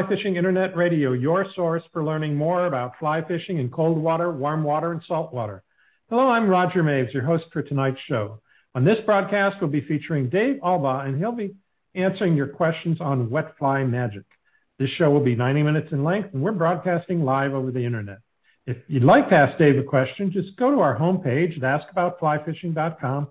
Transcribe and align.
Fly 0.00 0.08
Fishing 0.08 0.36
Internet 0.36 0.74
Radio, 0.76 1.12
your 1.12 1.44
source 1.52 1.82
for 1.92 2.02
learning 2.02 2.34
more 2.34 2.64
about 2.64 2.98
fly 2.98 3.20
fishing 3.20 3.58
in 3.58 3.68
cold 3.68 3.98
water, 3.98 4.32
warm 4.32 4.64
water, 4.64 4.92
and 4.92 5.02
salt 5.02 5.30
water. 5.30 5.62
Hello, 6.08 6.30
I'm 6.30 6.48
Roger 6.48 6.82
Maves, 6.82 7.12
your 7.12 7.22
host 7.22 7.48
for 7.52 7.60
tonight's 7.60 8.00
show. 8.00 8.40
On 8.74 8.82
this 8.82 9.00
broadcast, 9.00 9.58
we'll 9.60 9.68
be 9.68 9.82
featuring 9.82 10.30
Dave 10.30 10.56
Albaugh, 10.62 11.04
and 11.04 11.18
he'll 11.18 11.32
be 11.32 11.54
answering 11.94 12.34
your 12.34 12.46
questions 12.46 12.98
on 13.02 13.28
wet 13.28 13.58
fly 13.58 13.84
magic. 13.84 14.24
This 14.78 14.88
show 14.88 15.10
will 15.10 15.20
be 15.20 15.36
90 15.36 15.64
minutes 15.64 15.92
in 15.92 16.02
length, 16.02 16.32
and 16.32 16.42
we're 16.42 16.52
broadcasting 16.52 17.22
live 17.22 17.52
over 17.52 17.70
the 17.70 17.84
internet. 17.84 18.20
If 18.66 18.78
you'd 18.88 19.04
like 19.04 19.28
to 19.28 19.36
ask 19.36 19.58
Dave 19.58 19.76
a 19.76 19.82
question, 19.82 20.30
just 20.30 20.56
go 20.56 20.70
to 20.70 20.80
our 20.80 20.98
homepage 20.98 21.62
at 21.62 21.94
askaboutflyfishing.com 21.94 23.28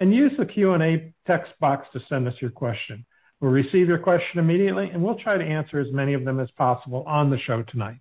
and 0.00 0.12
use 0.12 0.36
the 0.36 0.46
Q&A 0.46 1.14
text 1.28 1.52
box 1.60 1.86
to 1.92 2.00
send 2.00 2.26
us 2.26 2.42
your 2.42 2.50
question. 2.50 3.06
We'll 3.40 3.52
receive 3.52 3.88
your 3.88 3.98
question 3.98 4.40
immediately, 4.40 4.90
and 4.90 5.02
we'll 5.02 5.14
try 5.14 5.38
to 5.38 5.44
answer 5.44 5.78
as 5.78 5.92
many 5.92 6.14
of 6.14 6.24
them 6.24 6.40
as 6.40 6.50
possible 6.50 7.04
on 7.06 7.30
the 7.30 7.38
show 7.38 7.62
tonight. 7.62 8.00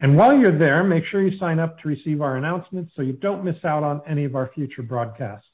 And 0.00 0.16
while 0.16 0.36
you're 0.36 0.56
there, 0.56 0.82
make 0.82 1.04
sure 1.04 1.22
you 1.22 1.36
sign 1.36 1.58
up 1.58 1.78
to 1.80 1.88
receive 1.88 2.22
our 2.22 2.36
announcements 2.36 2.92
so 2.96 3.02
you 3.02 3.12
don't 3.12 3.44
miss 3.44 3.64
out 3.64 3.84
on 3.84 4.02
any 4.06 4.24
of 4.24 4.34
our 4.34 4.48
future 4.48 4.82
broadcasts. 4.82 5.48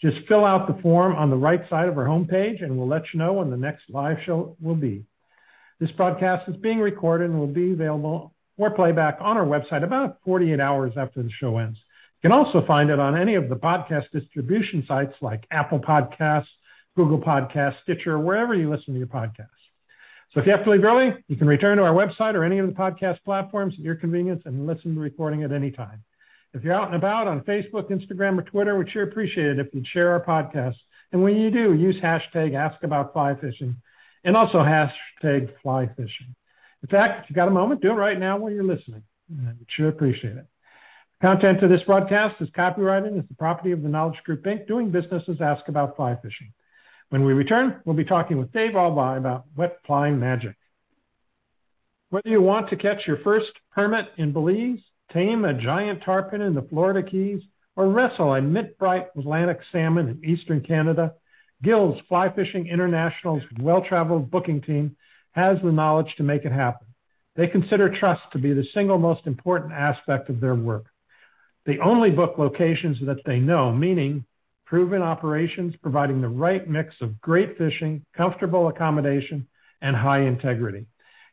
Just 0.00 0.26
fill 0.26 0.44
out 0.44 0.66
the 0.66 0.82
form 0.82 1.14
on 1.14 1.30
the 1.30 1.36
right 1.36 1.68
side 1.68 1.88
of 1.88 1.96
our 1.96 2.06
homepage, 2.06 2.62
and 2.62 2.76
we'll 2.76 2.88
let 2.88 3.12
you 3.12 3.18
know 3.18 3.34
when 3.34 3.50
the 3.50 3.56
next 3.56 3.88
live 3.90 4.20
show 4.20 4.56
will 4.60 4.74
be. 4.74 5.04
This 5.78 5.92
broadcast 5.92 6.48
is 6.48 6.56
being 6.56 6.80
recorded 6.80 7.30
and 7.30 7.38
will 7.38 7.46
be 7.46 7.72
available 7.72 8.34
for 8.56 8.70
playback 8.70 9.18
on 9.20 9.36
our 9.36 9.44
website 9.44 9.82
about 9.84 10.18
48 10.24 10.58
hours 10.58 10.96
after 10.96 11.22
the 11.22 11.30
show 11.30 11.58
ends. 11.58 11.78
You 12.22 12.30
can 12.30 12.38
also 12.38 12.64
find 12.64 12.90
it 12.90 12.98
on 12.98 13.16
any 13.16 13.34
of 13.34 13.48
the 13.48 13.56
podcast 13.56 14.10
distribution 14.10 14.84
sites 14.86 15.16
like 15.20 15.46
Apple 15.50 15.80
Podcasts, 15.80 16.48
Google 16.96 17.18
Podcasts, 17.18 17.80
Stitcher, 17.82 18.18
wherever 18.18 18.54
you 18.54 18.68
listen 18.68 18.92
to 18.94 18.98
your 18.98 19.08
podcasts. 19.08 19.48
So 20.30 20.40
if 20.40 20.46
you 20.46 20.52
have 20.52 20.64
to 20.64 20.70
leave 20.70 20.84
early, 20.84 21.14
you 21.28 21.36
can 21.36 21.46
return 21.46 21.76
to 21.78 21.84
our 21.84 21.92
website 21.92 22.34
or 22.34 22.44
any 22.44 22.58
of 22.58 22.66
the 22.66 22.72
podcast 22.72 23.22
platforms 23.22 23.74
at 23.74 23.80
your 23.80 23.94
convenience 23.94 24.42
and 24.46 24.66
listen 24.66 24.90
to 24.90 24.94
the 24.94 25.00
recording 25.00 25.42
at 25.42 25.52
any 25.52 25.70
time. 25.70 26.04
If 26.54 26.64
you're 26.64 26.74
out 26.74 26.88
and 26.88 26.96
about 26.96 27.26
on 27.26 27.42
Facebook, 27.42 27.90
Instagram, 27.90 28.38
or 28.38 28.42
Twitter, 28.42 28.76
we'd 28.76 28.90
sure 28.90 29.04
appreciate 29.04 29.46
it 29.46 29.58
if 29.58 29.74
you'd 29.74 29.86
share 29.86 30.10
our 30.10 30.24
podcast. 30.24 30.76
And 31.12 31.22
when 31.22 31.36
you 31.36 31.50
do, 31.50 31.74
use 31.74 32.00
hashtag 32.00 32.52
AskAboutFlyFishing 32.52 33.74
and 34.24 34.36
also 34.36 34.58
hashtag 34.58 35.52
FlyFishing. 35.64 36.34
In 36.82 36.88
fact, 36.88 37.24
if 37.24 37.30
you've 37.30 37.36
got 37.36 37.48
a 37.48 37.52
moment, 37.52 37.80
do 37.80 37.90
it 37.92 37.94
right 37.94 38.18
now 38.18 38.38
while 38.38 38.52
you're 38.52 38.64
listening. 38.64 39.02
We'd 39.28 39.70
sure 39.70 39.88
appreciate 39.88 40.36
it. 40.36 40.46
The 41.20 41.26
Content 41.26 41.62
of 41.62 41.70
this 41.70 41.84
broadcast 41.84 42.40
is 42.40 42.50
copyrighted 42.50 43.16
is 43.16 43.28
the 43.28 43.34
property 43.34 43.72
of 43.72 43.82
the 43.82 43.88
Knowledge 43.88 44.22
Group 44.24 44.42
Inc., 44.44 44.66
doing 44.66 44.90
business 44.90 45.28
as 45.28 45.40
Ask 45.40 45.68
About 45.68 45.96
Fly 45.96 46.16
Fishing. 46.16 46.52
When 47.12 47.26
we 47.26 47.34
return, 47.34 47.78
we'll 47.84 47.94
be 47.94 48.06
talking 48.06 48.38
with 48.38 48.52
Dave 48.52 48.72
Albaugh 48.72 49.18
about 49.18 49.44
wet 49.54 49.80
fly 49.84 50.10
magic. 50.12 50.56
Whether 52.08 52.30
you 52.30 52.40
want 52.40 52.70
to 52.70 52.76
catch 52.76 53.06
your 53.06 53.18
first 53.18 53.52
permit 53.70 54.10
in 54.16 54.32
Belize, 54.32 54.80
tame 55.10 55.44
a 55.44 55.52
giant 55.52 56.00
tarpon 56.02 56.40
in 56.40 56.54
the 56.54 56.62
Florida 56.62 57.02
Keys, 57.02 57.42
or 57.76 57.90
wrestle 57.90 58.34
a 58.34 58.40
mint-bright 58.40 59.08
Atlantic 59.14 59.60
salmon 59.70 60.08
in 60.08 60.24
eastern 60.24 60.62
Canada, 60.62 61.12
Gills 61.60 62.00
Fly 62.08 62.30
Fishing 62.30 62.66
International's 62.66 63.44
well-traveled 63.60 64.30
booking 64.30 64.62
team 64.62 64.96
has 65.32 65.60
the 65.60 65.70
knowledge 65.70 66.16
to 66.16 66.22
make 66.22 66.46
it 66.46 66.52
happen. 66.52 66.86
They 67.34 67.46
consider 67.46 67.90
trust 67.90 68.22
to 68.32 68.38
be 68.38 68.54
the 68.54 68.64
single 68.64 68.96
most 68.96 69.26
important 69.26 69.74
aspect 69.74 70.30
of 70.30 70.40
their 70.40 70.54
work. 70.54 70.86
They 71.66 71.78
only 71.78 72.10
book 72.10 72.38
locations 72.38 73.04
that 73.04 73.22
they 73.26 73.38
know, 73.38 73.70
meaning 73.70 74.24
proven 74.72 75.02
operations 75.02 75.76
providing 75.76 76.22
the 76.22 76.28
right 76.30 76.66
mix 76.66 77.02
of 77.02 77.20
great 77.20 77.58
fishing, 77.58 78.02
comfortable 78.16 78.68
accommodation, 78.68 79.46
and 79.82 79.94
high 79.94 80.20
integrity. 80.20 80.86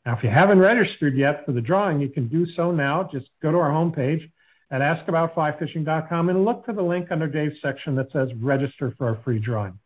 Now, 0.05 0.15
if 0.15 0.23
you 0.23 0.29
haven't 0.29 0.59
registered 0.59 1.15
yet 1.15 1.45
for 1.45 1.51
the 1.51 1.61
drawing, 1.61 1.99
you 1.99 2.07
can 2.07 2.29
do 2.29 2.45
so 2.45 2.71
now. 2.71 3.03
Just 3.03 3.29
go 3.41 3.51
to 3.51 3.57
our 3.57 3.71
homepage 3.71 4.31
at 4.71 4.79
askaboutflyfishing.com 4.79 6.29
and 6.29 6.45
look 6.45 6.65
for 6.65 6.71
the 6.71 6.81
link 6.81 7.11
under 7.11 7.27
Dave's 7.27 7.59
section 7.59 7.95
that 7.95 8.13
says 8.13 8.33
register 8.33 8.91
for 8.97 9.07
our 9.07 9.15
free 9.15 9.39
drawing. 9.39 9.77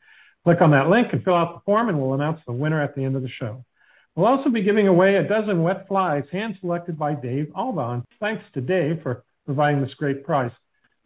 Click 0.44 0.62
on 0.62 0.70
that 0.72 0.90
link 0.90 1.12
and 1.12 1.24
fill 1.24 1.34
out 1.34 1.56
the 1.56 1.62
form 1.62 1.90
and 1.90 2.00
we'll 2.00 2.14
announce 2.14 2.42
the 2.46 2.54
winner 2.54 2.80
at 2.80 2.94
the 2.94 3.04
end 3.04 3.16
of 3.16 3.24
the 3.24 3.28
show. 3.28 3.66
We'll 4.16 4.28
also 4.28 4.52
be 4.52 4.62
giving 4.62 4.88
away 4.88 5.16
a 5.16 5.28
dozen 5.28 5.64
wet 5.64 5.88
flies 5.88 6.26
hand-selected 6.32 7.00
by 7.00 7.16
Dave 7.16 7.48
Albaugh. 7.56 8.04
Thanks 8.20 8.46
to 8.54 8.62
Dave 8.62 9.02
for 9.02 9.24
providing 9.44 9.82
this 9.82 9.96
great 9.96 10.24
prize. 10.24 10.52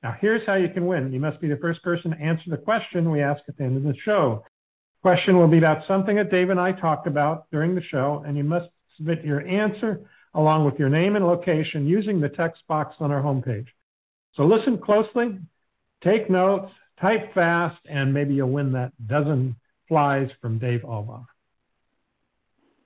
Now, 0.04 0.16
here's 0.20 0.46
how 0.46 0.56
you 0.56 0.70
can 0.70 0.88
win. 0.88 1.14
You 1.14 1.20
must 1.20 1.40
be 1.40 1.48
the 1.48 1.58
first 1.58 1.84
person 1.84 2.12
to 2.12 2.20
answer 2.20 2.50
the 2.50 2.58
question 2.58 3.12
we 3.12 3.22
ask 3.22 3.44
at 3.48 3.58
the 3.58 3.64
end 3.64 3.78
of 3.78 3.84
the 3.84 3.96
show. 3.96 4.44
The 5.04 5.10
question 5.10 5.38
will 5.38 5.48
be 5.48 5.60
about 5.60 5.86
something 5.86 6.16
that 6.16 6.32
Dave 6.32 6.50
and 6.50 6.60
I 6.60 6.72
talked 6.72 7.08
about 7.08 7.50
during 7.52 7.76
the 7.76 7.82
show, 7.82 8.24
and 8.26 8.36
you 8.36 8.44
must 8.44 8.70
submit 8.96 9.24
your 9.24 9.46
answer 9.46 10.10
along 10.34 10.66
with 10.66 10.80
your 10.80 10.90
name 10.90 11.16
and 11.16 11.26
location 11.26 11.88
using 11.88 12.20
the 12.20 12.30
text 12.30 12.66
box 12.68 12.96
on 13.00 13.12
our 13.12 13.22
homepage. 13.22 13.68
So 14.34 14.46
listen 14.46 14.78
closely, 14.78 15.40
take 16.02 16.30
notes, 16.30 16.72
type 17.00 17.34
fast, 17.34 17.82
and 17.86 18.14
maybe 18.14 18.34
you'll 18.34 18.50
win 18.50 18.72
that 18.74 18.94
dozen 19.06 19.56
flies 19.88 20.32
from 20.42 20.58
Dave 20.58 20.82
Albaugh. 20.82 21.26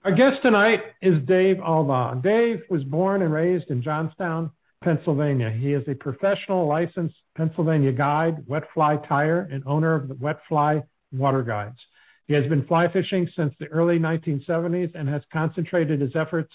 Our 0.03 0.11
guest 0.11 0.41
tonight 0.41 0.83
is 1.01 1.19
Dave 1.19 1.57
Albaugh. 1.57 2.21
Dave 2.21 2.63
was 2.69 2.83
born 2.83 3.21
and 3.21 3.33
raised 3.33 3.69
in 3.71 3.81
Johnstown, 3.81 4.51
Pennsylvania. 4.85 5.49
He 5.49 5.73
is 5.73 5.87
a 5.87 5.95
professional 5.95 6.67
licensed 6.67 7.19
Pennsylvania 7.33 7.91
guide, 7.91 8.43
wet 8.45 8.69
fly 8.71 8.97
tyer, 8.97 9.51
and 9.51 9.63
owner 9.65 9.95
of 9.95 10.07
the 10.07 10.13
Wet 10.13 10.45
Fly 10.47 10.83
Water 11.11 11.41
Guides. 11.41 11.83
He 12.27 12.35
has 12.35 12.45
been 12.45 12.67
fly 12.67 12.87
fishing 12.87 13.27
since 13.27 13.55
the 13.59 13.67
early 13.69 13.97
1970s 13.97 14.93
and 14.93 15.09
has 15.09 15.23
concentrated 15.33 16.01
his 16.01 16.15
efforts 16.15 16.53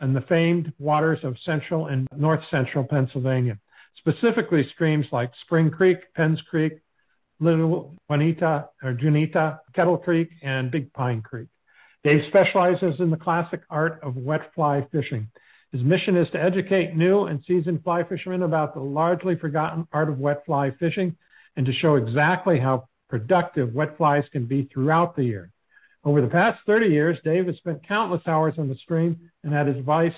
in 0.00 0.12
the 0.12 0.20
famed 0.20 0.72
waters 0.78 1.24
of 1.24 1.36
central 1.36 1.88
and 1.88 2.06
north 2.16 2.44
central 2.48 2.84
Pennsylvania, 2.84 3.58
specifically 3.96 4.62
streams 4.62 5.08
like 5.10 5.34
Spring 5.34 5.68
Creek, 5.68 6.14
Penns 6.14 6.42
Creek, 6.42 6.74
Little 7.40 7.96
Juanita 8.08 8.68
or 8.84 8.94
Juniata, 8.94 9.58
Kettle 9.72 9.98
Creek, 9.98 10.30
and 10.42 10.70
Big 10.70 10.92
Pine 10.92 11.22
Creek. 11.22 11.48
Dave 12.04 12.22
specializes 12.28 13.00
in 13.00 13.10
the 13.10 13.16
classic 13.16 13.62
art 13.68 13.98
of 14.04 14.14
wet 14.16 14.54
fly 14.54 14.86
fishing. 14.92 15.28
His 15.74 15.82
mission 15.82 16.14
is 16.14 16.30
to 16.30 16.40
educate 16.40 16.94
new 16.94 17.24
and 17.24 17.44
seasoned 17.44 17.82
fly 17.82 18.04
fishermen 18.04 18.44
about 18.44 18.74
the 18.74 18.80
largely 18.80 19.34
forgotten 19.34 19.88
art 19.92 20.08
of 20.08 20.20
wet 20.20 20.46
fly 20.46 20.70
fishing 20.70 21.16
and 21.56 21.66
to 21.66 21.72
show 21.72 21.96
exactly 21.96 22.60
how 22.60 22.86
productive 23.08 23.74
wet 23.74 23.96
flies 23.96 24.28
can 24.28 24.46
be 24.46 24.62
throughout 24.72 25.16
the 25.16 25.24
year. 25.24 25.50
Over 26.04 26.20
the 26.20 26.28
past 26.28 26.62
30 26.64 26.86
years, 26.86 27.20
Dave 27.24 27.48
has 27.48 27.56
spent 27.56 27.82
countless 27.82 28.22
hours 28.28 28.56
on 28.56 28.68
the 28.68 28.76
stream 28.76 29.18
and 29.42 29.52
had 29.52 29.66
his 29.66 29.78
advice 29.78 30.14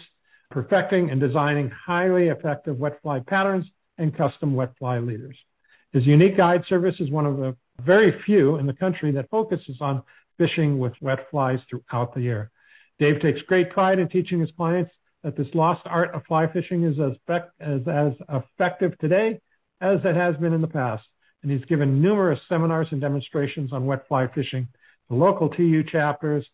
perfecting 0.50 1.10
and 1.10 1.18
designing 1.18 1.70
highly 1.70 2.28
effective 2.28 2.76
wet 2.76 3.00
fly 3.00 3.20
patterns 3.20 3.70
and 3.96 4.14
custom 4.14 4.54
wet 4.54 4.76
fly 4.76 4.98
leaders. 4.98 5.42
His 5.90 6.06
unique 6.06 6.36
guide 6.36 6.66
service 6.66 7.00
is 7.00 7.10
one 7.10 7.24
of 7.24 7.38
the 7.38 7.56
very 7.80 8.12
few 8.12 8.56
in 8.56 8.66
the 8.66 8.74
country 8.74 9.10
that 9.12 9.30
focuses 9.30 9.80
on 9.80 10.02
fishing 10.36 10.78
with 10.78 11.00
wet 11.00 11.30
flies 11.30 11.62
throughout 11.62 12.12
the 12.12 12.20
year. 12.20 12.50
Dave 12.98 13.20
takes 13.20 13.40
great 13.40 13.70
pride 13.70 13.98
in 13.98 14.08
teaching 14.08 14.40
his 14.40 14.52
clients 14.52 14.90
that 15.26 15.34
this 15.34 15.56
lost 15.56 15.82
art 15.86 16.14
of 16.14 16.24
fly 16.24 16.46
fishing 16.46 16.84
is 16.84 17.00
as, 17.00 17.16
as, 17.58 17.88
as 17.88 18.12
effective 18.28 18.96
today 18.98 19.40
as 19.80 19.98
it 20.04 20.14
has 20.14 20.36
been 20.36 20.52
in 20.52 20.60
the 20.60 20.68
past. 20.68 21.08
And 21.42 21.50
he's 21.50 21.64
given 21.64 22.00
numerous 22.00 22.40
seminars 22.48 22.92
and 22.92 23.00
demonstrations 23.00 23.72
on 23.72 23.86
wet 23.86 24.06
fly 24.06 24.28
fishing 24.28 24.68
to 25.08 25.16
local 25.16 25.48
TU 25.48 25.82
chapters, 25.82 26.48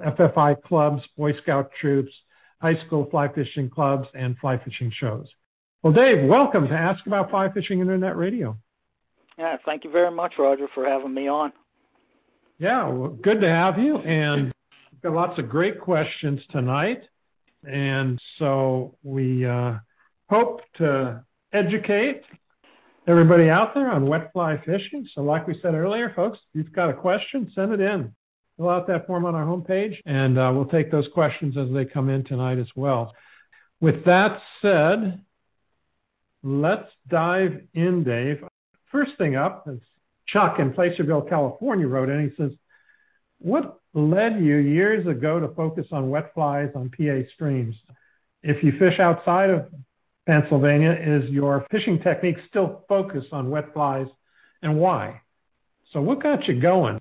FFI 0.00 0.62
clubs, 0.62 1.06
Boy 1.18 1.34
Scout 1.34 1.72
troops, 1.72 2.22
high 2.62 2.76
school 2.76 3.04
fly 3.10 3.28
fishing 3.28 3.68
clubs, 3.68 4.08
and 4.14 4.38
fly 4.38 4.56
fishing 4.56 4.88
shows. 4.88 5.30
Well, 5.82 5.92
Dave, 5.92 6.26
welcome 6.26 6.66
to 6.68 6.74
Ask 6.74 7.06
About 7.06 7.28
Fly 7.28 7.50
Fishing 7.50 7.80
Internet 7.80 8.16
Radio. 8.16 8.56
Yeah, 9.36 9.58
thank 9.66 9.84
you 9.84 9.90
very 9.90 10.10
much, 10.10 10.38
Roger, 10.38 10.66
for 10.66 10.86
having 10.86 11.12
me 11.12 11.28
on. 11.28 11.52
Yeah, 12.56 12.88
well, 12.88 13.10
good 13.10 13.42
to 13.42 13.50
have 13.50 13.78
you. 13.78 13.98
And 13.98 14.54
we've 14.90 15.02
got 15.02 15.12
lots 15.12 15.38
of 15.38 15.50
great 15.50 15.78
questions 15.78 16.46
tonight. 16.46 17.06
And 17.66 18.20
so 18.38 18.96
we 19.02 19.44
uh, 19.46 19.78
hope 20.28 20.62
to 20.74 21.24
educate 21.52 22.24
everybody 23.06 23.50
out 23.50 23.74
there 23.74 23.90
on 23.90 24.06
wet 24.06 24.32
fly 24.32 24.56
fishing. 24.56 25.06
So 25.06 25.22
like 25.22 25.46
we 25.46 25.58
said 25.58 25.74
earlier, 25.74 26.10
folks, 26.10 26.38
if 26.38 26.44
you've 26.54 26.72
got 26.72 26.90
a 26.90 26.94
question, 26.94 27.50
send 27.50 27.72
it 27.72 27.80
in. 27.80 28.14
fill 28.56 28.70
out 28.70 28.86
that 28.86 29.06
form 29.06 29.24
on 29.24 29.34
our 29.34 29.44
homepage, 29.44 30.00
and 30.06 30.38
uh, 30.38 30.52
we'll 30.54 30.66
take 30.66 30.90
those 30.90 31.08
questions 31.08 31.56
as 31.56 31.70
they 31.70 31.84
come 31.84 32.08
in 32.08 32.24
tonight 32.24 32.58
as 32.58 32.70
well. 32.74 33.14
With 33.80 34.04
that 34.04 34.40
said, 34.62 35.20
let's 36.42 36.92
dive 37.08 37.62
in, 37.74 38.04
Dave. 38.04 38.44
First 38.86 39.16
thing 39.18 39.36
up 39.36 39.66
is 39.68 39.80
Chuck 40.26 40.58
in 40.58 40.72
Placerville, 40.72 41.22
California 41.22 41.86
wrote 41.86 42.08
in. 42.08 42.30
He 42.30 42.36
says, 42.36 42.52
what 43.38 43.78
led 43.94 44.40
you 44.40 44.56
years 44.56 45.06
ago 45.06 45.40
to 45.40 45.48
focus 45.48 45.88
on 45.92 46.10
wet 46.10 46.34
flies 46.34 46.70
on 46.74 46.90
PA 46.90 47.28
streams? 47.32 47.80
If 48.42 48.62
you 48.62 48.72
fish 48.72 49.00
outside 49.00 49.50
of 49.50 49.72
Pennsylvania, 50.26 50.90
is 50.90 51.30
your 51.30 51.66
fishing 51.70 51.98
technique 51.98 52.38
still 52.46 52.84
focused 52.88 53.32
on 53.32 53.50
wet 53.50 53.72
flies 53.72 54.08
and 54.62 54.78
why? 54.78 55.22
So 55.90 56.00
what 56.02 56.20
got 56.20 56.48
you 56.48 56.60
going? 56.60 57.00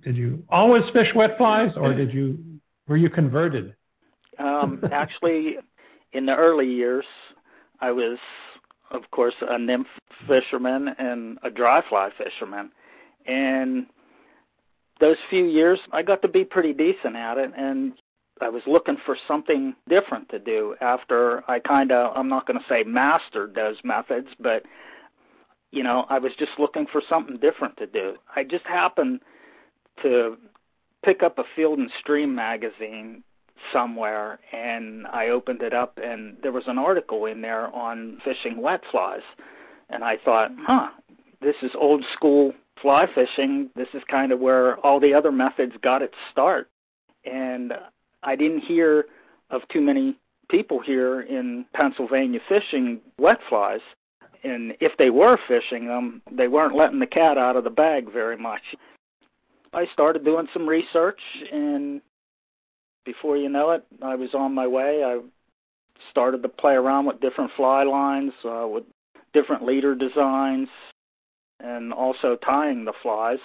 Did 0.00 0.16
you 0.16 0.44
always 0.48 0.88
fish 0.90 1.14
wet 1.14 1.36
flies 1.36 1.76
or 1.76 1.92
did 1.92 2.12
you, 2.12 2.60
were 2.88 2.96
you 2.96 3.10
converted? 3.10 3.76
Um, 4.38 4.80
actually, 4.90 5.58
in 6.12 6.26
the 6.26 6.36
early 6.36 6.70
years, 6.70 7.06
I 7.80 7.92
was, 7.92 8.18
of 8.90 9.10
course, 9.10 9.34
a 9.40 9.58
nymph 9.58 9.88
fisherman 10.26 10.88
and 10.98 11.38
a 11.42 11.50
dry 11.50 11.80
fly 11.80 12.10
fisherman. 12.10 12.72
And 13.26 13.86
those 14.98 15.18
few 15.28 15.44
years, 15.44 15.80
I 15.92 16.02
got 16.02 16.22
to 16.22 16.28
be 16.28 16.44
pretty 16.44 16.72
decent 16.72 17.16
at 17.16 17.38
it. 17.38 17.52
And 17.56 17.94
I 18.40 18.48
was 18.48 18.66
looking 18.66 18.96
for 18.96 19.16
something 19.16 19.74
different 19.88 20.28
to 20.30 20.38
do 20.38 20.76
after 20.80 21.48
I 21.50 21.58
kind 21.58 21.92
of, 21.92 22.16
I'm 22.16 22.28
not 22.28 22.46
going 22.46 22.60
to 22.60 22.66
say 22.66 22.84
mastered 22.84 23.54
those 23.54 23.82
methods, 23.84 24.30
but, 24.38 24.64
you 25.70 25.82
know, 25.82 26.06
I 26.08 26.18
was 26.18 26.34
just 26.34 26.58
looking 26.58 26.86
for 26.86 27.00
something 27.00 27.36
different 27.38 27.76
to 27.78 27.86
do. 27.86 28.16
I 28.34 28.44
just 28.44 28.66
happened 28.66 29.20
to 29.98 30.38
pick 31.02 31.22
up 31.22 31.38
a 31.38 31.44
Field 31.44 31.78
and 31.78 31.90
Stream 31.90 32.34
magazine 32.34 33.22
somewhere 33.72 34.38
and 34.52 35.06
I 35.06 35.28
opened 35.28 35.62
it 35.62 35.72
up 35.72 35.98
and 36.02 36.36
there 36.42 36.52
was 36.52 36.68
an 36.68 36.78
article 36.78 37.24
in 37.24 37.40
there 37.40 37.74
on 37.74 38.20
fishing 38.22 38.60
wet 38.60 38.84
flies. 38.84 39.22
And 39.88 40.04
I 40.04 40.16
thought, 40.16 40.52
huh, 40.58 40.90
this 41.40 41.62
is 41.62 41.74
old 41.74 42.04
school 42.04 42.54
fly 42.76 43.06
fishing. 43.06 43.70
This 43.74 43.94
is 43.94 44.04
kind 44.04 44.32
of 44.32 44.40
where 44.40 44.76
all 44.78 45.00
the 45.00 45.14
other 45.14 45.32
methods 45.32 45.76
got 45.78 46.02
its 46.02 46.16
start. 46.30 46.70
And 47.24 47.76
I 48.22 48.36
didn't 48.36 48.60
hear 48.60 49.06
of 49.50 49.66
too 49.68 49.80
many 49.80 50.16
people 50.48 50.78
here 50.78 51.20
in 51.20 51.66
Pennsylvania 51.72 52.40
fishing 52.48 53.00
wet 53.18 53.42
flies. 53.42 53.80
And 54.44 54.76
if 54.80 54.96
they 54.96 55.10
were 55.10 55.36
fishing 55.36 55.86
them, 55.86 56.22
they 56.30 56.48
weren't 56.48 56.74
letting 56.74 57.00
the 57.00 57.06
cat 57.06 57.38
out 57.38 57.56
of 57.56 57.64
the 57.64 57.70
bag 57.70 58.10
very 58.10 58.36
much. 58.36 58.76
I 59.72 59.86
started 59.86 60.24
doing 60.24 60.48
some 60.52 60.68
research 60.68 61.20
and 61.52 62.00
before 63.04 63.36
you 63.36 63.48
know 63.48 63.70
it, 63.70 63.84
I 64.02 64.16
was 64.16 64.34
on 64.34 64.52
my 64.52 64.66
way. 64.66 65.04
I 65.04 65.20
started 66.10 66.42
to 66.42 66.48
play 66.48 66.74
around 66.74 67.06
with 67.06 67.20
different 67.20 67.52
fly 67.52 67.84
lines, 67.84 68.34
uh, 68.44 68.66
with 68.68 68.84
different 69.32 69.64
leader 69.64 69.94
designs, 69.94 70.68
and 71.60 71.92
also 71.92 72.36
tying 72.36 72.84
the 72.84 72.92
flies, 72.92 73.40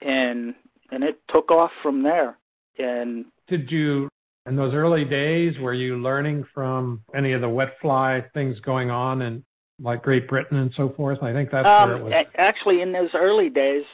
and 0.00 0.54
and 0.90 1.04
it 1.04 1.20
took 1.28 1.50
off 1.50 1.72
from 1.82 2.02
there. 2.02 2.38
And 2.78 3.26
did 3.46 3.70
you 3.70 4.08
in 4.46 4.56
those 4.56 4.74
early 4.74 5.04
days 5.04 5.58
were 5.58 5.74
you 5.74 5.96
learning 5.96 6.44
from 6.54 7.02
any 7.14 7.32
of 7.32 7.40
the 7.40 7.48
wet 7.48 7.78
fly 7.80 8.24
things 8.34 8.60
going 8.60 8.90
on 8.90 9.22
in 9.22 9.44
like 9.78 10.02
Great 10.02 10.28
Britain 10.28 10.58
and 10.58 10.72
so 10.72 10.88
forth? 10.88 11.22
I 11.22 11.32
think 11.32 11.50
that's 11.50 11.66
um, 11.66 11.88
where 11.88 11.98
it 11.98 12.04
was. 12.04 12.26
Actually, 12.36 12.80
in 12.80 12.92
those 12.92 13.14
early 13.14 13.50
days, 13.50 13.84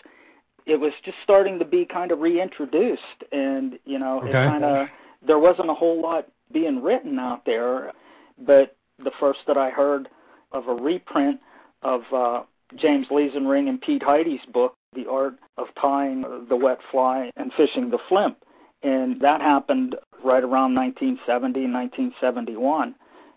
it 0.67 0.79
was 0.79 0.93
just 1.03 1.19
starting 1.23 1.59
to 1.59 1.65
be 1.65 1.85
kind 1.85 2.13
of 2.13 2.21
reintroduced, 2.21 3.25
and 3.33 3.79
you 3.85 3.99
know, 3.99 4.21
okay. 4.21 4.31
it 4.31 4.33
kind 4.33 4.65
of 4.65 4.91
there 5.23 5.39
wasn't 5.39 5.71
a 5.71 5.75
whole 5.75 6.01
lot 6.01 6.29
being 6.51 6.83
written 6.83 7.19
out 7.19 7.45
there. 7.45 7.93
But 8.39 8.77
the 8.99 9.11
first 9.11 9.47
that 9.47 9.57
I 9.57 9.71
heard 9.71 10.09
of 10.53 10.69
a 10.69 10.75
reprint 10.75 11.41
of 11.83 12.13
uh, 12.13 12.43
James 12.77 13.09
Leisenring 13.09 13.69
and 13.69 13.81
Pete 13.81 14.03
Hidy's 14.03 14.45
book, 14.47 14.75
The 14.93 15.09
Art 15.09 15.39
of 15.57 15.75
Tying 15.75 16.47
the 16.49 16.57
Wet 16.57 16.81
Fly 16.91 17.31
and 17.37 17.53
Fishing 17.53 17.91
the 17.91 17.99
Flymph, 17.99 18.37
and 18.83 19.21
that 19.21 19.41
happened 19.41 19.97
right 20.23 20.43
around 20.43 20.75
1970, 20.75 21.65
and 21.65 21.75
1971. 21.75 22.95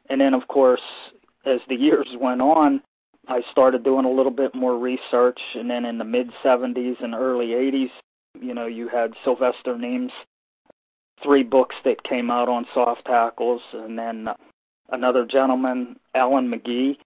And 0.07 0.21
then, 0.21 0.33
of 0.33 0.47
course, 0.47 0.83
as 1.45 1.61
the 1.67 1.75
years 1.75 2.15
went 2.19 2.41
on, 2.41 2.81
I 3.27 3.41
started 3.41 3.83
doing 3.83 4.05
a 4.05 4.11
little 4.11 4.31
bit 4.31 4.53
more 4.53 4.77
research, 4.77 5.41
and 5.55 5.69
then 5.69 5.85
in 5.85 5.97
the 5.97 6.05
mid 6.05 6.31
70s 6.43 7.01
and 7.01 7.15
early 7.15 7.49
80s, 7.49 7.91
you 8.39 8.53
know, 8.53 8.67
you 8.67 8.87
had 8.87 9.15
Sylvester 9.23 9.77
Nemes's 9.77 10.15
three 11.23 11.43
books 11.43 11.75
that 11.83 12.03
came 12.03 12.29
out 12.29 12.49
on 12.49 12.67
soft 12.73 13.07
hackles, 13.07 13.63
and 13.73 13.97
then 13.97 14.29
another 14.89 15.25
gentleman, 15.25 15.97
Allen 16.13 16.51
McGee, 16.51 16.97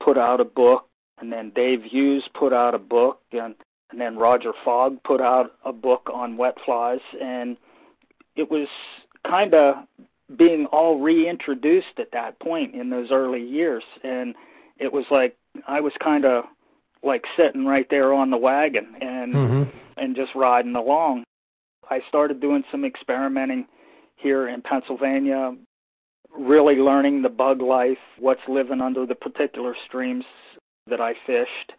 put 0.00 0.18
out 0.18 0.40
a 0.40 0.44
book, 0.44 0.88
and 1.24 1.32
then 1.32 1.48
Dave 1.50 1.84
Hughes 1.84 2.28
put 2.34 2.52
out 2.52 2.74
a 2.74 2.78
book, 2.78 3.22
and, 3.32 3.54
and 3.90 3.98
then 3.98 4.16
Roger 4.16 4.52
Fogg 4.52 5.02
put 5.02 5.22
out 5.22 5.54
a 5.64 5.72
book 5.72 6.10
on 6.12 6.36
wet 6.36 6.60
flies, 6.60 7.00
and 7.18 7.56
it 8.36 8.50
was 8.50 8.68
kind 9.22 9.54
of 9.54 9.86
being 10.36 10.66
all 10.66 11.00
reintroduced 11.00 11.98
at 11.98 12.12
that 12.12 12.38
point 12.40 12.74
in 12.74 12.90
those 12.90 13.10
early 13.10 13.42
years, 13.42 13.84
and 14.02 14.34
it 14.76 14.92
was 14.92 15.10
like 15.10 15.34
I 15.66 15.80
was 15.80 15.94
kind 15.94 16.26
of 16.26 16.44
like 17.02 17.26
sitting 17.36 17.64
right 17.64 17.88
there 17.88 18.12
on 18.12 18.28
the 18.28 18.36
wagon 18.36 18.96
and 19.00 19.34
mm-hmm. 19.34 19.78
and 19.96 20.14
just 20.14 20.34
riding 20.34 20.76
along. 20.76 21.24
I 21.88 22.00
started 22.00 22.40
doing 22.40 22.64
some 22.70 22.84
experimenting 22.84 23.66
here 24.16 24.46
in 24.46 24.60
Pennsylvania, 24.60 25.56
really 26.36 26.76
learning 26.76 27.22
the 27.22 27.30
bug 27.30 27.62
life, 27.62 27.98
what's 28.18 28.46
living 28.46 28.82
under 28.82 29.06
the 29.06 29.14
particular 29.14 29.74
streams 29.74 30.26
that 30.86 31.00
I 31.00 31.14
fished, 31.14 31.74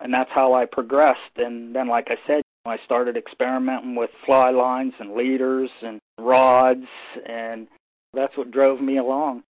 and 0.00 0.12
that's 0.12 0.30
how 0.30 0.54
I 0.54 0.66
progressed. 0.66 1.36
And 1.36 1.74
then, 1.74 1.88
like 1.88 2.10
I 2.10 2.18
said, 2.26 2.42
I 2.64 2.78
started 2.78 3.16
experimenting 3.16 3.94
with 3.94 4.10
fly 4.24 4.50
lines 4.50 4.94
and 4.98 5.14
leaders 5.14 5.70
and 5.82 6.00
rods, 6.18 6.88
and 7.24 7.68
that's 8.12 8.36
what 8.36 8.50
drove 8.50 8.80
me 8.80 8.96
along. 8.96 9.44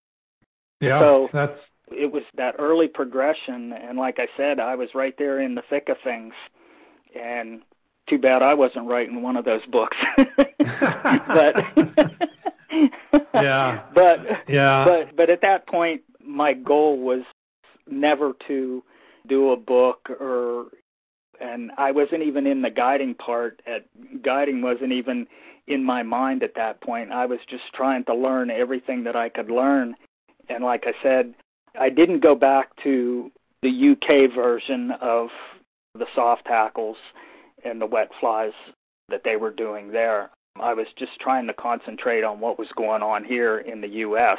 Yeah, 0.81 0.99
so 1.01 1.31
that's 1.33 1.61
it 1.91 2.13
was 2.13 2.25
that 2.35 2.57
early 2.59 2.89
progression, 2.89 3.73
and 3.73 3.99
like 3.99 4.19
I 4.19 4.29
said, 4.37 4.61
I 4.61 4.75
was 4.77 4.95
right 4.95 5.17
there 5.17 5.41
in 5.41 5.55
the 5.55 5.63
thick 5.63 5.89
of 5.89 5.99
things, 5.99 6.35
and 7.15 7.63
too 8.07 8.19
bad 8.19 8.43
I 8.43 8.55
wasn't 8.55 8.89
writing 8.89 9.23
one 9.23 9.37
of 9.37 9.45
those 9.45 9.67
books. 9.67 9.97
but 10.17 11.65
yeah, 13.35 13.83
but 13.95 14.45
yeah, 14.49 14.85
but 14.85 15.17
but 15.17 15.31
at 15.31 15.41
that 15.43 15.67
point, 15.67 16.03
my 16.21 16.53
goal 16.53 16.99
was 16.99 17.25
never 17.87 18.35
to 18.35 18.85
do 19.29 19.51
a 19.51 19.57
book 19.57 20.11
or 20.11 20.69
and 21.41 21.71
I 21.79 21.93
wasn't 21.93 22.23
even 22.25 22.47
in 22.47 22.63
the 22.63 22.71
guiding 22.71 23.15
part 23.15 23.63
at 23.67 23.85
guiding 24.23 24.61
wasn't 24.61 24.93
even 24.93 25.29
in 25.67 25.85
my 25.85 26.03
mind 26.03 26.43
at 26.43 26.55
that 26.55 26.81
point. 26.81 27.13
I 27.13 27.27
was 27.27 27.41
just 27.47 27.73
trying 27.73 28.05
to 28.05 28.15
learn 28.15 28.51
everything 28.51 29.05
that 29.05 29.15
I 29.15 29.29
could 29.29 29.51
learn. 29.51 29.95
And 30.49 30.65
like 30.65 30.87
I 30.87 30.95
said, 31.03 31.35
I 31.79 31.91
didn't 31.91 32.21
go 32.21 32.35
back 32.35 32.75
to 32.77 33.31
the 33.63 33.91
UK 33.91 34.33
version 34.33 34.93
of 34.93 35.31
the 35.95 36.07
soft 36.15 36.49
hackles 36.49 36.97
and 37.65 37.81
the 37.81 37.87
wet 37.87 38.13
flies 38.19 38.55
that 39.09 39.25
they 39.25 39.37
were 39.37 39.51
doing 39.51 39.91
there. 39.91 40.31
I 40.57 40.75
was 40.75 40.89
just 40.97 41.21
trying 41.21 41.47
to 41.47 41.53
concentrate 41.53 42.25
on 42.25 42.41
what 42.41 42.59
was 42.59 42.73
going 42.73 43.03
on 43.03 43.25
here 43.25 43.59
in 43.59 43.81
the 43.81 43.89
U.S. 43.89 44.39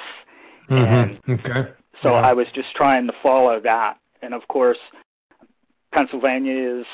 Mm-hmm. 0.69 0.83
And 0.83 1.19
okay. 1.29 1.71
So 2.01 2.11
yeah. 2.11 2.21
I 2.21 2.33
was 2.33 2.49
just 2.51 2.75
trying 2.75 3.07
to 3.07 3.13
follow 3.13 3.59
that. 3.61 3.97
And 4.21 4.33
of 4.33 4.47
course, 4.47 4.79
Pennsylvania 5.91 6.53
is 6.53 6.87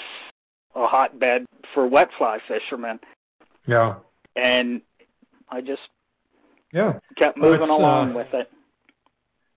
a 0.76 0.88
hotbed 0.88 1.46
for 1.74 1.88
wet 1.88 2.12
fly 2.14 2.40
fishermen. 2.48 3.00
Yeah. 3.66 3.96
And 4.36 4.82
I 5.50 5.62
just 5.62 5.90
yeah 6.74 7.00
kept 7.16 7.38
moving 7.38 7.70
well, 7.70 7.80
along 7.80 8.12
uh, 8.12 8.16
with 8.16 8.34
it. 8.34 8.52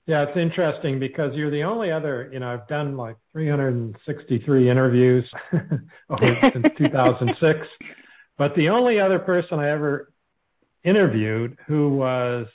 Yeah, 0.06 0.22
it's 0.22 0.38
interesting 0.38 0.98
because 0.98 1.36
you're 1.36 1.50
the 1.50 1.64
only 1.64 1.90
other, 1.90 2.30
you 2.32 2.38
know, 2.38 2.48
I've 2.48 2.66
done 2.66 2.96
like 2.96 3.16
363 3.32 4.70
interviews 4.70 5.30
since 5.52 6.66
2006, 6.76 7.68
but 8.38 8.54
the 8.54 8.70
only 8.70 9.00
other 9.00 9.18
person 9.18 9.58
I 9.58 9.68
ever 9.68 10.10
interviewed 10.82 11.58
who 11.66 11.90
was 11.90 12.48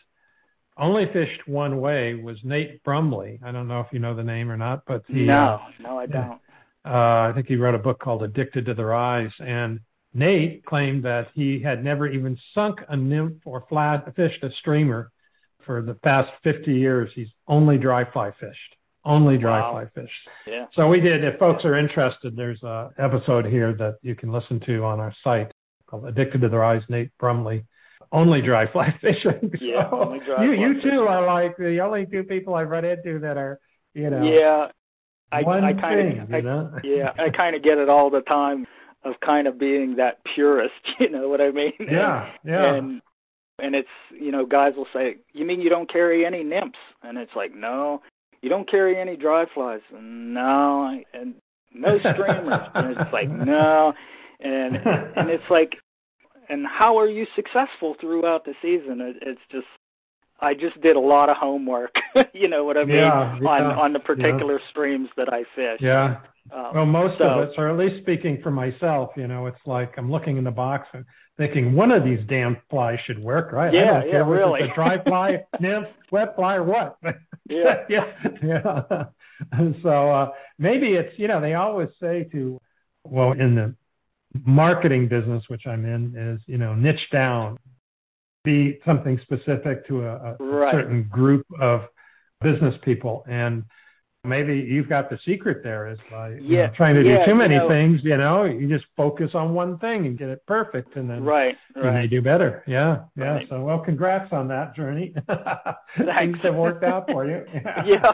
only 0.78 1.06
fished 1.06 1.48
one 1.48 1.80
way 1.80 2.16
was 2.16 2.44
Nate 2.44 2.84
Brumley. 2.84 3.40
I 3.44 3.52
don't 3.52 3.68
know 3.68 3.80
if 3.80 3.88
you 3.92 4.00
know 4.00 4.14
the 4.14 4.24
name 4.24 4.52
or 4.52 4.58
not, 4.58 4.84
but 4.86 5.04
he, 5.08 5.26
no, 5.26 5.62
no, 5.80 6.00
I 6.00 6.06
don't. 6.06 6.40
Uh, 6.86 7.30
I 7.30 7.32
think 7.34 7.48
he 7.48 7.56
wrote 7.56 7.76
a 7.76 7.80
book 7.80 8.00
called 8.00 8.24
Addicted 8.24 8.66
to 8.66 8.74
the 8.74 8.86
Rise, 8.86 9.34
and 9.40 9.80
Nate 10.14 10.66
claimed 10.66 11.04
that 11.04 11.30
he 11.34 11.60
had 11.60 11.84
never 11.84 12.08
even 12.08 12.38
sunk 12.54 12.84
a 12.90 12.98
nymph 12.98 13.46
or 13.46 13.66
flat 13.70 14.16
fished 14.16 14.44
a 14.44 14.52
streamer 14.52 15.12
for 15.66 15.82
the 15.82 15.96
past 15.96 16.32
50 16.44 16.74
years, 16.74 17.12
he's 17.14 17.32
only 17.48 17.78
dry 17.78 18.04
fly 18.04 18.32
fished. 18.32 18.78
Only 19.06 19.38
dry 19.38 19.60
wow. 19.60 19.72
fly 19.72 19.86
fished. 19.94 20.30
Yeah. 20.48 20.68
So 20.72 20.90
we 20.90 21.02
did. 21.02 21.24
If 21.24 21.38
folks 21.38 21.66
are 21.66 21.76
interested, 21.76 22.38
there's 22.38 22.64
a 22.64 22.92
episode 22.98 23.46
here 23.46 23.74
that 23.74 23.96
you 24.02 24.16
can 24.16 24.32
listen 24.32 24.60
to 24.62 24.84
on 24.84 25.00
our 25.00 25.14
site 25.24 25.52
called 25.88 26.06
Addicted 26.06 26.42
to 26.42 26.50
the 26.50 26.58
Rise, 26.58 26.84
Nate 26.88 27.12
Brumley. 27.18 27.66
Only 28.14 28.42
dry 28.44 28.68
fly 28.68 28.92
fishing. 29.02 29.52
So 29.60 29.66
yeah, 29.66 29.90
only 29.92 30.20
dry 30.20 30.46
you, 30.46 30.54
fly 30.54 30.64
you 30.68 30.74
fishing. 30.76 30.92
too 30.92 31.08
are 31.08 31.26
like 31.26 31.58
the 31.58 31.82
only 31.82 32.06
two 32.06 32.24
people 32.24 32.54
I've 32.54 32.70
run 32.70 32.86
into 32.86 33.20
that 33.20 33.38
are, 33.38 33.60
you 33.96 34.10
know, 34.10 34.24
yeah, 34.24 34.72
I, 35.32 35.42
one 35.42 35.64
I 35.64 35.74
kind 35.74 35.96
thing, 36.00 36.20
of, 36.20 36.30
you 36.30 36.42
know? 36.44 36.72
yeah, 36.84 37.12
I 37.18 37.30
kind 37.32 37.56
of 37.56 37.64
get 37.64 37.80
it 37.80 37.90
all 37.90 38.12
the 38.12 38.22
time 38.22 38.68
of 39.04 39.20
kind 39.20 39.48
of 39.48 39.58
being 39.58 39.96
that 39.96 40.24
purist. 40.24 40.74
You 41.00 41.10
know 41.10 41.28
what 41.28 41.42
I 41.42 41.52
mean? 41.52 41.74
yeah, 41.80 42.30
yeah. 42.46 42.76
And 42.76 43.02
and 43.60 43.76
it's 43.76 43.90
you 44.12 44.32
know 44.32 44.46
guys 44.46 44.76
will 44.76 44.88
say, 44.94 45.18
you 45.34 45.46
mean 45.46 45.60
you 45.60 45.70
don't 45.70 45.90
carry 45.90 46.26
any 46.26 46.44
nymphs? 46.44 46.80
And 47.02 47.18
it's 47.18 47.36
like, 47.36 47.54
no, 47.54 48.02
you 48.44 48.50
don't 48.50 48.68
carry 48.68 48.96
any 48.96 49.18
dry 49.18 49.46
flies. 49.46 49.82
No, 49.92 51.04
and 51.14 51.36
no 51.74 51.98
streamers. 51.98 52.70
and 52.76 52.96
it's 52.98 53.12
like, 53.12 53.30
no, 53.30 53.96
and 54.40 54.78
and 54.78 55.30
it's 55.30 55.50
like, 55.50 55.80
and 56.50 56.66
how 56.68 56.98
are 56.98 57.08
you 57.08 57.26
successful 57.36 57.94
throughout 57.96 58.46
the 58.46 58.56
season? 58.62 59.02
It, 59.02 59.18
it's 59.22 59.42
just. 59.50 59.68
I 60.40 60.54
just 60.56 60.82
did 60.82 60.98
a 60.98 61.00
lot 61.00 61.30
of 61.30 61.38
homework, 61.38 62.02
you 62.34 62.50
know 62.50 62.66
what 62.66 62.78
I 62.78 62.84
mean, 62.84 62.96
Yeah, 62.96 63.40
yeah, 63.42 63.50
on 63.50 63.64
on 63.80 63.94
the 63.94 64.00
particular 64.00 64.60
streams 64.60 65.10
that 65.16 65.32
I 65.34 65.46
fish. 65.46 65.80
yeah. 65.80 66.18
Um, 66.52 66.74
Well, 66.74 66.86
most 66.86 67.18
so- 67.20 67.26
of 67.30 67.38
us, 67.50 67.56
or 67.58 67.70
at 67.70 67.78
least 67.78 67.98
speaking 67.98 68.42
for 68.42 68.52
myself, 68.52 69.12
you 69.16 69.28
know, 69.28 69.46
it's 69.46 69.66
like 69.66 69.98
I'm 69.98 70.12
looking 70.12 70.36
in 70.38 70.44
the 70.44 70.52
box 70.52 70.90
and 70.94 71.06
thinking 71.38 71.74
one 71.74 71.92
of 71.92 72.04
these 72.04 72.20
damn 72.26 72.58
flies 72.70 73.00
should 73.00 73.20
work, 73.20 73.54
right? 73.54 73.70
I 73.74 73.78
Yeah, 73.78 73.86
don't 73.94 74.06
yeah, 74.08 74.12
care 74.12 74.26
really. 74.26 74.62
It's 74.62 74.72
a 74.72 74.76
dry 74.76 74.98
fly, 75.08 75.44
nymph, 75.60 75.88
wet 76.12 76.36
fly, 76.36 76.56
or 76.58 76.64
what. 76.64 76.98
yeah, 77.50 77.86
yeah, 77.90 78.06
yeah. 78.44 79.06
And 79.52 79.76
so 79.82 79.90
uh, 80.12 80.32
maybe 80.58 80.94
it's 80.96 81.18
you 81.18 81.28
know 81.28 81.40
they 81.40 81.54
always 81.54 81.90
say 82.00 82.26
to, 82.34 82.60
well, 83.06 83.32
in 83.32 83.56
the 83.56 83.76
marketing 84.46 85.08
business 85.08 85.48
which 85.50 85.68
I'm 85.68 85.86
in 85.86 86.16
is 86.16 86.42
you 86.48 86.58
know 86.58 86.74
niche 86.76 87.10
down, 87.12 87.58
be 88.44 88.80
something 88.86 89.20
specific 89.20 89.86
to 89.88 90.06
a, 90.06 90.16
a 90.16 90.36
Right. 90.40 90.72
certain 90.72 91.04
group 91.04 91.46
of 91.60 91.88
business 92.42 92.76
people 92.82 93.24
and. 93.28 93.64
Maybe 94.26 94.58
you've 94.60 94.88
got 94.88 95.10
the 95.10 95.18
secret 95.18 95.66
there 95.66 95.86
is 95.86 96.00
by 96.10 96.36
you 96.36 96.56
know, 96.60 96.70
trying 96.74 96.96
to 96.96 97.04
yeah, 97.04 97.18
do 97.20 97.26
too 97.26 97.32
you 97.32 97.36
many 97.38 97.58
know- 97.58 97.68
things, 97.68 98.06
you 98.06 98.16
know, 98.16 98.46
you 98.46 98.70
just 98.70 98.86
focus 98.96 99.36
on 99.36 99.54
one 99.54 99.78
thing 99.80 100.06
and 100.06 100.18
get 100.18 100.30
it 100.30 100.46
perfect 100.46 100.96
and 100.96 101.10
then 101.10 101.26
right, 101.26 101.58
you 101.76 101.82
may 101.84 102.08
do 102.08 102.22
better. 102.22 102.64
Yeah, 102.66 103.02
yeah. 103.18 103.34
Right. 103.34 103.50
So 103.50 103.66
well, 103.66 103.80
congrats 103.80 104.32
on 104.32 104.48
that 104.48 104.76
journey. 104.78 105.14
Thanks. 105.28 105.76
Things 105.98 106.38
have 106.38 106.56
worked 106.56 106.86
out 106.86 107.12
for 107.12 107.26
you. 107.26 107.46
Yeah, 107.86 108.14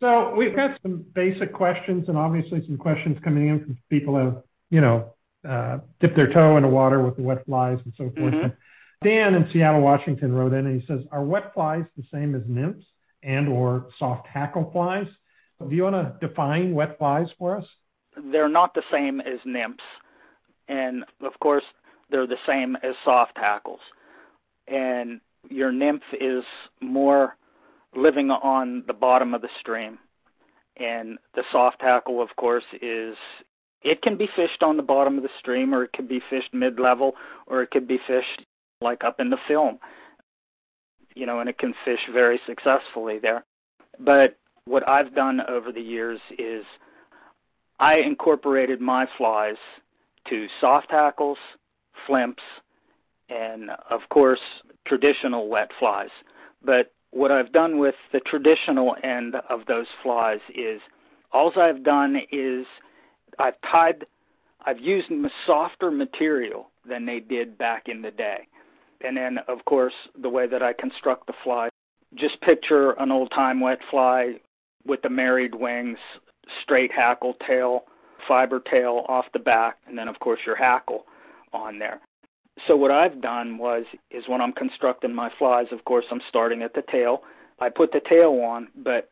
So 0.00 0.34
we've 0.34 0.56
got 0.56 0.78
some 0.80 1.04
basic 1.12 1.52
questions 1.52 2.08
and 2.08 2.16
obviously 2.16 2.64
some 2.64 2.78
questions 2.78 3.18
coming 3.20 3.48
in 3.48 3.60
from 3.62 3.76
people 3.90 4.14
who 4.16 4.24
have, 4.24 4.42
you 4.70 4.80
know, 4.80 5.14
uh, 5.44 5.78
dipped 5.98 6.16
their 6.16 6.30
toe 6.30 6.56
in 6.56 6.62
the 6.62 6.68
water 6.68 7.02
with 7.02 7.16
the 7.16 7.22
wet 7.22 7.44
flies 7.44 7.78
and 7.84 7.94
so 7.94 8.10
forth. 8.10 8.34
Mhm. 8.34 8.56
Dan 9.02 9.34
in 9.34 9.48
Seattle, 9.48 9.80
Washington 9.80 10.34
wrote 10.34 10.52
in 10.52 10.66
and 10.66 10.80
he 10.80 10.86
says, 10.86 11.06
are 11.10 11.24
wet 11.24 11.54
flies 11.54 11.86
the 11.96 12.02
same 12.04 12.34
as 12.34 12.42
nymphs 12.46 12.86
and 13.22 13.48
or 13.48 13.88
soft 13.96 14.26
hackle 14.26 14.70
flies? 14.70 15.08
Do 15.66 15.74
you 15.74 15.84
want 15.84 15.96
to 15.96 16.26
define 16.26 16.74
wet 16.74 16.98
flies 16.98 17.32
for 17.38 17.56
us? 17.56 17.66
they're 18.16 18.48
not 18.48 18.74
the 18.74 18.84
same 18.90 19.20
as 19.20 19.40
nymphs, 19.44 19.84
and 20.68 21.04
of 21.20 21.38
course 21.40 21.64
they're 22.08 22.26
the 22.26 22.38
same 22.46 22.76
as 22.82 22.96
soft 23.04 23.38
hackles. 23.38 23.80
And 24.66 25.20
your 25.48 25.72
nymph 25.72 26.04
is 26.12 26.44
more 26.80 27.36
living 27.94 28.30
on 28.30 28.84
the 28.86 28.94
bottom 28.94 29.34
of 29.34 29.42
the 29.42 29.50
stream, 29.58 29.98
and 30.76 31.18
the 31.34 31.44
soft 31.50 31.82
hackle, 31.82 32.20
of 32.20 32.34
course, 32.36 32.64
is 32.80 33.16
it 33.82 34.02
can 34.02 34.16
be 34.16 34.26
fished 34.26 34.62
on 34.62 34.76
the 34.76 34.82
bottom 34.82 35.16
of 35.16 35.22
the 35.22 35.30
stream, 35.38 35.74
or 35.74 35.84
it 35.84 35.92
can 35.92 36.06
be 36.06 36.20
fished 36.20 36.52
mid-level, 36.52 37.16
or 37.46 37.62
it 37.62 37.70
could 37.70 37.88
be 37.88 37.98
fished 37.98 38.44
like 38.80 39.04
up 39.04 39.20
in 39.20 39.30
the 39.30 39.36
film. 39.36 39.78
You 41.14 41.26
know, 41.26 41.40
and 41.40 41.48
it 41.48 41.58
can 41.58 41.74
fish 41.84 42.08
very 42.12 42.38
successfully 42.46 43.18
there. 43.18 43.44
But 43.98 44.36
what 44.64 44.88
I've 44.88 45.14
done 45.14 45.42
over 45.48 45.72
the 45.72 45.82
years 45.82 46.20
is 46.38 46.64
I 47.78 47.96
incorporated 47.96 48.80
my 48.80 49.06
flies 49.06 49.56
to 50.26 50.48
soft 50.60 50.90
hackles, 50.90 51.38
flymphs, 52.06 52.42
and 53.28 53.70
of 53.88 54.08
course 54.08 54.62
traditional 54.84 55.48
wet 55.48 55.72
flies. 55.72 56.10
But 56.62 56.92
what 57.10 57.32
I've 57.32 57.52
done 57.52 57.78
with 57.78 57.96
the 58.12 58.20
traditional 58.20 58.96
end 59.02 59.34
of 59.34 59.66
those 59.66 59.88
flies 60.02 60.40
is 60.50 60.80
all 61.32 61.58
I've 61.58 61.82
done 61.82 62.22
is 62.30 62.66
I've 63.38 63.60
tied, 63.62 64.06
I've 64.64 64.80
used 64.80 65.10
softer 65.46 65.90
material 65.90 66.70
than 66.84 67.06
they 67.06 67.20
did 67.20 67.58
back 67.58 67.88
in 67.88 68.02
the 68.02 68.10
day. 68.10 68.46
And 69.02 69.16
then, 69.16 69.38
of 69.38 69.64
course, 69.64 69.94
the 70.18 70.28
way 70.28 70.46
that 70.46 70.62
I 70.62 70.72
construct 70.72 71.26
the 71.26 71.32
fly, 71.32 71.68
just 72.14 72.40
picture 72.40 72.92
an 72.92 73.10
old-time 73.10 73.60
wet 73.60 73.82
fly 73.82 74.40
with 74.84 75.02
the 75.02 75.10
married 75.10 75.54
wings, 75.54 75.98
straight 76.62 76.92
hackle 76.92 77.34
tail, 77.34 77.84
fiber 78.26 78.60
tail 78.60 79.06
off 79.08 79.32
the 79.32 79.38
back, 79.38 79.78
and 79.86 79.96
then, 79.96 80.08
of 80.08 80.18
course, 80.18 80.44
your 80.44 80.56
hackle 80.56 81.06
on 81.52 81.78
there. 81.78 82.00
So 82.66 82.76
what 82.76 82.90
I've 82.90 83.20
done 83.20 83.56
was, 83.56 83.86
is 84.10 84.28
when 84.28 84.40
I'm 84.40 84.52
constructing 84.52 85.14
my 85.14 85.30
flies, 85.30 85.72
of 85.72 85.84
course, 85.84 86.06
I'm 86.10 86.20
starting 86.20 86.62
at 86.62 86.74
the 86.74 86.82
tail. 86.82 87.22
I 87.58 87.70
put 87.70 87.92
the 87.92 88.00
tail 88.00 88.38
on, 88.42 88.68
but 88.76 89.10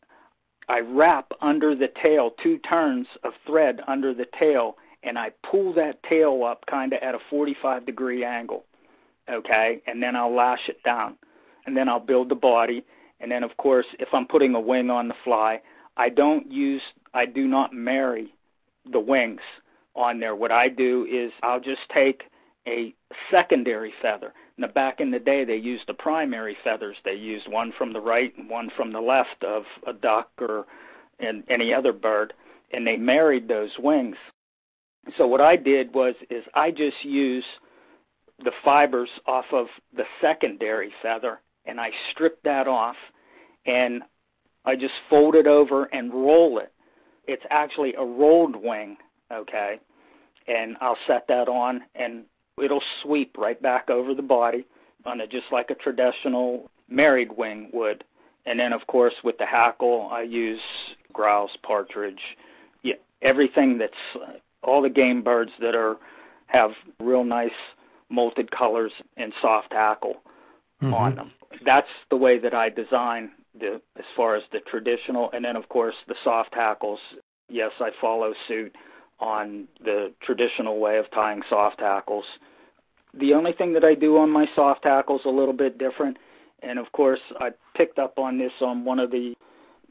I 0.69 0.81
wrap 0.81 1.33
under 1.41 1.75
the 1.75 1.89
tail 1.89 2.31
two 2.31 2.59
turns 2.59 3.09
of 3.23 3.35
thread 3.47 3.83
under 3.87 4.13
the 4.13 4.27
tail, 4.27 4.77
and 5.03 5.19
I 5.19 5.31
pull 5.43 5.73
that 5.75 6.03
tail 6.03 6.45
up 6.45 6.67
kind 6.67 6.93
of 6.93 7.01
at 7.01 7.15
a 7.15 7.19
45 7.19 7.87
degree 7.87 8.25
angle, 8.25 8.65
okay? 9.29 9.83
And 9.87 10.03
then 10.03 10.15
I'll 10.15 10.33
lash 10.33 10.69
it 10.69 10.83
down, 10.83 11.17
and 11.65 11.77
then 11.77 11.89
I'll 11.89 12.01
build 12.01 12.29
the 12.29 12.37
body, 12.37 12.85
and 13.19 13.33
then 13.33 13.45
of 13.45 13.57
course, 13.57 13.87
if 13.99 14.13
I'm 14.13 14.27
putting 14.27 14.55
a 14.55 14.61
wing 14.61 14.91
on 14.91 15.09
the 15.09 15.15
fly, 15.15 15.63
I 15.97 16.11
don't 16.11 16.53
use, 16.53 16.83
I 17.15 17.27
do 17.27 17.49
not 17.49 17.73
marry 17.73 18.35
the 18.85 19.01
wings 19.01 19.43
on 19.97 20.21
there. 20.21 20.35
What 20.35 20.53
I 20.53 20.69
do 20.69 21.07
is 21.07 21.33
I'll 21.43 21.61
just 21.61 21.89
take 21.89 22.29
a 22.69 22.95
secondary 23.31 23.93
feather. 24.03 24.35
Now, 24.59 24.69
back 24.69 25.01
in 25.01 25.11
the 25.11 25.21
day, 25.21 25.45
they 25.45 25.57
used 25.57 25.87
the 25.87 25.95
primary 25.95 26.57
feathers. 26.63 26.99
They 27.05 27.15
used 27.15 27.49
one 27.49 27.73
from 27.73 27.93
the 27.93 28.01
right 28.01 28.37
and 28.37 28.51
one 28.51 28.71
from 28.71 28.93
the 28.93 29.01
left 29.01 29.43
of 29.43 29.65
a 29.87 29.93
duck 29.93 30.31
or 30.39 30.67
and 31.19 31.45
any 31.49 31.75
other 31.75 31.93
bird, 31.93 32.33
and 32.71 32.87
they 32.87 32.97
married 32.97 33.49
those 33.49 33.77
wings. 33.79 34.17
So 35.17 35.27
what 35.27 35.41
I 35.41 35.57
did 35.57 35.95
was 35.95 36.15
is 36.31 36.45
I 36.55 36.71
just 36.71 37.05
use 37.05 37.47
the 38.39 38.53
fibers 38.63 39.11
off 39.27 39.47
of 39.53 39.69
the 39.93 40.07
secondary 40.21 40.93
feather, 41.03 41.41
and 41.65 41.81
I 41.81 41.91
strip 42.11 42.43
that 42.45 42.69
off, 42.69 42.97
and 43.67 44.05
I 44.65 44.77
just 44.77 44.95
fold 45.11 45.35
it 45.35 45.47
over 45.47 45.85
and 45.87 46.13
roll 46.13 46.59
it. 46.59 46.73
It's 47.27 47.47
actually 47.51 47.95
a 47.95 48.05
rolled 48.05 48.55
wing, 48.55 48.99
okay? 49.33 49.81
And 50.47 50.77
I'll 50.81 50.99
set 51.07 51.27
that 51.29 51.49
on, 51.49 51.85
and 51.95 52.27
it'll 52.63 52.83
sweep 53.03 53.37
right 53.39 53.61
back 53.61 53.91
over 53.91 54.15
the 54.15 54.23
body 54.23 54.67
on 55.05 55.21
it 55.21 55.31
just 55.31 55.53
like 55.53 55.71
a 55.71 55.75
traditional 55.75 56.71
married 56.89 57.33
wing 57.33 57.71
would. 57.73 58.05
And 58.47 58.59
then, 58.59 58.73
of 58.73 58.87
course, 58.87 59.23
with 59.23 59.39
the 59.39 59.47
hackle, 59.47 60.09
I 60.11 60.23
use 60.23 60.63
grouse, 61.13 61.57
partridge, 61.63 62.37
yeah, 62.83 62.95
everything 63.23 63.79
that's 63.79 63.99
uh, 64.15 64.33
all 64.63 64.81
the 64.83 64.91
game 64.91 65.23
birds 65.23 65.53
that 65.61 65.75
are 65.75 65.99
have 66.47 66.75
real 67.01 67.25
nice 67.25 67.53
molted 68.11 68.51
colors 68.51 68.93
and 69.17 69.33
soft 69.35 69.73
hackle 69.73 70.23
Mhm. 70.83 70.93
on 70.93 71.15
them. 71.17 71.33
That's 71.63 71.91
the 72.09 72.17
way 72.17 72.39
that 72.39 72.55
I 72.55 72.71
design 72.71 73.33
the 73.55 73.83
as 73.97 74.07
far 74.15 74.35
as 74.35 74.45
the 74.51 74.61
traditional, 74.61 75.31
and 75.33 75.45
then 75.45 75.57
of 75.57 75.69
course 75.69 75.97
the 76.07 76.15
soft 76.15 76.55
hackles. 76.55 77.01
Yes, 77.49 77.73
I 77.81 77.91
follow 77.91 78.33
suit 78.47 78.77
on 79.21 79.69
the 79.81 80.13
traditional 80.21 80.79
way 80.79 80.99
of 80.99 81.11
tying 81.11 81.43
soft 81.43 81.81
hackles. 81.81 82.39
The 83.15 83.35
only 83.35 83.53
thing 83.53 83.73
that 83.73 83.85
I 83.85 83.95
do 83.95 84.19
on 84.19 84.31
my 84.31 84.47
soft 84.55 84.85
hackles 84.85 85.25
a 85.25 85.31
little 85.31 85.55
bit 85.55 85.79
different, 85.79 86.19
and 86.63 86.79
of 86.79 86.93
course 86.93 87.21
I 87.41 87.53
picked 87.75 87.99
up 87.99 88.19
on 88.19 88.39
this 88.39 88.53
on 88.61 88.85
one 88.85 89.01
of 89.01 89.11
the 89.11 89.37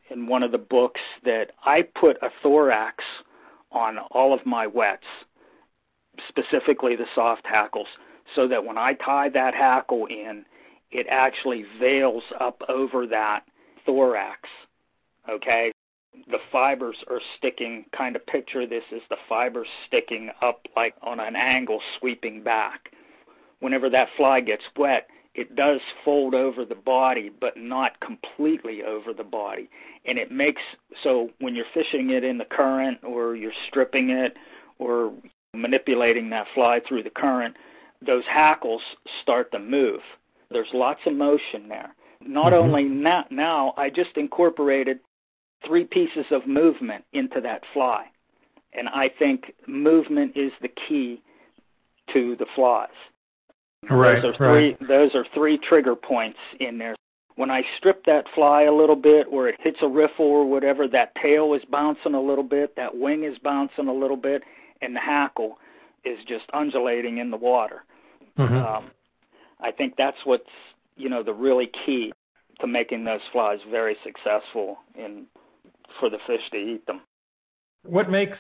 in 0.10 0.28
one 0.28 0.44
of 0.44 0.52
the 0.52 0.58
books 0.58 1.02
that 1.24 1.52
I 1.66 1.82
put 1.82 2.18
a 2.22 2.32
thorax 2.42 3.04
on 3.72 3.98
all 3.98 4.34
of 4.34 4.46
my 4.46 4.68
wets, 4.68 5.08
specifically 6.26 6.96
the 6.96 7.08
soft 7.14 7.46
hackles, 7.46 7.90
so 8.34 8.48
that 8.48 8.64
when 8.64 8.78
I 8.78 8.94
tie 8.94 9.30
that 9.30 9.54
hackle 9.54 10.06
in, 10.06 10.46
it 10.92 11.08
actually 11.10 11.64
veils 11.64 12.24
up 12.40 12.64
over 12.70 13.06
that 13.08 13.46
thorax. 13.86 14.50
Okay? 15.28 15.74
The 16.28 16.40
fibers 16.52 17.04
are 17.08 17.22
sticking, 17.36 17.86
kind 17.92 18.16
of 18.16 18.26
picture 18.26 18.66
this 18.66 18.86
as 18.92 19.02
the 19.10 19.18
fibers 19.30 19.70
sticking 19.86 20.32
up 20.42 20.68
like 20.76 20.96
on 21.02 21.20
an 21.20 21.36
angle 21.36 21.82
sweeping 22.00 22.42
back. 22.42 22.92
Whenever 23.60 23.90
that 23.90 24.10
fly 24.12 24.42
gets 24.42 24.70
wet, 24.76 25.10
it 25.38 25.56
does 25.56 25.82
fold 26.04 26.34
over 26.34 26.66
the 26.66 26.76
body, 26.76 27.30
but 27.30 27.58
not 27.58 28.00
completely 28.00 28.84
over 28.84 29.14
the 29.14 29.24
body. 29.24 29.70
And 30.06 30.18
it 30.18 30.32
makes, 30.32 30.64
so 31.02 31.30
when 31.40 31.56
you're 31.56 31.66
fishing 31.74 32.10
it 32.10 32.24
in 32.24 32.40
the 32.40 32.46
current 32.46 33.04
or 33.04 33.36
you're 33.36 33.52
stripping 33.68 34.10
it 34.10 34.38
or 34.80 35.14
manipulating 35.54 36.32
that 36.32 36.48
fly 36.48 36.80
through 36.80 37.04
the 37.04 37.12
current, 37.12 37.56
those 38.02 38.26
hackles 38.26 38.96
start 39.22 39.52
to 39.52 39.60
move. 39.60 40.02
There's 40.50 40.74
lots 40.74 41.06
of 41.06 41.14
motion 41.14 41.70
there. 41.70 41.94
Not 42.22 42.54
mm-hmm. 42.54 42.64
only 42.64 42.84
now, 42.86 43.26
now, 43.30 43.74
I 43.78 43.92
just 43.92 44.18
incorporated 44.18 45.00
three 45.68 45.86
pieces 45.86 46.32
of 46.32 46.48
movement 46.48 47.04
into 47.12 47.42
that 47.42 47.66
fly. 47.74 48.10
And 48.74 48.90
I 48.90 49.10
think 49.10 49.54
movement 49.68 50.36
is 50.36 50.54
the 50.62 50.70
key 50.70 51.22
to 52.08 52.36
the 52.38 52.46
flies. 52.46 52.90
Right, 53.90 54.22
those 54.22 54.40
are 54.40 54.54
right. 54.54 54.78
three 54.78 54.88
those 54.88 55.14
are 55.14 55.24
three 55.24 55.58
trigger 55.58 55.96
points 55.96 56.40
in 56.60 56.78
there. 56.78 56.96
When 57.36 57.52
I 57.52 57.62
strip 57.62 58.06
that 58.06 58.28
fly 58.30 58.64
a 58.64 58.72
little 58.72 58.96
bit 58.96 59.28
or 59.30 59.48
it 59.48 59.62
hits 59.62 59.84
a 59.84 59.88
riffle 59.88 60.26
or 60.26 60.46
whatever, 60.46 60.88
that 60.88 61.14
tail 61.14 61.54
is 61.54 61.64
bouncing 61.66 62.16
a 62.16 62.22
little 62.22 62.44
bit, 62.44 62.76
that 62.78 62.98
wing 62.98 63.24
is 63.24 63.38
bouncing 63.38 63.88
a 63.88 63.94
little 63.94 64.18
bit, 64.18 64.44
and 64.82 64.96
the 64.96 65.00
hackle 65.00 65.60
is 66.04 66.24
just 66.24 66.50
undulating 66.54 67.20
in 67.20 67.30
the 67.30 67.38
water. 67.38 67.84
Mm-hmm. 68.40 68.56
Um, 68.56 68.92
I 69.60 69.72
think 69.72 69.96
that's 69.96 70.26
what's 70.26 70.50
you 70.96 71.10
know 71.10 71.22
the 71.22 71.34
really 71.34 71.68
key 71.68 72.14
to 72.60 72.68
making 72.68 73.04
those 73.04 73.22
flies 73.32 73.60
very 73.70 73.96
successful 74.04 74.80
in 74.96 75.28
for 76.00 76.10
the 76.10 76.20
fish 76.20 76.50
to 76.52 76.58
eat 76.58 76.86
them. 76.86 77.02
What 77.84 78.10
makes 78.10 78.38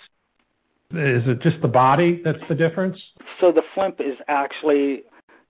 is 0.91 1.27
it 1.27 1.39
just 1.39 1.61
the 1.61 1.67
body 1.67 2.21
that's 2.21 2.45
the 2.47 2.55
difference? 2.55 3.11
So 3.39 3.51
the 3.51 3.61
flymph 3.61 3.99
is 3.99 4.17
actually 4.27 5.03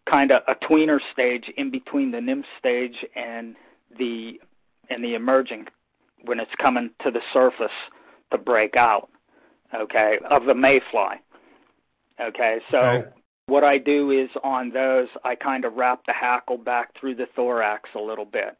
kind 0.05 0.31
of 0.31 0.41
a 0.47 0.55
tweener 0.55 0.99
stage 1.11 1.49
in 1.49 1.69
between 1.69 2.11
the 2.11 2.21
nymph 2.21 2.45
stage 2.57 3.05
and 3.15 3.55
the 3.97 4.41
and 4.89 5.03
the 5.03 5.15
emerging 5.15 5.67
when 6.23 6.39
it's 6.39 6.55
coming 6.55 6.91
to 6.99 7.11
the 7.11 7.21
surface 7.33 7.73
to 8.31 8.37
break 8.37 8.75
out. 8.75 9.09
Okay, 9.73 10.17
of 10.25 10.45
the 10.45 10.55
mayfly. 10.55 11.17
Okay, 12.19 12.61
so 12.71 13.05
what 13.45 13.63
I 13.63 13.77
do 13.77 14.11
is 14.11 14.29
on 14.43 14.71
those 14.71 15.09
I 15.23 15.35
kind 15.35 15.65
of 15.65 15.75
wrap 15.75 16.05
the 16.05 16.13
hackle 16.13 16.57
back 16.57 16.95
through 16.95 17.15
the 17.15 17.27
thorax 17.27 17.91
a 17.93 17.99
little 17.99 18.25
bit, 18.25 18.57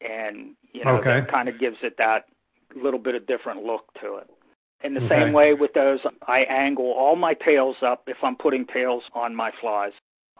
and 0.00 0.54
you 0.72 0.84
know 0.84 0.96
okay. 0.96 1.20
that 1.20 1.28
kind 1.28 1.48
of 1.48 1.58
gives 1.58 1.82
it 1.82 1.98
that 1.98 2.26
little 2.76 3.00
bit 3.00 3.14
of 3.14 3.26
different 3.26 3.64
look 3.64 3.92
to 4.00 4.16
it. 4.16 4.30
In 4.82 4.94
the 4.94 5.04
okay. 5.04 5.24
same 5.24 5.32
way 5.32 5.54
with 5.54 5.72
those, 5.72 6.00
I 6.26 6.40
angle 6.44 6.92
all 6.92 7.16
my 7.16 7.34
tails 7.34 7.78
up 7.82 8.08
if 8.08 8.22
I'm 8.22 8.36
putting 8.36 8.66
tails 8.66 9.04
on 9.14 9.34
my 9.34 9.50
flies. 9.50 9.92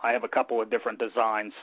I 0.03 0.13
have 0.13 0.25
a 0.25 0.29
couple 0.29 0.61
of 0.61 0.71
different 0.71 0.99
designs. 0.99 1.55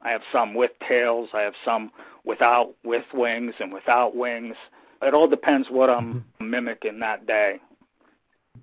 I 0.00 0.10
have 0.10 0.22
some 0.32 0.54
with 0.54 0.78
tails. 0.78 1.30
I 1.34 1.42
have 1.42 1.54
some 1.64 1.92
without 2.24 2.74
with 2.82 3.04
wings 3.12 3.54
and 3.60 3.72
without 3.72 4.16
wings. 4.16 4.56
It 5.02 5.14
all 5.14 5.28
depends 5.28 5.70
what 5.70 5.90
I'm 5.90 6.14
mm-hmm. 6.40 6.50
mimicking 6.50 6.98
that 7.00 7.26
day. 7.26 7.60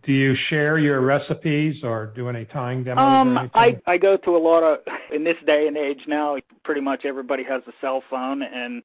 Do 0.04 0.12
you 0.12 0.36
share 0.36 0.78
your 0.78 1.02
recipes 1.02 1.84
or 1.84 2.08
do 2.08 2.28
any 2.30 2.46
tying 2.46 2.84
demos? 2.84 3.04
Um, 3.04 3.50
I 3.54 3.80
I 3.88 3.98
go 3.98 4.18
to 4.18 4.36
a 4.36 4.38
lot 4.38 4.64
of 4.64 4.82
in 5.12 5.24
this 5.24 5.42
day 5.46 5.68
and 5.68 5.78
age 5.78 6.08
now. 6.08 6.38
Pretty 6.64 6.82
much 6.82 7.06
everybody 7.06 7.44
has 7.44 7.64
a 7.68 7.74
cell 7.80 8.02
phone, 8.02 8.44
and 8.44 8.84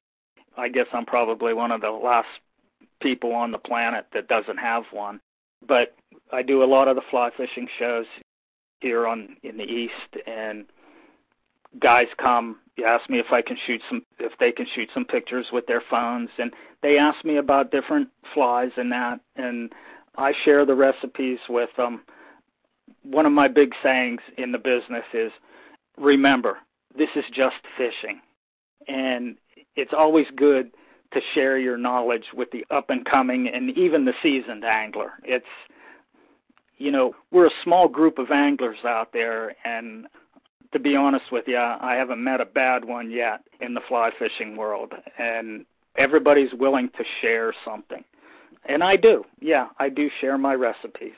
I 0.57 0.69
guess 0.69 0.87
I'm 0.93 1.05
probably 1.05 1.53
one 1.53 1.71
of 1.71 1.81
the 1.81 1.91
last 1.91 2.29
people 3.01 3.33
on 3.33 3.51
the 3.51 3.59
planet 3.59 4.05
that 4.13 4.27
doesn't 4.27 4.57
have 4.57 4.85
one. 4.91 5.19
But 5.65 5.95
I 6.31 6.43
do 6.43 6.63
a 6.63 6.65
lot 6.65 6.87
of 6.87 6.95
the 6.95 7.01
fly 7.01 7.31
fishing 7.31 7.67
shows 7.67 8.07
here 8.79 9.05
on 9.05 9.37
in 9.43 9.57
the 9.57 9.69
east, 9.69 10.17
and 10.25 10.65
guys 11.77 12.07
come 12.17 12.59
ask 12.83 13.09
me 13.09 13.19
if 13.19 13.31
I 13.31 13.41
can 13.41 13.55
shoot 13.55 13.81
some 13.87 14.03
if 14.19 14.37
they 14.37 14.51
can 14.51 14.65
shoot 14.65 14.89
some 14.91 15.05
pictures 15.05 15.51
with 15.51 15.67
their 15.67 15.81
phones, 15.81 16.29
and 16.37 16.53
they 16.81 16.97
ask 16.97 17.23
me 17.23 17.37
about 17.37 17.71
different 17.71 18.09
flies 18.33 18.71
and 18.77 18.91
that, 18.91 19.19
and 19.35 19.73
I 20.15 20.31
share 20.31 20.65
the 20.65 20.75
recipes 20.75 21.39
with 21.47 21.73
them. 21.75 22.03
One 23.03 23.25
of 23.25 23.31
my 23.31 23.47
big 23.47 23.75
sayings 23.81 24.21
in 24.37 24.51
the 24.51 24.59
business 24.59 25.05
is, 25.13 25.31
remember, 25.97 26.59
this 26.95 27.15
is 27.15 27.25
just 27.31 27.67
fishing, 27.77 28.21
and 28.87 29.37
it's 29.75 29.93
always 29.93 30.29
good 30.31 30.71
to 31.11 31.21
share 31.21 31.57
your 31.57 31.77
knowledge 31.77 32.33
with 32.33 32.51
the 32.51 32.65
up 32.69 32.89
and 32.89 33.05
coming 33.05 33.47
and 33.49 33.69
even 33.71 34.05
the 34.05 34.15
seasoned 34.21 34.65
angler. 34.65 35.13
It's 35.23 35.47
you 36.77 36.91
know, 36.91 37.15
we're 37.29 37.45
a 37.45 37.61
small 37.61 37.87
group 37.87 38.17
of 38.17 38.31
anglers 38.31 38.83
out 38.83 39.13
there 39.13 39.55
and 39.63 40.07
to 40.71 40.79
be 40.79 40.95
honest 40.95 41.31
with 41.31 41.47
you, 41.47 41.57
I 41.57 41.95
haven't 41.95 42.23
met 42.23 42.41
a 42.41 42.45
bad 42.45 42.85
one 42.85 43.11
yet 43.11 43.43
in 43.59 43.73
the 43.73 43.81
fly 43.81 44.09
fishing 44.11 44.55
world 44.55 44.95
and 45.17 45.65
everybody's 45.95 46.53
willing 46.53 46.89
to 46.89 47.03
share 47.03 47.53
something. 47.65 48.03
And 48.65 48.83
I 48.83 48.95
do. 48.95 49.25
Yeah, 49.39 49.69
I 49.77 49.89
do 49.89 50.09
share 50.09 50.37
my 50.37 50.55
recipes. 50.55 51.13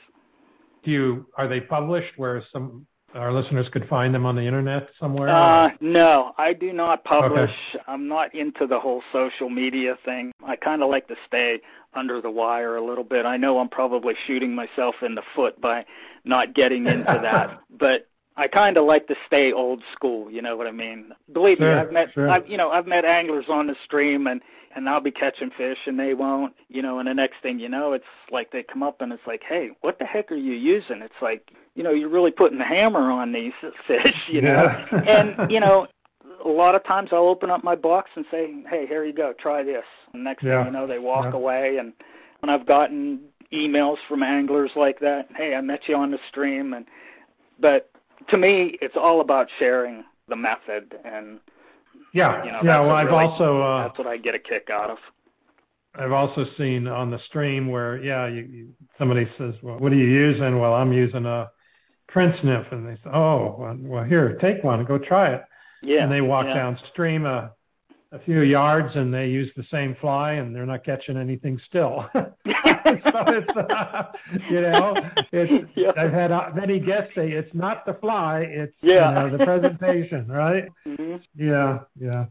Do 0.83 0.91
you 0.91 1.27
are 1.37 1.47
they 1.47 1.61
published 1.61 2.17
where 2.17 2.41
some 2.51 2.87
our 3.13 3.31
listeners 3.31 3.69
could 3.69 3.87
find 3.87 4.13
them 4.13 4.25
on 4.25 4.35
the 4.35 4.43
internet 4.43 4.89
somewhere? 4.99 5.29
Uh, 5.29 5.71
no, 5.79 6.33
I 6.37 6.53
do 6.53 6.73
not 6.73 7.03
publish. 7.03 7.55
Okay. 7.73 7.83
I'm 7.87 8.07
not 8.07 8.33
into 8.33 8.67
the 8.67 8.79
whole 8.79 9.03
social 9.11 9.49
media 9.49 9.97
thing. 10.03 10.31
I 10.43 10.55
kind 10.55 10.81
of 10.83 10.89
like 10.89 11.07
to 11.07 11.17
stay 11.25 11.61
under 11.93 12.21
the 12.21 12.31
wire 12.31 12.75
a 12.75 12.81
little 12.81 13.03
bit. 13.03 13.25
I 13.25 13.37
know 13.37 13.59
I'm 13.59 13.69
probably 13.69 14.15
shooting 14.15 14.55
myself 14.55 15.03
in 15.03 15.15
the 15.15 15.21
foot 15.21 15.61
by 15.61 15.85
not 16.23 16.53
getting 16.53 16.87
into 16.87 17.03
that, 17.05 17.59
but 17.69 18.07
I 18.35 18.47
kind 18.47 18.77
of 18.77 18.85
like 18.85 19.07
to 19.07 19.15
stay 19.27 19.51
old 19.51 19.83
school. 19.91 20.31
You 20.31 20.41
know 20.41 20.55
what 20.55 20.67
I 20.67 20.71
mean? 20.71 21.13
Believe 21.31 21.59
sure, 21.59 21.67
me, 21.67 21.73
I've 21.73 21.91
met, 21.91 22.13
sure. 22.13 22.29
I've, 22.29 22.47
you 22.47 22.57
know, 22.57 22.71
I've 22.71 22.87
met 22.87 23.05
anglers 23.05 23.47
on 23.47 23.67
the 23.67 23.75
stream, 23.83 24.27
and 24.27 24.41
and 24.75 24.89
I'll 24.89 25.01
be 25.01 25.11
catching 25.11 25.51
fish, 25.51 25.85
and 25.85 25.99
they 25.99 26.15
won't. 26.15 26.55
You 26.67 26.81
know, 26.81 26.99
and 26.99 27.07
the 27.07 27.13
next 27.13 27.41
thing 27.41 27.59
you 27.59 27.69
know, 27.69 27.93
it's 27.93 28.07
like 28.31 28.51
they 28.51 28.63
come 28.63 28.81
up 28.81 29.01
and 29.01 29.13
it's 29.13 29.27
like, 29.27 29.43
hey, 29.43 29.71
what 29.81 29.99
the 29.99 30.05
heck 30.05 30.31
are 30.31 30.35
you 30.35 30.53
using? 30.53 31.01
It's 31.01 31.21
like, 31.21 31.53
you 31.75 31.83
know, 31.83 31.91
you're 31.91 32.09
really 32.09 32.31
putting 32.31 32.57
the 32.57 32.63
hammer 32.63 33.11
on 33.11 33.31
these 33.31 33.53
fish. 33.87 34.29
You 34.29 34.41
know, 34.41 34.85
yeah. 34.91 35.03
and 35.07 35.51
you 35.51 35.59
know, 35.59 35.87
a 36.43 36.49
lot 36.49 36.75
of 36.75 36.83
times 36.83 37.11
I'll 37.11 37.27
open 37.27 37.49
up 37.49 37.63
my 37.63 37.75
box 37.75 38.11
and 38.15 38.25
say, 38.29 38.63
hey, 38.67 38.85
here 38.85 39.03
you 39.03 39.13
go, 39.13 39.33
try 39.33 39.63
this. 39.63 39.85
And 40.13 40.23
next 40.23 40.43
yeah. 40.43 40.63
thing 40.63 40.73
you 40.73 40.79
know, 40.79 40.87
they 40.87 40.99
walk 40.99 41.25
yeah. 41.25 41.37
away, 41.39 41.77
and 41.77 41.93
when 42.39 42.49
I've 42.49 42.65
gotten 42.65 43.21
emails 43.51 43.97
from 44.07 44.23
anglers 44.23 44.71
like 44.75 44.99
that, 44.99 45.29
hey, 45.35 45.55
I 45.55 45.61
met 45.61 45.87
you 45.87 45.95
on 45.95 46.11
the 46.11 46.19
stream, 46.27 46.73
and 46.73 46.85
but 47.59 47.89
to 48.27 48.37
me, 48.37 48.77
it's 48.81 48.97
all 48.97 49.21
about 49.21 49.49
sharing 49.57 50.03
the 50.27 50.35
method 50.35 50.97
and 51.03 51.39
yeah, 52.13 52.43
you 52.45 52.51
know, 52.51 52.61
yeah. 52.63 52.79
Well, 52.79 52.91
I've 52.91 53.07
really, 53.07 53.25
also 53.25 53.61
uh, 53.61 53.83
that's 53.83 53.97
what 53.97 54.07
I 54.07 54.17
get 54.17 54.35
a 54.35 54.39
kick 54.39 54.69
out 54.69 54.91
of. 54.91 54.99
I've 55.95 56.11
also 56.11 56.45
seen 56.57 56.87
on 56.87 57.09
the 57.09 57.19
stream 57.19 57.67
where 57.67 58.01
yeah, 58.01 58.27
you, 58.27 58.43
you, 58.43 58.69
somebody 58.99 59.27
says, 59.37 59.55
"Well, 59.63 59.79
what 59.79 59.91
are 59.91 59.95
you 59.95 60.05
using?" 60.05 60.59
Well, 60.59 60.75
I'm 60.75 60.93
using 60.93 61.25
a 61.25 61.51
Prince 62.07 62.43
Nymph, 62.43 62.71
and 62.71 62.87
they 62.87 62.95
say, 62.95 63.09
"Oh, 63.11 63.75
well, 63.79 64.03
here, 64.03 64.35
take 64.35 64.63
one 64.63 64.79
and 64.79 64.87
go 64.87 64.97
try 64.97 65.29
it." 65.29 65.43
Yeah. 65.81 66.03
And 66.03 66.11
they 66.11 66.21
walk 66.21 66.45
yeah. 66.45 66.53
downstream 66.53 67.25
a 67.25 67.53
a 68.13 68.19
few 68.19 68.41
yards 68.41 68.95
and 68.95 69.11
they 69.11 69.27
use 69.27 69.51
the 69.55 69.63
same 69.63 69.95
fly 69.95 70.33
and 70.33 70.55
they're 70.55 70.67
not 70.67 70.83
catching 70.83 71.17
anything 71.17 71.59
still. 71.65 72.07
so 72.13 72.31
it's, 72.45 73.57
uh, 73.57 74.11
you 74.51 74.61
know, 74.61 74.95
it's, 75.31 75.71
yeah. 75.75 75.93
I've 75.97 76.13
had 76.13 76.31
uh, 76.31 76.51
many 76.53 76.79
guests 76.79 77.15
say 77.15 77.31
it's 77.31 77.53
not 77.55 77.87
the 77.87 77.95
fly, 77.95 78.41
it's 78.41 78.75
yeah. 78.81 79.09
you 79.09 79.31
know, 79.31 79.37
the 79.37 79.43
presentation, 79.43 80.27
right? 80.27 80.69
Mm-hmm. 80.85 81.15
Yeah, 81.35 81.79
yeah. 81.99 82.25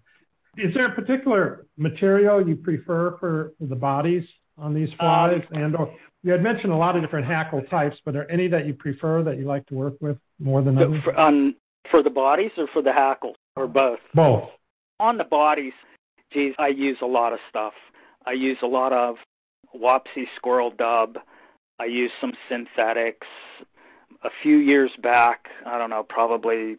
Is 0.56 0.74
there 0.74 0.86
a 0.86 0.92
particular 0.92 1.66
material 1.76 2.46
you 2.46 2.54
prefer 2.54 3.16
for, 3.18 3.54
for 3.58 3.66
the 3.66 3.76
bodies 3.76 4.28
on 4.56 4.74
these 4.74 4.92
flies? 4.94 5.42
Um, 5.52 5.62
and 5.62 5.76
or, 5.76 5.94
you 6.22 6.32
had 6.32 6.42
mentioned 6.42 6.72
a 6.72 6.76
lot 6.76 6.96
of 6.96 7.02
different 7.02 7.26
hackle 7.26 7.62
types, 7.62 8.00
but 8.04 8.16
are 8.16 8.24
any 8.24 8.46
that 8.48 8.66
you 8.66 8.74
prefer 8.74 9.22
that 9.22 9.38
you 9.38 9.44
like 9.44 9.66
to 9.66 9.74
work 9.74 9.94
with 10.00 10.18
more 10.38 10.62
than 10.62 10.78
others? 10.78 11.02
For, 11.02 11.18
um, 11.18 11.56
for 11.84 12.02
the 12.02 12.10
bodies 12.10 12.52
or 12.56 12.66
for 12.66 12.82
the 12.82 12.92
hackles 12.92 13.36
or 13.56 13.66
both? 13.66 14.00
Both 14.14 14.50
on 15.02 15.18
the 15.18 15.24
bodies, 15.24 15.74
geez, 16.30 16.54
I 16.58 16.68
use 16.68 17.00
a 17.00 17.06
lot 17.06 17.32
of 17.32 17.40
stuff. 17.48 17.74
I 18.24 18.32
use 18.32 18.62
a 18.62 18.68
lot 18.68 18.92
of 18.92 19.18
Wapsi 19.74 20.28
squirrel 20.36 20.70
dub. 20.70 21.18
I 21.80 21.86
use 21.86 22.12
some 22.20 22.34
synthetics. 22.48 23.26
A 24.22 24.30
few 24.30 24.58
years 24.58 24.94
back, 24.96 25.50
I 25.66 25.76
don't 25.76 25.90
know, 25.90 26.04
probably 26.04 26.78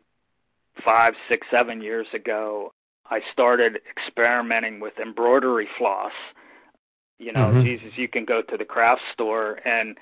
five, 0.75 1.15
six, 1.27 1.47
seven 1.49 1.82
years 1.82 2.08
ago, 2.13 2.71
I 3.10 3.19
started 3.19 3.82
experimenting 3.89 4.79
with 4.79 4.97
embroidery 4.97 5.65
floss. 5.65 6.13
You 7.23 7.31
know, 7.31 7.49
mm-hmm. 7.49 7.63
Jesus, 7.63 7.97
you 7.97 8.07
can 8.07 8.25
go 8.25 8.41
to 8.41 8.57
the 8.57 8.65
craft 8.65 9.01
store 9.12 9.59
and 9.65 9.97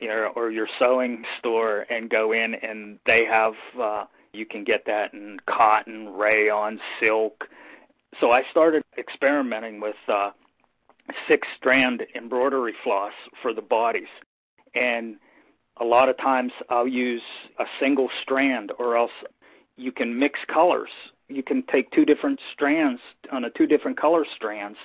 you 0.00 0.08
know, 0.08 0.32
or 0.34 0.50
your 0.50 0.66
sewing 0.78 1.24
store 1.38 1.86
and 1.88 2.10
go 2.10 2.32
in 2.32 2.54
and 2.56 2.98
they 3.04 3.24
have 3.24 3.54
uh 3.78 4.06
you 4.32 4.46
can 4.46 4.64
get 4.64 4.86
that 4.86 5.12
in 5.12 5.38
cotton, 5.46 6.14
rayon, 6.14 6.80
silk, 6.98 7.50
so 8.20 8.30
I 8.30 8.42
started 8.42 8.82
experimenting 8.98 9.80
with 9.80 9.96
uh, 10.06 10.32
six-strand 11.26 12.06
embroidery 12.14 12.72
floss 12.72 13.14
for 13.40 13.52
the 13.52 13.62
bodies. 13.62 14.08
And 14.74 15.16
a 15.78 15.84
lot 15.84 16.08
of 16.08 16.16
times 16.18 16.52
I'll 16.68 16.88
use 16.88 17.22
a 17.58 17.66
single 17.78 18.10
strand 18.10 18.72
or 18.78 18.96
else 18.96 19.12
you 19.76 19.92
can 19.92 20.18
mix 20.18 20.44
colors. 20.44 20.90
You 21.28 21.42
can 21.42 21.62
take 21.62 21.90
two 21.90 22.04
different 22.04 22.40
strands 22.52 23.00
on 23.30 23.44
a 23.44 23.50
two 23.50 23.66
different 23.66 23.96
color 23.96 24.24
strands 24.24 24.78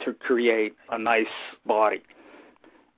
to 0.00 0.12
create 0.12 0.74
a 0.90 0.98
nice 0.98 1.26
body. 1.64 2.02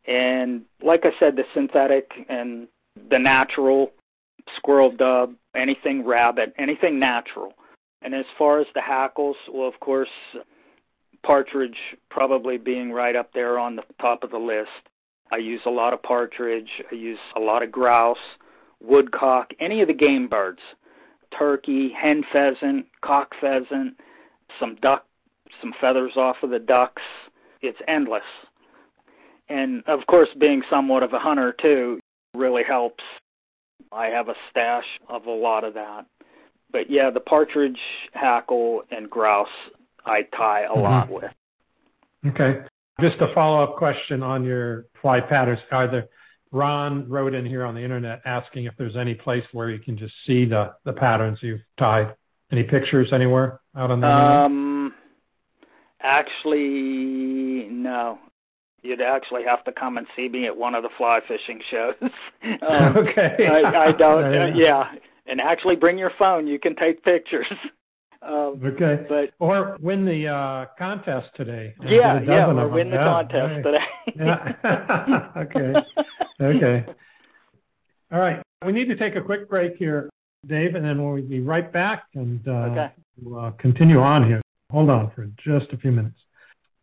And 0.07 0.65
like 0.81 1.05
I 1.05 1.13
said, 1.19 1.37
the 1.37 1.47
synthetic 1.53 2.27
and 2.29 2.69
the 3.09 3.19
natural 3.19 3.93
squirrel 4.55 4.91
dub, 4.91 5.35
anything 5.55 6.05
rabbit, 6.05 6.55
anything 6.59 6.99
natural. 6.99 7.55
And 8.03 8.15
as 8.15 8.27
far 8.39 8.59
as 8.59 8.67
the 8.75 8.81
hackles, 8.81 9.37
well, 9.49 9.67
of 9.67 9.81
course, 9.81 10.11
partridge 11.23 11.97
probably 12.09 12.57
being 12.57 12.93
right 12.93 13.17
up 13.17 13.33
there 13.33 13.59
on 13.59 13.77
the 13.77 13.85
top 13.99 14.23
of 14.23 14.31
the 14.31 14.39
list. 14.39 14.71
I 15.33 15.39
use 15.39 15.63
a 15.65 15.71
lot 15.71 15.93
of 15.93 16.03
partridge. 16.03 16.83
I 16.91 16.95
use 16.95 17.19
a 17.35 17.41
lot 17.41 17.65
of 17.65 17.73
grouse, 17.73 18.37
woodcock, 18.81 19.53
any 19.59 19.81
of 19.81 19.89
the 19.89 19.95
game 19.95 20.29
birds, 20.29 20.63
turkey, 21.33 21.89
hen 21.89 22.23
pheasant, 22.23 22.87
cock 23.01 23.35
pheasant, 23.35 23.99
some 24.61 24.77
duck, 24.77 25.05
some 25.61 25.73
feathers 25.73 26.17
off 26.17 26.43
of 26.43 26.51
the 26.51 26.59
ducks. 26.59 27.03
It's 27.61 27.81
endless. 27.87 28.25
And 29.49 29.83
of 29.87 30.07
course, 30.07 30.33
being 30.35 30.63
somewhat 30.69 31.03
of 31.03 31.13
a 31.13 31.19
hunter 31.19 31.53
too 31.53 32.01
really 32.35 32.63
helps. 32.63 33.05
I 33.93 34.07
have 34.09 34.29
a 34.29 34.37
stash 34.51 35.01
of 35.09 35.27
a 35.27 35.31
lot 35.31 35.65
of 35.65 35.75
that. 35.75 36.07
But 36.71 36.91
yeah, 36.91 37.11
the 37.11 37.21
partridge, 37.21 38.11
hackle, 38.13 38.85
and 38.91 39.09
grouse 39.09 39.49
I 40.05 40.23
tie 40.23 40.63
a 40.63 40.71
mm-hmm. 40.71 40.81
lot 40.81 41.11
with. 41.11 41.33
Okay. 42.27 42.65
Just 43.01 43.21
a 43.21 43.29
follow-up 43.29 43.77
question 43.77 44.23
on 44.23 44.45
your 44.45 44.87
fly 45.01 45.21
patterns. 45.21 45.61
Either 45.71 46.09
Ron 46.51 47.09
wrote 47.09 47.35
in 47.35 47.45
here 47.45 47.65
on 47.65 47.75
the 47.75 47.83
internet 47.83 48.23
asking 48.25 48.65
if 48.65 48.77
there's 48.77 48.97
any 48.97 49.15
place 49.15 49.45
where 49.53 49.69
you 49.69 49.79
can 49.79 49.97
just 49.97 50.15
see 50.25 50.47
the, 50.47 50.75
the 50.85 50.93
patterns 50.93 51.43
you've 51.43 51.61
tied. 51.77 52.15
Any 52.51 52.65
pictures 52.65 53.13
anywhere 53.13 53.61
out 53.75 53.91
on 53.91 54.01
the 54.01 54.09
um, 54.09 54.53
internet? 54.53 54.76
Actually, 56.01 57.69
no. 57.71 58.19
You'd 58.83 59.01
actually 59.01 59.43
have 59.45 59.65
to 59.65 59.73
come 59.73 59.99
and 59.99 60.07
see 60.15 60.29
me 60.29 60.47
at 60.47 60.57
one 60.57 60.75
of 60.75 60.83
the 60.83 60.91
fly 60.91 61.21
fishing 61.21 61.61
shows. 61.61 61.95
um, 62.03 62.11
okay. 62.97 63.47
I, 63.49 63.87
I 63.87 63.93
don't. 63.93 64.27
Uh, 64.37 64.53
yeah, 64.55 64.93
and 65.27 65.41
actually 65.41 65.77
bring 65.77 65.99
your 65.99 66.11
phone. 66.11 66.47
You 66.47 66.59
can 66.59 66.75
take 66.75 67.03
pictures. 67.03 67.53
Um, 68.23 68.61
okay. 68.65 69.05
But 69.09 69.33
or 69.39 69.77
win 69.81 70.05
the 70.05 70.29
uh, 70.29 70.67
contest 70.79 71.35
today. 71.35 71.75
Yeah, 71.83 72.21
yeah, 72.21 72.51
or 72.51 72.69
win 72.69 72.91
the 72.91 72.97
yeah, 72.97 73.05
contest 73.05 73.65
today. 73.65 73.85
okay. 75.37 75.83
Okay. 76.41 76.85
All 78.13 78.21
right. 78.21 78.43
We 78.65 78.73
need 78.73 78.89
to 78.89 78.97
take 78.97 79.17
a 79.17 79.21
quick 79.21 79.49
break 79.49 79.77
here, 79.77 80.11
Dave, 80.47 80.75
and 80.75 80.85
then 80.85 81.03
we'll 81.05 81.23
be 81.23 81.41
right 81.41 81.71
back 81.71 82.05
and 82.15 82.47
uh, 82.47 82.51
okay. 82.71 82.91
we'll 83.21 83.39
uh, 83.39 83.51
continue 83.53 84.01
on 84.01 84.27
here. 84.27 84.43
Hold 84.71 84.91
on 84.91 85.11
for 85.11 85.27
just 85.37 85.73
a 85.73 85.77
few 85.77 85.93
minutes. 85.93 86.25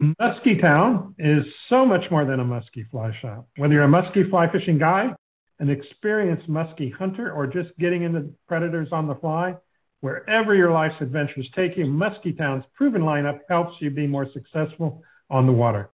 Muskie 0.02 0.60
Town 0.60 1.16
is 1.18 1.46
so 1.68 1.86
much 1.86 2.10
more 2.12 2.26
than 2.26 2.40
a 2.40 2.46
muskie 2.46 2.90
fly 2.90 3.12
shop. 3.12 3.48
Whether 3.58 3.76
you're 3.76 3.84
a 3.84 3.88
muskie 3.88 4.30
fly 4.30 4.48
fishing 4.48 4.78
guy, 4.78 5.16
an 5.60 5.70
experienced 5.70 6.50
muskie 6.50 6.94
hunter, 6.94 7.32
or 7.32 7.48
just 7.48 7.78
getting 7.78 8.04
into 8.04 8.34
predators 8.48 8.92
on 8.92 9.08
the 9.08 9.16
fly, 9.16 9.56
Wherever 10.04 10.54
your 10.54 10.70
life's 10.70 11.00
adventures 11.00 11.50
take 11.56 11.78
you, 11.78 11.86
Muskie 11.86 12.38
Town's 12.38 12.66
proven 12.74 13.04
lineup 13.04 13.40
helps 13.48 13.82
you 13.82 13.90
be 13.90 14.06
more 14.06 14.30
successful 14.30 15.02
on 15.30 15.48
the 15.48 15.54
water. 15.54 15.92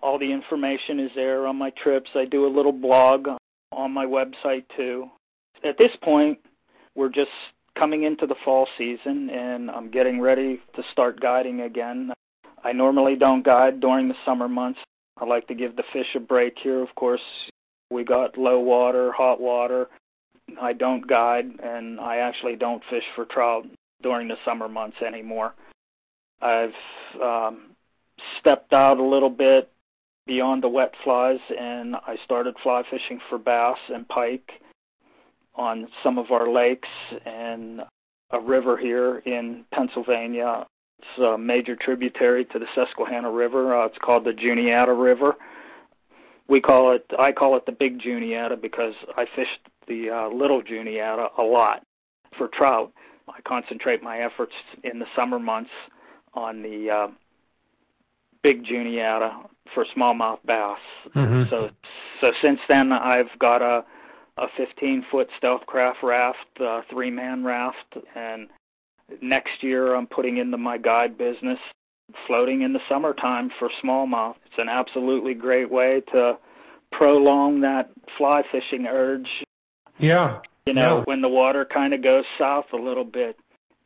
All 0.02 0.18
the 0.18 0.32
information 0.32 1.00
is 1.00 1.14
there 1.16 1.48
on 1.48 1.58
my 1.58 1.70
trips. 1.72 2.12
I 2.16 2.26
do 2.26 2.46
a 2.46 2.48
little 2.48 2.72
blog 2.72 3.28
on 3.72 3.92
my 3.92 4.06
website 4.06 4.66
too. 4.76 5.10
At 5.64 5.78
this 5.78 5.96
point, 5.96 6.40
we're 6.96 7.10
just 7.10 7.32
coming 7.76 8.04
into 8.04 8.26
the 8.26 8.36
fall 8.36 8.68
season, 8.78 9.30
and 9.30 9.70
I'm 9.70 9.90
getting 9.90 10.22
ready 10.22 10.62
to 10.74 10.84
start 10.84 11.20
guiding 11.20 11.62
again. 11.62 12.14
I 12.64 12.72
normally 12.72 13.16
don't 13.16 13.44
guide 13.44 13.80
during 13.80 14.08
the 14.08 14.16
summer 14.26 14.48
months. 14.48 14.80
I 15.18 15.26
like 15.26 15.48
to 15.48 15.56
give 15.56 15.76
the 15.76 15.84
fish 15.94 16.16
a 16.16 16.20
break 16.20 16.58
here. 16.58 16.82
Of 16.82 16.96
course, 16.96 17.50
we 17.90 18.04
got 18.04 18.38
low 18.38 18.60
water, 18.60 19.12
hot 19.12 19.40
water. 19.40 19.90
I 20.60 20.74
don't 20.74 21.06
guide, 21.06 21.60
and 21.62 22.00
I 22.00 22.18
actually 22.18 22.56
don't 22.56 22.84
fish 22.84 23.06
for 23.16 23.26
trout 23.26 23.68
during 24.02 24.28
the 24.28 24.38
summer 24.46 24.68
months 24.68 25.02
anymore. 25.02 25.54
I've 26.42 26.76
um, 27.22 27.76
stepped 28.38 28.74
out 28.74 28.98
a 28.98 29.04
little 29.04 29.30
bit 29.30 29.72
beyond 30.26 30.64
the 30.64 30.70
wet 30.70 30.96
flies, 31.04 31.40
and 31.58 31.96
I 32.08 32.16
started 32.18 32.58
fly 32.58 32.84
fishing 32.84 33.22
for 33.30 33.38
bass 33.38 33.80
and 33.90 34.08
pike 34.08 34.62
on 35.56 35.88
some 36.04 36.18
of 36.18 36.32
our 36.32 36.50
lakes 36.50 36.90
and 37.26 37.84
a 38.32 38.40
river 38.40 38.76
here 38.76 39.22
in 39.26 39.66
Pennsylvania 39.72 40.68
it's 41.00 41.18
a 41.18 41.38
major 41.38 41.76
tributary 41.76 42.46
to 42.46 42.60
the 42.60 42.68
Susquehanna 42.68 43.32
River. 43.32 43.76
Uh, 43.76 43.86
it's 43.86 43.98
called 43.98 44.24
the 44.24 44.34
Juniata 44.34 44.94
River. 44.94 45.36
We 46.48 46.62
call 46.62 46.92
it, 46.92 47.06
I 47.18 47.32
call 47.32 47.56
it 47.56 47.66
the 47.66 47.72
Big 47.72 48.00
Juniata 48.00 48.58
because 48.58 48.96
I 49.18 49.26
fished 49.26 49.62
the 49.88 50.10
uh, 50.10 50.28
Little 50.30 50.62
Juniata 50.62 51.32
a 51.38 51.44
lot 51.44 51.84
for 52.32 52.48
trout. 52.48 52.92
I 53.28 53.42
concentrate 53.42 54.04
my 54.04 54.20
efforts 54.20 54.56
in 54.84 55.00
the 55.00 55.08
summer 55.16 55.40
months 55.40 55.72
on 56.34 56.62
the 56.62 56.90
uh, 56.90 57.08
Big 58.46 58.64
Juniata 58.64 59.36
for 59.74 59.86
smallmouth 59.86 60.40
bass. 60.46 60.80
Mm-hmm. 61.16 61.50
So, 61.50 61.72
so 62.22 62.32
since 62.42 62.60
then 62.68 62.92
I've 62.92 63.38
got 63.40 63.62
a 63.62 63.86
a 64.38 64.50
15 64.50 65.02
foot 65.04 65.30
stealthcraft 65.42 66.04
raft, 66.04 66.46
a 66.60 66.84
three 66.90 67.10
man 67.10 67.44
raft, 67.46 67.98
and 68.16 68.50
Next 69.22 69.64
year, 69.64 69.94
I'm 69.94 70.08
putting 70.08 70.38
into 70.38 70.58
my 70.58 70.78
guide 70.78 71.18
business 71.18 71.60
floating 72.26 72.62
in 72.62 72.74
the 72.74 72.82
summertime 72.88 73.50
for 73.50 73.70
smallmouth. 73.70 74.36
It's 74.46 74.58
an 74.58 74.70
absolutely 74.70 75.34
great 75.34 75.70
way 75.72 76.02
to 76.12 76.38
prolong 76.92 77.62
that 77.62 77.92
fly 78.18 78.44
fishing 78.44 78.88
urge. 78.88 79.44
Yeah. 80.00 80.42
You 80.66 80.74
know, 80.74 80.98
yeah. 80.98 81.04
when 81.04 81.22
the 81.22 81.30
water 81.30 81.66
kind 81.66 81.94
of 81.94 82.02
goes 82.02 82.26
south 82.38 82.74
a 82.74 82.78
little 82.78 83.06
bit. 83.06 83.38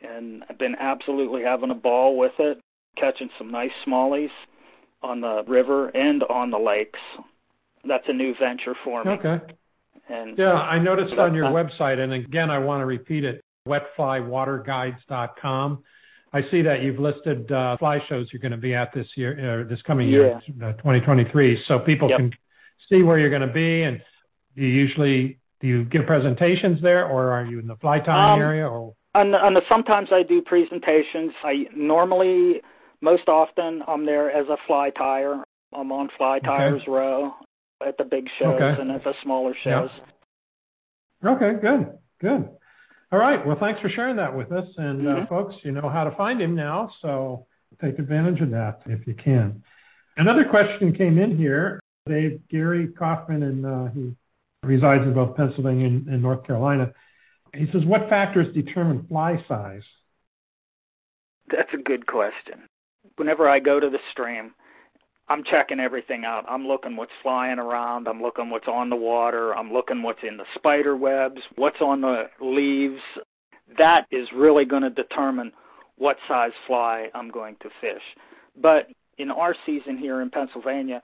And 0.02 0.46
I've 0.50 0.58
been 0.58 0.78
absolutely 0.80 1.44
having 1.44 1.72
a 1.72 1.76
ball 1.76 2.18
with 2.18 2.40
it, 2.40 2.62
catching 3.00 3.30
some 3.38 3.50
nice 3.50 3.72
smallies 3.86 4.32
on 5.02 5.22
the 5.22 5.46
river 5.48 5.88
and 5.96 6.24
on 6.24 6.52
the 6.52 6.60
lakes. 6.60 7.00
That's 7.86 8.10
a 8.10 8.14
new 8.14 8.36
venture 8.36 8.76
for 8.76 9.02
me. 9.04 9.12
Okay. 9.12 9.40
And 10.10 10.38
yeah, 10.38 10.54
I 10.54 10.78
noticed 10.80 11.18
on 11.18 11.34
your 11.36 11.46
website, 11.46 12.00
and 12.00 12.12
again, 12.14 12.50
I 12.50 12.60
want 12.60 12.82
to 12.82 12.86
repeat 12.86 13.24
it, 13.24 13.42
wetflywaterguides.com. 13.68 15.84
I 16.32 16.44
see 16.44 16.62
that 16.64 16.84
you've 16.84 17.00
listed 17.00 17.52
uh, 17.52 17.76
fly 17.78 18.00
shows 18.00 18.32
you're 18.32 18.42
going 18.42 18.52
to 18.52 18.58
be 18.58 18.76
at 18.76 18.94
this 18.94 19.14
year, 19.16 19.32
uh, 19.40 19.64
this 19.68 19.82
coming 19.82 20.08
year, 20.08 20.40
uh, 20.62 20.74
2023, 20.74 21.64
so 21.66 21.80
people 21.80 22.08
yep. 22.10 22.20
can 22.20 22.32
see 22.90 23.02
where 23.04 23.18
you're 23.18 23.30
going 23.30 23.48
to 23.48 23.54
be. 23.54 23.84
And 23.84 24.04
do 24.56 24.64
you 24.64 24.68
usually 24.68 25.40
do 25.60 25.68
you 25.68 25.86
give 25.86 26.06
presentations 26.06 26.82
there, 26.82 27.08
or 27.08 27.32
are 27.32 27.46
you 27.46 27.60
in 27.60 27.68
the 27.68 27.76
fly 27.78 28.00
tying 28.00 28.42
um, 28.42 28.48
area? 28.48 28.68
Or 28.68 28.94
and, 29.16 29.36
and 29.36 29.62
sometimes 29.68 30.12
I 30.12 30.24
do 30.24 30.42
presentations. 30.42 31.34
I 31.44 31.68
normally, 31.76 32.62
most 33.02 33.30
often, 33.30 33.84
I'm 33.88 34.06
there 34.06 34.30
as 34.32 34.48
a 34.50 34.58
fly 34.58 34.92
tyer. 34.92 35.44
I'm 35.72 35.92
on 35.92 36.10
Fly 36.10 36.40
tyers 36.40 36.82
okay. 36.82 36.92
Row 36.92 37.36
at 37.86 37.98
the 37.98 38.06
big 38.06 38.30
shows 38.30 38.60
okay. 38.60 38.82
and 38.82 38.92
at 38.92 39.04
the 39.04 39.14
smaller 39.22 39.54
shows. 39.54 39.92
Yep. 41.24 41.36
Okay, 41.36 41.54
good, 41.62 41.98
good. 42.20 42.50
All 43.12 43.20
right. 43.20 43.46
Well, 43.46 43.56
thanks 43.56 43.80
for 43.80 43.90
sharing 43.90 44.16
that 44.18 44.36
with 44.36 44.52
us. 44.52 44.78
And 44.78 45.08
uh, 45.08 45.12
mm-hmm. 45.12 45.24
uh, 45.24 45.26
folks, 45.28 45.58
you 45.64 45.72
know 45.72 45.88
how 45.90 46.04
to 46.04 46.12
find 46.12 46.42
him 46.42 46.56
now, 46.56 46.92
so 47.02 47.46
take 47.82 48.00
advantage 48.00 48.42
of 48.42 48.52
that 48.52 48.82
if 48.86 49.06
you 49.08 49.14
can. 49.14 49.64
Another 50.18 50.44
question 50.44 50.92
came 50.92 51.18
in 51.18 51.38
here. 51.38 51.80
Dave 52.08 52.42
Gary 52.50 52.88
Kaufman, 52.88 53.44
and 53.44 53.66
uh, 53.66 53.90
he 53.94 54.16
resides 54.64 55.04
in 55.04 55.14
both 55.14 55.36
Pennsylvania 55.36 55.88
and, 55.88 56.08
and 56.08 56.22
North 56.22 56.44
Carolina. 56.44 56.94
He 57.56 57.68
says, 57.68 57.86
what 57.86 58.10
factors 58.10 58.52
determine 58.54 59.06
fly 59.08 59.44
size? 59.48 59.88
That's 61.48 61.74
a 61.74 61.78
good 61.78 62.06
question. 62.06 62.64
Whenever 63.20 63.50
I 63.50 63.60
go 63.60 63.82
to 63.82 63.90
the 63.90 64.00
stream, 64.10 64.56
I'm 65.28 65.44
checking 65.44 65.82
everything 65.82 66.24
out. 66.24 66.46
I'm 66.48 66.66
looking 66.66 66.96
what's 66.96 67.12
flying 67.22 67.60
around. 67.60 68.08
I'm 68.08 68.22
looking 68.22 68.50
what's 68.50 68.70
on 68.70 68.90
the 68.90 68.96
water. 68.96 69.54
I'm 69.54 69.74
looking 69.74 70.02
what's 70.02 70.24
in 70.24 70.38
the 70.38 70.46
spider 70.56 70.96
webs, 70.96 71.42
what's 71.58 71.82
on 71.82 72.00
the 72.00 72.30
leaves. 72.40 73.02
That 73.78 74.08
is 74.10 74.32
really 74.32 74.64
going 74.64 74.84
to 74.84 74.90
determine 74.90 75.52
what 75.98 76.18
size 76.30 76.54
fly 76.66 77.12
I'm 77.14 77.30
going 77.30 77.58
to 77.58 77.70
fish. 77.82 78.16
But 78.56 78.90
in 79.18 79.32
our 79.32 79.54
season 79.66 79.98
here 79.98 80.22
in 80.22 80.30
Pennsylvania, 80.30 81.04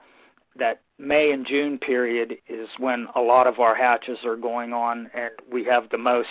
that 0.54 0.80
May 0.98 1.32
and 1.32 1.44
June 1.44 1.76
period 1.78 2.38
is 2.48 2.70
when 2.78 3.08
a 3.14 3.20
lot 3.20 3.46
of 3.46 3.60
our 3.60 3.74
hatches 3.74 4.24
are 4.24 4.36
going 4.36 4.72
on 4.72 5.10
and 5.12 5.32
we 5.50 5.64
have 5.64 5.90
the 5.90 5.98
most 5.98 6.30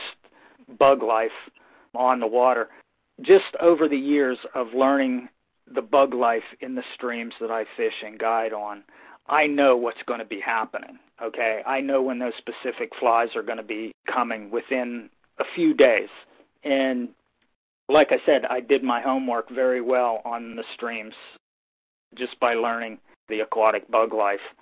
bug 0.79 1.03
life 1.03 1.51
on 1.93 2.19
the 2.19 2.27
water. 2.27 2.69
Just 3.21 3.55
over 3.59 3.87
the 3.87 3.99
years 3.99 4.39
of 4.55 4.73
learning 4.73 5.29
the 5.67 5.81
bug 5.81 6.13
life 6.13 6.55
in 6.59 6.75
the 6.75 6.83
streams 6.93 7.33
that 7.39 7.51
I 7.51 7.65
fish 7.75 8.03
and 8.03 8.19
guide 8.19 8.53
on, 8.53 8.83
I 9.27 9.47
know 9.47 9.75
what's 9.75 10.03
going 10.03 10.19
to 10.19 10.25
be 10.25 10.39
happening. 10.39 10.99
Okay, 11.21 11.63
I 11.65 11.81
know 11.81 12.01
when 12.01 12.19
those 12.19 12.35
specific 12.35 12.93
flies 12.95 13.35
are 13.35 13.43
going 13.43 13.57
to 13.57 13.63
be 13.63 13.93
coming 14.05 14.51
within 14.51 15.09
a 15.37 15.45
few 15.45 15.73
days. 15.73 16.09
And 16.63 17.09
like 17.87 18.11
I 18.11 18.19
said, 18.25 18.45
I 18.45 18.59
did 18.59 18.83
my 18.83 18.99
homework 18.99 19.49
very 19.49 19.81
well 19.81 20.21
on 20.25 20.55
the 20.55 20.65
streams 20.73 21.15
just 22.15 22.39
by 22.39 22.53
learning 22.53 22.99
the 23.27 23.41
aquatic 23.41 23.89
bug 23.89 24.13
life. 24.13 24.53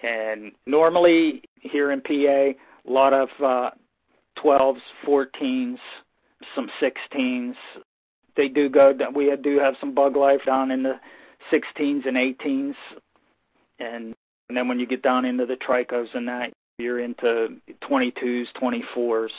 And 0.00 0.52
normally 0.66 1.42
here 1.56 1.90
in 1.90 2.00
PA, 2.00 2.12
a 2.12 2.56
lot 2.84 3.12
of 3.12 3.30
uh, 3.40 3.70
12s, 4.36 4.80
14s, 5.04 5.78
some 6.54 6.70
16s, 6.80 7.56
they 8.40 8.48
do 8.48 8.70
go. 8.70 8.96
We 9.12 9.34
do 9.36 9.58
have 9.58 9.76
some 9.76 9.92
bug 9.92 10.16
life 10.16 10.46
down 10.46 10.70
in 10.70 10.82
the 10.82 10.98
16s 11.50 12.06
and 12.06 12.16
18s, 12.16 12.74
and, 13.78 14.14
and 14.48 14.56
then 14.56 14.66
when 14.66 14.80
you 14.80 14.86
get 14.86 15.02
down 15.02 15.26
into 15.26 15.44
the 15.44 15.58
tricos 15.58 16.14
and 16.14 16.26
that, 16.28 16.52
you're 16.78 16.98
into 16.98 17.60
22s, 17.82 18.52
24s. 18.52 19.32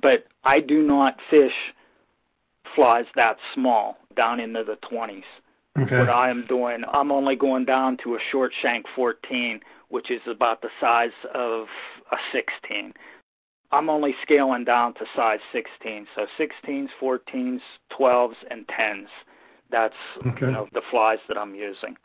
But 0.00 0.28
I 0.44 0.60
do 0.60 0.82
not 0.82 1.20
fish 1.28 1.74
flies 2.64 3.06
that 3.16 3.38
small 3.52 3.98
down 4.14 4.38
into 4.38 4.62
the 4.62 4.76
20s. 4.76 5.24
Okay. 5.76 5.98
What 5.98 6.08
I 6.08 6.30
am 6.30 6.46
doing, 6.46 6.84
I'm 6.88 7.10
only 7.10 7.34
going 7.34 7.64
down 7.64 7.96
to 7.98 8.14
a 8.14 8.20
short 8.20 8.52
shank 8.52 8.86
14, 8.86 9.60
which 9.88 10.10
is 10.12 10.22
about 10.26 10.62
the 10.62 10.70
size 10.80 11.18
of 11.34 11.68
a 12.12 12.16
16. 12.30 12.94
I'm 13.72 13.90
only 13.90 14.14
scaling 14.22 14.64
down 14.64 14.94
to 14.94 15.06
size 15.14 15.40
16, 15.52 16.06
so 16.14 16.26
16s, 16.38 16.90
14s, 17.00 17.60
12s, 17.90 18.36
and 18.50 18.66
10s. 18.66 19.08
That's 19.70 19.96
okay. 20.24 20.46
you 20.46 20.52
know 20.52 20.68
the 20.72 20.82
flies 20.82 21.18
that 21.28 21.36
I'm 21.36 21.54
using. 21.54 21.96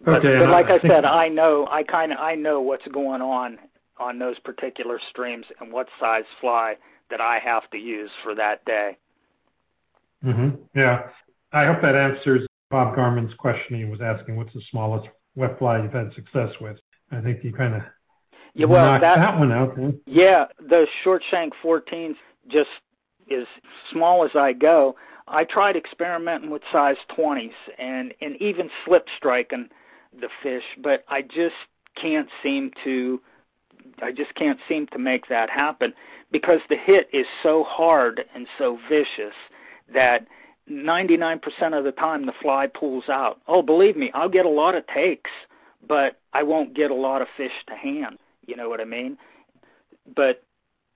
But, 0.00 0.24
okay, 0.24 0.38
but 0.38 0.48
like 0.50 0.70
I, 0.70 0.74
I 0.74 0.78
said, 0.78 1.04
I 1.04 1.28
know 1.28 1.66
I 1.70 1.82
kind 1.82 2.12
of 2.12 2.18
I 2.18 2.34
know 2.34 2.60
what's 2.60 2.86
going 2.88 3.20
on 3.22 3.58
on 3.98 4.18
those 4.18 4.38
particular 4.38 4.98
streams 4.98 5.46
and 5.60 5.72
what 5.72 5.88
size 6.00 6.24
fly 6.40 6.76
that 7.10 7.20
I 7.20 7.38
have 7.38 7.70
to 7.70 7.78
use 7.78 8.10
for 8.22 8.34
that 8.34 8.64
day. 8.64 8.98
Mm-hmm. 10.24 10.62
Yeah, 10.74 11.10
I 11.52 11.66
hope 11.66 11.82
that 11.82 11.94
answers 11.94 12.46
Bob 12.70 12.94
Garman's 12.94 13.34
question. 13.34 13.76
He 13.76 13.84
was 13.84 14.00
asking, 14.00 14.36
"What's 14.36 14.54
the 14.54 14.62
smallest 14.62 15.10
wet 15.34 15.58
fly 15.58 15.82
you've 15.82 15.92
had 15.92 16.12
success 16.14 16.58
with?" 16.60 16.80
I 17.10 17.20
think 17.20 17.40
he 17.40 17.52
kind 17.52 17.74
of 17.74 17.82
yeah, 18.56 18.66
well, 18.66 18.98
that, 18.98 19.16
that 19.16 19.38
one 19.38 19.52
out. 19.52 19.76
Huh? 19.78 19.92
Yeah, 20.06 20.46
the 20.58 20.86
short 20.86 21.22
shank 21.22 21.54
14s 21.54 22.16
just 22.48 22.70
as 23.30 23.46
small 23.90 24.24
as 24.24 24.34
I 24.34 24.54
go. 24.54 24.96
I 25.28 25.44
tried 25.44 25.76
experimenting 25.76 26.50
with 26.50 26.62
size 26.70 26.98
20s 27.10 27.52
and 27.78 28.14
and 28.20 28.36
even 28.36 28.70
slip 28.84 29.08
striking 29.14 29.70
the 30.18 30.30
fish, 30.42 30.64
but 30.78 31.04
I 31.08 31.22
just 31.22 31.56
can't 31.96 32.30
seem 32.42 32.70
to 32.84 33.20
I 34.00 34.12
just 34.12 34.34
can't 34.34 34.60
seem 34.68 34.86
to 34.88 34.98
make 34.98 35.26
that 35.26 35.50
happen 35.50 35.94
because 36.30 36.60
the 36.68 36.76
hit 36.76 37.10
is 37.12 37.26
so 37.42 37.62
hard 37.62 38.24
and 38.34 38.46
so 38.56 38.78
vicious 38.88 39.34
that 39.88 40.26
99% 40.68 41.78
of 41.78 41.84
the 41.84 41.92
time 41.92 42.24
the 42.24 42.32
fly 42.32 42.66
pulls 42.66 43.08
out. 43.08 43.40
Oh, 43.46 43.62
believe 43.62 43.96
me, 43.96 44.10
I'll 44.14 44.28
get 44.28 44.46
a 44.46 44.50
lot 44.50 44.74
of 44.74 44.86
takes, 44.86 45.30
but 45.86 46.18
I 46.32 46.42
won't 46.42 46.74
get 46.74 46.90
a 46.90 46.94
lot 46.94 47.22
of 47.22 47.28
fish 47.28 47.64
to 47.66 47.74
hand. 47.74 48.18
You 48.46 48.56
know 48.56 48.68
what 48.68 48.80
I 48.80 48.84
mean? 48.84 49.18
But 50.14 50.42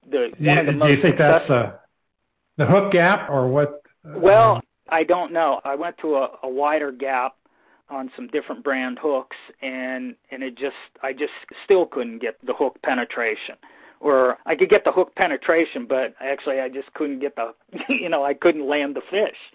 the 0.08 0.34
one 0.38 0.58
of 0.58 0.66
the 0.66 0.72
most 0.72 0.88
do 0.88 0.94
you 0.94 1.02
think 1.02 1.16
that's 1.16 1.46
the 1.48 1.78
the 2.56 2.66
hook 2.66 2.92
gap 2.92 3.30
or 3.30 3.48
what? 3.48 3.82
Well, 4.04 4.56
um, 4.56 4.62
I 4.88 5.04
don't 5.04 5.32
know. 5.32 5.60
I 5.64 5.74
went 5.74 5.98
to 5.98 6.16
a, 6.16 6.38
a 6.42 6.48
wider 6.48 6.92
gap 6.92 7.36
on 7.88 8.10
some 8.14 8.28
different 8.28 8.62
brand 8.62 8.98
hooks, 8.98 9.36
and 9.60 10.16
and 10.30 10.42
it 10.42 10.54
just 10.54 10.76
I 11.02 11.12
just 11.12 11.32
still 11.64 11.86
couldn't 11.86 12.18
get 12.18 12.36
the 12.44 12.54
hook 12.54 12.80
penetration. 12.82 13.56
Or 14.00 14.38
I 14.46 14.56
could 14.56 14.70
get 14.70 14.84
the 14.84 14.92
hook 14.92 15.14
penetration, 15.14 15.84
but 15.84 16.14
actually 16.20 16.60
I 16.60 16.70
just 16.70 16.92
couldn't 16.94 17.18
get 17.18 17.36
the 17.36 17.54
you 17.88 18.08
know 18.08 18.24
I 18.24 18.34
couldn't 18.34 18.66
land 18.66 18.94
the 18.94 19.02
fish. 19.02 19.52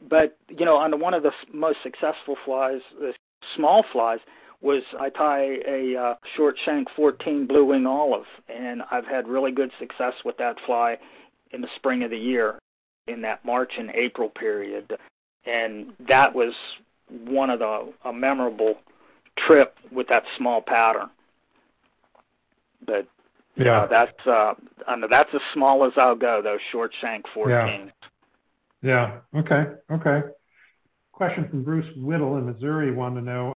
But 0.00 0.36
you 0.48 0.64
know 0.64 0.76
on 0.76 0.90
the, 0.90 0.96
one 0.96 1.14
of 1.14 1.22
the 1.22 1.32
most 1.52 1.82
successful 1.82 2.36
flies, 2.36 2.82
the 2.98 3.14
small 3.54 3.82
flies, 3.82 4.20
was 4.62 4.84
I 4.98 5.10
tie 5.10 5.60
a 5.66 5.96
uh, 5.96 6.14
short 6.24 6.56
shank 6.56 6.88
14 6.88 7.46
blue 7.46 7.64
wing 7.64 7.86
olive, 7.86 8.26
and 8.48 8.82
I've 8.90 9.06
had 9.06 9.28
really 9.28 9.52
good 9.52 9.72
success 9.78 10.14
with 10.24 10.38
that 10.38 10.60
fly 10.60 10.98
in 11.50 11.60
the 11.60 11.68
spring 11.68 12.04
of 12.04 12.10
the 12.10 12.18
year, 12.18 12.58
in 13.08 13.20
that 13.22 13.44
March 13.44 13.78
and 13.78 13.90
April 13.92 14.30
period, 14.30 14.96
and 15.44 15.92
that 16.00 16.34
was 16.34 16.54
one 17.24 17.50
of 17.50 17.58
the 17.58 17.92
a 18.04 18.12
memorable 18.12 18.78
trip 19.36 19.76
with 19.90 20.08
that 20.08 20.24
small 20.36 20.62
pattern. 20.62 21.10
But 22.86 23.06
yeah, 23.56 23.86
that's 23.86 24.26
uh, 24.26 24.54
I 24.86 24.96
know 24.96 25.08
that's 25.08 25.34
as 25.34 25.42
small 25.52 25.84
as 25.84 25.98
I'll 25.98 26.14
go. 26.14 26.40
Those 26.40 26.60
short 26.60 26.94
shank 26.94 27.26
14. 27.28 27.50
Yeah. 27.50 27.90
Yeah. 28.82 29.40
Okay. 29.40 29.66
Okay. 29.90 30.22
Question 31.12 31.48
from 31.48 31.62
Bruce 31.62 31.94
Whittle 31.96 32.36
in 32.38 32.46
Missouri 32.46 32.90
wanted 32.90 33.20
to 33.20 33.26
know 33.26 33.54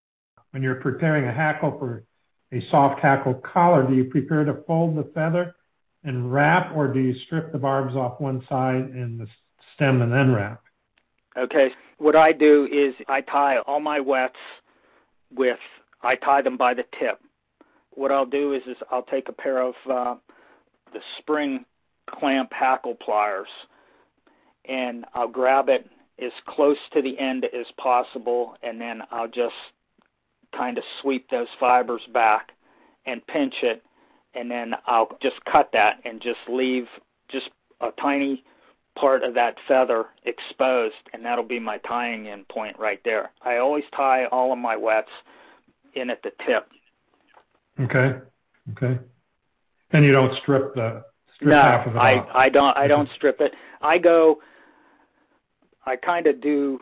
when 0.56 0.64
you're 0.64 0.76
preparing 0.76 1.26
a 1.26 1.34
hackle 1.34 1.78
for 1.78 2.06
a 2.54 2.62
soft 2.70 3.02
hackle 3.02 3.34
collar, 3.34 3.86
do 3.86 3.94
you 3.94 4.06
prepare 4.06 4.46
to 4.46 4.54
fold 4.66 4.96
the 4.96 5.04
feather 5.04 5.54
and 6.06 6.32
wrap, 6.32 6.74
or 6.74 6.88
do 6.88 7.02
you 7.02 7.14
strip 7.14 7.52
the 7.52 7.58
barbs 7.58 7.94
off 7.94 8.22
one 8.22 8.42
side 8.48 8.86
and 8.86 9.20
the 9.20 9.28
stem 9.74 10.02
and 10.02 10.14
then 10.14 10.34
wrap? 10.34 10.64
Okay. 11.36 11.74
What 11.98 12.16
I 12.16 12.32
do 12.32 12.70
is 12.72 12.96
I 13.10 13.20
tie 13.20 13.58
all 13.58 13.82
my 13.82 14.00
wets 14.00 14.40
with, 15.30 15.60
I 16.02 16.16
tie 16.16 16.42
them 16.42 16.56
by 16.56 16.74
the 16.74 16.86
tip. 16.98 17.20
What 17.90 18.14
I'll 18.14 18.26
do 18.26 18.54
is, 18.54 18.66
is 18.66 18.78
I'll 18.90 19.04
take 19.04 19.28
a 19.28 19.34
pair 19.34 19.60
of 19.60 19.76
uh, 19.86 20.16
the 20.94 21.02
spring 21.18 21.66
clamp 22.06 22.54
hackle 22.54 22.96
pliers 22.96 23.50
and 24.64 25.04
I'll 25.14 25.28
grab 25.28 25.68
it 25.68 25.90
as 26.18 26.32
close 26.46 26.80
to 26.94 27.02
the 27.02 27.20
end 27.20 27.44
as 27.44 27.70
possible 27.78 28.56
and 28.64 28.80
then 28.80 29.04
I'll 29.12 29.28
just 29.28 29.54
kind 30.56 30.78
of 30.78 30.84
sweep 31.02 31.30
those 31.30 31.50
fibers 31.60 32.08
back 32.14 32.54
and 33.06 33.26
pinch 33.28 33.64
it, 33.64 33.84
and 34.34 34.50
then 34.50 34.76
I'll 34.86 35.18
just 35.20 35.44
cut 35.46 35.72
that 35.74 36.02
and 36.06 36.22
just 36.22 36.40
leave 36.48 36.88
just 37.28 37.52
a 37.82 37.92
tiny 37.92 38.44
part 38.96 39.24
of 39.24 39.34
that 39.34 39.58
feather 39.68 40.08
exposed, 40.24 40.96
and 41.14 41.26
that'll 41.26 41.44
be 41.44 41.60
my 41.60 41.78
tying 41.80 42.28
in 42.28 42.46
point 42.46 42.80
right 42.80 43.04
there. 43.04 43.32
I 43.42 43.58
always 43.58 43.84
tie 43.92 44.26
all 44.26 44.54
of 44.54 44.60
my 44.60 44.78
wets 44.78 45.12
in 45.94 46.10
at 46.10 46.24
the 46.24 46.32
tip. 46.46 46.72
Okay. 47.80 48.20
Okay. 48.72 48.98
And 49.92 50.06
you 50.06 50.12
don't 50.12 50.36
strip 50.36 50.76
the 50.76 51.06
strip 51.36 51.50
no, 51.50 51.62
half 51.62 51.88
of 51.88 51.96
it 51.96 52.00
I, 52.00 52.20
off. 52.20 52.30
I 52.34 52.50
don't 52.50 52.78
I 52.78 52.88
don't 52.88 53.10
strip 53.10 53.42
it. 53.42 53.54
I 53.82 53.98
go 53.98 54.42
I 55.86 55.96
kind 55.96 56.26
of 56.26 56.42
do, 56.42 56.82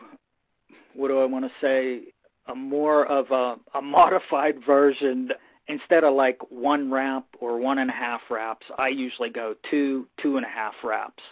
what 0.94 1.08
do 1.08 1.20
I 1.20 1.26
want 1.26 1.44
to 1.44 1.50
say, 1.60 2.13
a 2.46 2.54
more 2.54 3.06
of 3.06 3.30
a, 3.30 3.58
a 3.76 3.82
modified 3.82 4.62
version. 4.64 5.32
Instead 5.66 6.04
of 6.04 6.12
like 6.12 6.50
one 6.50 6.90
wrap 6.90 7.24
or 7.40 7.56
one 7.58 7.78
and 7.78 7.88
a 7.90 7.94
half 7.94 8.30
wraps, 8.30 8.70
I 8.76 8.88
usually 8.88 9.30
go 9.30 9.54
two, 9.62 10.06
two 10.18 10.36
and 10.36 10.44
a 10.44 10.48
half 10.48 10.84
wraps 10.84 11.22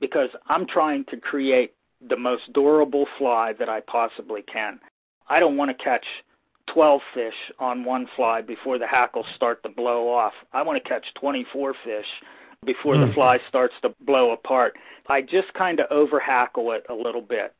because 0.00 0.30
I'm 0.48 0.66
trying 0.66 1.04
to 1.06 1.16
create 1.16 1.74
the 2.00 2.16
most 2.16 2.52
durable 2.52 3.06
fly 3.06 3.52
that 3.54 3.68
I 3.68 3.80
possibly 3.80 4.42
can. 4.42 4.80
I 5.28 5.40
don't 5.40 5.56
want 5.56 5.70
to 5.70 5.74
catch 5.74 6.24
12 6.66 7.02
fish 7.14 7.52
on 7.58 7.84
one 7.84 8.06
fly 8.06 8.42
before 8.42 8.78
the 8.78 8.86
hackles 8.86 9.26
start 9.28 9.62
to 9.62 9.68
blow 9.68 10.08
off. 10.08 10.34
I 10.52 10.62
want 10.62 10.82
to 10.82 10.88
catch 10.88 11.14
24 11.14 11.74
fish 11.74 12.22
before 12.64 12.94
mm. 12.94 13.00
the 13.00 13.06
hmm. 13.06 13.12
fly 13.12 13.38
starts 13.48 13.74
to 13.80 13.94
blow 14.00 14.32
apart. 14.32 14.78
I 15.08 15.22
just 15.22 15.52
kind 15.54 15.80
of 15.80 15.86
over 15.90 16.20
hackle 16.20 16.72
it 16.72 16.86
a 16.88 16.94
little 16.94 17.22
bit. 17.22 17.54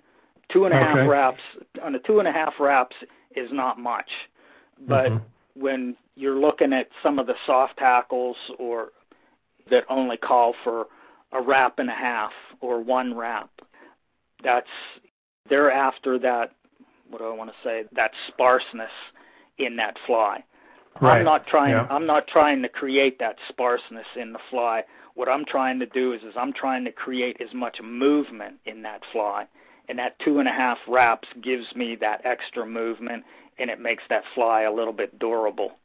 Two 0.50 0.64
and 0.64 0.74
a 0.74 0.76
okay. 0.76 0.86
half 0.86 1.08
wraps 1.08 1.42
on 1.82 1.94
a 1.94 1.98
two 1.98 2.18
and 2.18 2.28
a 2.28 2.32
half 2.32 2.58
wraps 2.58 2.96
is 3.36 3.52
not 3.52 3.78
much, 3.78 4.28
but 4.80 5.10
mm-hmm. 5.10 5.60
when 5.60 5.96
you're 6.16 6.38
looking 6.38 6.72
at 6.72 6.90
some 7.02 7.18
of 7.18 7.26
the 7.26 7.36
soft 7.46 7.78
hackles 7.78 8.36
or 8.58 8.92
that 9.68 9.84
only 9.88 10.16
call 10.16 10.54
for 10.64 10.88
a 11.32 11.40
wrap 11.40 11.78
and 11.78 11.88
a 11.88 11.94
half 11.94 12.32
or 12.60 12.80
one 12.80 13.14
wrap, 13.14 13.50
that's 14.42 14.70
they're 15.48 15.70
after 15.70 16.18
that. 16.18 16.52
What 17.08 17.18
do 17.18 17.26
I 17.26 17.34
want 17.34 17.50
to 17.50 17.56
say? 17.62 17.84
That 17.92 18.12
sparseness 18.28 18.92
in 19.58 19.76
that 19.76 19.98
fly. 20.06 20.44
Right. 21.00 21.18
I'm 21.18 21.24
not 21.24 21.46
trying. 21.46 21.70
Yeah. 21.70 21.86
I'm 21.90 22.06
not 22.06 22.26
trying 22.26 22.62
to 22.62 22.68
create 22.68 23.18
that 23.20 23.38
sparseness 23.48 24.06
in 24.16 24.32
the 24.32 24.40
fly. 24.50 24.84
What 25.14 25.28
I'm 25.28 25.44
trying 25.44 25.78
to 25.80 25.86
do 25.86 26.12
is, 26.12 26.22
is 26.22 26.36
I'm 26.36 26.52
trying 26.52 26.84
to 26.84 26.92
create 26.92 27.40
as 27.40 27.52
much 27.54 27.80
movement 27.82 28.58
in 28.64 28.82
that 28.82 29.04
fly, 29.12 29.46
and 29.90 29.98
that 29.98 30.18
two 30.20 30.38
and 30.38 30.48
a 30.48 30.52
half 30.52 30.78
wraps 30.86 31.28
gives 31.40 31.74
me 31.74 31.96
that 31.96 32.22
extra 32.24 32.64
movement, 32.64 33.24
and 33.58 33.68
it 33.68 33.80
makes 33.80 34.04
that 34.08 34.24
fly 34.24 34.62
a 34.62 34.72
little 34.72 34.92
bit 34.92 35.18
durable, 35.18 35.76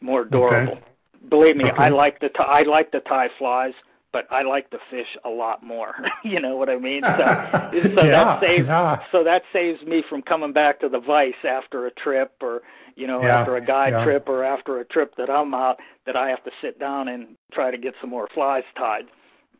more 0.00 0.24
durable. 0.24 0.74
Okay. 0.74 0.82
Believe 1.28 1.56
me, 1.56 1.64
okay. 1.64 1.76
I 1.76 1.88
like 1.90 2.20
the 2.20 2.28
t- 2.28 2.36
I 2.38 2.62
like 2.62 2.92
the 2.92 3.00
tie 3.00 3.28
flies 3.28 3.74
but 4.12 4.26
I 4.30 4.42
like 4.42 4.68
the 4.68 4.78
fish 4.90 5.16
a 5.24 5.30
lot 5.30 5.62
more. 5.62 5.94
you 6.22 6.38
know 6.38 6.56
what 6.56 6.68
I 6.68 6.76
mean? 6.76 7.02
So, 7.02 7.10
so 7.16 7.22
yeah, 7.22 7.92
that 7.92 8.40
saves 8.40 8.66
yeah. 8.66 9.02
so 9.10 9.24
that 9.24 9.44
saves 9.52 9.82
me 9.82 10.02
from 10.02 10.22
coming 10.22 10.52
back 10.52 10.80
to 10.80 10.88
the 10.88 11.00
vice 11.00 11.44
after 11.44 11.86
a 11.86 11.90
trip 11.90 12.34
or 12.42 12.62
you 12.94 13.06
know 13.06 13.22
yeah, 13.22 13.40
after 13.40 13.56
a 13.56 13.60
guide 13.60 14.04
trip 14.04 14.28
or 14.28 14.44
after 14.44 14.78
a 14.78 14.84
trip 14.84 15.16
that 15.16 15.30
I'm 15.30 15.54
out 15.54 15.80
that 16.04 16.14
I 16.14 16.28
have 16.28 16.44
to 16.44 16.52
sit 16.60 16.78
down 16.78 17.08
and 17.08 17.36
try 17.50 17.70
to 17.70 17.78
get 17.78 17.94
some 18.00 18.10
more 18.10 18.28
flies 18.28 18.64
tied. 18.74 19.06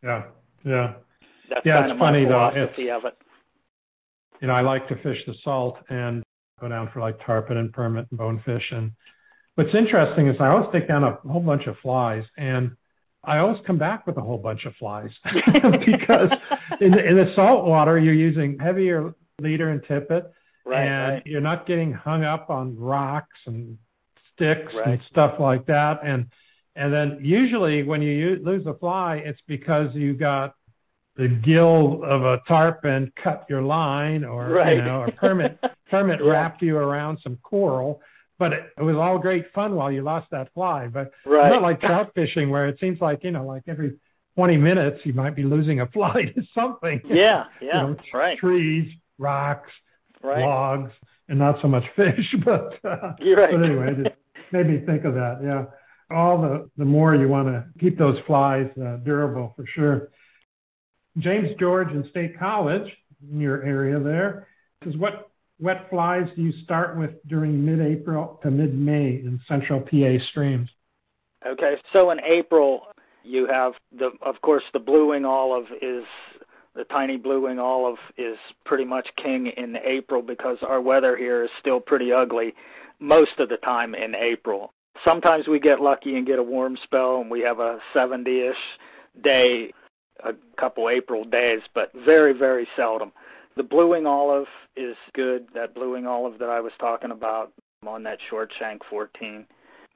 Yeah, 0.02 0.24
yeah. 0.64 0.94
That's 1.48 1.66
yeah, 1.66 1.80
kind 1.80 1.84
it's 1.86 1.92
of 1.94 1.98
funny 1.98 2.24
my 2.24 2.28
though. 2.30 2.50
philosophy 2.50 2.88
It's, 2.88 2.92
of 2.92 3.04
it. 3.06 3.18
You 4.42 4.48
know, 4.48 4.54
I 4.54 4.62
like 4.62 4.88
to 4.88 4.96
fish 4.96 5.24
the 5.24 5.34
salt 5.34 5.78
and 5.88 6.24
go 6.60 6.68
down 6.68 6.90
for 6.90 6.98
like 6.98 7.24
tarpon 7.24 7.58
and 7.58 7.72
permit 7.72 8.08
and 8.10 8.18
bonefish. 8.18 8.72
And 8.72 8.90
what's 9.54 9.72
interesting 9.72 10.26
is 10.26 10.40
I 10.40 10.48
always 10.48 10.68
take 10.72 10.88
down 10.88 11.04
a 11.04 11.12
whole 11.12 11.40
bunch 11.40 11.68
of 11.68 11.78
flies 11.78 12.24
and 12.36 12.72
I 13.22 13.38
always 13.38 13.60
come 13.60 13.78
back 13.78 14.04
with 14.04 14.16
a 14.16 14.20
whole 14.20 14.38
bunch 14.38 14.64
of 14.66 14.74
flies 14.74 15.16
because 15.24 16.36
in 16.80 16.90
the, 16.90 17.08
in 17.08 17.16
the 17.16 17.32
salt 17.36 17.66
water 17.66 17.96
you're 17.96 18.14
using 18.14 18.58
heavier 18.58 19.14
leader 19.38 19.68
and 19.68 19.80
tippet, 19.84 20.32
right, 20.66 20.86
and 20.86 21.12
right. 21.12 21.26
you're 21.26 21.40
not 21.40 21.64
getting 21.64 21.92
hung 21.92 22.24
up 22.24 22.50
on 22.50 22.76
rocks 22.76 23.38
and 23.46 23.78
sticks 24.32 24.74
right. 24.74 24.86
and 24.88 25.02
stuff 25.02 25.38
like 25.38 25.66
that. 25.66 26.00
And 26.02 26.26
and 26.74 26.92
then 26.92 27.20
usually 27.22 27.84
when 27.84 28.02
you 28.02 28.10
use, 28.10 28.40
lose 28.42 28.66
a 28.66 28.74
fly, 28.74 29.18
it's 29.18 29.42
because 29.46 29.94
you 29.94 30.14
got 30.14 30.54
the 31.16 31.28
gill 31.28 32.02
of 32.02 32.22
a 32.24 32.42
tarpon 32.46 33.12
cut 33.14 33.46
your 33.48 33.62
line, 33.62 34.24
or 34.24 34.48
right. 34.48 34.76
you 34.76 34.82
know, 34.82 35.04
a 35.04 35.12
permit 35.12 35.58
permit 35.90 36.20
yeah. 36.20 36.30
wrapped 36.30 36.62
you 36.62 36.76
around 36.78 37.18
some 37.18 37.36
coral 37.42 38.00
but 38.42 38.52
it, 38.52 38.72
it 38.76 38.82
was 38.82 38.96
all 38.96 39.20
great 39.20 39.52
fun 39.52 39.76
while 39.76 39.92
you 39.92 40.02
lost 40.02 40.28
that 40.32 40.52
fly. 40.52 40.88
But 40.88 41.12
right. 41.24 41.48
not 41.48 41.62
like 41.62 41.80
trout 41.80 42.10
fishing 42.12 42.50
where 42.50 42.66
it 42.66 42.80
seems 42.80 43.00
like, 43.00 43.22
you 43.22 43.30
know, 43.30 43.46
like 43.46 43.62
every 43.68 43.98
20 44.34 44.56
minutes 44.56 45.06
you 45.06 45.12
might 45.12 45.36
be 45.36 45.44
losing 45.44 45.78
a 45.78 45.86
fly 45.86 46.24
to 46.34 46.42
something. 46.52 47.00
Yeah, 47.04 47.46
yeah, 47.60 47.82
you 47.82 47.88
know, 47.88 47.96
right. 48.12 48.36
Trees, 48.36 48.92
rocks, 49.16 49.70
right. 50.22 50.40
logs, 50.40 50.92
and 51.28 51.38
not 51.38 51.60
so 51.60 51.68
much 51.68 51.88
fish. 51.90 52.34
But, 52.44 52.84
uh, 52.84 53.12
You're 53.20 53.36
right. 53.36 53.52
but 53.52 53.62
anyway, 53.62 53.92
it 53.92 54.18
made 54.50 54.66
me 54.66 54.78
think 54.78 55.04
of 55.04 55.14
that. 55.14 55.38
Yeah. 55.40 55.66
All 56.10 56.42
the, 56.42 56.68
the 56.76 56.84
more 56.84 57.14
you 57.14 57.28
want 57.28 57.46
to 57.46 57.66
keep 57.78 57.96
those 57.96 58.18
flies 58.20 58.76
uh, 58.76 58.96
durable 58.96 59.52
for 59.54 59.64
sure. 59.66 60.10
James 61.18 61.54
George 61.58 61.90
in 61.92 62.04
State 62.08 62.38
College, 62.38 62.96
in 63.30 63.40
your 63.40 63.62
area 63.62 63.98
there, 63.98 64.48
says, 64.82 64.96
what 64.96 65.30
wet 65.58 65.88
flies 65.90 66.28
do 66.34 66.42
you 66.42 66.52
start 66.52 66.96
with 66.96 67.22
during 67.26 67.64
mid-April 67.64 68.40
to 68.42 68.50
mid-May 68.50 69.10
in 69.16 69.40
central 69.46 69.80
PA 69.80 70.18
streams? 70.18 70.70
Okay, 71.44 71.78
so 71.92 72.10
in 72.10 72.20
April 72.24 72.88
you 73.24 73.46
have 73.46 73.74
the, 73.92 74.12
of 74.22 74.40
course, 74.40 74.64
the 74.72 74.80
blue 74.80 75.08
wing 75.08 75.24
olive 75.24 75.70
is 75.80 76.04
the 76.74 76.84
tiny 76.84 77.16
blue 77.16 77.42
wing 77.42 77.58
olive 77.58 77.98
is 78.16 78.38
pretty 78.64 78.84
much 78.84 79.14
king 79.16 79.48
in 79.48 79.78
April 79.82 80.22
because 80.22 80.62
our 80.62 80.80
weather 80.80 81.16
here 81.16 81.44
is 81.44 81.50
still 81.58 81.80
pretty 81.80 82.12
ugly 82.12 82.54
most 82.98 83.38
of 83.38 83.48
the 83.48 83.58
time 83.58 83.94
in 83.94 84.14
April. 84.14 84.72
Sometimes 85.04 85.46
we 85.46 85.58
get 85.58 85.80
lucky 85.80 86.16
and 86.16 86.26
get 86.26 86.38
a 86.38 86.42
warm 86.42 86.76
spell 86.76 87.20
and 87.20 87.30
we 87.30 87.40
have 87.40 87.60
a 87.60 87.80
70-ish 87.94 88.78
day, 89.20 89.72
a 90.24 90.34
couple 90.56 90.88
April 90.88 91.24
days, 91.24 91.62
but 91.74 91.92
very, 91.92 92.32
very 92.32 92.68
seldom. 92.76 93.12
The 93.54 93.64
blue 93.64 93.88
wing 93.88 94.06
olive 94.06 94.48
is 94.76 94.96
good. 95.12 95.48
That 95.54 95.74
blue 95.74 95.92
wing 95.92 96.06
olive 96.06 96.38
that 96.38 96.48
I 96.48 96.60
was 96.60 96.72
talking 96.78 97.10
about 97.10 97.52
on 97.86 98.02
that 98.04 98.20
short 98.20 98.52
shank 98.52 98.84
14 98.84 99.46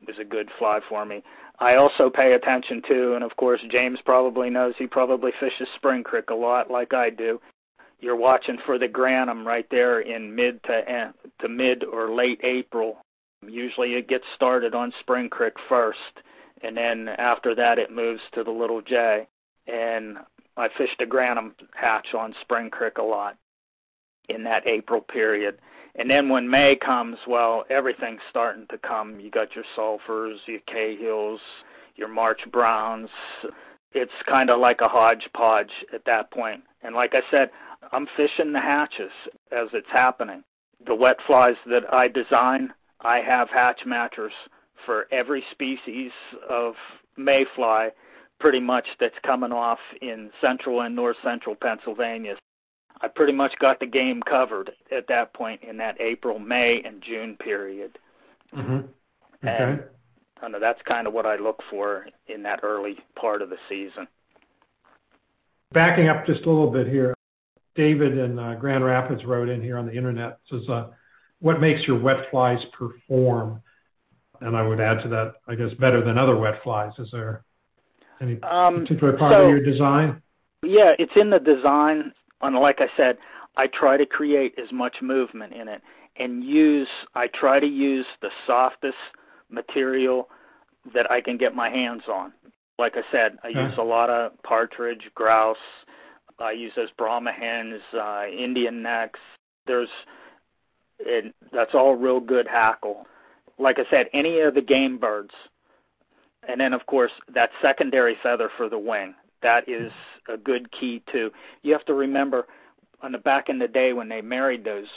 was 0.06 0.18
a 0.18 0.24
good 0.24 0.50
fly 0.50 0.80
for 0.80 1.04
me. 1.06 1.22
I 1.58 1.76
also 1.76 2.10
pay 2.10 2.34
attention 2.34 2.82
to, 2.82 3.14
and 3.14 3.24
of 3.24 3.36
course 3.36 3.62
James 3.68 4.02
probably 4.02 4.50
knows, 4.50 4.76
he 4.76 4.86
probably 4.86 5.32
fishes 5.32 5.68
Spring 5.74 6.04
Creek 6.04 6.30
a 6.30 6.34
lot 6.34 6.70
like 6.70 6.92
I 6.92 7.10
do. 7.10 7.40
You're 7.98 8.16
watching 8.16 8.58
for 8.58 8.76
the 8.76 8.90
grannom 8.90 9.46
right 9.46 9.68
there 9.70 10.00
in 10.00 10.34
mid 10.34 10.62
to 10.64 11.14
to 11.38 11.48
mid 11.48 11.82
or 11.84 12.10
late 12.10 12.40
April. 12.42 12.98
Usually 13.46 13.94
it 13.94 14.06
gets 14.06 14.28
started 14.34 14.74
on 14.74 14.92
Spring 14.92 15.30
Creek 15.30 15.58
first, 15.58 16.22
and 16.60 16.76
then 16.76 17.08
after 17.08 17.54
that 17.54 17.78
it 17.78 17.90
moves 17.90 18.22
to 18.32 18.44
the 18.44 18.50
Little 18.50 18.82
J. 18.82 19.28
And 19.66 20.18
I 20.56 20.68
fished 20.68 21.02
a 21.02 21.06
grannom 21.06 21.54
hatch 21.74 22.14
on 22.14 22.34
Spring 22.40 22.70
Creek 22.70 22.98
a 22.98 23.02
lot 23.02 23.36
in 24.28 24.44
that 24.44 24.66
April 24.66 25.00
period. 25.00 25.58
And 25.94 26.10
then 26.10 26.28
when 26.28 26.48
May 26.48 26.76
comes, 26.76 27.18
well, 27.26 27.64
everything's 27.70 28.22
starting 28.28 28.66
to 28.68 28.78
come. 28.78 29.18
You 29.18 29.30
got 29.30 29.54
your 29.54 29.64
sulfurs, 29.76 30.46
your 30.46 30.60
Cahills, 30.60 31.40
your 31.94 32.08
March 32.08 32.50
Browns. 32.50 33.10
It's 33.92 34.22
kind 34.24 34.50
of 34.50 34.60
like 34.60 34.82
a 34.82 34.88
hodgepodge 34.88 35.84
at 35.92 36.04
that 36.04 36.30
point. 36.30 36.64
And 36.82 36.94
like 36.94 37.14
I 37.14 37.22
said, 37.30 37.50
I'm 37.92 38.06
fishing 38.06 38.52
the 38.52 38.60
hatches 38.60 39.12
as 39.50 39.68
it's 39.72 39.90
happening. 39.90 40.44
The 40.84 40.94
wet 40.94 41.20
flies 41.22 41.56
that 41.66 41.92
I 41.92 42.08
design, 42.08 42.74
I 43.00 43.20
have 43.20 43.48
hatch 43.48 43.86
matchers 43.86 44.34
for 44.84 45.08
every 45.10 45.42
species 45.50 46.12
of 46.48 46.76
mayfly 47.16 47.90
pretty 48.38 48.60
much 48.60 48.96
that's 48.98 49.18
coming 49.20 49.52
off 49.52 49.80
in 50.00 50.30
central 50.40 50.82
and 50.82 50.94
north 50.94 51.16
central 51.22 51.54
Pennsylvania. 51.54 52.36
I 53.00 53.08
pretty 53.08 53.32
much 53.32 53.58
got 53.58 53.80
the 53.80 53.86
game 53.86 54.22
covered 54.22 54.72
at 54.90 55.06
that 55.08 55.32
point 55.32 55.62
in 55.62 55.76
that 55.78 56.00
April, 56.00 56.38
May, 56.38 56.82
and 56.82 57.02
June 57.02 57.36
period. 57.36 57.98
Mm-hmm. 58.54 58.74
Okay. 58.74 58.84
And 59.42 59.84
I 60.42 60.48
know 60.48 60.58
that's 60.58 60.82
kind 60.82 61.06
of 61.06 61.12
what 61.12 61.26
I 61.26 61.36
look 61.36 61.62
for 61.68 62.06
in 62.26 62.42
that 62.44 62.60
early 62.62 62.98
part 63.14 63.42
of 63.42 63.50
the 63.50 63.58
season. 63.68 64.08
Backing 65.72 66.08
up 66.08 66.26
just 66.26 66.46
a 66.46 66.50
little 66.50 66.70
bit 66.70 66.86
here, 66.86 67.14
David 67.74 68.16
in 68.16 68.38
uh, 68.38 68.54
Grand 68.54 68.84
Rapids 68.84 69.24
wrote 69.24 69.48
in 69.48 69.62
here 69.62 69.76
on 69.76 69.86
the 69.86 69.92
internet 69.92 70.38
says, 70.46 70.68
uh, 70.68 70.90
"What 71.40 71.60
makes 71.60 71.86
your 71.86 71.98
wet 71.98 72.30
flies 72.30 72.64
perform?" 72.66 73.62
And 74.40 74.56
I 74.56 74.66
would 74.66 74.80
add 74.80 75.02
to 75.02 75.08
that, 75.08 75.36
I 75.46 75.54
guess, 75.54 75.74
better 75.74 76.00
than 76.00 76.18
other 76.18 76.36
wet 76.36 76.62
flies. 76.62 76.98
Is 76.98 77.10
there 77.10 77.44
any 78.20 78.40
um, 78.42 78.80
particular 78.80 79.12
part 79.12 79.32
so, 79.32 79.44
of 79.44 79.50
your 79.50 79.62
design? 79.62 80.22
Yeah, 80.62 80.94
it's 80.98 81.16
in 81.16 81.30
the 81.30 81.40
design 81.40 82.12
and 82.40 82.56
like 82.56 82.80
I 82.80 82.88
said, 82.96 83.18
I 83.56 83.66
try 83.66 83.96
to 83.96 84.06
create 84.06 84.58
as 84.58 84.72
much 84.72 85.02
movement 85.02 85.52
in 85.52 85.68
it 85.68 85.82
and 86.16 86.44
use, 86.44 86.88
I 87.14 87.26
try 87.28 87.60
to 87.60 87.66
use 87.66 88.06
the 88.20 88.30
softest 88.46 88.98
material 89.50 90.28
that 90.94 91.10
I 91.10 91.20
can 91.20 91.36
get 91.36 91.54
my 91.54 91.68
hands 91.68 92.08
on. 92.08 92.32
Like 92.78 92.96
I 92.96 93.02
said, 93.10 93.38
I 93.42 93.48
use 93.48 93.78
a 93.78 93.82
lot 93.82 94.10
of 94.10 94.40
partridge, 94.42 95.10
grouse. 95.14 95.56
I 96.38 96.52
use 96.52 96.74
those 96.74 96.90
Brahma 96.90 97.32
hens, 97.32 97.82
uh, 97.94 98.26
Indian 98.30 98.82
necks. 98.82 99.20
There's, 99.64 99.90
it, 100.98 101.34
that's 101.52 101.74
all 101.74 101.96
real 101.96 102.20
good 102.20 102.46
hackle. 102.46 103.06
Like 103.58 103.78
I 103.78 103.84
said, 103.86 104.10
any 104.12 104.40
of 104.40 104.54
the 104.54 104.62
game 104.62 104.98
birds. 104.98 105.34
And 106.46 106.60
then, 106.60 106.72
of 106.72 106.86
course, 106.86 107.12
that 107.28 107.50
secondary 107.60 108.14
feather 108.14 108.48
for 108.48 108.68
the 108.68 108.78
wing. 108.78 109.14
That 109.42 109.68
is 109.68 109.92
a 110.28 110.36
good 110.36 110.70
key 110.70 111.02
too. 111.06 111.32
You 111.62 111.72
have 111.72 111.84
to 111.86 111.94
remember 111.94 112.46
on 113.02 113.12
the 113.12 113.18
back 113.18 113.48
in 113.48 113.58
the 113.58 113.68
day 113.68 113.92
when 113.92 114.08
they 114.08 114.22
married 114.22 114.64
those 114.64 114.88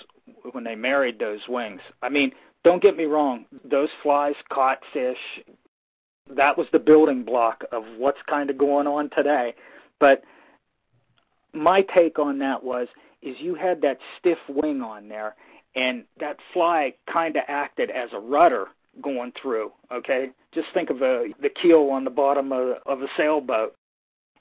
when 0.52 0.64
they 0.64 0.76
married 0.76 1.20
those 1.20 1.48
wings. 1.48 1.82
I 2.02 2.10
mean, 2.10 2.34
don't 2.64 2.82
get 2.82 2.98
me 2.98 3.06
wrong, 3.06 3.46
those 3.64 3.90
flies 4.02 4.36
caught 4.50 4.84
fish. 4.94 5.42
That 6.30 6.58
was 6.58 6.70
the 6.70 6.80
building 6.80 7.24
block 7.24 7.64
of 7.72 7.86
what's 7.98 8.22
kind 8.24 8.50
of 8.50 8.58
going 8.58 8.86
on 8.86 9.10
today. 9.10 9.56
But 9.98 10.24
my 11.54 11.82
take 11.82 12.20
on 12.20 12.40
that 12.40 12.64
was 12.64 12.88
is 13.22 13.40
you 13.40 13.56
had 13.56 13.82
that 13.82 14.00
stiff 14.18 14.40
wing 14.48 14.82
on 14.82 15.10
there 15.10 15.36
and 15.76 16.06
that 16.18 16.40
fly 16.54 16.94
kind 17.06 17.36
of 17.38 17.44
acted 17.48 17.90
as 17.90 18.14
a 18.14 18.20
rudder 18.20 18.68
going 19.02 19.32
through, 19.32 19.72
okay? 19.92 20.32
Just 20.52 20.70
think 20.74 20.90
of 20.90 21.02
a, 21.02 21.34
the 21.40 21.50
keel 21.50 21.90
on 21.90 22.04
the 22.04 22.10
bottom 22.10 22.52
of, 22.52 22.80
of 22.86 23.02
a 23.02 23.08
sailboat. 23.16 23.76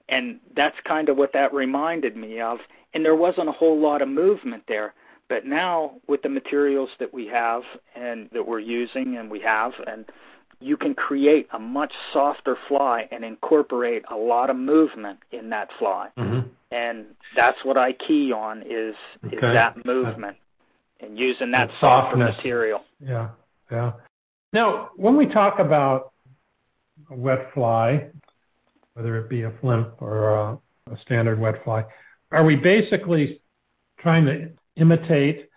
And 0.08 0.40
that's 0.54 0.80
kind 0.80 1.08
of 1.08 1.16
what 1.16 1.34
that 1.34 1.52
reminded 1.52 2.16
me 2.16 2.40
of. 2.40 2.60
And 2.94 3.04
there 3.04 3.14
wasn't 3.14 3.48
a 3.48 3.52
whole 3.52 3.78
lot 3.78 4.00
of 4.00 4.08
movement 4.08 4.64
there. 4.66 4.94
But 5.28 5.44
now 5.44 6.00
with 6.06 6.22
the 6.22 6.30
materials 6.30 6.90
that 6.98 7.12
we 7.12 7.26
have 7.26 7.64
and 7.94 8.30
that 8.30 8.46
we're 8.46 8.58
using 8.58 9.16
and 9.16 9.30
we 9.30 9.40
have, 9.40 9.74
and 9.86 10.06
you 10.60 10.76
can 10.76 10.94
create 10.94 11.48
a 11.52 11.58
much 11.58 11.92
softer 12.12 12.56
fly 12.56 13.08
and 13.10 13.24
incorporate 13.24 14.04
a 14.08 14.16
lot 14.16 14.48
of 14.48 14.56
movement 14.56 15.20
in 15.30 15.50
that 15.50 15.70
fly. 15.74 16.10
Mm-hmm. 16.16 16.48
And 16.70 17.06
that's 17.36 17.64
what 17.64 17.76
I 17.76 17.92
key 17.92 18.32
on 18.32 18.62
is, 18.62 18.96
okay. 19.26 19.36
is 19.36 19.42
that 19.42 19.84
movement 19.84 20.38
and 21.00 21.18
using 21.18 21.50
that, 21.52 21.68
that 21.68 21.80
softer 21.80 22.16
material. 22.16 22.84
Yeah, 23.00 23.28
yeah. 23.70 23.92
Now, 24.52 24.90
when 24.96 25.16
we 25.16 25.26
talk 25.26 25.58
about 25.58 26.12
a 27.10 27.16
wet 27.16 27.52
fly, 27.52 28.10
whether 28.94 29.16
it 29.18 29.28
be 29.28 29.42
a 29.42 29.50
flymph 29.50 29.92
or 30.00 30.30
a, 30.30 30.58
a 30.90 30.98
standard 30.98 31.38
wet 31.38 31.62
fly, 31.64 31.84
are 32.30 32.44
we 32.44 32.56
basically 32.56 33.42
trying 33.98 34.24
to 34.26 34.52
imitate, 34.76 35.48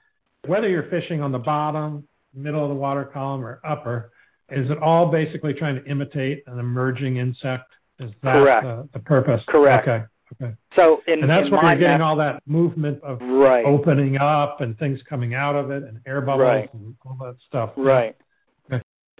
whether 0.45 0.67
you're 0.67 0.83
fishing 0.83 1.21
on 1.21 1.31
the 1.31 1.39
bottom, 1.39 2.07
middle 2.33 2.63
of 2.63 2.69
the 2.69 2.75
water 2.75 3.05
column, 3.05 3.43
or 3.43 3.61
upper, 3.63 4.11
is 4.49 4.69
it 4.69 4.77
all 4.79 5.07
basically 5.09 5.53
trying 5.53 5.75
to 5.75 5.85
imitate 5.85 6.43
an 6.47 6.59
emerging 6.59 7.17
insect? 7.17 7.73
Is 7.99 8.11
that 8.23 8.33
Correct. 8.33 8.63
The, 8.63 8.89
the 8.93 8.99
purpose? 8.99 9.43
Correct. 9.45 9.87
Okay. 9.87 10.05
Okay. 10.41 10.53
So 10.75 11.03
in, 11.07 11.21
and 11.21 11.29
that's 11.29 11.47
in 11.47 11.51
where 11.51 11.63
you're 11.63 11.75
getting 11.75 12.01
all 12.01 12.15
that 12.17 12.41
movement 12.45 13.03
of 13.03 13.21
right. 13.21 13.65
opening 13.65 14.17
up 14.17 14.61
and 14.61 14.77
things 14.79 15.03
coming 15.03 15.33
out 15.33 15.55
of 15.55 15.71
it 15.71 15.83
and 15.83 15.99
air 16.05 16.21
bubbles 16.21 16.47
right. 16.47 16.73
and 16.73 16.95
all 17.05 17.17
that 17.21 17.35
stuff. 17.45 17.71
Right. 17.75 18.15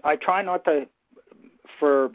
I 0.04 0.16
try 0.16 0.42
not 0.42 0.64
to, 0.64 0.88
for 1.78 2.12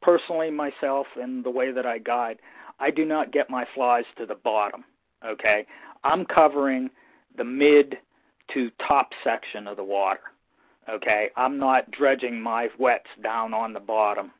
personally 0.00 0.50
myself 0.50 1.06
and 1.16 1.42
the 1.44 1.50
way 1.50 1.72
that 1.72 1.86
I 1.86 1.98
guide, 1.98 2.40
I 2.78 2.90
do 2.90 3.04
not 3.04 3.30
get 3.30 3.50
my 3.50 3.64
flies 3.64 4.04
to 4.16 4.26
the 4.26 4.34
bottom. 4.34 4.84
Okay. 5.24 5.66
I'm 6.02 6.24
covering 6.24 6.90
the 7.34 7.44
mid 7.44 7.98
to 8.48 8.70
top 8.78 9.14
section 9.22 9.66
of 9.66 9.76
the 9.76 9.84
water. 9.84 10.20
Okay. 10.88 11.30
I'm 11.36 11.58
not 11.58 11.90
dredging 11.90 12.40
my 12.40 12.70
wets 12.78 13.08
down 13.22 13.54
on 13.54 13.72
the 13.72 13.80
bottom. 13.80 14.32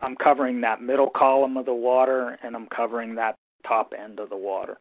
I'm 0.00 0.14
covering 0.14 0.60
that 0.60 0.80
middle 0.80 1.10
column 1.10 1.56
of 1.56 1.66
the 1.66 1.74
water 1.74 2.38
and 2.42 2.54
I'm 2.54 2.66
covering 2.66 3.14
that 3.16 3.36
top 3.64 3.94
end 3.96 4.20
of 4.20 4.30
the 4.30 4.36
water. 4.36 4.78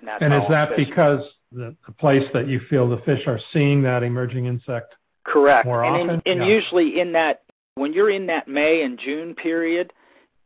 And, 0.00 0.08
and 0.20 0.34
is 0.34 0.48
that 0.48 0.76
because 0.76 1.34
the, 1.52 1.76
the, 1.86 1.92
place 1.92 2.30
that 2.32 2.46
you 2.46 2.60
feel 2.60 2.88
the 2.88 2.98
fish 2.98 3.26
are 3.26 3.38
seeing 3.52 3.82
that 3.82 4.02
emerging 4.02 4.46
insect 4.46 4.96
Correct. 5.24 5.66
more 5.66 5.84
and 5.84 5.94
often? 5.94 6.10
In, 6.10 6.22
and 6.26 6.40
yeah. 6.40 6.54
usually 6.54 7.00
in 7.00 7.12
that, 7.12 7.42
when 7.74 7.92
you're 7.92 8.10
in 8.10 8.26
that 8.26 8.48
May 8.48 8.82
and 8.82 8.98
June 8.98 9.34
period 9.34 9.92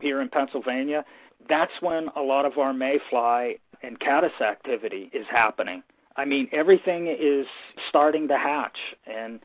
here 0.00 0.20
in 0.20 0.28
Pennsylvania, 0.28 1.04
that's 1.48 1.80
when 1.80 2.10
a 2.16 2.22
lot 2.22 2.44
of 2.44 2.58
our 2.58 2.72
mayfly 2.72 3.58
and 3.82 3.98
caddis 3.98 4.40
activity 4.40 5.10
is 5.12 5.26
happening. 5.26 5.82
I 6.16 6.24
mean, 6.24 6.48
everything 6.52 7.06
is 7.06 7.46
starting 7.88 8.28
to 8.28 8.36
hatch, 8.36 8.94
and 9.06 9.40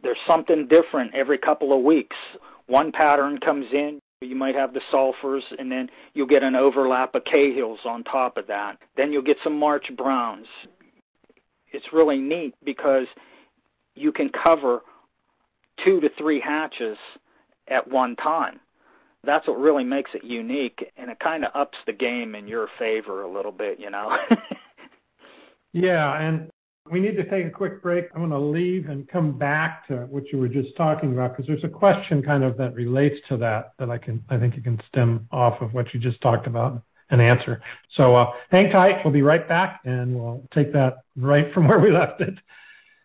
there's 0.00 0.20
something 0.26 0.66
different 0.66 1.14
every 1.14 1.38
couple 1.38 1.72
of 1.72 1.82
weeks 1.82 2.16
one 2.68 2.92
pattern 2.92 3.38
comes 3.38 3.72
in, 3.72 4.00
you 4.20 4.36
might 4.36 4.54
have 4.54 4.74
the 4.74 4.80
sulfurs, 4.80 5.42
and 5.58 5.72
then 5.72 5.90
you'll 6.14 6.26
get 6.26 6.42
an 6.42 6.54
overlap 6.54 7.14
of 7.14 7.24
Cahills 7.24 7.80
on 7.84 8.04
top 8.04 8.36
of 8.36 8.46
that. 8.46 8.78
Then 8.94 9.12
you'll 9.12 9.22
get 9.22 9.40
some 9.40 9.58
March 9.58 9.94
Browns. 9.96 10.46
It's 11.72 11.92
really 11.92 12.20
neat 12.20 12.54
because 12.62 13.08
you 13.98 14.12
can 14.12 14.28
cover 14.28 14.82
two 15.76 16.00
to 16.00 16.08
three 16.08 16.40
hatches 16.40 16.98
at 17.66 17.88
one 17.88 18.16
time. 18.16 18.60
That's 19.24 19.46
what 19.46 19.58
really 19.58 19.84
makes 19.84 20.14
it 20.14 20.24
unique, 20.24 20.92
and 20.96 21.10
it 21.10 21.18
kind 21.18 21.44
of 21.44 21.50
ups 21.54 21.78
the 21.86 21.92
game 21.92 22.34
in 22.34 22.46
your 22.46 22.68
favor 22.78 23.22
a 23.22 23.28
little 23.28 23.52
bit, 23.52 23.80
you 23.80 23.90
know. 23.90 24.16
yeah, 25.72 26.20
and 26.20 26.50
we 26.90 27.00
need 27.00 27.16
to 27.16 27.28
take 27.28 27.46
a 27.46 27.50
quick 27.50 27.82
break. 27.82 28.06
I'm 28.14 28.20
going 28.20 28.30
to 28.30 28.38
leave 28.38 28.88
and 28.88 29.08
come 29.08 29.36
back 29.36 29.86
to 29.88 30.06
what 30.06 30.32
you 30.32 30.38
were 30.38 30.48
just 30.48 30.76
talking 30.76 31.12
about 31.12 31.32
because 31.32 31.46
there's 31.46 31.64
a 31.64 31.68
question 31.68 32.22
kind 32.22 32.44
of 32.44 32.56
that 32.58 32.74
relates 32.74 33.26
to 33.28 33.36
that 33.38 33.72
that 33.78 33.90
I 33.90 33.98
can 33.98 34.24
I 34.28 34.38
think 34.38 34.56
you 34.56 34.62
can 34.62 34.80
stem 34.86 35.26
off 35.30 35.60
of 35.60 35.74
what 35.74 35.92
you 35.92 36.00
just 36.00 36.20
talked 36.20 36.46
about 36.46 36.82
and 37.10 37.20
answer. 37.20 37.60
So 37.88 38.14
uh, 38.14 38.34
hang 38.50 38.70
tight. 38.70 39.04
We'll 39.04 39.12
be 39.12 39.22
right 39.22 39.46
back 39.46 39.80
and 39.84 40.14
we'll 40.14 40.46
take 40.50 40.72
that 40.72 40.98
right 41.16 41.52
from 41.52 41.68
where 41.68 41.78
we 41.78 41.90
left 41.90 42.20
it. 42.20 42.38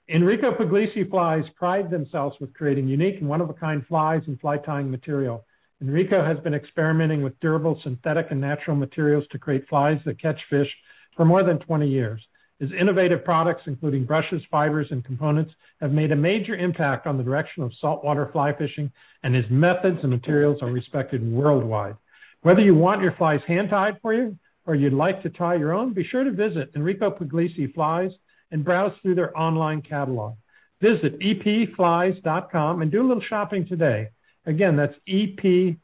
Enrico 0.10 0.52
Puglisi 0.52 1.10
flies 1.10 1.50
pride 1.52 1.90
themselves 1.90 2.38
with 2.42 2.54
creating 2.54 2.90
unique 2.90 3.22
and 3.22 3.30
one-of-a-kind 3.30 3.88
flies 3.88 4.28
and 4.28 4.38
fly 4.38 4.58
tying 4.58 4.92
material. 4.92 5.46
Enrico 5.82 6.22
has 6.22 6.42
been 6.42 6.54
experimenting 6.54 7.24
with 7.24 7.40
durable 7.40 7.80
synthetic 7.80 8.30
and 8.30 8.42
natural 8.42 8.76
materials 8.76 9.26
to 9.28 9.40
create 9.40 9.66
flies 9.70 10.04
that 10.04 10.20
catch 10.20 10.44
fish 10.44 10.78
for 11.16 11.24
more 11.24 11.42
than 11.42 11.58
20 11.58 11.88
years. 11.88 12.28
His 12.60 12.74
innovative 12.74 13.24
products, 13.24 13.68
including 13.68 14.04
brushes, 14.04 14.44
fibers, 14.52 14.92
and 14.92 15.06
components, 15.06 15.56
have 15.80 15.94
made 15.94 16.12
a 16.12 16.18
major 16.18 16.56
impact 16.56 17.08
on 17.08 17.18
the 17.18 17.24
direction 17.24 17.64
of 17.64 17.74
saltwater 17.74 18.26
fly 18.26 18.52
fishing, 18.52 18.92
and 19.24 19.34
his 19.34 19.50
methods 19.50 20.02
and 20.02 20.12
materials 20.12 20.62
are 20.62 20.70
respected 20.70 21.24
worldwide. 21.24 21.96
Whether 22.42 22.62
you 22.62 22.76
want 22.76 23.02
your 23.02 23.14
flies 23.14 23.44
hand-tied 23.44 24.02
for 24.02 24.14
you 24.14 24.38
or 24.66 24.76
you'd 24.76 24.92
like 24.92 25.22
to 25.22 25.30
tie 25.30 25.56
your 25.56 25.72
own, 25.72 25.94
be 25.94 26.04
sure 26.04 26.26
to 26.26 26.32
visit 26.32 26.72
Enrico 26.76 27.10
Puglisi 27.10 27.74
Flies 27.74 28.18
and 28.54 28.64
browse 28.64 28.94
through 29.02 29.16
their 29.16 29.38
online 29.38 29.82
catalog. 29.82 30.36
Visit 30.80 31.20
epflies.com 31.20 32.82
and 32.82 32.92
do 32.92 33.02
a 33.02 33.08
little 33.08 33.22
shopping 33.22 33.66
today. 33.66 34.10
Again, 34.46 34.76
that's 34.78 34.98
epflies.com. 35.08 35.84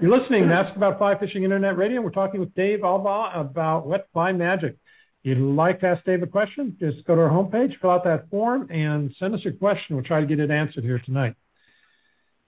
You're 0.00 0.10
listening 0.10 0.48
to 0.48 0.54
Ask 0.54 0.76
About 0.76 0.98
Fly 0.98 1.16
Fishing 1.16 1.42
Internet 1.42 1.76
Radio. 1.76 2.00
We're 2.00 2.10
talking 2.10 2.38
with 2.40 2.54
Dave 2.54 2.80
Albaugh 2.80 3.36
about 3.36 3.86
wet 3.86 4.06
fly 4.12 4.32
magic. 4.32 4.76
If 5.24 5.36
you'd 5.36 5.38
like 5.38 5.80
to 5.80 5.88
ask 5.88 6.04
Dave 6.04 6.22
a 6.22 6.26
question, 6.26 6.76
just 6.78 7.04
go 7.04 7.16
to 7.16 7.22
our 7.22 7.30
homepage, 7.30 7.78
fill 7.80 7.90
out 7.90 8.04
that 8.04 8.30
form, 8.30 8.68
and 8.70 9.12
send 9.14 9.34
us 9.34 9.44
your 9.44 9.54
question. 9.54 9.96
We'll 9.96 10.04
try 10.04 10.20
to 10.20 10.26
get 10.26 10.38
it 10.38 10.50
answered 10.50 10.84
here 10.84 10.98
tonight. 11.00 11.34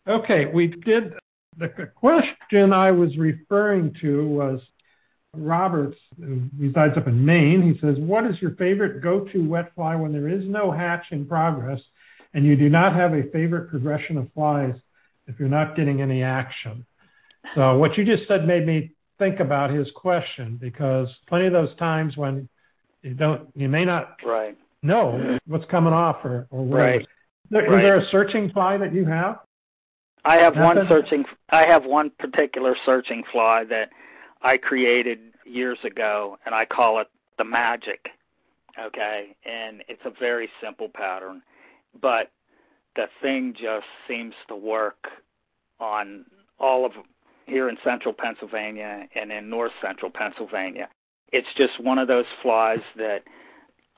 Okay, 0.07 0.47
we 0.47 0.69
did, 0.69 1.15
the 1.57 1.69
question 1.69 2.73
I 2.73 2.93
was 2.93 3.19
referring 3.19 3.95
to 3.95 4.29
was 4.29 4.69
Roberts, 5.41 5.99
who 6.19 6.43
resides 6.57 6.97
up 6.97 7.07
in 7.07 7.25
Maine. 7.25 7.63
He 7.63 7.79
says, 7.79 7.99
what 7.99 8.25
is 8.25 8.41
your 8.41 8.53
favorite 8.53 9.01
go-to 9.01 9.47
wet 9.49 9.75
fly 9.75 9.97
when 9.97 10.13
there 10.13 10.29
is 10.29 10.47
no 10.47 10.71
hatch 10.71 11.13
in 11.13 11.27
progress 11.27 11.83
and 12.35 12.45
you 12.45 12.57
do 12.57 12.69
not 12.69 12.93
have 12.95 13.15
a 13.15 13.25
favorite 13.25 13.71
progression 13.71 14.19
of 14.19 14.33
flies 14.33 14.75
if 15.27 15.39
you're 15.39 15.49
not 15.49 15.77
getting 15.77 16.01
any 16.03 16.23
action? 16.23 16.87
So 17.55 17.79
what 17.79 17.97
you 17.97 18.05
just 18.05 18.29
said 18.29 18.47
made 18.47 18.67
me 18.67 18.93
think 19.19 19.41
about 19.41 19.71
his 19.71 19.91
question 19.91 20.57
because 20.57 21.19
plenty 21.27 21.47
of 21.47 21.53
those 21.53 21.75
times 21.77 22.17
when 22.17 22.49
you 23.03 23.15
don't, 23.15 23.49
you 23.55 23.69
may 23.69 23.85
not 23.85 24.21
right. 24.25 24.57
know 24.83 25.39
what's 25.47 25.67
coming 25.67 25.93
off 25.93 26.25
or, 26.25 26.47
or 26.51 26.65
whatever. 26.65 26.91
Right. 26.91 27.01
Is 27.03 27.07
there, 27.51 27.63
right. 27.63 27.75
is 27.79 27.83
there 27.83 27.97
a 27.99 28.05
searching 28.05 28.51
fly 28.51 28.77
that 28.77 28.93
you 28.93 29.05
have? 29.07 29.41
I 30.25 30.37
have 30.39 30.57
one 30.57 30.87
searching. 30.89 31.25
I 31.49 31.63
have 31.63 31.87
one 31.87 32.11
particular 32.11 32.75
searching 32.85 33.25
fly 33.25 33.65
that 33.65 33.93
I 34.43 34.57
created 34.57 35.21
years 35.45 35.85
ago, 35.85 36.39
and 36.45 36.55
I 36.55 36.65
call 36.65 36.99
it 36.99 37.09
the 37.37 37.45
Magic. 37.45 38.13
Okay, 38.79 39.35
and 39.45 39.83
it's 39.89 40.05
a 40.05 40.11
very 40.11 40.49
simple 40.61 40.89
pattern, 40.89 41.43
but 42.01 42.31
the 42.95 43.09
thing 43.21 43.53
just 43.53 43.87
seems 44.07 44.35
to 44.47 44.55
work 44.55 45.11
on 45.81 46.25
all 46.61 46.85
of 46.85 46.93
here 47.47 47.69
in 47.69 47.79
central 47.83 48.13
Pennsylvania 48.13 49.09
and 49.15 49.33
in 49.33 49.51
north 49.51 49.73
central 49.81 50.11
Pennsylvania. 50.11 50.89
It's 51.33 51.53
just 51.55 51.81
one 51.81 51.99
of 51.99 52.07
those 52.09 52.27
flies 52.41 52.83
that 52.97 53.25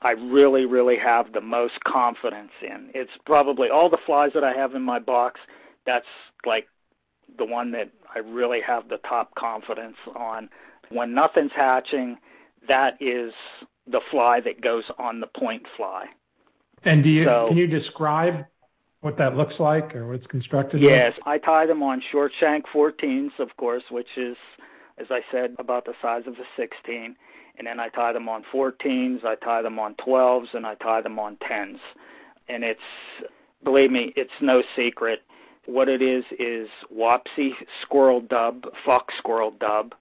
I 0.01 0.13
really, 0.13 0.65
really 0.65 0.97
have 0.97 1.31
the 1.31 1.41
most 1.41 1.83
confidence 1.83 2.53
in. 2.61 2.89
It's 2.95 3.17
probably 3.25 3.69
all 3.69 3.89
the 3.89 3.97
flies 3.97 4.33
that 4.33 4.43
I 4.43 4.53
have 4.53 4.73
in 4.73 4.81
my 4.81 4.99
box, 4.99 5.39
that's 5.85 6.07
like 6.45 6.67
the 7.37 7.45
one 7.45 7.71
that 7.71 7.89
I 8.13 8.19
really 8.19 8.61
have 8.61 8.89
the 8.89 8.97
top 8.97 9.35
confidence 9.35 9.97
on. 10.15 10.49
When 10.89 11.13
nothing's 11.13 11.53
hatching, 11.53 12.17
that 12.67 12.97
is 12.99 13.33
the 13.87 14.01
fly 14.01 14.39
that 14.41 14.61
goes 14.61 14.91
on 14.97 15.19
the 15.19 15.27
point 15.27 15.67
fly. 15.75 16.09
And 16.83 17.03
do 17.03 17.09
you 17.09 17.23
So- 17.23 17.47
can 17.47 17.57
you 17.57 17.67
describe 17.67 18.45
what 19.01 19.17
that 19.17 19.35
looks 19.35 19.59
like 19.59 19.95
or 19.95 20.07
what 20.07 20.17
it's 20.17 20.27
constructed? 20.27 20.81
Yes, 20.81 21.17
I 21.25 21.37
tie 21.37 21.65
them 21.65 21.81
on 21.81 22.01
short 22.01 22.33
shank 22.33 22.67
14s, 22.67 23.39
of 23.39 23.55
course, 23.57 23.89
which 23.89 24.17
is 24.17 24.37
as 25.01 25.09
I 25.09 25.23
said, 25.31 25.55
about 25.57 25.85
the 25.85 25.95
size 26.01 26.27
of 26.27 26.39
a 26.39 26.45
16. 26.55 27.15
And 27.57 27.67
then 27.67 27.79
I 27.79 27.89
tie 27.89 28.13
them 28.13 28.29
on 28.29 28.43
14s, 28.43 29.23
I 29.25 29.35
tie 29.35 29.61
them 29.61 29.79
on 29.79 29.95
12s, 29.95 30.53
and 30.53 30.65
I 30.65 30.75
tie 30.75 31.01
them 31.01 31.19
on 31.19 31.37
10s. 31.37 31.79
And 32.47 32.63
it's, 32.63 32.81
believe 33.63 33.91
me, 33.91 34.13
it's 34.15 34.33
no 34.41 34.63
secret. 34.75 35.23
What 35.65 35.89
it 35.89 36.01
is 36.01 36.25
is 36.31 36.69
Wapsi 36.93 37.55
squirrel 37.81 38.21
dub, 38.21 38.75
fox 38.77 39.15
squirrel 39.17 39.51
dub, 39.51 39.93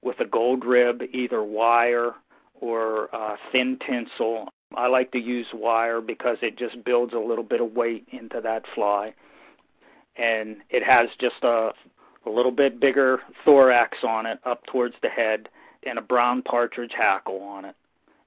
with 0.00 0.20
a 0.20 0.24
gold 0.24 0.64
rib, 0.64 1.02
either 1.12 1.42
wire 1.42 2.14
or 2.54 3.14
uh, 3.14 3.36
thin 3.50 3.76
tinsel. 3.78 4.48
I 4.74 4.86
like 4.86 5.10
to 5.12 5.20
use 5.20 5.52
wire 5.52 6.00
because 6.00 6.38
it 6.40 6.56
just 6.56 6.82
builds 6.82 7.12
a 7.12 7.18
little 7.18 7.44
bit 7.44 7.60
of 7.60 7.74
weight 7.74 8.08
into 8.10 8.40
that 8.40 8.66
fly. 8.66 9.14
And 10.16 10.62
it 10.70 10.82
has 10.82 11.14
just 11.16 11.42
a, 11.44 11.74
a 12.24 12.30
little 12.30 12.52
bit 12.52 12.80
bigger 12.80 13.20
thorax 13.44 14.04
on 14.04 14.26
it 14.26 14.40
up 14.44 14.66
towards 14.66 14.96
the 15.00 15.08
head 15.08 15.48
and 15.82 15.98
a 15.98 16.02
brown 16.02 16.42
partridge 16.42 16.94
hackle 16.94 17.42
on 17.42 17.64
it 17.64 17.76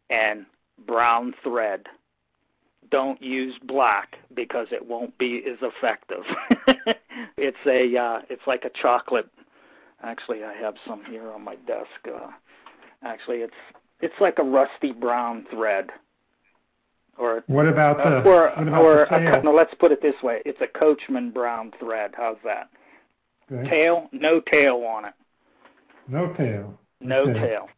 and 0.09 0.45
brown 0.85 1.33
thread. 1.43 1.89
Don't 2.95 3.21
use 3.21 3.59
black 3.59 4.19
because 4.33 4.71
it 4.71 4.87
won't 4.87 5.17
be 5.17 5.43
as 5.43 5.57
effective. 5.61 6.25
it's 7.37 7.57
a 7.65 7.97
uh, 7.97 8.21
it's 8.29 8.47
like 8.47 8.63
a 8.63 8.69
chocolate. 8.69 9.29
Actually, 10.01 10.45
I 10.45 10.53
have 10.53 10.77
some 10.87 11.03
here 11.03 11.29
on 11.29 11.43
my 11.43 11.55
desk. 11.67 12.07
Uh, 12.07 12.29
actually, 13.03 13.41
it's 13.41 13.57
it's 13.99 14.21
like 14.21 14.39
a 14.39 14.43
rusty 14.43 14.93
brown 14.93 15.45
thread. 15.51 15.91
Or 17.17 17.43
what 17.47 17.67
about 17.67 17.97
the? 17.97 18.19
Uh, 18.19 18.23
or 18.23 18.43
what 18.55 18.65
about 18.65 18.81
or 18.81 19.05
the 19.07 19.39
a, 19.39 19.43
no, 19.43 19.51
let's 19.51 19.73
put 19.73 19.91
it 19.91 20.01
this 20.01 20.23
way: 20.23 20.41
it's 20.45 20.61
a 20.61 20.67
Coachman 20.67 21.31
brown 21.31 21.73
thread. 21.77 22.13
How's 22.15 22.37
that? 22.45 22.69
Okay. 23.51 23.69
Tail, 23.69 24.07
no 24.13 24.39
tail 24.39 24.85
on 24.85 25.03
it. 25.03 25.13
No 26.07 26.31
tail. 26.31 26.79
No 27.01 27.23
okay. 27.23 27.39
tail. 27.39 27.69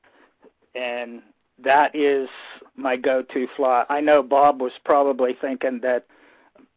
And 0.76 1.24
that 1.60 1.95
is 1.95 2.30
my 2.76 2.95
go-to 2.97 3.47
fly. 3.47 3.86
I 3.89 4.01
know 4.01 4.22
Bob 4.22 4.62
was 4.62 4.74
probably 4.84 5.34
thinking 5.34 5.80
that 5.82 6.05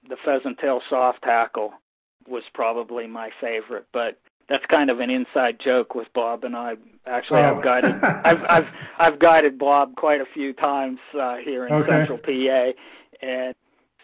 the 0.08 0.16
pheasant 0.16 0.58
tail 0.58 0.82
soft 0.88 1.24
hackle 1.24 1.74
was 2.26 2.44
probably 2.52 3.06
my 3.06 3.30
favorite, 3.40 3.86
but 3.92 4.18
that's 4.48 4.66
kind 4.66 4.90
of 4.90 5.00
an 5.00 5.10
inside 5.10 5.58
joke 5.58 5.94
with 5.94 6.12
Bob 6.12 6.44
and 6.44 6.56
I. 6.56 6.76
Actually, 7.06 7.40
oh. 7.40 7.56
I've 7.56 7.62
guided 7.62 7.94
I've 8.02 8.44
I've 8.44 8.72
I've 8.98 9.18
guided 9.18 9.58
Bob 9.58 9.96
quite 9.96 10.20
a 10.20 10.26
few 10.26 10.52
times 10.52 11.00
uh, 11.14 11.36
here 11.36 11.66
in 11.66 11.72
okay. 11.72 11.88
Central 11.88 12.18
PA, 12.18 12.72
and 13.22 13.54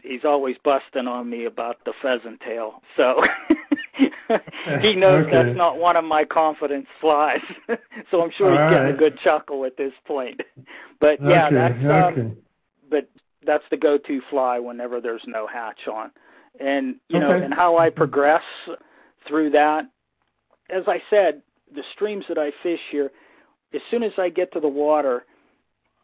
he's 0.02 0.24
always 0.24 0.56
busting 0.58 1.06
on 1.06 1.28
me 1.28 1.44
about 1.44 1.84
the 1.84 1.92
pheasant 1.92 2.40
tail. 2.40 2.82
So 2.96 3.24
he 4.80 4.94
knows 4.94 5.24
okay. 5.24 5.30
that's 5.30 5.56
not 5.56 5.78
one 5.78 5.96
of 5.96 6.04
my 6.04 6.24
confidence 6.24 6.86
flies. 7.00 7.40
so 8.10 8.22
I'm 8.22 8.30
sure 8.30 8.46
All 8.46 8.52
he's 8.52 8.60
right. 8.60 8.70
getting 8.70 8.94
a 8.94 8.98
good 8.98 9.16
chuckle 9.18 9.64
at 9.64 9.76
this 9.76 9.94
point. 10.04 10.42
But 10.98 11.20
yeah, 11.20 11.46
okay. 11.46 11.54
that's 11.54 11.84
um, 11.84 11.90
okay. 11.90 12.36
but 12.88 13.10
that's 13.44 13.68
the 13.68 13.76
go-to 13.76 14.22
fly 14.22 14.58
whenever 14.58 14.98
there's 14.98 15.26
no 15.26 15.46
hatch 15.46 15.86
on. 15.88 16.10
And 16.58 16.96
you 17.10 17.20
know, 17.20 17.30
and 17.30 17.52
how 17.52 17.76
I 17.76 17.90
progress 17.90 18.42
through 19.26 19.50
that, 19.50 19.90
as 20.70 20.88
I 20.88 21.02
said, 21.10 21.42
the 21.70 21.82
streams 21.92 22.28
that 22.28 22.38
I 22.38 22.50
fish 22.62 22.80
here, 22.90 23.12
as 23.74 23.82
soon 23.90 24.02
as 24.02 24.18
I 24.18 24.30
get 24.30 24.52
to 24.52 24.60
the 24.60 24.68
water, 24.68 25.26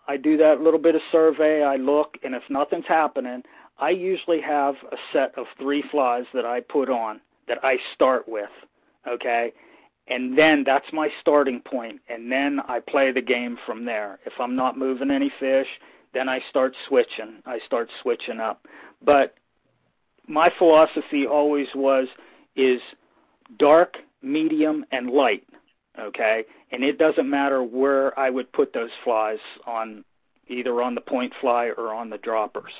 I 0.06 0.18
do 0.18 0.36
that 0.36 0.60
little 0.60 0.78
bit 0.78 0.94
of 0.94 1.00
survey. 1.10 1.64
I 1.64 1.76
look, 1.76 2.18
and 2.22 2.34
if 2.34 2.50
nothing's 2.50 2.86
happening, 2.86 3.44
I 3.78 3.90
usually 3.90 4.42
have 4.42 4.76
a 4.92 4.98
set 5.10 5.34
of 5.36 5.46
three 5.58 5.80
flies 5.80 6.26
that 6.34 6.44
I 6.44 6.60
put 6.60 6.90
on 6.90 7.22
that 7.52 7.62
I 7.62 7.76
start 7.92 8.26
with, 8.26 8.48
okay? 9.06 9.52
And 10.06 10.38
then 10.38 10.64
that's 10.64 10.90
my 10.90 11.12
starting 11.20 11.60
point, 11.60 12.00
and 12.08 12.32
then 12.32 12.60
I 12.66 12.80
play 12.80 13.12
the 13.12 13.20
game 13.20 13.58
from 13.66 13.84
there. 13.84 14.18
If 14.24 14.40
I'm 14.40 14.56
not 14.56 14.78
moving 14.78 15.10
any 15.10 15.28
fish, 15.28 15.78
then 16.14 16.30
I 16.30 16.40
start 16.40 16.74
switching. 16.88 17.42
I 17.44 17.58
start 17.58 17.90
switching 18.00 18.40
up. 18.40 18.66
But 19.02 19.34
my 20.26 20.48
philosophy 20.48 21.26
always 21.26 21.74
was 21.74 22.08
is 22.56 22.80
dark, 23.58 24.02
medium, 24.22 24.86
and 24.90 25.10
light, 25.10 25.46
okay? 25.98 26.46
And 26.70 26.82
it 26.82 26.98
doesn't 26.98 27.28
matter 27.28 27.62
where 27.62 28.18
I 28.18 28.30
would 28.30 28.50
put 28.50 28.72
those 28.72 28.92
flies 29.04 29.40
on 29.66 30.06
either 30.48 30.80
on 30.80 30.94
the 30.94 31.02
point 31.02 31.34
fly 31.34 31.68
or 31.68 31.92
on 31.92 32.08
the 32.08 32.18
droppers 32.18 32.72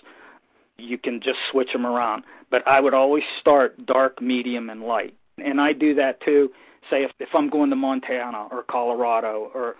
you 0.82 0.98
can 0.98 1.20
just 1.20 1.40
switch 1.50 1.72
them 1.72 1.86
around. 1.86 2.24
But 2.50 2.66
I 2.66 2.80
would 2.80 2.94
always 2.94 3.24
start 3.38 3.86
dark, 3.86 4.20
medium, 4.20 4.68
and 4.68 4.82
light. 4.82 5.14
And 5.38 5.60
I 5.60 5.72
do 5.72 5.94
that 5.94 6.20
too. 6.20 6.52
Say 6.90 7.04
if, 7.04 7.12
if 7.18 7.34
I'm 7.34 7.48
going 7.48 7.70
to 7.70 7.76
Montana 7.76 8.48
or 8.50 8.62
Colorado 8.62 9.50
or 9.54 9.76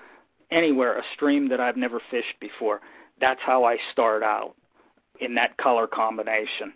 anywhere, 0.50 0.98
a 0.98 1.05
stream 1.12 1.48
that 1.48 1.61
I've 1.61 1.76
never 1.76 2.00
fished 2.00 2.38
before, 2.40 2.80
that's 3.18 3.42
how 3.42 3.64
I 3.64 3.78
start 3.90 4.22
out 4.22 4.55
in 5.20 5.34
that 5.34 5.57
color 5.57 5.86
combination. 5.86 6.72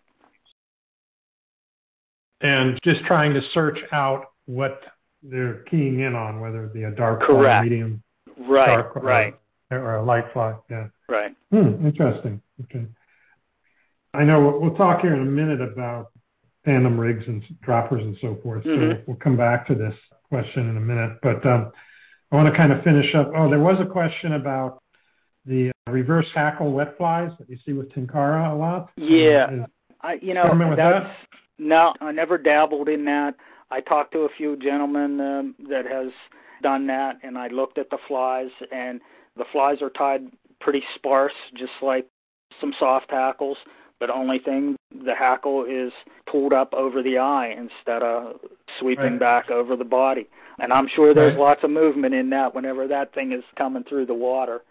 And 2.41 2.79
just 2.83 3.05
trying 3.05 3.33
to 3.35 3.43
search 3.43 3.85
out 3.93 4.27
what 4.45 4.85
they're 5.23 5.63
keying 5.63 6.01
in 6.01 6.15
on, 6.15 6.41
whether 6.41 6.65
it 6.65 6.75
be 6.75 6.85
a 6.85 6.91
dark 6.91 7.21
Correct. 7.21 7.45
fly, 7.45 7.63
medium, 7.63 8.03
right, 8.37 8.67
dark, 8.67 8.97
right, 8.97 9.35
or, 9.71 9.79
or 9.79 9.95
a 9.97 10.03
light 10.03 10.31
fly. 10.33 10.55
Yeah. 10.69 10.89
Right. 11.09 11.35
Hmm, 11.51 11.87
interesting. 11.87 12.43
Okay. 12.65 12.87
I 14.17 14.25
know 14.25 14.59
we'll 14.59 14.75
talk 14.75 15.03
here 15.03 15.13
in 15.13 15.21
a 15.21 15.25
minute 15.25 15.61
about 15.61 16.11
tandem 16.65 16.99
rigs 16.99 17.29
and 17.29 17.45
droppers 17.61 18.03
and 18.03 18.17
so 18.19 18.35
forth. 18.37 18.65
Mm-hmm. 18.65 18.91
So 18.93 19.03
we'll 19.07 19.17
come 19.17 19.37
back 19.37 19.67
to 19.67 19.75
this 19.75 19.95
question 20.29 20.69
in 20.71 20.77
a 20.77 20.81
minute. 20.81 21.19
But 21.23 21.45
um, 21.45 21.73
I 22.33 22.37
want 22.37 22.49
to 22.49 22.55
kind 22.55 22.73
of 22.73 22.83
finish 22.83 23.15
up. 23.15 23.31
Oh, 23.35 23.49
there 23.49 23.61
was 23.61 23.79
a 23.79 23.87
question 23.87 24.33
about 24.33 24.83
the 25.45 25.71
reverse 25.89 26.33
hackle 26.33 26.73
wet 26.73 26.97
flies 26.97 27.33
that 27.39 27.49
you 27.49 27.59
see 27.59 27.75
with 27.75 27.93
Tenkara 27.93 28.51
a 28.51 28.55
lot. 28.55 28.91
Yeah, 28.97 29.51
Is, 29.51 29.67
I 30.01 30.15
you 30.15 30.35
know 30.35 30.75
that's 30.75 31.07
that? 31.07 31.17
no, 31.59 31.95
I 32.01 32.13
never 32.13 32.39
dabbled 32.39 32.89
in 32.89 33.05
that. 33.05 33.37
I 33.71 33.81
talked 33.81 34.13
to 34.13 34.21
a 34.21 34.29
few 34.29 34.57
gentlemen 34.57 35.21
um, 35.21 35.55
that 35.69 35.87
has 35.87 36.13
done 36.63 36.87
that, 36.87 37.19
and 37.23 37.37
I 37.39 37.49
looked 37.49 37.79
at 37.79 37.91
the 37.91 37.99
flies, 37.99 38.51
and 38.73 39.01
the 39.37 39.45
flies 39.45 39.83
are 39.83 39.91
tied 39.91 40.33
pretty 40.59 40.85
sparse, 40.95 41.35
just 41.55 41.83
like 41.83 42.09
some 42.61 42.73
soft 42.73 43.11
hackles 43.11 43.59
but 43.99 44.11
only 44.11 44.39
thing 44.39 44.77
the 45.05 45.15
hackle 45.15 45.65
is 45.65 45.93
pulled 46.27 46.53
up 46.53 46.75
over 46.75 47.03
the 47.03 47.19
eye 47.19 47.49
instead 47.49 48.03
of 48.03 48.41
sweeping 48.79 49.13
right. 49.13 49.21
back 49.21 49.51
over 49.51 49.77
the 49.77 49.85
body. 49.85 50.29
And 50.59 50.73
I'm 50.73 50.87
sure 50.87 51.15
there's 51.15 51.35
right. 51.35 51.41
lots 51.41 51.65
of 51.65 51.71
movement 51.71 52.15
in 52.15 52.31
that 52.31 52.55
whenever 52.55 52.87
that 52.89 53.13
thing 53.13 53.33
is 53.33 53.45
coming 53.55 53.85
through 53.85 54.07
the 54.07 54.15
water. 54.15 54.63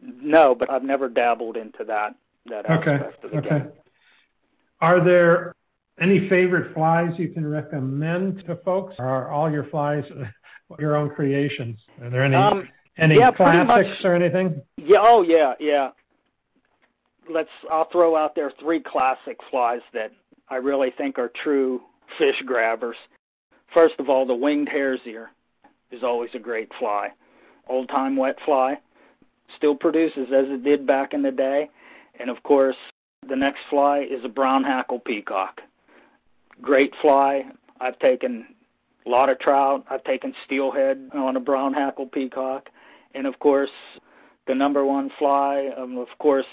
No, 0.00 0.54
but 0.54 0.70
I've 0.70 0.82
never 0.82 1.08
dabbled 1.08 1.56
into 1.56 1.84
that 1.84 2.14
that 2.46 2.68
okay. 2.68 2.92
aspect 2.92 3.24
of 3.24 3.30
the 3.30 3.38
okay. 3.38 3.48
game. 3.48 3.72
Are 4.80 5.00
there 5.00 5.54
any 5.98 6.28
favorite 6.28 6.74
flies 6.74 7.18
you 7.18 7.28
can 7.28 7.46
recommend 7.46 8.44
to 8.46 8.56
folks? 8.56 8.96
Or 8.98 9.06
are 9.06 9.30
all 9.30 9.50
your 9.50 9.64
flies 9.64 10.04
your 10.78 10.96
own 10.96 11.10
creations? 11.10 11.80
Are 12.02 12.10
there 12.10 12.22
any 12.22 12.34
um, 12.34 12.68
any 12.98 13.16
yeah, 13.16 13.30
classics 13.30 14.04
or 14.04 14.14
anything? 14.14 14.60
Yeah, 14.76 14.98
oh 15.00 15.22
yeah, 15.22 15.54
yeah 15.58 15.92
let's 17.28 17.50
I'll 17.70 17.84
throw 17.84 18.16
out 18.16 18.34
there 18.34 18.50
three 18.50 18.80
classic 18.80 19.42
flies 19.50 19.82
that 19.92 20.12
I 20.48 20.56
really 20.56 20.90
think 20.90 21.18
are 21.18 21.28
true 21.28 21.82
fish 22.18 22.42
grabbers. 22.42 22.96
First 23.66 23.98
of 23.98 24.08
all, 24.08 24.26
the 24.26 24.34
winged 24.34 24.68
hare's 24.68 25.06
ear 25.06 25.30
is 25.90 26.02
always 26.02 26.34
a 26.34 26.38
great 26.38 26.72
fly. 26.74 27.12
Old 27.66 27.88
time 27.88 28.16
wet 28.16 28.40
fly 28.40 28.80
still 29.48 29.74
produces 29.74 30.30
as 30.32 30.48
it 30.48 30.64
did 30.64 30.86
back 30.86 31.14
in 31.14 31.22
the 31.22 31.32
day. 31.32 31.70
And 32.18 32.30
of 32.30 32.42
course, 32.42 32.76
the 33.26 33.36
next 33.36 33.64
fly 33.64 34.00
is 34.00 34.24
a 34.24 34.28
brown 34.28 34.64
hackle 34.64 35.00
peacock. 35.00 35.62
Great 36.60 36.94
fly. 36.94 37.46
I've 37.80 37.98
taken 37.98 38.54
a 39.06 39.10
lot 39.10 39.28
of 39.28 39.38
trout. 39.38 39.84
I've 39.90 40.04
taken 40.04 40.34
steelhead 40.44 41.10
on 41.12 41.36
a 41.36 41.40
brown 41.40 41.74
hackle 41.74 42.06
peacock. 42.06 42.70
And 43.14 43.26
of 43.26 43.38
course, 43.38 43.72
the 44.46 44.54
number 44.54 44.84
one 44.84 45.10
fly, 45.10 45.72
um, 45.76 45.96
of 45.96 46.16
course, 46.18 46.46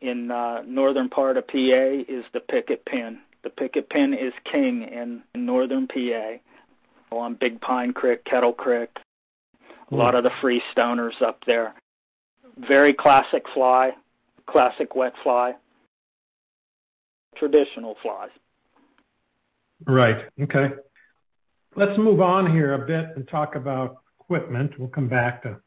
in 0.00 0.30
uh, 0.30 0.62
northern 0.66 1.08
part 1.08 1.36
of 1.36 1.46
PA 1.46 1.56
is 1.56 2.24
the 2.32 2.40
picket 2.40 2.84
pin. 2.84 3.20
The 3.42 3.50
picket 3.50 3.88
pin 3.88 4.14
is 4.14 4.32
king 4.44 4.82
in, 4.82 5.22
in 5.34 5.46
northern 5.46 5.86
PA 5.86 6.36
on 7.12 7.34
Big 7.34 7.60
Pine 7.60 7.92
Creek, 7.92 8.24
Kettle 8.24 8.52
Creek, 8.52 8.98
a 9.90 9.94
lot 9.94 10.14
of 10.14 10.24
the 10.24 10.30
free 10.30 10.62
stoners 10.74 11.22
up 11.22 11.44
there. 11.44 11.74
Very 12.56 12.92
classic 12.92 13.48
fly, 13.48 13.94
classic 14.46 14.94
wet 14.96 15.14
fly, 15.22 15.54
traditional 17.36 17.94
flies. 18.02 18.30
Right. 19.86 20.26
Okay. 20.40 20.72
Let's 21.74 21.98
move 21.98 22.20
on 22.20 22.50
here 22.50 22.72
a 22.72 22.86
bit 22.86 23.10
and 23.14 23.28
talk 23.28 23.54
about 23.54 23.98
equipment. 24.18 24.78
We'll 24.78 24.88
come 24.88 25.08
back 25.08 25.42
to 25.42 25.60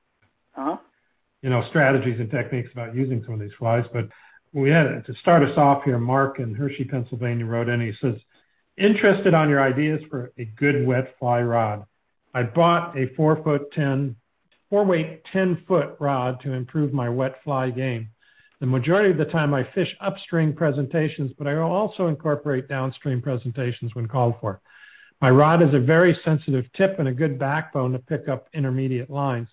uh-huh 0.55 0.77
you 1.41 1.49
know, 1.49 1.63
strategies 1.63 2.19
and 2.19 2.29
techniques 2.29 2.71
about 2.71 2.95
using 2.95 3.23
some 3.23 3.35
of 3.35 3.39
these 3.39 3.53
flies. 3.53 3.85
But 3.91 4.09
we 4.51 4.69
had 4.69 5.05
to 5.05 5.13
start 5.13 5.43
us 5.43 5.57
off 5.57 5.83
here. 5.83 5.99
Mark 5.99 6.39
in 6.39 6.53
Hershey, 6.53 6.85
Pennsylvania 6.85 7.45
wrote 7.45 7.69
in. 7.69 7.79
He 7.79 7.93
says, 7.93 8.19
interested 8.77 9.33
on 9.33 9.49
your 9.49 9.61
ideas 9.61 10.03
for 10.09 10.31
a 10.37 10.45
good 10.45 10.85
wet 10.87 11.15
fly 11.19 11.43
rod. 11.43 11.85
I 12.33 12.43
bought 12.43 12.97
a 12.97 13.07
four 13.15 13.43
foot 13.43 13.71
ten, 13.71 14.15
four 14.69 14.85
weight 14.85 15.25
ten 15.25 15.63
foot 15.67 15.97
rod 15.99 16.39
to 16.41 16.53
improve 16.53 16.93
my 16.93 17.09
wet 17.09 17.43
fly 17.43 17.71
game. 17.71 18.09
The 18.59 18.67
majority 18.67 19.11
of 19.11 19.17
the 19.17 19.25
time 19.25 19.53
I 19.53 19.63
fish 19.63 19.95
upstream 20.01 20.53
presentations, 20.53 21.31
but 21.37 21.47
I 21.47 21.55
will 21.55 21.71
also 21.71 22.07
incorporate 22.07 22.67
downstream 22.67 23.21
presentations 23.21 23.95
when 23.95 24.07
called 24.07 24.35
for. 24.41 24.61
My 25.21 25.31
rod 25.31 25.61
is 25.61 25.73
a 25.73 25.79
very 25.79 26.13
sensitive 26.13 26.71
tip 26.73 26.99
and 26.99 27.07
a 27.07 27.13
good 27.13 27.39
backbone 27.39 27.93
to 27.93 27.99
pick 27.99 28.27
up 28.29 28.47
intermediate 28.53 29.09
lines, 29.09 29.49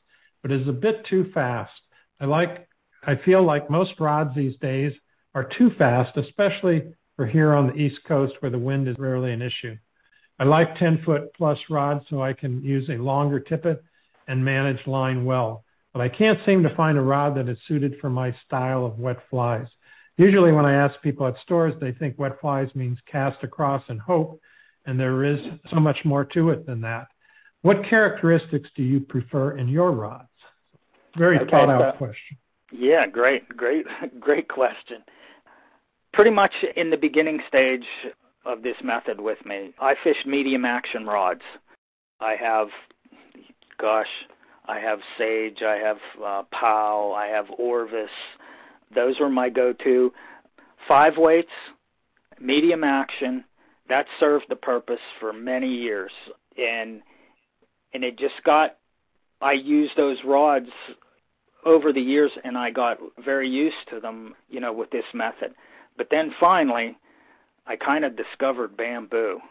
but 0.46 0.54
is 0.54 0.68
a 0.68 0.72
bit 0.72 1.04
too 1.04 1.24
fast. 1.32 1.82
I 2.20 2.26
like, 2.26 2.68
I 3.02 3.16
feel 3.16 3.42
like 3.42 3.68
most 3.68 3.98
rods 3.98 4.32
these 4.32 4.54
days 4.58 4.92
are 5.34 5.42
too 5.42 5.70
fast, 5.70 6.16
especially 6.16 6.94
for 7.16 7.26
here 7.26 7.52
on 7.52 7.66
the 7.66 7.74
East 7.74 8.04
Coast 8.04 8.40
where 8.40 8.50
the 8.52 8.56
wind 8.56 8.86
is 8.86 8.96
rarely 8.96 9.32
an 9.32 9.42
issue. 9.42 9.76
I 10.38 10.44
like 10.44 10.76
10 10.76 10.98
foot 10.98 11.34
plus 11.34 11.68
rods 11.68 12.04
so 12.08 12.22
I 12.22 12.32
can 12.32 12.62
use 12.62 12.88
a 12.88 12.96
longer 12.96 13.40
tippet 13.40 13.82
and 14.28 14.44
manage 14.44 14.86
line 14.86 15.24
well, 15.24 15.64
but 15.92 16.00
I 16.00 16.08
can't 16.08 16.38
seem 16.46 16.62
to 16.62 16.76
find 16.76 16.96
a 16.96 17.02
rod 17.02 17.34
that 17.34 17.48
is 17.48 17.58
suited 17.66 17.98
for 17.98 18.08
my 18.08 18.30
style 18.44 18.86
of 18.86 19.00
wet 19.00 19.18
flies. 19.28 19.66
Usually 20.16 20.52
when 20.52 20.64
I 20.64 20.74
ask 20.74 21.02
people 21.02 21.26
at 21.26 21.38
stores, 21.38 21.74
they 21.80 21.90
think 21.90 22.20
wet 22.20 22.40
flies 22.40 22.72
means 22.76 23.00
cast 23.04 23.42
across 23.42 23.82
and 23.88 24.00
hope, 24.00 24.40
and 24.84 25.00
there 25.00 25.24
is 25.24 25.44
so 25.68 25.80
much 25.80 26.04
more 26.04 26.24
to 26.26 26.50
it 26.50 26.66
than 26.66 26.82
that. 26.82 27.08
What 27.62 27.82
characteristics 27.82 28.70
do 28.76 28.84
you 28.84 29.00
prefer 29.00 29.56
in 29.56 29.66
your 29.66 29.90
rods? 29.90 30.28
Very 31.16 31.38
okay, 31.38 31.50
thought 31.50 31.70
out 31.70 31.94
so, 31.94 31.98
question. 31.98 32.36
Yeah, 32.70 33.06
great, 33.06 33.48
great, 33.56 33.86
great 34.20 34.48
question. 34.48 35.02
Pretty 36.12 36.30
much 36.30 36.62
in 36.76 36.90
the 36.90 36.98
beginning 36.98 37.42
stage 37.48 37.88
of 38.44 38.62
this 38.62 38.82
method 38.82 39.20
with 39.20 39.44
me, 39.46 39.72
I 39.78 39.94
fish 39.94 40.26
medium 40.26 40.64
action 40.64 41.06
rods. 41.06 41.42
I 42.20 42.36
have, 42.36 42.70
gosh, 43.78 44.26
I 44.66 44.78
have 44.78 45.00
Sage, 45.16 45.62
I 45.62 45.76
have 45.76 46.00
uh, 46.22 46.42
Powell, 46.44 47.14
I 47.14 47.28
have 47.28 47.50
Orvis. 47.58 48.10
Those 48.90 49.20
are 49.20 49.28
my 49.28 49.48
go-to. 49.48 50.12
Five 50.86 51.16
weights, 51.16 51.52
medium 52.38 52.84
action. 52.84 53.44
That 53.88 54.06
served 54.18 54.48
the 54.48 54.56
purpose 54.56 55.00
for 55.18 55.32
many 55.32 55.68
years, 55.68 56.12
and 56.58 57.02
and 57.92 58.04
it 58.04 58.16
just 58.18 58.42
got. 58.42 58.76
I 59.40 59.52
used 59.52 59.96
those 59.96 60.24
rods 60.24 60.70
over 61.66 61.92
the 61.92 62.00
years, 62.00 62.38
and 62.44 62.56
I 62.56 62.70
got 62.70 63.00
very 63.18 63.48
used 63.48 63.88
to 63.88 63.98
them, 63.98 64.36
you 64.48 64.60
know, 64.60 64.72
with 64.72 64.90
this 64.90 65.12
method. 65.12 65.54
But 65.96 66.10
then 66.10 66.30
finally, 66.30 66.96
I 67.66 67.74
kind 67.74 68.04
of 68.04 68.14
discovered 68.14 68.76
bamboo. 68.76 69.42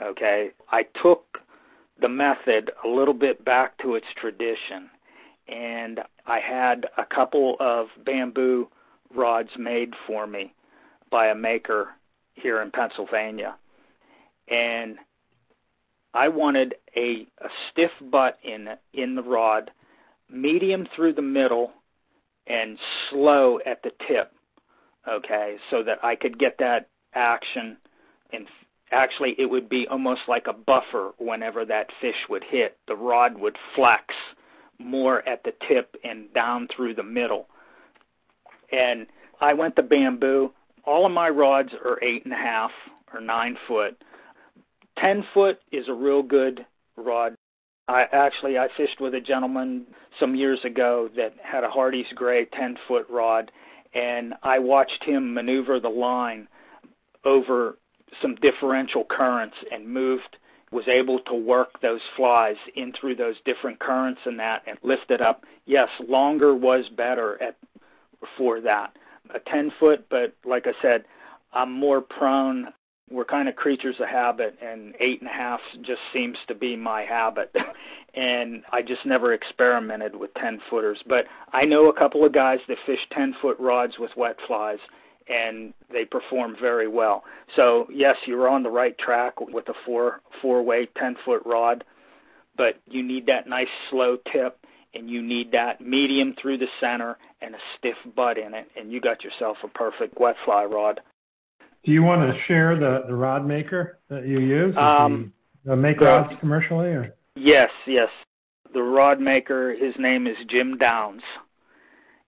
Okay, 0.00 0.52
I 0.70 0.84
took 0.84 1.42
the 1.98 2.08
method 2.08 2.70
a 2.82 2.88
little 2.88 3.14
bit 3.14 3.44
back 3.44 3.76
to 3.78 3.94
its 3.94 4.10
tradition, 4.14 4.88
and 5.46 6.02
I 6.26 6.40
had 6.40 6.86
a 6.96 7.04
couple 7.04 7.56
of 7.60 7.90
bamboo 8.02 8.68
rods 9.14 9.58
made 9.58 9.94
for 9.94 10.26
me 10.26 10.54
by 11.10 11.26
a 11.26 11.34
maker 11.34 11.94
here 12.32 12.62
in 12.62 12.70
Pennsylvania, 12.70 13.56
and 14.48 14.98
I 16.14 16.28
wanted 16.28 16.76
a, 16.96 17.26
a 17.36 17.50
stiff 17.68 17.92
butt 18.00 18.38
in 18.42 18.78
in 18.94 19.14
the 19.14 19.22
rod 19.22 19.70
medium 20.30 20.86
through 20.86 21.12
the 21.12 21.22
middle 21.22 21.72
and 22.46 22.78
slow 23.08 23.60
at 23.60 23.82
the 23.82 23.92
tip, 24.06 24.32
okay, 25.06 25.58
so 25.68 25.82
that 25.82 26.04
I 26.04 26.16
could 26.16 26.38
get 26.38 26.58
that 26.58 26.88
action 27.14 27.76
and 28.32 28.46
actually 28.90 29.32
it 29.38 29.50
would 29.50 29.68
be 29.68 29.86
almost 29.88 30.28
like 30.28 30.46
a 30.46 30.52
buffer 30.52 31.14
whenever 31.18 31.64
that 31.64 31.92
fish 32.00 32.28
would 32.28 32.44
hit. 32.44 32.78
The 32.86 32.96
rod 32.96 33.38
would 33.38 33.58
flex 33.74 34.14
more 34.78 35.26
at 35.28 35.44
the 35.44 35.52
tip 35.52 35.96
and 36.02 36.32
down 36.32 36.68
through 36.68 36.94
the 36.94 37.02
middle. 37.02 37.48
And 38.72 39.06
I 39.40 39.54
went 39.54 39.76
to 39.76 39.82
bamboo. 39.82 40.52
All 40.84 41.06
of 41.06 41.12
my 41.12 41.28
rods 41.28 41.74
are 41.74 41.98
eight 42.02 42.24
and 42.24 42.32
a 42.32 42.36
half 42.36 42.72
or 43.12 43.20
nine 43.20 43.58
foot. 43.66 44.02
Ten 44.96 45.22
foot 45.22 45.60
is 45.70 45.88
a 45.88 45.94
real 45.94 46.22
good 46.22 46.66
rod 46.96 47.36
I 47.90 48.08
actually 48.12 48.56
I 48.56 48.68
fished 48.68 49.00
with 49.00 49.16
a 49.16 49.20
gentleman 49.20 49.84
some 50.16 50.36
years 50.36 50.64
ago 50.64 51.08
that 51.16 51.34
had 51.42 51.64
a 51.64 51.68
Hardy's 51.68 52.12
Gray 52.12 52.44
10 52.44 52.78
foot 52.86 53.04
rod, 53.10 53.50
and 53.92 54.34
I 54.44 54.60
watched 54.60 55.02
him 55.02 55.34
maneuver 55.34 55.80
the 55.80 55.90
line 55.90 56.46
over 57.24 57.78
some 58.22 58.36
differential 58.36 59.04
currents 59.04 59.56
and 59.72 59.88
moved 59.88 60.38
was 60.70 60.86
able 60.86 61.18
to 61.18 61.34
work 61.34 61.80
those 61.80 62.02
flies 62.14 62.58
in 62.76 62.92
through 62.92 63.16
those 63.16 63.40
different 63.40 63.80
currents 63.80 64.20
and 64.24 64.38
that 64.38 64.62
and 64.66 64.78
lift 64.82 65.10
it 65.10 65.20
up. 65.20 65.44
Yes, 65.66 65.90
longer 66.06 66.54
was 66.54 66.88
better 66.90 67.42
at 67.42 67.56
for 68.36 68.60
that. 68.60 68.96
A 69.30 69.40
10 69.40 69.72
foot, 69.80 70.06
but 70.08 70.32
like 70.44 70.68
I 70.68 70.74
said, 70.80 71.06
I'm 71.52 71.72
more 71.72 72.00
prone 72.00 72.72
we're 73.10 73.24
kind 73.24 73.48
of 73.48 73.56
creatures 73.56 73.98
of 74.00 74.08
habit 74.08 74.56
and 74.60 74.94
eight 75.00 75.20
and 75.20 75.28
a 75.28 75.32
half 75.32 75.60
just 75.82 76.00
seems 76.12 76.38
to 76.46 76.54
be 76.54 76.76
my 76.76 77.02
habit. 77.02 77.54
And 78.12 78.64
I 78.72 78.82
just 78.82 79.06
never 79.06 79.32
experimented 79.32 80.16
with 80.16 80.34
10 80.34 80.60
footers 80.68 81.00
but 81.06 81.28
I 81.52 81.64
know 81.64 81.88
a 81.88 81.92
couple 81.92 82.24
of 82.24 82.32
guys 82.32 82.58
that 82.66 82.78
fish 82.84 83.06
10 83.10 83.34
foot 83.34 83.56
rods 83.60 84.00
with 84.00 84.16
wet 84.16 84.40
flies 84.48 84.80
and 85.28 85.72
they 85.90 86.04
perform 86.04 86.56
very 86.56 86.88
well. 86.88 87.22
So 87.54 87.86
yes 87.88 88.16
you're 88.26 88.48
on 88.48 88.64
the 88.64 88.70
right 88.70 88.98
track 88.98 89.40
with 89.40 89.68
a 89.68 89.74
four 89.86 90.22
four 90.42 90.60
weight 90.62 90.92
10 90.96 91.18
foot 91.24 91.42
rod 91.46 91.84
but 92.56 92.80
you 92.88 93.04
need 93.04 93.26
that 93.26 93.46
nice 93.46 93.70
slow 93.88 94.16
tip 94.16 94.66
and 94.92 95.08
you 95.08 95.22
need 95.22 95.52
that 95.52 95.80
medium 95.80 96.34
through 96.34 96.56
the 96.58 96.68
center 96.80 97.16
and 97.40 97.54
a 97.54 97.58
stiff 97.76 97.98
butt 98.16 98.38
in 98.38 98.54
it 98.54 98.68
and 98.74 98.92
you 98.92 99.00
got 99.00 99.22
yourself 99.22 99.58
a 99.62 99.68
perfect 99.68 100.18
wet 100.18 100.36
fly 100.44 100.64
rod 100.64 101.00
do 101.84 101.92
you 101.92 102.02
want 102.02 102.32
to 102.32 102.38
share 102.38 102.76
the, 102.76 103.04
the 103.06 103.14
rod 103.14 103.46
maker 103.46 103.98
that 104.08 104.26
you 104.26 104.40
use? 104.40 104.76
Um, 104.76 105.32
the, 105.64 105.70
the 105.70 105.76
make 105.76 106.00
rods 106.00 106.34
commercially? 106.36 106.88
Or? 106.88 107.14
Yes, 107.36 107.70
yes. 107.86 108.10
The 108.72 108.82
rod 108.82 109.20
maker, 109.20 109.74
his 109.74 109.98
name 109.98 110.26
is 110.26 110.44
Jim 110.44 110.76
Downes. 110.76 111.22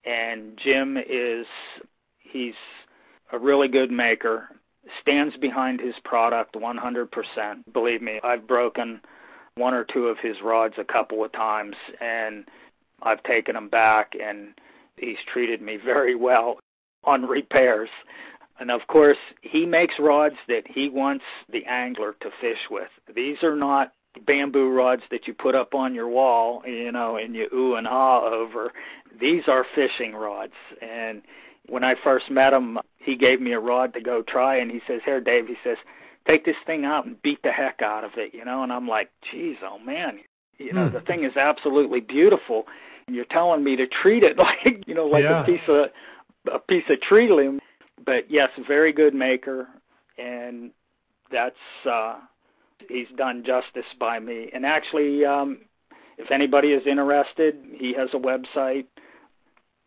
And 0.04 0.56
Jim 0.56 0.96
is, 0.96 1.46
he's 2.18 2.56
a 3.30 3.38
really 3.38 3.68
good 3.68 3.92
maker, 3.92 4.48
stands 4.98 5.36
behind 5.36 5.80
his 5.80 5.98
product 6.00 6.54
100%. 6.54 7.62
Believe 7.72 8.02
me, 8.02 8.20
I've 8.24 8.46
broken 8.46 9.00
one 9.54 9.74
or 9.74 9.84
two 9.84 10.08
of 10.08 10.18
his 10.18 10.42
rods 10.42 10.78
a 10.78 10.84
couple 10.84 11.24
of 11.24 11.30
times, 11.30 11.76
and 12.00 12.48
I've 13.02 13.22
taken 13.22 13.54
them 13.54 13.68
back, 13.68 14.16
and 14.18 14.54
he's 14.96 15.22
treated 15.22 15.60
me 15.60 15.76
very 15.84 16.14
well 16.14 16.58
on 17.04 17.26
repairs. 17.26 17.90
And 18.58 18.70
of 18.70 18.86
course, 18.86 19.18
he 19.40 19.66
makes 19.66 19.98
rods 19.98 20.36
that 20.48 20.68
he 20.68 20.88
wants 20.88 21.24
the 21.48 21.64
angler 21.66 22.14
to 22.20 22.30
fish 22.30 22.68
with. 22.70 22.90
These 23.12 23.42
are 23.42 23.56
not 23.56 23.92
bamboo 24.20 24.70
rods 24.70 25.02
that 25.10 25.26
you 25.26 25.34
put 25.34 25.54
up 25.54 25.74
on 25.74 25.94
your 25.94 26.08
wall, 26.08 26.62
you 26.66 26.92
know, 26.92 27.16
and 27.16 27.34
you 27.34 27.48
ooh 27.52 27.74
and 27.74 27.88
ah 27.88 28.22
over. 28.22 28.72
These 29.18 29.48
are 29.48 29.64
fishing 29.64 30.14
rods. 30.14 30.54
And 30.80 31.22
when 31.66 31.84
I 31.84 31.94
first 31.94 32.30
met 32.30 32.52
him, 32.52 32.78
he 32.98 33.16
gave 33.16 33.40
me 33.40 33.52
a 33.52 33.60
rod 33.60 33.94
to 33.94 34.00
go 34.00 34.22
try, 34.22 34.56
and 34.56 34.70
he 34.70 34.80
says, 34.86 35.02
"Here, 35.04 35.20
Dave," 35.20 35.48
he 35.48 35.58
says, 35.64 35.78
"take 36.24 36.44
this 36.44 36.58
thing 36.58 36.84
out 36.84 37.04
and 37.06 37.20
beat 37.22 37.42
the 37.42 37.52
heck 37.52 37.82
out 37.82 38.04
of 38.04 38.16
it," 38.18 38.34
you 38.34 38.44
know. 38.44 38.62
And 38.62 38.72
I'm 38.72 38.88
like, 38.88 39.10
"Geez, 39.22 39.58
oh 39.62 39.78
man, 39.78 40.20
you 40.58 40.72
know, 40.72 40.88
mm. 40.88 40.92
the 40.92 41.00
thing 41.00 41.24
is 41.24 41.36
absolutely 41.36 42.00
beautiful." 42.00 42.68
And 43.06 43.16
you're 43.16 43.24
telling 43.24 43.64
me 43.64 43.76
to 43.76 43.86
treat 43.86 44.22
it 44.22 44.38
like, 44.38 44.86
you 44.86 44.94
know, 44.94 45.06
like 45.06 45.24
yeah. 45.24 45.42
a 45.42 45.44
piece 45.44 45.68
of 45.68 45.90
a 46.50 46.58
piece 46.58 46.88
of 46.90 47.00
tree 47.00 47.28
limb 47.28 47.60
but 48.04 48.30
yes, 48.30 48.50
very 48.66 48.92
good 48.92 49.14
maker, 49.14 49.68
and 50.18 50.72
that's 51.30 51.58
uh, 51.84 52.18
he's 52.88 53.08
done 53.10 53.44
justice 53.44 53.86
by 53.98 54.18
me. 54.20 54.50
And 54.52 54.64
actually, 54.64 55.24
um, 55.24 55.60
if 56.18 56.30
anybody 56.30 56.72
is 56.72 56.86
interested, 56.86 57.58
he 57.72 57.92
has 57.94 58.14
a 58.14 58.18
website, 58.18 58.86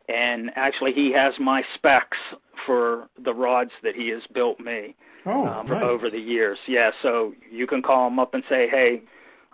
and 0.10 0.52
actually 0.56 0.94
he 0.94 1.12
has 1.12 1.40
my 1.40 1.64
specs 1.74 2.18
for 2.66 3.10
the 3.18 3.34
rods 3.34 3.72
that 3.84 3.96
he 3.96 4.10
has 4.10 4.26
built 4.28 4.60
me 4.60 4.96
oh, 5.26 5.46
um, 5.48 5.68
nice. 5.68 5.84
over 5.84 6.10
the 6.10 6.20
years. 6.20 6.60
Yeah, 6.68 6.92
so 7.02 7.34
you 7.52 7.68
can 7.68 7.82
call 7.82 8.08
him 8.08 8.20
up 8.20 8.34
and 8.34 8.44
say, 8.48 8.68
hey, 8.68 9.04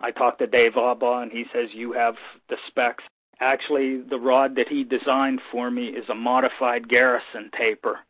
I 0.00 0.10
talked 0.10 0.40
to 0.40 0.46
Dave 0.46 0.74
Albaugh, 0.74 1.22
and 1.22 1.32
he 1.32 1.46
says 1.52 1.74
you 1.74 1.92
have 1.92 2.16
the 2.48 2.58
specs. 2.66 3.04
Actually, 3.40 3.96
the 3.96 4.20
rod 4.20 4.54
that 4.56 4.68
he 4.68 4.84
designed 4.84 5.40
for 5.40 5.70
me 5.70 5.88
is 5.88 6.08
a 6.08 6.14
modified 6.14 6.88
Garrison 6.88 7.50
taper 7.50 8.00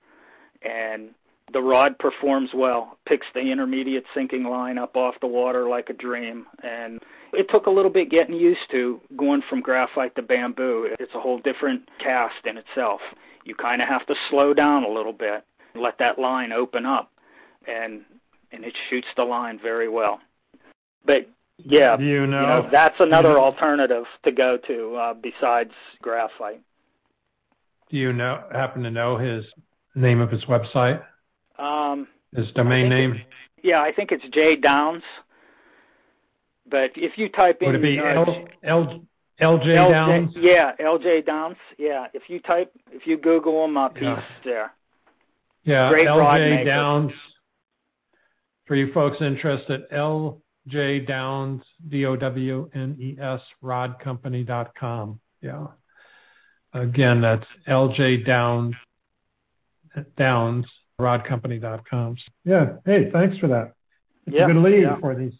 and 0.64 1.14
the 1.52 1.62
rod 1.62 1.98
performs 1.98 2.54
well, 2.54 2.98
picks 3.04 3.30
the 3.32 3.52
intermediate 3.52 4.06
sinking 4.14 4.44
line 4.44 4.78
up 4.78 4.96
off 4.96 5.20
the 5.20 5.26
water 5.26 5.68
like 5.68 5.90
a 5.90 5.92
dream. 5.92 6.46
And 6.62 7.02
it 7.32 7.48
took 7.48 7.66
a 7.66 7.70
little 7.70 7.90
bit 7.90 8.08
getting 8.08 8.34
used 8.34 8.70
to 8.70 9.00
going 9.16 9.42
from 9.42 9.60
graphite 9.60 10.14
to 10.16 10.22
bamboo. 10.22 10.94
It's 10.98 11.14
a 11.14 11.20
whole 11.20 11.38
different 11.38 11.88
cast 11.98 12.46
in 12.46 12.56
itself. 12.56 13.02
You 13.44 13.54
kind 13.54 13.82
of 13.82 13.88
have 13.88 14.06
to 14.06 14.14
slow 14.14 14.54
down 14.54 14.84
a 14.84 14.88
little 14.88 15.12
bit, 15.12 15.44
let 15.74 15.98
that 15.98 16.18
line 16.18 16.52
open 16.52 16.86
up, 16.86 17.10
and 17.66 18.04
and 18.50 18.64
it 18.64 18.76
shoots 18.76 19.08
the 19.16 19.24
line 19.24 19.58
very 19.58 19.88
well. 19.88 20.20
But 21.04 21.28
Yeah. 21.58 21.98
You 21.98 22.26
know? 22.26 22.40
You 22.40 22.46
know 22.46 22.68
that's 22.70 23.00
another 23.00 23.38
alternative 23.38 24.06
to 24.22 24.32
go 24.32 24.56
to 24.58 24.94
uh, 24.94 25.14
besides 25.14 25.74
graphite. 26.00 26.60
Do 27.90 27.98
you 27.98 28.12
know 28.12 28.42
happen 28.52 28.84
to 28.84 28.90
know 28.90 29.16
his 29.16 29.52
name 29.94 30.20
of 30.20 30.30
his 30.30 30.44
website? 30.46 31.04
Um, 31.58 32.08
his 32.34 32.50
domain 32.52 32.88
name? 32.88 33.20
Yeah, 33.62 33.80
I 33.82 33.92
think 33.92 34.12
it's 34.12 34.28
J 34.28 34.56
Downes. 34.56 35.04
But 36.66 36.96
if 36.96 37.18
you 37.18 37.28
type 37.28 37.62
in, 37.62 37.66
would 37.66 37.76
it 37.76 37.82
be 37.82 37.98
uh, 37.98 38.04
L, 38.04 38.48
L, 38.62 39.58
LJ 39.58 39.90
Downes? 39.90 40.32
Yeah, 40.36 40.74
LJ 40.76 41.26
Downes. 41.26 41.58
Yeah, 41.76 42.08
if 42.14 42.30
you 42.30 42.40
type, 42.40 42.72
if 42.90 43.06
you 43.06 43.16
Google 43.16 43.64
him 43.64 43.76
up, 43.76 44.00
yeah. 44.00 44.16
he's 44.16 44.24
there. 44.44 44.72
Yeah, 45.64 45.90
Great 45.90 46.06
LJ 46.06 46.64
Downes. 46.64 47.12
For 48.66 48.76
you 48.76 48.92
folks 48.92 49.20
interested, 49.20 49.88
LJ 49.90 51.06
Downes, 51.06 51.64
D-O-W-N-E-S, 51.88 53.42
rodcompany.com. 53.62 55.20
Yeah. 55.40 55.66
Again, 56.72 57.20
that's 57.20 57.46
LJ 57.66 58.24
Downes, 58.24 58.76
Downes, 60.16 60.66
rodcompany.com. 61.00 62.16
Yeah. 62.44 62.76
Hey, 62.84 63.10
thanks 63.10 63.38
for 63.38 63.48
that. 63.48 63.74
It's 64.26 64.36
yeah, 64.36 64.44
a 64.44 64.46
good 64.48 64.56
lead 64.56 64.82
yeah. 64.82 64.96
for 64.96 65.14
these 65.14 65.34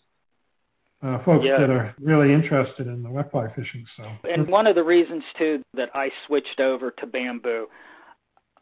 uh, 1.03 1.19
folks 1.21 1.45
yeah. 1.45 1.59
that 1.59 1.71
are 1.71 1.95
really 2.01 2.33
interested 2.33 2.87
in 2.87 3.03
the 3.03 3.11
wet 3.11 3.31
fly 3.31 3.53
fishing. 3.53 3.87
So, 3.97 4.05
and 4.29 4.49
one 4.49 4.67
of 4.67 4.75
the 4.75 4.85
reasons 4.85 5.25
too 5.35 5.63
that 5.75 5.91
I 5.95 6.13
switched 6.27 6.61
over 6.61 6.91
to 6.93 7.07
bamboo, 7.07 7.69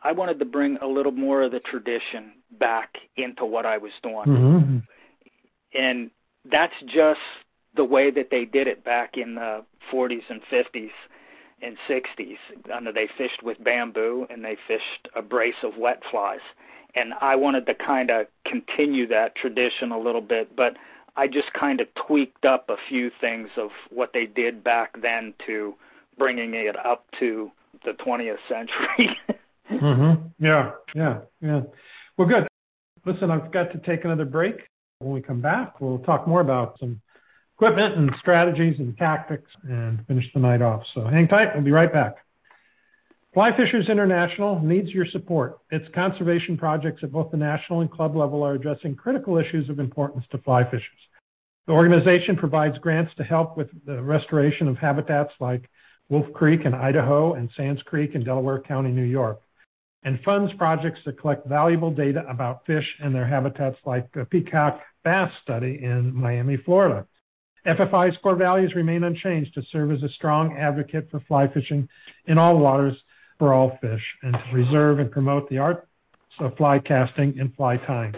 I 0.03 0.13
wanted 0.13 0.39
to 0.39 0.45
bring 0.45 0.79
a 0.79 0.87
little 0.87 1.13
more 1.13 1.43
of 1.43 1.53
the 1.53 1.61
tradition 1.61 2.33
back 2.51 3.09
into 3.17 3.45
what 3.45 3.67
I 3.67 3.79
was 3.79 3.93
doing, 4.03 4.27
mm-hmm. 4.27 4.79
and 5.75 6.11
that's 6.45 6.81
just 6.83 7.21
the 7.75 7.85
way 7.85 8.11
that 8.11 8.31
they 8.31 8.45
did 8.45 8.67
it 8.67 8.83
back 8.83 9.17
in 9.17 9.37
the 9.37 9.65
40s 9.91 10.29
and 10.29 10.43
50s 10.43 10.91
and 11.63 11.77
60s. 11.89 12.39
I 12.73 12.91
they 12.93 13.07
fished 13.07 13.43
with 13.43 13.63
bamboo 13.63 14.27
and 14.31 14.45
they 14.45 14.57
fished 14.57 15.09
a 15.15 15.23
brace 15.23 15.63
of 15.63 15.77
wet 15.77 16.05
flies, 16.05 16.41
and 16.95 17.15
I 17.21 17.37
wanted 17.37 17.67
to 17.67 17.75
kind 17.75 18.11
of 18.11 18.27
continue 18.45 19.07
that 19.07 19.35
tradition 19.35 19.93
a 19.93 19.99
little 19.99 20.21
bit, 20.21 20.55
but 20.57 20.77
I 21.17 21.29
just 21.29 21.53
kind 21.53 21.81
of 21.81 21.93
tweaked 21.95 22.45
up 22.45 22.71
a 22.71 22.77
few 22.77 23.11
things 23.11 23.51
of 23.57 23.73
what 23.91 24.13
they 24.13 24.27
did 24.27 24.65
back 24.65 25.01
then 25.01 25.35
to 25.47 25.75
bringing 26.17 26.55
it 26.55 26.77
up 26.77 27.11
to 27.13 27.51
the 27.85 27.95
20th 27.95 28.39
century. 28.49 29.19
mm-hmm. 29.71 30.27
Yeah, 30.39 30.73
yeah, 30.95 31.21
yeah. 31.41 31.63
Well, 32.17 32.29
good. 32.29 32.47
Listen, 33.05 33.31
I've 33.31 33.51
got 33.51 33.71
to 33.73 33.79
take 33.79 34.05
another 34.05 34.25
break. 34.25 34.67
When 34.99 35.13
we 35.13 35.21
come 35.23 35.41
back, 35.41 35.81
we'll 35.81 35.99
talk 35.99 36.27
more 36.27 36.43
about 36.43 36.79
some 36.79 37.01
equipment 37.61 37.95
and 37.95 38.17
strategies 38.17 38.79
and 38.79 38.97
tactics 38.97 39.55
and 39.65 40.07
finish 40.07 40.33
the 40.33 40.41
night 40.41 40.63
off. 40.63 40.83
So 40.95 41.05
hang 41.05 41.29
tight. 41.29 41.53
We'll 41.53 41.63
be 41.63 41.71
right 41.71 41.93
back. 41.93 42.17
Fly 43.35 43.55
Fishers 43.55 43.91
International 43.91 44.59
needs 44.61 44.95
your 44.95 45.05
support. 45.05 45.59
Its 45.71 45.87
conservation 45.91 46.57
projects 46.57 47.05
at 47.05 47.13
both 47.13 47.31
the 47.31 47.37
national 47.37 47.83
and 47.83 47.91
club 47.91 48.17
level 48.17 48.43
are 48.43 48.55
addressing 48.55 48.97
critical 48.97 49.37
issues 49.37 49.69
of 49.69 49.79
importance 49.79 50.25
to 50.31 50.39
fly 50.39 50.65
fishers. 50.65 51.09
The 51.67 51.75
organization 51.75 52.35
provides 52.35 52.79
grants 52.79 53.15
to 53.17 53.25
help 53.25 53.59
with 53.59 53.69
the 53.85 54.03
restoration 54.03 54.67
of 54.67 54.79
habitats 54.79 55.35
like 55.39 55.69
Wolf 56.09 56.33
Creek 56.33 56.65
in 56.65 56.73
Idaho 56.73 57.35
and 57.35 57.51
Sands 57.51 57.83
Creek 57.83 58.15
in 58.15 58.25
Delaware 58.25 58.61
County, 58.61 58.91
New 58.91 59.03
York, 59.03 59.43
and 60.03 60.19
funds 60.23 60.55
projects 60.55 61.01
that 61.05 61.21
collect 61.21 61.47
valuable 61.47 61.91
data 61.91 62.25
about 62.27 62.65
fish 62.65 62.97
and 63.03 63.15
their 63.15 63.27
habitats 63.27 63.79
like 63.85 64.11
the 64.13 64.25
Peacock 64.25 64.81
Bass 65.05 65.31
Study 65.43 65.83
in 65.83 66.15
Miami, 66.15 66.57
Florida. 66.57 67.07
FFI's 67.67 68.17
core 68.19 68.37
values 68.37 68.75
remain 68.75 69.05
unchanged 69.05 69.55
to 69.55 69.63
serve 69.63 69.91
as 69.91 70.03
a 70.03 70.09
strong 70.09 70.57
advocate 70.57 71.11
for 71.11 71.21
fly 71.21 71.47
fishing 71.47 71.89
in 72.27 72.39
all 72.39 72.59
waters 72.59 73.05
for 73.39 73.53
all 73.53 73.77
fish 73.81 74.17
and 74.23 74.35
to 74.35 74.45
preserve 74.51 74.99
and 74.99 75.11
promote 75.11 75.49
the 75.51 75.59
arts 75.59 75.87
of 76.39 76.57
fly 76.57 76.79
casting 76.79 77.39
and 77.39 77.55
fly 77.55 77.77
tying 77.77 78.15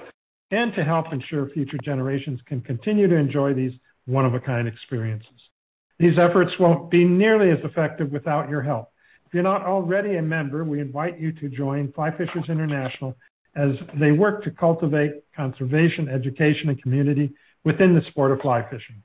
and 0.53 0.75
to 0.75 0.85
help 0.85 1.13
ensure 1.13 1.49
future 1.49 1.79
generations 1.79 2.41
can 2.43 2.61
continue 2.61 3.09
to 3.09 3.17
enjoy 3.17 3.55
these 3.55 3.73
one-of-a-kind 4.05 4.69
experiences. 4.69 5.51
These 5.99 6.19
efforts 6.19 6.59
won't 6.59 6.91
be 6.91 7.05
nearly 7.05 7.51
as 7.51 7.61
effective 7.61 8.13
without 8.13 8.51
your 8.51 8.61
help. 8.61 8.93
If 9.27 9.35
you're 9.35 9.43
not 9.43 9.63
already 9.63 10.17
a 10.17 10.23
member, 10.23 10.63
we 10.63 10.81
invite 10.81 11.19
you 11.19 11.33
to 11.33 11.49
join 11.49 11.91
Fly 11.93 12.11
Fishers 12.11 12.51
International 12.51 13.17
as 13.55 13.79
they 13.95 14.13
work 14.13 14.45
to 14.45 14.51
cultivate 14.51 15.25
conservation, 15.35 16.09
education, 16.09 16.69
and 16.69 16.81
community 16.83 17.33
within 17.65 17.95
the 17.95 18.03
sport 18.03 18.33
of 18.33 18.41
fly 18.43 18.63
fishing. 18.69 19.03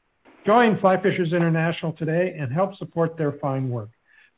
Join 0.47 0.77
Fly 0.77 0.95
Fishers 0.95 1.33
International 1.33 1.91
today 1.91 2.33
and 2.39 2.53
help 2.53 2.73
support 2.75 3.17
their 3.17 3.33
fine 3.33 3.69
work. 3.69 3.89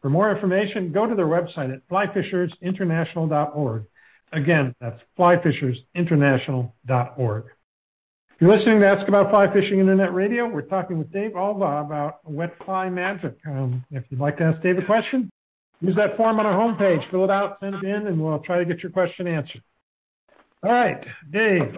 For 0.02 0.10
more 0.10 0.32
information, 0.32 0.92
go 0.92 1.06
to 1.06 1.14
their 1.14 1.28
website 1.28 1.72
at 1.72 1.88
flyfishersinternational.org. 1.88 3.86
Again, 4.32 4.74
that's 4.82 5.04
flyfishersinternational.org. 5.20 7.44
You're 8.40 8.50
listening 8.50 8.80
to 8.80 8.88
Ask 8.88 9.08
About 9.08 9.30
Fly 9.30 9.54
Fishing 9.54 9.78
Internet 9.78 10.12
Radio. 10.12 10.48
We're 10.48 10.64
talking 10.64 10.98
with 10.98 11.12
Dave 11.12 11.34
Albaugh 11.34 11.86
about 11.86 12.28
wet 12.28 12.58
fly 12.66 12.90
magic. 12.90 13.38
Um, 13.46 13.86
if 13.92 14.04
you'd 14.10 14.20
like 14.20 14.38
to 14.38 14.46
ask 14.46 14.64
Dave 14.64 14.80
a 14.80 14.82
question, 14.82 15.30
use 15.80 15.94
that 15.94 16.18
form 16.18 16.40
on 16.40 16.48
our 16.48 16.54
homepage. 16.54 17.08
Fill 17.12 17.26
it 17.26 17.30
out, 17.30 17.60
send 17.60 17.76
it 17.76 17.84
in, 17.84 18.08
and 18.08 18.20
we'll 18.20 18.40
try 18.40 18.58
to 18.58 18.66
get 18.66 18.82
your 18.82 18.92
question 18.92 19.28
answered. 19.28 19.62
All 20.64 20.72
right, 20.72 21.06
Dave. 21.30 21.78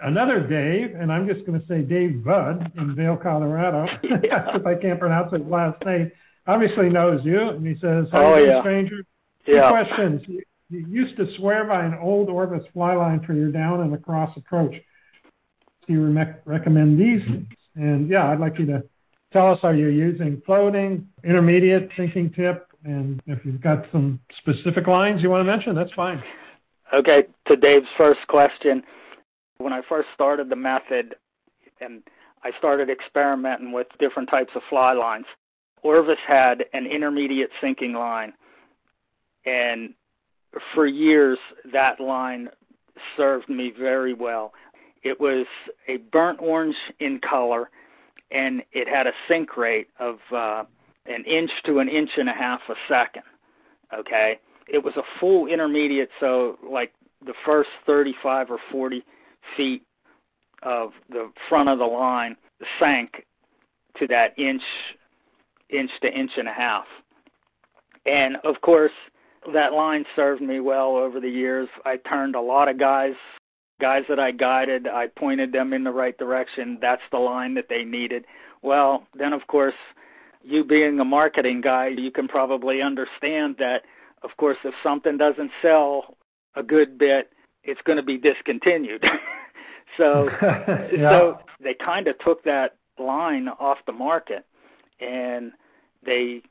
Another 0.00 0.40
Dave, 0.40 0.94
and 0.94 1.12
I'm 1.12 1.26
just 1.26 1.46
going 1.46 1.60
to 1.60 1.66
say 1.66 1.82
Dave 1.82 2.24
Budd 2.24 2.72
in 2.76 2.94
Vail, 2.94 3.16
Colorado, 3.16 3.86
yeah. 4.02 4.54
if 4.56 4.66
I 4.66 4.74
can't 4.74 5.00
pronounce 5.00 5.32
his 5.32 5.42
last 5.42 5.84
name 5.84 6.12
obviously 6.46 6.88
knows 6.88 7.24
you, 7.24 7.40
and 7.40 7.66
he 7.66 7.76
says, 7.76 8.08
"Hi, 8.12 8.24
oh, 8.24 8.36
yeah. 8.36 8.60
stranger." 8.60 9.04
Two 9.44 9.52
yeah. 9.52 9.70
questions. 9.70 10.26
You, 10.26 10.42
you 10.70 10.86
used 10.88 11.16
to 11.16 11.32
swear 11.34 11.64
by 11.64 11.84
an 11.84 11.94
old 11.94 12.28
Orvis 12.28 12.66
fly 12.72 12.94
line 12.94 13.20
for 13.20 13.32
your 13.32 13.50
down 13.50 13.80
and 13.80 13.94
across 13.94 14.36
approach. 14.36 14.80
Do 15.86 15.92
you 15.92 16.04
re- 16.04 16.34
recommend 16.44 16.98
these? 16.98 17.24
And 17.74 18.08
yeah, 18.08 18.30
I'd 18.30 18.40
like 18.40 18.58
you 18.58 18.66
to 18.66 18.84
tell 19.32 19.52
us: 19.52 19.60
Are 19.62 19.74
you 19.74 19.88
using 19.88 20.40
floating, 20.44 21.08
intermediate, 21.24 21.92
sinking 21.96 22.30
tip, 22.30 22.68
and 22.84 23.22
if 23.26 23.44
you've 23.44 23.60
got 23.60 23.86
some 23.92 24.20
specific 24.32 24.86
lines 24.86 25.22
you 25.22 25.30
want 25.30 25.46
to 25.46 25.50
mention, 25.50 25.74
that's 25.74 25.92
fine. 25.92 26.22
Okay, 26.92 27.26
to 27.46 27.56
Dave's 27.56 27.88
first 27.96 28.26
question. 28.28 28.84
When 29.58 29.72
I 29.72 29.82
first 29.82 30.08
started 30.12 30.50
the 30.50 30.56
method, 30.56 31.16
and 31.80 32.02
I 32.42 32.50
started 32.52 32.90
experimenting 32.90 33.72
with 33.72 33.88
different 33.98 34.28
types 34.28 34.54
of 34.54 34.62
fly 34.64 34.92
lines, 34.92 35.26
Orvis 35.82 36.20
had 36.20 36.66
an 36.72 36.86
intermediate 36.86 37.52
sinking 37.60 37.92
line, 37.92 38.34
and 39.44 39.94
for 40.74 40.86
years 40.86 41.38
that 41.66 42.00
line 42.00 42.50
served 43.16 43.48
me 43.48 43.70
very 43.70 44.14
well. 44.14 44.52
It 45.02 45.20
was 45.20 45.46
a 45.86 45.98
burnt 45.98 46.40
orange 46.40 46.92
in 46.98 47.20
color, 47.20 47.70
and 48.30 48.64
it 48.72 48.88
had 48.88 49.06
a 49.06 49.12
sink 49.28 49.56
rate 49.56 49.88
of 49.98 50.20
uh, 50.32 50.64
an 51.06 51.24
inch 51.24 51.62
to 51.64 51.78
an 51.78 51.88
inch 51.88 52.18
and 52.18 52.28
a 52.28 52.32
half 52.32 52.68
a 52.68 52.76
second. 52.88 53.22
Okay, 53.92 54.40
it 54.66 54.82
was 54.82 54.96
a 54.96 55.02
full 55.02 55.46
intermediate, 55.46 56.10
so 56.18 56.58
like 56.62 56.92
the 57.24 57.34
first 57.34 57.70
35 57.86 58.50
or 58.50 58.58
40 58.58 59.04
feet 59.56 59.84
of 60.62 60.94
the 61.08 61.30
front 61.48 61.68
of 61.68 61.78
the 61.78 61.86
line 61.86 62.36
sank 62.78 63.26
to 63.94 64.06
that 64.06 64.34
inch 64.36 64.64
inch 65.68 66.00
to 66.00 66.12
inch 66.12 66.38
and 66.38 66.48
a 66.48 66.52
half. 66.52 66.86
And 68.04 68.36
of 68.36 68.60
course, 68.60 68.92
that 69.52 69.72
line 69.72 70.06
served 70.14 70.42
me 70.42 70.60
well 70.60 70.96
over 70.96 71.20
the 71.20 71.28
years. 71.28 71.68
I 71.84 71.96
turned 71.96 72.36
a 72.36 72.40
lot 72.40 72.68
of 72.68 72.78
guys, 72.78 73.16
guys 73.80 74.06
that 74.08 74.20
I 74.20 74.30
guided, 74.30 74.86
I 74.86 75.08
pointed 75.08 75.52
them 75.52 75.72
in 75.72 75.84
the 75.84 75.92
right 75.92 76.16
direction. 76.16 76.78
That's 76.80 77.02
the 77.10 77.18
line 77.18 77.54
that 77.54 77.68
they 77.68 77.84
needed. 77.84 78.26
Well, 78.62 79.06
then 79.14 79.32
of 79.32 79.46
course, 79.46 79.74
you 80.42 80.64
being 80.64 81.00
a 81.00 81.04
marketing 81.04 81.60
guy, 81.60 81.88
you 81.88 82.10
can 82.10 82.28
probably 82.28 82.80
understand 82.80 83.56
that, 83.58 83.84
of 84.22 84.36
course, 84.36 84.58
if 84.64 84.74
something 84.82 85.16
doesn't 85.16 85.50
sell 85.60 86.16
a 86.54 86.62
good 86.62 86.98
bit, 86.98 87.32
it's 87.66 87.82
going 87.82 87.96
to 87.96 88.02
be 88.02 88.18
discontinued. 88.18 89.04
so, 89.96 90.28
yeah. 90.92 91.10
so 91.10 91.40
they 91.60 91.74
kind 91.74 92.08
of 92.08 92.18
took 92.18 92.44
that 92.44 92.76
line 92.98 93.48
off 93.48 93.84
the 93.84 93.92
market 93.92 94.46
and 95.00 95.52
they 96.02 96.42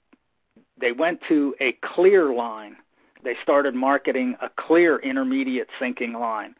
they 0.78 0.91
went 0.91 1.22
to 1.22 1.55
a 1.59 1.72
clear 1.74 2.34
line. 2.34 2.78
They 3.24 3.36
started 3.36 3.76
marketing 3.76 4.36
a 4.41 4.49
clear 4.49 4.97
intermediate 4.97 5.70
sinking 5.80 6.13
line, 6.13 6.55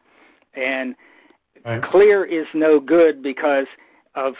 and 0.54 0.96
right. 1.64 1.82
clear 1.82 2.24
is 2.24 2.48
no 2.54 2.80
good 2.80 3.22
because 3.22 3.68
of 4.14 4.36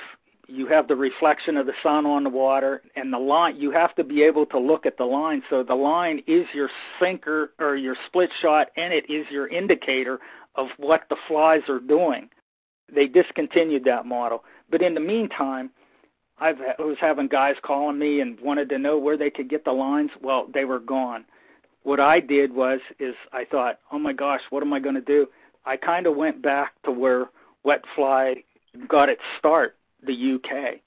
you 0.49 0.67
have 0.67 0.89
the 0.89 0.97
reflection 0.97 1.57
of 1.57 1.67
the 1.67 1.75
sun 1.83 2.07
on 2.07 2.25
the 2.25 2.31
water 2.31 2.83
and 2.95 3.13
the 3.13 3.19
line 3.19 3.57
you 3.57 3.71
have 3.71 3.95
to 3.95 4.05
be 4.05 4.23
able 4.23 4.47
to 4.47 4.59
look 4.59 4.87
at 4.87 4.97
the 4.97 5.05
line 5.05 5.43
so 5.49 5.63
the 5.63 5.75
line 5.75 6.23
is 6.27 6.53
your 6.55 6.71
sinker 7.01 7.53
or 7.59 7.75
your 7.75 7.97
split 8.07 8.33
shot 8.33 8.71
and 8.77 8.95
it 8.95 9.11
is 9.11 9.31
your 9.31 9.47
indicator 9.49 10.21
of 10.55 10.71
what 10.79 11.09
the 11.09 11.17
flies 11.17 11.69
are 11.69 11.81
doing 11.81 12.31
they 12.93 13.09
discontinued 13.09 13.85
that 13.85 14.07
model 14.07 14.45
but 14.71 14.83
in 14.83 14.95
the 14.95 15.01
meantime 15.01 15.71
I've, 16.39 16.61
I 16.61 16.83
was 16.83 16.99
having 16.99 17.29
guys 17.29 17.57
calling 17.61 17.99
me 17.99 18.21
and 18.21 18.39
wanted 18.41 18.69
to 18.69 18.79
know 18.79 18.99
where 18.99 19.17
they 19.17 19.31
could 19.31 19.49
get 19.49 19.65
the 19.65 19.73
lines. 19.73 20.11
Well, 20.21 20.47
they 20.47 20.65
were 20.65 20.81
gone. 20.81 21.25
What 21.83 22.01
I 22.01 22.21
did 22.21 22.55
was, 22.55 22.81
is 22.99 23.15
I 23.33 23.45
thought, 23.45 23.79
oh 23.91 23.99
my 23.99 24.13
gosh, 24.13 24.43
what 24.51 24.63
am 24.63 24.73
I 24.73 24.81
going 24.81 24.97
to 24.97 25.01
do? 25.01 25.29
I 25.65 25.77
kind 25.77 26.07
of 26.07 26.17
went 26.17 26.43
back 26.43 26.75
to 26.83 26.91
where 26.91 27.31
wet 27.63 27.87
fly 27.87 28.45
got 28.87 29.09
its 29.09 29.23
start, 29.39 29.77
the 30.07 30.35
UK. 30.35 30.81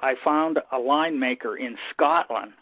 I 0.00 0.14
found 0.14 0.60
a 0.72 0.78
line 0.78 1.18
maker 1.18 1.56
in 1.56 1.76
Scotland, 1.90 2.52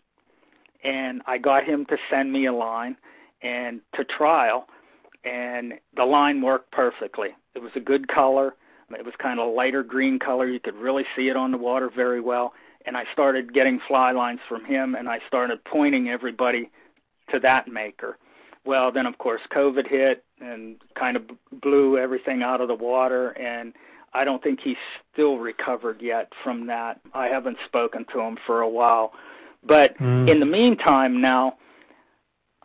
and 0.82 1.22
I 1.26 1.38
got 1.38 1.64
him 1.64 1.84
to 1.86 1.98
send 2.11 2.32
me 2.32 2.46
a 2.46 2.52
line 2.52 2.96
and 3.42 3.80
to 3.92 4.04
trial, 4.04 4.68
and 5.24 5.78
the 5.94 6.04
line 6.04 6.40
worked 6.40 6.70
perfectly. 6.70 7.34
It 7.54 7.62
was 7.62 7.76
a 7.76 7.80
good 7.80 8.09
color. 8.09 8.56
It 8.90 9.04
was 9.04 9.16
kind 9.16 9.38
of 9.38 9.46
a 9.46 9.50
lighter 9.50 9.82
green 9.82 10.18
color. 10.18 10.46
You 10.46 10.61
could 10.61 10.76
really 10.76 11.04
see 11.14 11.28
it 11.28 11.36
on 11.36 11.52
the 11.52 11.59
water 11.59 11.88
very 11.88 12.20
well. 12.20 12.54
And 12.86 12.96
I 12.96 13.04
started 13.04 13.52
getting 13.52 13.78
fly 13.78 14.12
lines 14.12 14.40
from 14.48 14.64
him, 14.64 14.94
and 14.94 15.09
I 15.09 15.18
started 15.20 15.62
pointing 15.64 16.09
everybody 16.09 16.70
to 17.28 17.38
that 17.40 17.68
maker. 17.68 18.16
Well, 18.64 18.90
then 18.90 19.06
of 19.06 19.18
course 19.18 19.42
COVID 19.50 19.86
hit 19.86 20.24
and 20.40 20.76
kind 20.94 21.16
of 21.16 21.30
blew 21.52 21.98
everything 21.98 22.42
out 22.42 22.61
of 22.61 22.68
the 22.68 22.74
water, 22.74 23.30
and 23.30 23.74
I 24.12 24.24
don't 24.24 24.42
think 24.42 24.61
he's 24.61 24.78
still 25.12 25.38
recovered 25.38 26.02
yet 26.02 26.32
from 26.42 26.66
that. 26.66 27.00
I 27.14 27.28
haven't 27.28 27.59
spoken 27.61 28.04
to 28.06 28.20
him 28.20 28.36
for 28.36 28.61
a 28.61 28.68
while. 28.68 29.12
But 29.62 29.96
mm. 29.98 30.28
in 30.28 30.40
the 30.40 30.46
meantime 30.46 31.20
now, 31.20 31.59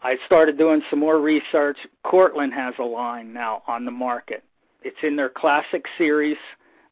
I 0.01 0.17
started 0.17 0.57
doing 0.57 0.83
some 0.89 0.99
more 0.99 1.19
research. 1.19 1.87
Cortland 2.03 2.53
has 2.53 2.77
a 2.77 2.83
line 2.83 3.33
now 3.33 3.63
on 3.67 3.85
the 3.85 3.91
market. 3.91 4.43
It's 4.81 5.03
in 5.03 5.15
their 5.15 5.29
classic 5.29 5.87
series. 5.97 6.37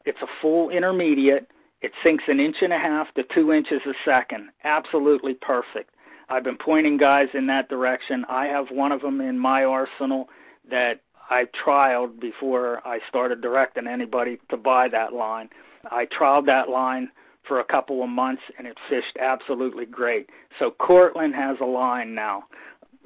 It's 0.06 0.22
a 0.22 0.28
full 0.28 0.70
intermediate. 0.70 1.49
It 1.82 1.93
sinks 2.02 2.28
an 2.28 2.39
inch 2.39 2.62
and 2.62 2.72
a 2.72 2.78
half 2.78 3.14
to 3.16 3.24
two 3.24 3.52
inches 3.52 3.86
a 3.86 3.93
second. 4.06 4.49
Absolutely 4.64 5.34
perfect. 5.34 5.93
I've 6.30 6.43
been 6.43 6.58
pointing 6.58 6.97
guys 6.97 7.30
in 7.34 7.47
that 7.47 7.68
direction. 7.68 8.26
I 8.30 8.47
have 8.47 8.72
one 8.72 8.91
of 8.91 9.02
them 9.02 9.20
in 9.20 9.38
my 9.38 9.66
arsenal 9.66 10.30
that 10.70 11.02
I 11.32 11.46
trialed 11.46 12.20
before 12.20 12.86
I 12.86 13.00
started 13.08 13.40
directing 13.40 13.88
anybody 13.88 14.38
to 14.50 14.58
buy 14.58 14.90
that 14.90 15.14
line. 15.14 15.50
I 15.90 16.06
trialed 16.06 16.46
that 16.48 16.70
line 16.70 17.10
for 17.44 17.62
a 17.62 17.64
couple 17.64 18.04
of 18.04 18.10
months 18.10 18.44
and 18.58 18.68
it 18.68 18.78
fished 18.90 19.18
absolutely 19.18 19.86
great. 19.86 20.30
So 20.60 20.72
Cortland 20.72 21.34
has 21.36 21.62
a 21.62 21.66
line 21.66 22.14
now. 22.14 22.44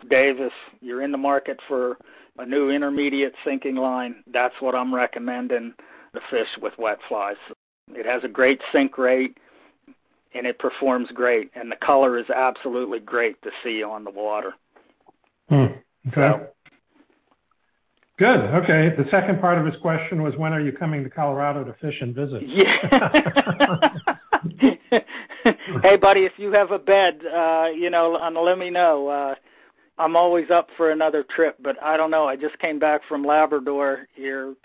Davis, 0.10 0.54
you're 0.82 1.04
in 1.04 1.12
the 1.12 1.20
market 1.20 1.62
for 1.68 2.00
a 2.40 2.46
new 2.48 2.72
intermediate 2.72 3.36
sinking 3.44 3.76
line, 3.76 4.24
that's 4.28 4.60
what 4.60 4.74
I'm 4.74 4.94
recommending 4.94 5.76
to 6.16 6.20
fish 6.20 6.58
with 6.58 6.78
wet 6.80 7.02
flies. 7.08 7.38
It 7.94 8.08
has 8.08 8.24
a 8.24 8.28
great 8.28 8.64
sink 8.72 8.98
rate 8.98 9.38
and 10.34 10.48
it 10.48 10.58
performs 10.58 11.12
great 11.12 11.52
and 11.54 11.72
the 11.72 11.76
color 11.76 12.18
is 12.18 12.32
absolutely 12.32 13.02
great 13.02 13.40
to 13.44 13.52
see 13.62 13.84
on 13.84 14.04
the 14.04 14.10
water. 14.10 14.56
Hmm. 15.48 15.68
Okay. 16.08 16.40
So, 16.40 16.55
Good. 18.18 18.40
Okay. 18.64 18.90
The 18.90 19.08
second 19.10 19.42
part 19.42 19.58
of 19.58 19.66
his 19.66 19.76
question 19.78 20.22
was 20.22 20.38
when 20.38 20.54
are 20.54 20.62
you 20.62 20.72
coming 20.72 21.04
to 21.04 21.10
Colorado 21.10 21.64
to 21.64 21.74
fish 21.74 22.02
and 22.02 22.16
visit? 22.16 22.44
Yeah. 24.48 25.00
hey, 25.82 25.98
buddy, 25.98 26.26
if 26.26 26.38
you 26.38 26.52
have 26.52 26.72
a 26.72 26.78
bed, 26.78 27.26
uh, 27.26 27.72
you 27.74 27.90
know, 27.90 28.12
let 28.12 28.60
me 28.60 28.70
know. 28.70 29.08
Uh, 29.08 29.36
I'm 29.98 30.16
always 30.16 30.52
up 30.52 30.70
for 30.72 30.92
another 30.92 31.24
trip, 31.24 31.58
but 31.60 31.82
I 31.82 31.98
don't 31.98 32.12
know. 32.12 32.28
I 32.28 32.36
just 32.36 32.60
came 32.60 32.78
back 32.78 33.04
from 33.04 33.24
Labrador 33.24 34.08
here 34.14 34.56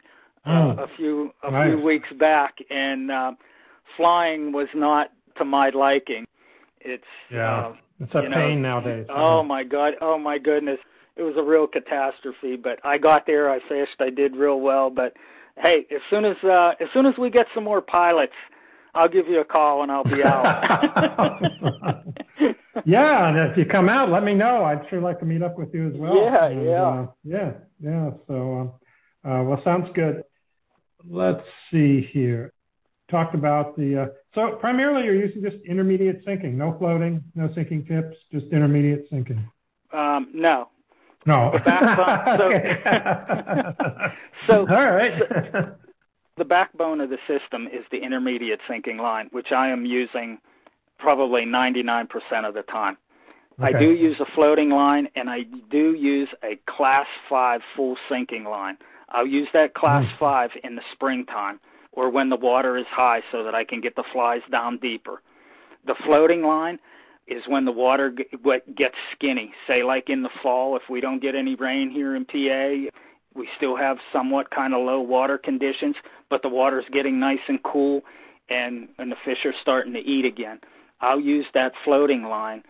uh, 0.44 0.74
oh, 0.78 0.82
a 0.82 0.88
few 0.88 1.32
a 1.42 1.50
nice. 1.50 1.68
few 1.68 1.78
weeks 1.78 2.12
back, 2.12 2.62
and 2.70 3.10
uh, 3.10 3.34
flying 3.96 4.52
was 4.52 4.68
not 4.74 5.12
to 5.36 5.44
my 5.44 5.70
liking. 5.70 6.26
It's 6.80 7.04
yeah, 7.30 7.58
uh, 7.58 7.76
it's 8.00 8.14
a 8.14 8.22
pain 8.22 8.62
know, 8.62 8.80
nowadays. 8.80 9.06
Oh 9.08 9.42
my 9.42 9.64
god! 9.64 9.96
Oh 10.00 10.18
my 10.18 10.38
goodness! 10.38 10.80
It 11.16 11.22
was 11.22 11.36
a 11.36 11.42
real 11.42 11.66
catastrophe. 11.66 12.56
But 12.56 12.80
I 12.84 12.98
got 12.98 13.26
there. 13.26 13.50
I 13.50 13.60
fished. 13.60 14.00
I 14.00 14.10
did 14.10 14.36
real 14.36 14.60
well. 14.60 14.90
But 14.90 15.16
hey, 15.56 15.86
as 15.90 16.02
soon 16.08 16.24
as 16.24 16.42
uh, 16.42 16.74
as 16.80 16.90
soon 16.90 17.06
as 17.06 17.18
we 17.18 17.30
get 17.30 17.48
some 17.54 17.64
more 17.64 17.82
pilots, 17.82 18.34
I'll 18.94 19.08
give 19.08 19.28
you 19.28 19.40
a 19.40 19.44
call 19.44 19.82
and 19.82 19.92
I'll 19.92 20.04
be 20.04 20.22
out. 20.24 21.44
yeah, 22.84 23.28
and 23.28 23.50
if 23.50 23.56
you 23.56 23.64
come 23.64 23.88
out, 23.88 24.10
let 24.10 24.24
me 24.24 24.34
know. 24.34 24.64
I'd 24.64 24.88
sure 24.88 25.00
like 25.00 25.20
to 25.20 25.26
meet 25.26 25.42
up 25.42 25.56
with 25.56 25.74
you 25.74 25.88
as 25.88 25.94
well. 25.96 26.16
Yeah, 26.16 26.46
and, 26.46 26.64
yeah, 26.64 26.82
uh, 26.82 27.06
yeah, 27.24 27.52
yeah. 27.80 28.10
So, 28.26 28.76
uh, 29.24 29.28
uh, 29.28 29.44
well, 29.44 29.62
sounds 29.62 29.90
good. 29.92 30.24
Let's 31.04 31.46
see 31.70 32.00
here. 32.00 32.52
Talked 33.08 33.34
about 33.34 33.76
the 33.76 33.96
uh, 33.98 34.06
so 34.34 34.54
primarily 34.56 35.04
you're 35.04 35.16
using 35.16 35.42
just 35.42 35.56
intermediate 35.64 36.22
sinking, 36.24 36.56
no 36.56 36.76
floating, 36.78 37.24
no 37.34 37.52
sinking 37.52 37.84
tips, 37.84 38.16
just 38.30 38.46
intermediate 38.46 39.08
sinking. 39.10 39.50
Um, 39.92 40.30
no. 40.32 40.68
No. 41.26 41.52
so, 41.52 41.58
so, 44.46 44.60
all 44.60 44.92
right. 44.92 45.12
So, 45.18 45.74
the 46.36 46.44
backbone 46.44 47.00
of 47.00 47.10
the 47.10 47.18
system 47.26 47.68
is 47.68 47.84
the 47.90 47.98
intermediate 47.98 48.60
sinking 48.66 48.96
line, 48.96 49.28
which 49.30 49.52
I 49.52 49.68
am 49.68 49.84
using 49.84 50.40
probably 50.98 51.44
99% 51.44 52.44
of 52.44 52.54
the 52.54 52.62
time. 52.62 52.96
Okay. 53.60 53.74
I 53.74 53.78
do 53.78 53.92
use 53.92 54.20
a 54.20 54.24
floating 54.24 54.70
line, 54.70 55.08
and 55.14 55.28
I 55.28 55.42
do 55.42 55.94
use 55.94 56.30
a 56.42 56.56
Class 56.66 57.06
5 57.28 57.62
full 57.76 57.98
sinking 58.08 58.44
line. 58.44 58.78
I'll 59.10 59.26
use 59.26 59.48
that 59.52 59.74
Class 59.74 60.06
mm. 60.06 60.18
5 60.18 60.56
in 60.64 60.76
the 60.76 60.82
springtime 60.92 61.60
or 61.92 62.08
when 62.08 62.28
the 62.28 62.36
water 62.36 62.76
is 62.76 62.86
high 62.86 63.22
so 63.30 63.42
that 63.44 63.54
I 63.54 63.64
can 63.64 63.80
get 63.80 63.96
the 63.96 64.04
flies 64.04 64.42
down 64.50 64.78
deeper. 64.78 65.22
The 65.84 65.94
floating 65.94 66.42
line 66.42 66.78
is 67.30 67.46
when 67.46 67.64
the 67.64 67.72
water 67.72 68.10
gets 68.10 68.98
skinny. 69.12 69.52
Say 69.66 69.82
like 69.82 70.10
in 70.10 70.22
the 70.22 70.28
fall, 70.28 70.76
if 70.76 70.88
we 70.88 71.00
don't 71.00 71.20
get 71.20 71.34
any 71.34 71.54
rain 71.54 71.90
here 71.90 72.14
in 72.14 72.24
PA, 72.24 72.90
we 73.34 73.48
still 73.56 73.76
have 73.76 74.00
somewhat 74.12 74.50
kind 74.50 74.74
of 74.74 74.82
low 74.82 75.00
water 75.00 75.38
conditions, 75.38 75.96
but 76.28 76.42
the 76.42 76.48
water's 76.48 76.88
getting 76.90 77.20
nice 77.20 77.40
and 77.48 77.62
cool 77.62 78.04
and, 78.48 78.88
and 78.98 79.10
the 79.10 79.16
fish 79.16 79.46
are 79.46 79.52
starting 79.52 79.92
to 79.94 80.00
eat 80.00 80.24
again. 80.24 80.60
I'll 81.00 81.20
use 81.20 81.46
that 81.54 81.74
floating 81.84 82.24
line. 82.24 82.64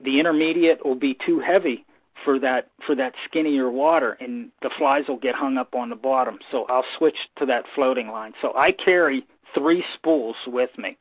The 0.00 0.20
intermediate 0.20 0.84
will 0.84 0.94
be 0.94 1.14
too 1.14 1.40
heavy 1.40 1.84
for 2.24 2.38
that 2.38 2.68
for 2.80 2.94
that 2.94 3.14
skinnier 3.24 3.68
water 3.68 4.16
and 4.20 4.52
the 4.60 4.70
flies 4.70 5.08
will 5.08 5.16
get 5.16 5.34
hung 5.34 5.58
up 5.58 5.74
on 5.74 5.90
the 5.90 5.96
bottom. 5.96 6.38
So 6.50 6.64
I'll 6.68 6.86
switch 6.96 7.28
to 7.36 7.46
that 7.46 7.66
floating 7.74 8.08
line. 8.08 8.34
So 8.40 8.52
I 8.54 8.70
carry 8.70 9.26
three 9.52 9.84
spools 9.94 10.36
with 10.46 10.76
me. 10.78 10.96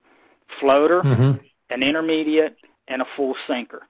Floater, 0.59 1.01
mm-hmm. 1.01 1.38
an 1.70 1.84
intermediate, 1.84 2.57
and 2.88 3.02
a 3.02 3.06
full 3.06 3.36
sinker. 3.48 3.84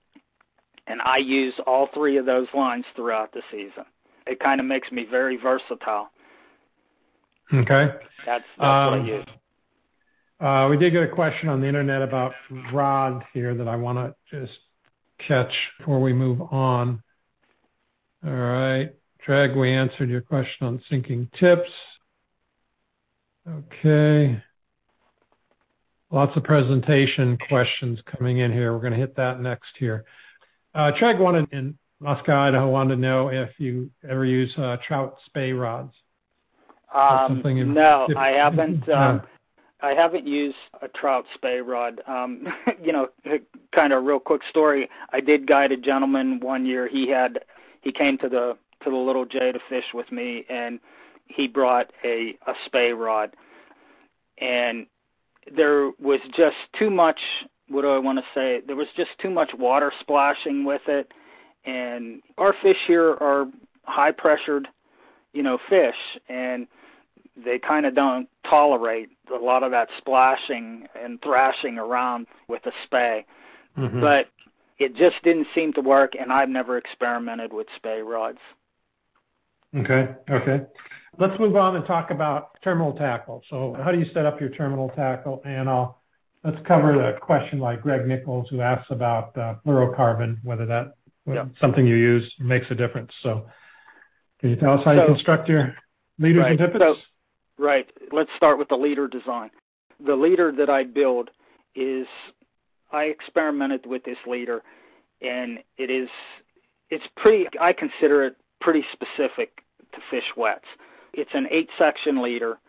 And 0.85 1.01
I 1.01 1.17
use 1.17 1.59
all 1.65 1.87
three 1.87 2.17
of 2.17 2.25
those 2.25 2.53
lines 2.53 2.85
throughout 2.95 3.31
the 3.31 3.41
season. 3.49 3.85
It 4.27 4.39
kind 4.39 4.59
of 4.59 4.67
makes 4.67 4.91
me 4.91 5.05
very 5.05 5.37
versatile. 5.37 6.09
Okay. 7.53 7.93
That's, 8.25 8.45
that's 8.57 8.59
um, 8.59 8.91
what 8.91 8.93
I 8.93 8.99
um, 8.99 9.05
use. 9.05 9.25
Uh, 10.39 10.67
we 10.69 10.77
did 10.77 10.91
get 10.91 11.03
a 11.03 11.07
question 11.07 11.47
on 11.47 11.61
the 11.61 11.67
internet 11.67 12.01
about 12.01 12.33
rod 12.71 13.25
here 13.33 13.53
that 13.55 13.67
I 13.67 13.77
want 13.77 13.97
to 13.97 14.15
just 14.29 14.59
catch 15.17 15.71
before 15.77 16.01
we 16.01 16.11
move 16.11 16.41
on. 16.41 17.01
All 18.25 18.33
right. 18.33 18.91
Drag, 19.19 19.55
we 19.55 19.69
answered 19.69 20.09
your 20.09 20.21
question 20.21 20.67
on 20.67 20.81
sinking 20.89 21.29
tips. 21.33 21.71
Okay. 23.47 24.41
Lots 26.13 26.37
of 26.37 26.43
presentation 26.43 27.39
questions 27.39 28.03
coming 28.05 28.37
in 28.37 28.53
here. 28.53 28.71
We're 28.71 28.81
going 28.81 28.93
to 28.93 28.99
hit 28.99 29.15
that 29.15 29.41
next 29.41 29.75
here. 29.75 30.05
Uh, 30.75 30.91
Treg 30.91 31.17
wanted 31.17 31.51
in 31.51 31.75
Moscow, 31.99 32.37
Idaho, 32.37 32.69
wanted 32.69 32.97
to 32.97 33.01
know 33.01 33.31
if 33.31 33.59
you 33.59 33.89
ever 34.07 34.23
use 34.23 34.55
uh, 34.59 34.77
trout 34.77 35.17
spey 35.25 35.53
rods. 35.53 35.95
Um, 36.93 37.41
no, 37.73 38.07
I 38.15 38.29
haven't. 38.29 38.87
Um, 38.93 39.23
I 39.81 39.95
haven't 39.95 40.27
used 40.27 40.55
a 40.83 40.87
trout 40.87 41.25
spey 41.33 41.61
rod. 41.61 42.01
Um, 42.05 42.47
you 42.83 42.93
know, 42.93 43.09
kind 43.71 43.91
of 43.91 43.97
a 43.97 44.01
real 44.01 44.19
quick 44.19 44.43
story. 44.43 44.91
I 45.09 45.19
did 45.19 45.47
guide 45.47 45.71
a 45.71 45.77
gentleman 45.77 46.39
one 46.39 46.67
year. 46.67 46.87
He 46.87 47.07
had 47.07 47.43
he 47.81 47.91
came 47.91 48.19
to 48.19 48.29
the 48.29 48.55
to 48.81 48.91
the 48.91 48.95
Little 48.95 49.25
J 49.25 49.51
to 49.51 49.59
fish 49.59 49.95
with 49.95 50.11
me, 50.11 50.45
and 50.47 50.79
he 51.25 51.47
brought 51.47 51.91
a 52.03 52.37
a 52.45 52.53
spey 52.65 52.93
rod, 52.93 53.35
and 54.37 54.85
there 55.51 55.91
was 55.99 56.21
just 56.31 56.57
too 56.73 56.89
much. 56.89 57.45
What 57.69 57.83
do 57.83 57.89
I 57.89 57.99
want 57.99 58.19
to 58.19 58.25
say? 58.33 58.61
There 58.61 58.75
was 58.75 58.89
just 58.95 59.17
too 59.17 59.29
much 59.29 59.53
water 59.53 59.91
splashing 59.99 60.63
with 60.63 60.87
it, 60.89 61.13
and 61.65 62.21
our 62.37 62.53
fish 62.53 62.85
here 62.85 63.11
are 63.13 63.47
high 63.83 64.11
pressured, 64.11 64.67
you 65.33 65.43
know, 65.43 65.57
fish, 65.57 66.17
and 66.29 66.67
they 67.35 67.59
kind 67.59 67.85
of 67.85 67.95
don't 67.95 68.29
tolerate 68.43 69.09
a 69.33 69.37
lot 69.37 69.63
of 69.63 69.71
that 69.71 69.89
splashing 69.97 70.87
and 70.95 71.21
thrashing 71.21 71.79
around 71.79 72.27
with 72.47 72.65
a 72.67 72.73
spey. 72.83 73.25
Mm-hmm. 73.77 74.01
But 74.01 74.29
it 74.77 74.95
just 74.95 75.23
didn't 75.23 75.47
seem 75.53 75.73
to 75.73 75.81
work, 75.81 76.15
and 76.15 76.31
I've 76.31 76.49
never 76.49 76.77
experimented 76.77 77.53
with 77.53 77.67
spey 77.75 78.01
rods. 78.01 78.39
Okay, 79.75 80.15
okay. 80.29 80.65
Let's 81.17 81.39
move 81.39 81.55
on 81.55 81.75
and 81.75 81.85
talk 81.85 82.09
about 82.09 82.59
terminal 82.61 82.93
tackle. 82.93 83.43
So 83.47 83.73
how 83.73 83.91
do 83.91 83.99
you 83.99 84.05
set 84.05 84.25
up 84.25 84.39
your 84.39 84.49
terminal 84.49 84.89
tackle? 84.89 85.41
And 85.45 85.69
I'll 85.69 86.01
let's 86.43 86.59
cover 86.61 86.93
the 86.93 87.17
question 87.21 87.59
like 87.59 87.81
Greg 87.81 88.07
Nichols 88.07 88.49
who 88.49 88.61
asks 88.61 88.89
about 88.89 89.37
uh, 89.37 89.55
fluorocarbon, 89.65 90.37
whether 90.43 90.65
that 90.65 90.93
something 91.59 91.85
you 91.85 91.95
use 91.95 92.35
makes 92.39 92.69
a 92.71 92.75
difference. 92.75 93.13
So 93.21 93.47
can 94.39 94.49
you 94.49 94.55
tell 94.55 94.79
us 94.79 94.85
how 94.85 94.95
so, 94.95 95.01
you 95.01 95.07
construct 95.07 95.49
your 95.49 95.75
leaders 96.17 96.43
right, 96.43 96.49
and 96.51 96.59
tippets? 96.59 96.83
So, 96.83 96.97
right. 97.57 97.91
Let's 98.11 98.33
start 98.33 98.57
with 98.57 98.69
the 98.69 98.77
leader 98.77 99.07
design. 99.07 99.51
The 99.99 100.15
leader 100.15 100.51
that 100.51 100.69
I 100.69 100.83
build 100.83 101.31
is 101.75 102.07
I 102.91 103.05
experimented 103.05 103.85
with 103.85 104.03
this 104.03 104.17
leader, 104.25 104.63
and 105.21 105.63
it 105.77 105.91
is 105.91 106.09
it's 106.89 107.07
pretty. 107.15 107.47
I 107.59 107.71
consider 107.71 108.23
it 108.23 108.35
pretty 108.59 108.85
specific 108.91 109.63
to 109.93 110.01
fish 110.01 110.35
wets. 110.35 110.67
It's 111.13 111.33
an 111.33 111.47
eight-section 111.51 112.21
leader, 112.21 112.59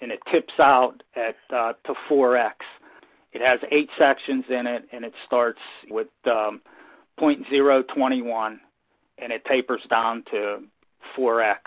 and 0.00 0.10
it 0.10 0.24
tips 0.26 0.58
out 0.58 1.02
at 1.14 1.36
uh, 1.50 1.74
to 1.84 1.94
4x. 1.94 2.54
It 3.32 3.42
has 3.42 3.60
eight 3.70 3.90
sections 3.96 4.48
in 4.48 4.66
it, 4.66 4.88
and 4.92 5.04
it 5.04 5.14
starts 5.24 5.60
with 5.90 6.08
um, 6.26 6.62
0.021, 7.18 8.60
and 9.18 9.32
it 9.32 9.44
tapers 9.44 9.84
down 9.84 10.22
to 10.24 10.62
4x. 11.16 11.58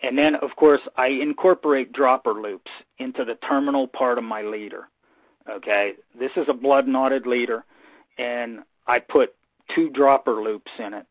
And 0.00 0.18
then, 0.18 0.34
of 0.36 0.56
course, 0.56 0.86
I 0.96 1.08
incorporate 1.08 1.92
dropper 1.92 2.34
loops 2.34 2.70
into 2.98 3.24
the 3.24 3.34
terminal 3.36 3.88
part 3.88 4.18
of 4.18 4.24
my 4.24 4.42
leader. 4.42 4.88
Okay, 5.48 5.94
this 6.14 6.36
is 6.36 6.48
a 6.48 6.54
blood 6.54 6.88
knotted 6.88 7.26
leader, 7.26 7.64
and 8.18 8.62
I 8.86 8.98
put 8.98 9.34
two 9.68 9.90
dropper 9.90 10.42
loops 10.42 10.72
in 10.78 10.92
it. 10.92 11.06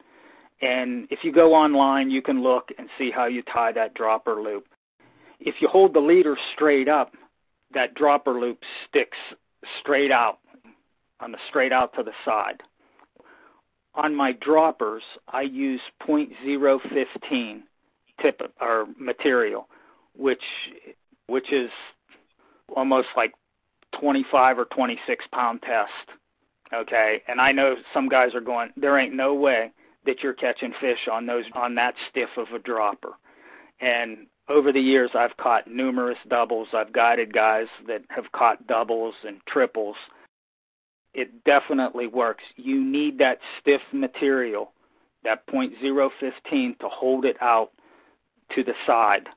And 0.66 1.07
if 1.11 1.24
you 1.24 1.32
go 1.32 1.53
online, 1.53 2.09
you 2.09 2.24
can 2.24 2.41
look 2.41 2.72
and 2.80 2.89
see 2.97 3.11
how 3.11 3.26
you 3.26 3.43
tie 3.43 3.72
that 3.74 3.93
dropper 3.93 4.41
loop. 4.41 4.68
If 5.39 5.61
you 5.61 5.68
hold 5.68 5.93
the 5.93 5.99
leader 5.99 6.36
straight 6.53 6.89
up, 6.89 7.16
that 7.72 7.93
dropper 7.93 8.32
loop 8.32 8.63
sticks 8.84 9.20
straight 9.80 10.09
out, 10.09 10.39
on 11.20 11.32
the 11.32 11.38
straight 11.47 11.72
out 11.72 11.93
to 11.93 12.03
the 12.03 12.13
side. 12.24 12.63
On 13.93 14.16
my 14.16 14.32
droppers, 14.32 15.03
I 15.28 15.43
use 15.43 15.82
.015 16.01 17.61
tip 18.18 18.53
or 18.59 18.88
material, 18.97 19.70
which 20.16 20.74
which 21.28 21.51
is 21.51 21.70
almost 22.76 23.09
like 23.16 23.36
25 23.91 24.59
or 24.59 24.66
26 24.66 25.28
pound 25.28 25.61
test. 25.61 26.09
Okay, 26.74 27.22
and 27.28 27.39
I 27.39 27.51
know 27.51 27.78
some 27.93 28.09
guys 28.09 28.34
are 28.34 28.41
going. 28.41 28.74
There 28.76 28.97
ain't 28.97 29.13
no 29.13 29.36
way 29.36 29.72
that 30.06 30.24
you're 30.24 30.34
catching 30.34 30.74
fish 30.74 31.08
on 31.08 31.26
those 31.26 31.45
on 31.53 31.76
that 31.76 31.95
stiff 32.10 32.38
of 32.38 32.51
a 32.51 32.60
dropper. 32.60 33.14
And 33.80 34.28
over 34.47 34.72
the 34.72 34.82
years, 34.82 35.16
I've 35.16 35.38
caught 35.38 35.68
numerous 35.68 36.20
doubles. 36.28 36.70
I've 36.74 36.91
guided 36.91 37.34
guys 37.34 37.68
that 37.88 38.03
have 38.10 38.32
caught 38.32 38.68
doubles 38.68 39.16
and 39.26 39.43
triples. 39.45 39.97
It 41.14 41.43
definitely 41.43 42.08
works. 42.08 42.43
You 42.56 42.80
need 42.80 43.20
that 43.20 43.39
stiff 43.60 43.82
material, 43.91 44.72
that 45.24 45.47
.015, 45.47 46.80
to 46.80 46.88
hold 46.88 47.26
it 47.26 47.38
out 47.41 47.72
to 48.49 48.64
the 48.64 48.76
side, 48.86 49.30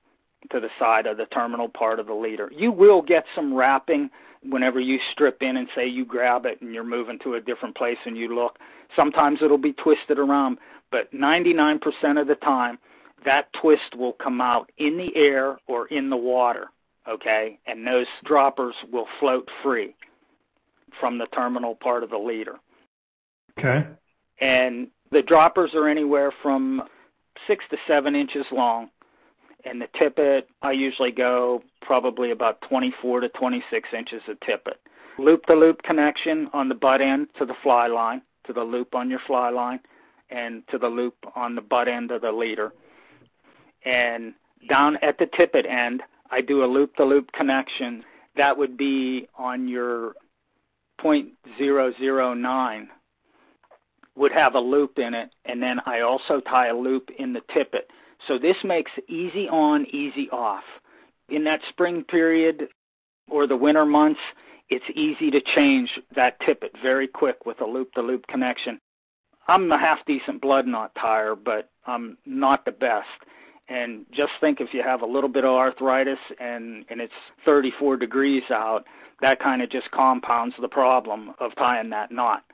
to 0.50 0.60
the 0.60 0.70
side 0.78 1.06
of 1.06 1.16
the 1.16 1.26
terminal 1.26 1.68
part 1.68 2.00
of 2.00 2.06
the 2.06 2.14
leader. 2.14 2.50
You 2.54 2.72
will 2.72 3.00
get 3.00 3.26
some 3.34 3.54
wrapping 3.54 4.10
whenever 4.42 4.80
you 4.80 4.98
strip 4.98 5.42
in 5.42 5.56
and 5.56 5.68
say 5.74 5.86
you 5.86 6.04
grab 6.04 6.46
it 6.46 6.60
and 6.60 6.74
you're 6.74 6.84
moving 6.84 7.18
to 7.20 7.34
a 7.34 7.40
different 7.40 7.74
place 7.74 7.98
and 8.04 8.16
you 8.16 8.34
look. 8.34 8.58
Sometimes 8.95 9.43
it'll 9.43 9.59
be 9.59 9.72
twisted 9.72 10.18
around, 10.18 10.59
but 10.91 11.12
99% 11.12 12.20
of 12.20 12.26
the 12.26 12.36
time, 12.36 12.78
that 13.24 13.53
twist 13.53 13.95
will 13.95 14.12
come 14.12 14.41
out 14.41 14.70
in 14.76 14.97
the 14.97 15.14
air 15.16 15.59
or 15.66 15.86
in 15.89 16.09
the 16.09 16.16
water, 16.16 16.68
okay? 17.07 17.59
And 17.66 17.86
those 17.86 18.07
droppers 18.24 18.76
will 18.91 19.09
float 19.18 19.51
free 19.62 19.95
from 21.01 21.18
the 21.18 21.26
terminal 21.26 21.74
part 21.74 22.03
of 22.03 22.11
the 22.11 22.18
leader. 22.18 22.59
Okay. 23.59 23.86
And 24.41 24.91
the 25.11 25.22
droppers 25.22 25.74
are 25.74 25.89
anywhere 25.89 26.30
from 26.30 26.89
six 27.47 27.66
to 27.68 27.78
seven 27.86 28.14
inches 28.14 28.47
long 28.51 28.91
and 29.64 29.82
the 29.82 29.89
tippet, 29.89 30.49
I 30.62 30.72
usually 30.72 31.12
go 31.12 31.62
probably 31.80 32.30
about 32.30 32.61
24 32.62 33.20
to 33.20 33.28
26 33.28 33.93
inches 33.93 34.22
of 34.28 34.41
tippet. 34.41 34.80
Loop-the-loop 35.18 35.82
connection 35.82 36.49
on 36.53 36.68
the 36.68 36.74
butt 36.74 37.01
end 37.01 37.28
to 37.34 37.45
the 37.45 37.55
fly 37.55 37.89
line, 37.89 38.22
to 38.49 38.55
the 38.55 38.64
loop 38.64 38.94
on 38.94 39.11
your 39.11 39.18
fly 39.18 39.51
line, 39.51 39.80
and 40.30 40.66
to 40.68 40.78
the 40.78 40.88
loop 40.88 41.14
on 41.36 41.55
the 41.55 41.62
butt 41.62 41.86
end 41.86 42.11
of 42.11 42.22
the 42.22 42.32
leader. 42.32 42.72
And 43.84 44.34
down 44.66 44.96
at 45.03 45.18
the 45.18 45.26
tippet 45.26 45.66
end, 45.66 46.03
I 46.30 46.40
do 46.40 46.64
a 46.64 46.66
loop-to-loop 46.66 47.30
connection. 47.30 48.05
That 48.36 48.57
would 48.57 48.76
be 48.76 49.28
on 49.36 49.68
your 49.68 50.16
.009 50.99 52.88
would 54.16 54.32
have 54.32 54.55
a 54.57 54.61
loop 54.61 54.99
in 54.99 55.14
it, 55.14 55.32
and 55.44 55.62
then 55.62 55.80
I 55.86 56.01
also 56.01 56.40
tie 56.40 56.66
a 56.66 56.74
loop 56.74 57.11
in 57.11 57.34
the 57.34 57.42
tippet. 57.42 57.90
So 58.26 58.36
this 58.36 58.64
makes 58.64 58.90
easy 59.07 59.49
on, 59.49 59.86
easy 59.90 60.28
off. 60.30 60.64
In 61.28 61.44
that 61.44 61.62
spring 61.68 62.03
period 62.03 62.68
or 63.28 63.46
the 63.46 63.57
winter 63.57 63.86
months, 63.86 64.20
it's 64.68 64.90
easy 64.94 65.30
to 65.30 65.40
change 65.40 66.00
that 66.14 66.40
tippet 66.40 66.76
very 66.82 67.06
quick 67.06 67.46
with 67.46 67.60
a 67.60 67.66
loop-the-loop 67.66 68.26
connection. 68.26 68.80
I'm 69.46 69.72
a 69.72 69.78
half-decent 69.78 70.42
blood 70.42 70.66
knot 70.66 70.94
tyer, 70.94 71.34
but 71.42 71.70
I'm 71.86 72.18
not 72.26 72.64
the 72.66 72.72
best. 72.72 73.08
And 73.68 74.06
just 74.10 74.32
think 74.40 74.60
if 74.60 74.74
you 74.74 74.82
have 74.82 75.02
a 75.02 75.06
little 75.06 75.28
bit 75.28 75.44
of 75.44 75.54
arthritis 75.54 76.18
and, 76.38 76.84
and 76.88 77.00
it's 77.00 77.14
34 77.44 77.96
degrees 77.96 78.50
out, 78.50 78.86
that 79.20 79.40
kind 79.40 79.62
of 79.62 79.68
just 79.68 79.90
compounds 79.90 80.56
the 80.58 80.68
problem 80.68 81.34
of 81.38 81.54
tying 81.54 81.90
that 81.90 82.10
knot. 82.10 82.44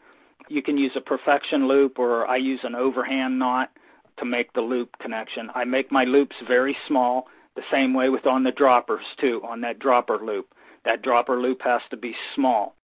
You 0.49 0.63
can 0.63 0.77
use 0.77 0.97
a 0.97 1.01
perfection 1.01 1.67
loop 1.69 1.99
or 1.99 2.27
I 2.27 2.37
use 2.37 2.65
an 2.65 2.75
overhand 2.75 3.39
knot 3.39 3.71
to 4.17 4.25
make 4.25 4.53
the 4.53 4.61
loop 4.61 4.99
connection. 4.99 5.51
I 5.55 5.65
make 5.65 5.91
my 5.91 6.05
loops 6.05 6.37
very 6.47 6.77
small, 6.87 7.29
the 7.55 7.65
same 7.71 7.95
way 7.95 8.09
with 8.09 8.27
on 8.27 8.45
the 8.45 8.53
droppers 8.53 9.05
too, 9.17 9.43
on 9.45 9.61
that 9.63 9.79
dropper 9.79 10.19
loop. 10.19 10.55
That 10.85 11.03
dropper 11.03 11.41
loop 11.41 11.63
has 11.63 11.83
to 11.91 11.97
be 11.97 12.15
small. 12.35 12.77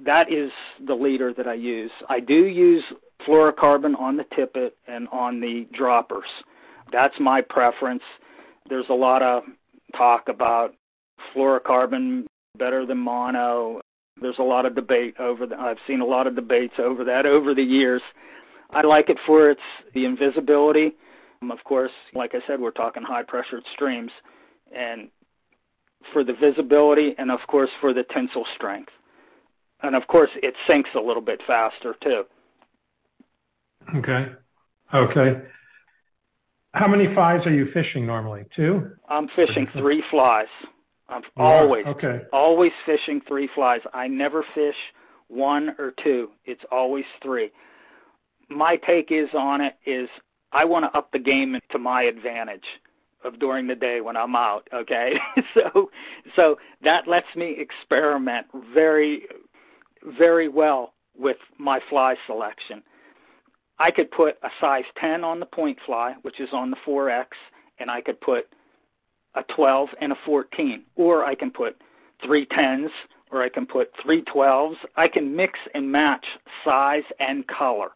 That 0.00 0.30
is 0.30 0.52
the 0.80 0.94
leader 0.94 1.32
that 1.32 1.48
I 1.48 1.54
use. 1.54 1.92
I 2.08 2.20
do 2.20 2.46
use 2.46 2.92
fluorocarbon 3.20 3.98
on 3.98 4.16
the 4.16 4.24
tippet 4.24 4.76
and 4.86 5.08
on 5.08 5.40
the 5.40 5.66
droppers. 5.72 6.28
That's 6.92 7.18
my 7.18 7.40
preference. 7.40 8.02
There's 8.68 8.88
a 8.88 8.94
lot 8.94 9.22
of 9.22 9.44
talk 9.94 10.28
about 10.28 10.74
fluorocarbon 11.34 12.26
better 12.56 12.84
than 12.84 12.98
mono. 12.98 13.80
There's 14.20 14.38
a 14.38 14.42
lot 14.42 14.66
of 14.66 14.74
debate 14.74 15.16
over 15.18 15.46
that. 15.46 15.58
I've 15.58 15.80
seen 15.86 16.00
a 16.00 16.06
lot 16.06 16.26
of 16.26 16.34
debates 16.36 16.78
over 16.78 17.04
that 17.04 17.26
over 17.26 17.54
the 17.54 17.62
years. 17.62 18.02
I 18.70 18.82
like 18.82 19.10
it 19.10 19.18
for 19.18 19.50
its 19.50 19.62
the 19.92 20.06
invisibility. 20.06 20.96
Um, 21.42 21.50
of 21.50 21.62
course, 21.64 21.92
like 22.14 22.34
I 22.34 22.40
said, 22.40 22.60
we're 22.60 22.70
talking 22.70 23.02
high 23.02 23.22
pressured 23.22 23.66
streams, 23.66 24.12
and 24.72 25.10
for 26.12 26.24
the 26.24 26.34
visibility, 26.34 27.14
and 27.18 27.30
of 27.30 27.46
course 27.46 27.70
for 27.80 27.92
the 27.92 28.02
tensile 28.02 28.46
strength, 28.54 28.92
and 29.82 29.94
of 29.94 30.06
course 30.06 30.30
it 30.42 30.54
sinks 30.66 30.90
a 30.94 31.00
little 31.00 31.22
bit 31.22 31.42
faster 31.42 31.94
too. 32.00 32.26
Okay. 33.94 34.32
Okay. 34.92 35.42
How 36.74 36.88
many 36.88 37.12
flies 37.12 37.46
are 37.46 37.52
you 37.52 37.66
fishing 37.66 38.06
normally? 38.06 38.44
Two? 38.54 38.92
I'm 39.08 39.28
fishing 39.28 39.66
three 39.72 40.02
flies. 40.02 40.48
I'm 41.08 41.22
always 41.36 41.86
okay. 41.86 42.22
always 42.32 42.72
fishing 42.84 43.20
three 43.20 43.46
flies. 43.46 43.80
I 43.94 44.08
never 44.08 44.42
fish 44.42 44.92
one 45.28 45.74
or 45.78 45.92
two. 45.92 46.32
It's 46.44 46.64
always 46.70 47.04
three 47.22 47.52
my 48.48 48.76
take 48.76 49.10
is 49.10 49.34
on 49.34 49.60
it 49.60 49.76
is 49.84 50.08
I 50.52 50.64
want 50.64 50.84
to 50.84 50.96
up 50.96 51.12
the 51.12 51.18
game 51.18 51.58
to 51.70 51.78
my 51.78 52.02
advantage 52.02 52.80
of 53.26 53.38
during 53.38 53.66
the 53.66 53.76
day 53.76 54.00
when 54.00 54.16
I'm 54.16 54.34
out. 54.36 54.68
Okay, 54.72 55.18
so 55.54 55.90
so 56.34 56.58
that 56.82 57.06
lets 57.06 57.34
me 57.36 57.50
experiment 57.50 58.46
very 58.72 59.26
very 60.02 60.48
well 60.48 60.94
with 61.16 61.38
my 61.58 61.80
fly 61.80 62.16
selection. 62.26 62.82
I 63.78 63.90
could 63.90 64.10
put 64.10 64.38
a 64.42 64.50
size 64.60 64.86
10 64.94 65.24
on 65.24 65.40
the 65.40 65.46
point 65.46 65.80
fly, 65.80 66.16
which 66.22 66.40
is 66.40 66.52
on 66.52 66.70
the 66.70 66.76
4X, 66.76 67.26
and 67.78 67.90
I 67.90 68.00
could 68.00 68.20
put 68.20 68.48
a 69.34 69.42
12 69.42 69.94
and 70.00 70.12
a 70.12 70.14
14, 70.14 70.84
or 70.94 71.24
I 71.24 71.34
can 71.34 71.50
put 71.50 71.80
three 72.22 72.46
10s, 72.46 72.90
or 73.30 73.42
I 73.42 73.50
can 73.50 73.66
put 73.66 73.94
three 73.96 74.22
12s. 74.22 74.78
I 74.96 75.08
can 75.08 75.36
mix 75.36 75.58
and 75.74 75.92
match 75.92 76.38
size 76.64 77.04
and 77.20 77.46
color 77.46 77.90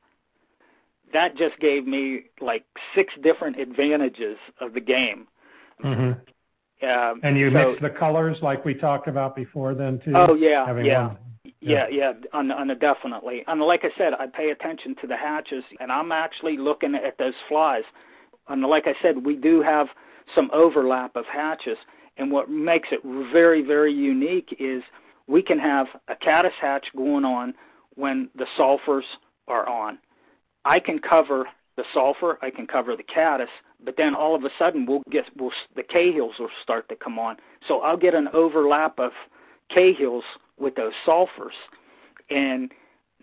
that 1.13 1.37
just 1.37 1.59
gave 1.59 1.87
me 1.87 2.25
like 2.41 2.65
six 2.95 3.15
different 3.21 3.59
advantages 3.59 4.39
of 4.59 4.75
the 4.75 4.81
game. 4.81 5.29
Mm-hmm. 5.83 6.13
Um, 6.83 7.21
and 7.23 7.37
you 7.37 7.51
so, 7.51 7.71
mix 7.71 7.81
the 7.81 7.91
colors 7.91 8.39
like 8.43 8.65
we 8.65 8.75
talked 8.75 9.07
about 9.07 9.37
before, 9.37 9.75
then 9.75 9.99
too. 9.99 10.13
Oh 10.15 10.35
yeah, 10.35 10.79
yeah. 10.81 11.09
One. 11.09 11.19
Yeah, 11.61 11.89
yeah, 11.89 12.15
on, 12.33 12.51
on 12.51 12.69
definitely. 12.79 13.45
And 13.47 13.61
like 13.61 13.85
I 13.85 13.91
said, 13.91 14.15
I 14.15 14.27
pay 14.27 14.51
attention 14.51 14.95
to 14.97 15.07
the 15.07 15.17
hatches, 15.17 15.65
and 15.79 15.93
I'm 15.93 16.11
actually 16.11 16.57
looking 16.57 16.95
at 16.95 17.19
those 17.19 17.35
flies. 17.49 17.85
And 18.49 18.63
like 18.63 18.87
I 18.87 18.95
said, 18.95 19.27
we 19.27 19.37
do 19.37 19.61
have 19.61 19.91
some 20.35 20.51
overlap 20.53 21.17
of 21.17 21.27
hatches. 21.27 21.79
And 22.17 22.31
what 22.31 22.51
makes 22.51 22.93
it 22.93 23.03
very, 23.05 23.63
very 23.63 23.93
unique 23.93 24.57
is 24.59 24.83
we 25.27 25.43
can 25.43 25.59
have 25.59 25.89
a 26.09 26.17
caddis 26.17 26.55
hatch 26.55 26.95
going 26.95 27.25
on 27.25 27.55
when 27.95 28.31
the 28.35 28.47
sulfurs 28.59 29.05
are 29.47 29.69
on. 29.69 29.99
I 30.65 30.81
can 30.81 30.99
cover 30.99 31.47
the 31.77 31.85
sulfur, 31.93 32.39
I 32.43 32.51
can 32.51 32.67
cover 32.67 32.97
the 32.97 33.03
caddis, 33.03 33.49
but 33.83 33.97
then 33.97 34.15
all 34.15 34.35
of 34.35 34.45
a 34.45 34.51
sudden 34.59 34.87
we'll 34.87 35.03
get 35.09 35.31
we'll, 35.37 35.53
the 35.75 35.83
Cahills 35.83 36.39
will 36.39 36.51
start 36.63 36.89
to 36.89 36.97
come 36.97 37.19
on. 37.19 37.39
So 37.67 37.81
I'll 37.81 37.97
get 37.97 38.15
an 38.15 38.29
overlap 38.33 39.01
of 39.01 39.13
Cahills 39.69 40.25
with 40.59 40.75
those 40.75 40.95
sulfurs, 41.07 41.55
and 42.29 42.73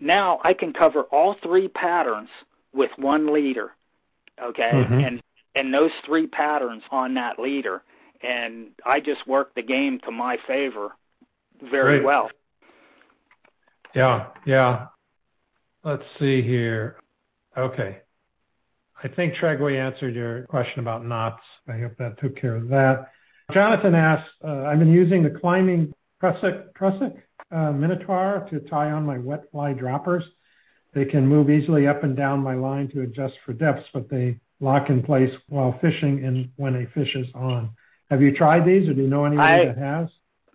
now 0.00 0.40
I 0.42 0.54
can 0.54 0.72
cover 0.72 1.02
all 1.04 1.34
three 1.34 1.68
patterns 1.68 2.30
with 2.72 2.96
one 2.98 3.32
leader, 3.32 3.72
okay, 4.40 4.70
mm-hmm. 4.70 4.94
and 4.94 5.22
and 5.54 5.74
those 5.74 5.92
three 6.04 6.26
patterns 6.26 6.84
on 6.90 7.14
that 7.14 7.38
leader, 7.38 7.82
and 8.22 8.70
I 8.84 9.00
just 9.00 9.26
work 9.26 9.54
the 9.54 9.62
game 9.62 9.98
to 10.00 10.10
my 10.10 10.36
favor 10.36 10.92
very 11.60 11.98
Great. 11.98 12.04
well. 12.04 12.30
Yeah, 13.94 14.26
yeah. 14.44 14.86
Let's 15.82 16.04
see 16.18 16.42
here. 16.42 16.96
Okay. 17.58 17.98
I 19.02 19.08
think 19.08 19.34
Tregway 19.34 19.78
answered 19.78 20.14
your 20.14 20.42
question 20.44 20.80
about 20.80 21.04
knots. 21.04 21.42
I 21.66 21.78
hope 21.78 21.96
that 21.98 22.18
took 22.18 22.36
care 22.36 22.54
of 22.54 22.68
that. 22.68 23.10
Jonathan 23.50 23.94
asked, 23.96 24.30
uh, 24.44 24.64
I've 24.64 24.78
been 24.78 24.92
using 24.92 25.22
the 25.24 25.30
climbing 25.30 25.92
prusik, 26.22 26.72
prusik 26.72 27.20
uh, 27.50 27.72
Minotaur 27.72 28.46
to 28.50 28.60
tie 28.60 28.92
on 28.92 29.04
my 29.04 29.18
wet 29.18 29.50
fly 29.50 29.72
droppers. 29.72 30.30
They 30.92 31.04
can 31.04 31.26
move 31.26 31.50
easily 31.50 31.88
up 31.88 32.04
and 32.04 32.16
down 32.16 32.40
my 32.40 32.54
line 32.54 32.88
to 32.88 33.02
adjust 33.02 33.38
for 33.44 33.52
depths, 33.52 33.88
but 33.92 34.08
they 34.08 34.38
lock 34.60 34.88
in 34.88 35.02
place 35.02 35.36
while 35.48 35.76
fishing 35.80 36.24
and 36.24 36.50
when 36.56 36.76
a 36.76 36.86
fish 36.86 37.16
is 37.16 37.28
on. 37.34 37.70
Have 38.10 38.22
you 38.22 38.32
tried 38.32 38.64
these, 38.66 38.88
or 38.88 38.94
do 38.94 39.02
you 39.02 39.08
know 39.08 39.24
anybody 39.24 39.62
I, 39.62 39.64
that 39.66 39.78
has? 39.78 40.10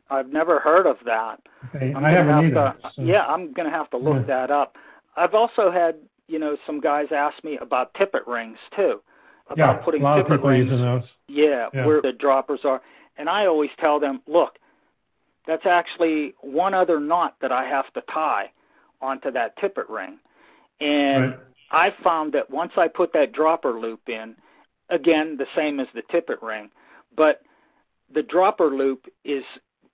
I've 0.09 0.31
never 0.31 0.59
heard 0.59 0.85
of 0.85 1.03
that. 1.05 1.41
Okay, 1.75 1.93
I 1.93 2.09
haven't 2.11 2.33
have 2.33 2.43
either. 2.45 2.75
To, 2.81 2.91
so. 2.93 3.01
Yeah, 3.03 3.25
I'm 3.27 3.51
going 3.51 3.69
to 3.69 3.75
have 3.75 3.89
to 3.91 3.97
look 3.97 4.15
yeah. 4.15 4.21
that 4.21 4.51
up. 4.51 4.77
I've 5.15 5.35
also 5.35 5.69
had, 5.69 5.97
you 6.27 6.39
know, 6.39 6.57
some 6.65 6.79
guys 6.79 7.11
ask 7.11 7.43
me 7.43 7.57
about 7.57 7.93
tippet 7.93 8.25
rings 8.27 8.59
too, 8.71 9.01
about 9.47 9.57
yeah, 9.57 9.83
putting 9.83 10.01
a 10.01 10.03
lot 10.03 10.15
tippet 10.17 10.31
of 10.31 10.37
people 10.39 10.49
rings. 10.49 10.65
Using 10.65 10.81
those. 10.81 11.11
Yeah, 11.27 11.69
yeah, 11.73 11.85
where 11.85 12.01
the 12.01 12.13
droppers 12.13 12.65
are, 12.65 12.81
and 13.17 13.29
I 13.29 13.45
always 13.45 13.71
tell 13.77 13.99
them, 13.99 14.21
look, 14.27 14.59
that's 15.45 15.65
actually 15.65 16.33
one 16.41 16.73
other 16.73 16.99
knot 16.99 17.35
that 17.41 17.51
I 17.51 17.65
have 17.65 17.91
to 17.93 18.01
tie 18.01 18.51
onto 19.01 19.31
that 19.31 19.57
tippet 19.57 19.89
ring. 19.89 20.19
And 20.79 21.31
right. 21.31 21.39
I 21.71 21.89
found 21.91 22.33
that 22.33 22.49
once 22.49 22.73
I 22.77 22.87
put 22.87 23.13
that 23.13 23.31
dropper 23.31 23.71
loop 23.71 24.07
in, 24.09 24.35
again, 24.89 25.37
the 25.37 25.47
same 25.55 25.79
as 25.79 25.87
the 25.93 26.01
tippet 26.01 26.41
ring, 26.41 26.71
but 27.15 27.41
the 28.09 28.23
dropper 28.23 28.67
loop 28.67 29.07
is 29.23 29.43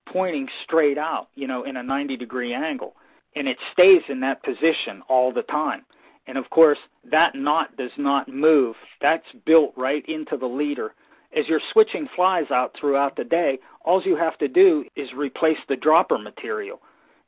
pointing 0.05 0.49
straight 0.63 0.97
out, 0.97 1.29
you 1.35 1.47
know, 1.47 1.63
in 1.63 1.77
a 1.77 1.83
90 1.83 2.17
degree 2.17 2.53
angle. 2.53 2.95
And 3.35 3.47
it 3.47 3.59
stays 3.71 4.03
in 4.07 4.21
that 4.21 4.43
position 4.43 5.03
all 5.07 5.31
the 5.31 5.43
time. 5.43 5.85
And 6.29 6.37
of 6.37 6.49
course, 6.49 6.79
that 7.03 7.35
knot 7.35 7.75
does 7.75 7.97
not 7.97 8.29
move. 8.29 8.77
That's 9.01 9.29
built 9.43 9.73
right 9.75 10.05
into 10.05 10.37
the 10.37 10.47
leader 10.47 10.93
as 11.31 11.47
you're 11.47 11.59
switching 11.59 12.07
flies 12.07 12.51
out 12.51 12.75
throughout 12.75 13.15
the 13.15 13.23
day, 13.23 13.59
all 13.81 14.01
you 14.01 14.15
have 14.15 14.37
to 14.39 14.47
do 14.47 14.85
is 14.95 15.13
replace 15.13 15.59
the 15.67 15.77
dropper 15.77 16.17
material. 16.17 16.81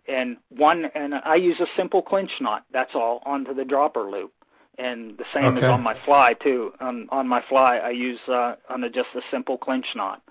And 0.07 0.37
one, 0.49 0.85
and 0.95 1.15
I 1.15 1.35
use 1.35 1.59
a 1.59 1.67
simple 1.75 2.01
clinch 2.01 2.41
knot. 2.41 2.65
That's 2.71 2.95
all 2.95 3.21
onto 3.25 3.53
the 3.53 3.65
dropper 3.65 4.09
loop. 4.09 4.33
And 4.77 5.17
the 5.17 5.25
same 5.33 5.57
okay. 5.57 5.59
is 5.59 5.65
on 5.65 5.83
my 5.83 5.93
fly 5.93 6.33
too. 6.33 6.73
On 6.79 7.07
on 7.11 7.27
my 7.27 7.41
fly, 7.41 7.77
I 7.77 7.89
use 7.91 8.19
uh, 8.27 8.55
on 8.69 8.83
a, 8.83 8.89
just 8.89 9.09
a 9.13 9.21
simple 9.29 9.57
clinch 9.57 9.95
knot. 9.95 10.23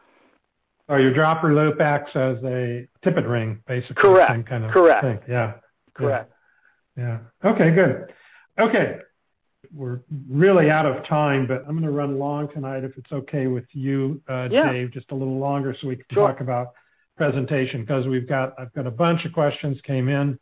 Oh, 0.89 0.97
your 0.97 1.13
dropper 1.13 1.55
loop 1.55 1.81
acts 1.81 2.17
as 2.17 2.43
a 2.43 2.89
tippet 3.03 3.27
ring, 3.27 3.63
basically. 3.67 3.95
Correct. 3.95 4.47
Kind 4.47 4.65
of 4.65 4.73
Correct. 4.73 5.03
Thing. 5.03 5.21
Yeah. 5.29 5.55
Correct. 5.95 6.33
Yeah. 6.97 7.21
yeah. 7.43 7.51
Okay. 7.51 7.71
Good. 7.71 8.13
Okay 8.61 9.01
we're 9.73 10.01
really 10.29 10.71
out 10.71 10.87
of 10.87 11.05
time, 11.05 11.47
but 11.47 11.63
I'm 11.63 11.73
going 11.73 11.83
to 11.83 11.91
run 11.91 12.19
long 12.19 12.49
tonight 12.49 12.85
if 12.85 12.97
it's 12.97 13.13
okay 13.13 13.47
with 13.47 13.67
you, 13.73 14.23
uh, 14.29 14.49
yeah. 14.51 14.73
Dave, 14.73 14.91
just 14.91 15.11
a 15.11 15.15
little 15.15 15.39
longer 15.39 15.75
so 15.75 15.89
we 15.89 15.97
can 15.97 16.07
sure. 16.13 16.29
talk 16.29 16.41
about 16.41 16.69
presentation 17.17 17.83
because 17.83 18.09
we've 18.09 18.29
got 18.29 18.55
I've 18.59 18.73
got 18.73 18.87
a 18.87 18.91
bunch 18.91 19.25
of 19.25 19.33
questions 19.33 19.81
came 19.83 20.09
in. 20.09 20.39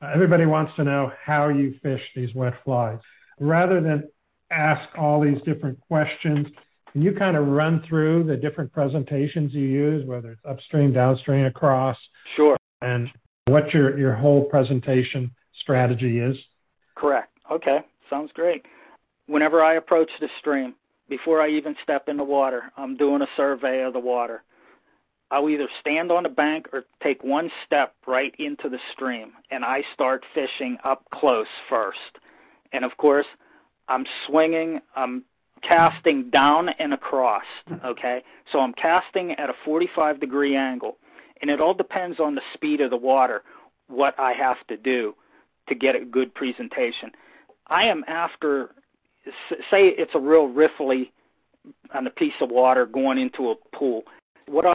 Uh, 0.00 0.12
everybody 0.14 0.46
wants 0.46 0.74
to 0.76 0.84
know 0.84 1.12
how 1.20 1.48
you 1.48 1.78
fish 1.82 2.12
these 2.14 2.34
wet 2.34 2.54
flies. 2.64 3.00
Rather 3.38 3.80
than 3.80 4.08
ask 4.50 4.88
all 4.96 5.20
these 5.20 5.42
different 5.42 5.80
questions, 5.80 6.48
can 6.92 7.02
you 7.02 7.12
kind 7.12 7.36
of 7.36 7.48
run 7.48 7.82
through 7.82 8.24
the 8.24 8.36
different 8.36 8.72
presentations 8.72 9.54
you 9.54 9.66
use, 9.66 10.04
whether 10.04 10.32
it's 10.32 10.44
upstream, 10.44 10.92
downstream, 10.92 11.44
across? 11.44 11.98
Sure. 12.24 12.56
And 12.80 13.12
what 13.46 13.74
your 13.74 13.98
your 13.98 14.14
whole 14.14 14.44
presentation 14.44 15.34
strategy 15.52 16.20
is? 16.20 16.46
Correct. 16.94 17.29
Okay. 17.50 17.82
Sounds 18.08 18.32
great. 18.32 18.66
Whenever 19.26 19.60
I 19.60 19.74
approach 19.74 20.10
the 20.18 20.28
stream, 20.38 20.74
before 21.08 21.40
I 21.40 21.48
even 21.48 21.76
step 21.82 22.08
in 22.08 22.16
the 22.16 22.24
water, 22.24 22.72
I'm 22.76 22.96
doing 22.96 23.22
a 23.22 23.28
survey 23.36 23.82
of 23.82 23.92
the 23.92 24.00
water. 24.00 24.42
I'll 25.30 25.48
either 25.48 25.68
stand 25.78 26.10
on 26.10 26.24
the 26.24 26.28
bank 26.28 26.68
or 26.72 26.84
take 27.00 27.22
one 27.22 27.52
step 27.64 27.94
right 28.06 28.34
into 28.38 28.68
the 28.68 28.80
stream, 28.90 29.32
and 29.50 29.64
I 29.64 29.82
start 29.82 30.24
fishing 30.34 30.78
up 30.82 31.04
close 31.10 31.48
first. 31.68 32.18
And 32.72 32.84
of 32.84 32.96
course, 32.96 33.26
I'm 33.86 34.06
swinging, 34.26 34.82
I'm 34.96 35.24
casting 35.62 36.30
down 36.30 36.70
and 36.70 36.92
across, 36.92 37.44
okay? 37.84 38.24
So 38.50 38.60
I'm 38.60 38.72
casting 38.72 39.32
at 39.32 39.50
a 39.50 39.54
45 39.64 40.18
degree 40.18 40.56
angle, 40.56 40.96
and 41.40 41.50
it 41.50 41.60
all 41.60 41.74
depends 41.74 42.18
on 42.18 42.34
the 42.34 42.42
speed 42.54 42.80
of 42.80 42.90
the 42.90 42.96
water, 42.96 43.44
what 43.86 44.18
I 44.18 44.32
have 44.32 44.66
to 44.66 44.76
do 44.76 45.14
to 45.66 45.74
get 45.76 45.94
a 45.94 46.04
good 46.04 46.34
presentation. 46.34 47.12
I 47.70 47.84
am 47.84 48.04
after, 48.08 48.74
say 49.70 49.88
it's 49.88 50.16
a 50.16 50.20
real 50.20 50.48
riffly 50.48 51.12
on 51.94 52.06
a 52.06 52.10
piece 52.10 52.40
of 52.40 52.50
water 52.50 52.84
going 52.84 53.16
into 53.16 53.50
a 53.50 53.56
pool. 53.72 54.04
What 54.46 54.66
I 54.66 54.72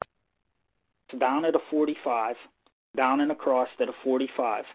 down 1.18 1.46
at 1.46 1.56
a 1.56 1.60
45, 1.70 2.38
down 2.96 3.20
and 3.20 3.32
across 3.32 3.70
at 3.80 3.89
a 3.89 3.93
45, 3.93 4.66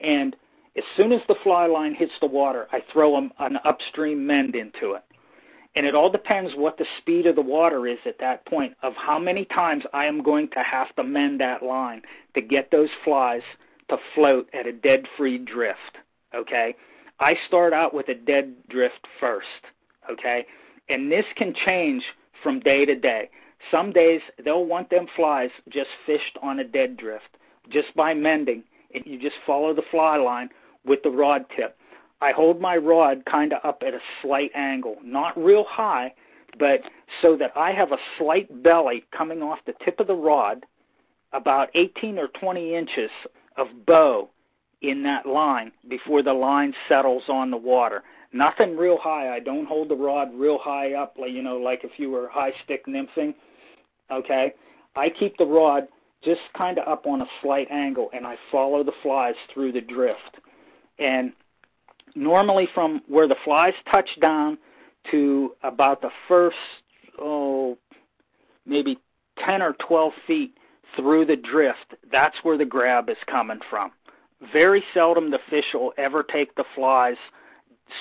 and 0.00 0.36
as 0.74 0.84
soon 0.96 1.12
as 1.12 1.22
the 1.26 1.34
fly 1.36 1.66
line 1.66 1.94
hits 1.94 2.18
the 2.18 2.26
water, 2.26 2.66
I 2.72 2.80
throw 2.80 3.16
an 3.16 3.30
upstream 3.38 4.26
mend 4.26 4.56
into 4.56 4.94
it. 4.94 5.04
And 5.74 5.86
it 5.86 5.94
all 5.94 6.10
depends 6.10 6.54
what 6.54 6.76
the 6.76 6.86
speed 6.98 7.26
of 7.26 7.36
the 7.36 7.42
water 7.42 7.86
is 7.86 7.98
at 8.04 8.18
that 8.18 8.44
point 8.44 8.76
of 8.82 8.94
how 8.96 9.18
many 9.18 9.44
times 9.44 9.86
I 9.92 10.06
am 10.06 10.22
going 10.22 10.48
to 10.48 10.62
have 10.62 10.94
to 10.96 11.04
mend 11.04 11.40
that 11.40 11.62
line 11.62 12.02
to 12.34 12.40
get 12.40 12.70
those 12.70 12.90
flies 13.04 13.42
to 13.88 13.98
float 14.14 14.50
at 14.52 14.66
a 14.66 14.72
dead 14.72 15.08
free 15.16 15.38
drift. 15.38 15.98
Okay? 16.34 16.74
I 17.22 17.36
start 17.36 17.72
out 17.72 17.94
with 17.94 18.08
a 18.08 18.16
dead 18.16 18.66
drift 18.68 19.06
first, 19.20 19.70
okay? 20.10 20.44
And 20.88 21.10
this 21.10 21.26
can 21.36 21.54
change 21.54 22.16
from 22.42 22.58
day 22.58 22.84
to 22.84 22.96
day. 22.96 23.30
Some 23.70 23.92
days 23.92 24.22
they'll 24.38 24.64
want 24.64 24.90
them 24.90 25.06
flies 25.06 25.52
just 25.68 25.90
fished 26.04 26.36
on 26.42 26.58
a 26.58 26.64
dead 26.64 26.96
drift, 26.96 27.38
just 27.68 27.94
by 27.94 28.12
mending. 28.12 28.64
And 28.92 29.06
you 29.06 29.20
just 29.20 29.36
follow 29.46 29.72
the 29.72 29.82
fly 29.82 30.16
line 30.16 30.50
with 30.84 31.04
the 31.04 31.12
rod 31.12 31.48
tip. 31.48 31.78
I 32.20 32.32
hold 32.32 32.60
my 32.60 32.76
rod 32.76 33.24
kind 33.24 33.52
of 33.52 33.64
up 33.64 33.84
at 33.84 33.94
a 33.94 34.00
slight 34.20 34.50
angle, 34.52 34.96
not 35.04 35.40
real 35.40 35.62
high, 35.62 36.14
but 36.58 36.90
so 37.20 37.36
that 37.36 37.56
I 37.56 37.70
have 37.70 37.92
a 37.92 38.00
slight 38.18 38.64
belly 38.64 39.04
coming 39.12 39.44
off 39.44 39.64
the 39.64 39.74
tip 39.74 40.00
of 40.00 40.08
the 40.08 40.16
rod, 40.16 40.66
about 41.32 41.70
18 41.74 42.18
or 42.18 42.26
20 42.26 42.74
inches 42.74 43.12
of 43.56 43.86
bow 43.86 44.28
in 44.82 45.04
that 45.04 45.24
line 45.24 45.72
before 45.88 46.22
the 46.22 46.34
line 46.34 46.74
settles 46.88 47.28
on 47.28 47.50
the 47.50 47.56
water. 47.56 48.02
Nothing 48.32 48.76
real 48.76 48.98
high. 48.98 49.32
I 49.32 49.40
don't 49.40 49.66
hold 49.66 49.88
the 49.88 49.96
rod 49.96 50.34
real 50.34 50.58
high 50.58 50.94
up, 50.94 51.16
like 51.18 51.32
you 51.32 51.42
know, 51.42 51.58
like 51.58 51.84
if 51.84 51.98
you 51.98 52.10
were 52.10 52.28
high 52.28 52.52
stick 52.64 52.86
nymphing. 52.86 53.34
Okay, 54.10 54.54
I 54.96 55.08
keep 55.08 55.36
the 55.36 55.46
rod 55.46 55.88
just 56.20 56.42
kind 56.52 56.78
of 56.78 56.88
up 56.88 57.06
on 57.06 57.22
a 57.22 57.28
slight 57.40 57.70
angle, 57.70 58.10
and 58.12 58.26
I 58.26 58.38
follow 58.50 58.82
the 58.82 58.92
flies 58.92 59.36
through 59.48 59.72
the 59.72 59.80
drift. 59.80 60.38
And 60.98 61.32
normally, 62.14 62.66
from 62.66 63.02
where 63.06 63.26
the 63.26 63.34
flies 63.34 63.74
touch 63.86 64.18
down 64.20 64.58
to 65.04 65.54
about 65.62 66.00
the 66.00 66.12
first, 66.28 66.56
oh, 67.18 67.78
maybe 68.66 68.98
10 69.36 69.62
or 69.62 69.72
12 69.74 70.14
feet 70.26 70.56
through 70.96 71.24
the 71.24 71.36
drift, 71.36 71.94
that's 72.10 72.44
where 72.44 72.56
the 72.56 72.66
grab 72.66 73.10
is 73.10 73.18
coming 73.26 73.60
from 73.60 73.92
very 74.52 74.82
seldom 74.92 75.30
the 75.30 75.38
fish 75.38 75.74
will 75.74 75.94
ever 75.96 76.22
take 76.22 76.54
the 76.54 76.64
flies 76.74 77.16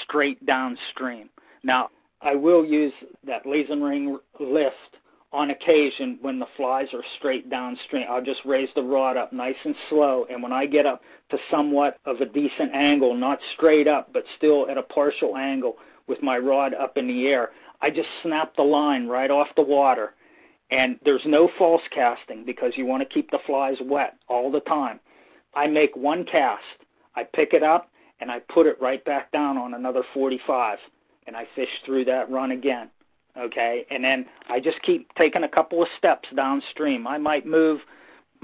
straight 0.01 0.45
downstream. 0.45 1.29
Now, 1.63 1.89
I 2.21 2.35
will 2.35 2.65
use 2.65 2.93
that 3.23 3.45
ring 3.45 4.19
lift 4.39 4.97
on 5.33 5.49
occasion 5.49 6.19
when 6.21 6.39
the 6.39 6.47
flies 6.57 6.93
are 6.93 7.03
straight 7.15 7.49
downstream. 7.49 8.05
I'll 8.09 8.21
just 8.21 8.43
raise 8.43 8.69
the 8.73 8.83
rod 8.83 9.17
up 9.17 9.31
nice 9.31 9.63
and 9.63 9.75
slow, 9.87 10.25
and 10.29 10.43
when 10.43 10.51
I 10.51 10.65
get 10.65 10.85
up 10.85 11.03
to 11.29 11.39
somewhat 11.49 11.99
of 12.05 12.21
a 12.21 12.25
decent 12.25 12.73
angle, 12.73 13.15
not 13.15 13.41
straight 13.53 13.87
up, 13.87 14.11
but 14.11 14.25
still 14.35 14.69
at 14.69 14.77
a 14.77 14.83
partial 14.83 15.37
angle 15.37 15.77
with 16.07 16.21
my 16.21 16.37
rod 16.37 16.73
up 16.73 16.97
in 16.97 17.07
the 17.07 17.27
air, 17.29 17.51
I 17.81 17.89
just 17.91 18.09
snap 18.21 18.55
the 18.55 18.63
line 18.63 19.07
right 19.07 19.31
off 19.31 19.55
the 19.55 19.61
water 19.61 20.13
And 20.71 20.97
there's 21.03 21.25
no 21.25 21.49
false 21.49 21.87
casting 21.89 22.45
because 22.45 22.77
you 22.77 22.85
want 22.85 23.01
to 23.01 23.07
keep 23.13 23.29
the 23.29 23.39
flies 23.39 23.81
wet 23.81 24.17
all 24.29 24.49
the 24.49 24.61
time. 24.61 25.01
I 25.53 25.67
make 25.67 25.95
one 25.95 26.23
cast. 26.23 26.63
I 27.15 27.23
pick 27.23 27.53
it 27.53 27.63
up 27.63 27.89
and 28.19 28.31
I 28.31 28.39
put 28.39 28.67
it 28.67 28.81
right 28.81 29.03
back 29.03 29.31
down 29.31 29.57
on 29.57 29.73
another 29.73 30.03
45 30.03 30.79
and 31.27 31.35
I 31.35 31.45
fish 31.45 31.81
through 31.83 32.05
that 32.05 32.29
run 32.29 32.51
again. 32.51 32.89
Okay, 33.37 33.85
and 33.89 34.03
then 34.03 34.27
I 34.49 34.59
just 34.59 34.81
keep 34.81 35.13
taking 35.13 35.43
a 35.43 35.47
couple 35.47 35.81
of 35.81 35.89
steps 35.89 36.29
downstream. 36.31 37.07
I 37.07 37.17
might 37.17 37.45
move 37.45 37.85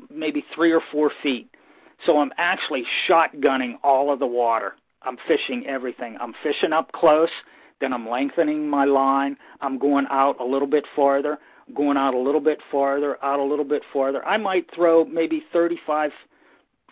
maybe 0.09 0.41
three 0.41 0.71
or 0.71 0.79
four 0.79 1.09
feet. 1.09 1.53
So 1.99 2.19
I'm 2.19 2.31
actually 2.37 2.85
shotgunning 2.85 3.79
all 3.83 4.11
of 4.11 4.19
the 4.19 4.27
water. 4.27 4.75
I'm 5.01 5.17
fishing 5.17 5.65
everything. 5.67 6.17
I'm 6.19 6.33
fishing 6.33 6.73
up 6.73 6.91
close, 6.91 7.31
then 7.79 7.93
I'm 7.93 8.07
lengthening 8.07 8.69
my 8.69 8.85
line. 8.85 9.37
I'm 9.61 9.77
going 9.77 10.07
out 10.09 10.39
a 10.39 10.45
little 10.45 10.67
bit 10.67 10.87
farther, 10.87 11.39
going 11.73 11.97
out 11.97 12.13
a 12.13 12.17
little 12.17 12.41
bit 12.41 12.61
farther, 12.61 13.17
out 13.23 13.39
a 13.39 13.43
little 13.43 13.65
bit 13.65 13.83
farther. 13.83 14.25
I 14.25 14.37
might 14.37 14.69
throw 14.71 15.05
maybe 15.05 15.39
35, 15.39 16.13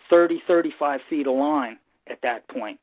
30, 0.08 0.40
35 0.40 1.02
feet 1.02 1.26
of 1.26 1.34
line 1.34 1.78
at 2.06 2.22
that 2.22 2.46
point, 2.48 2.78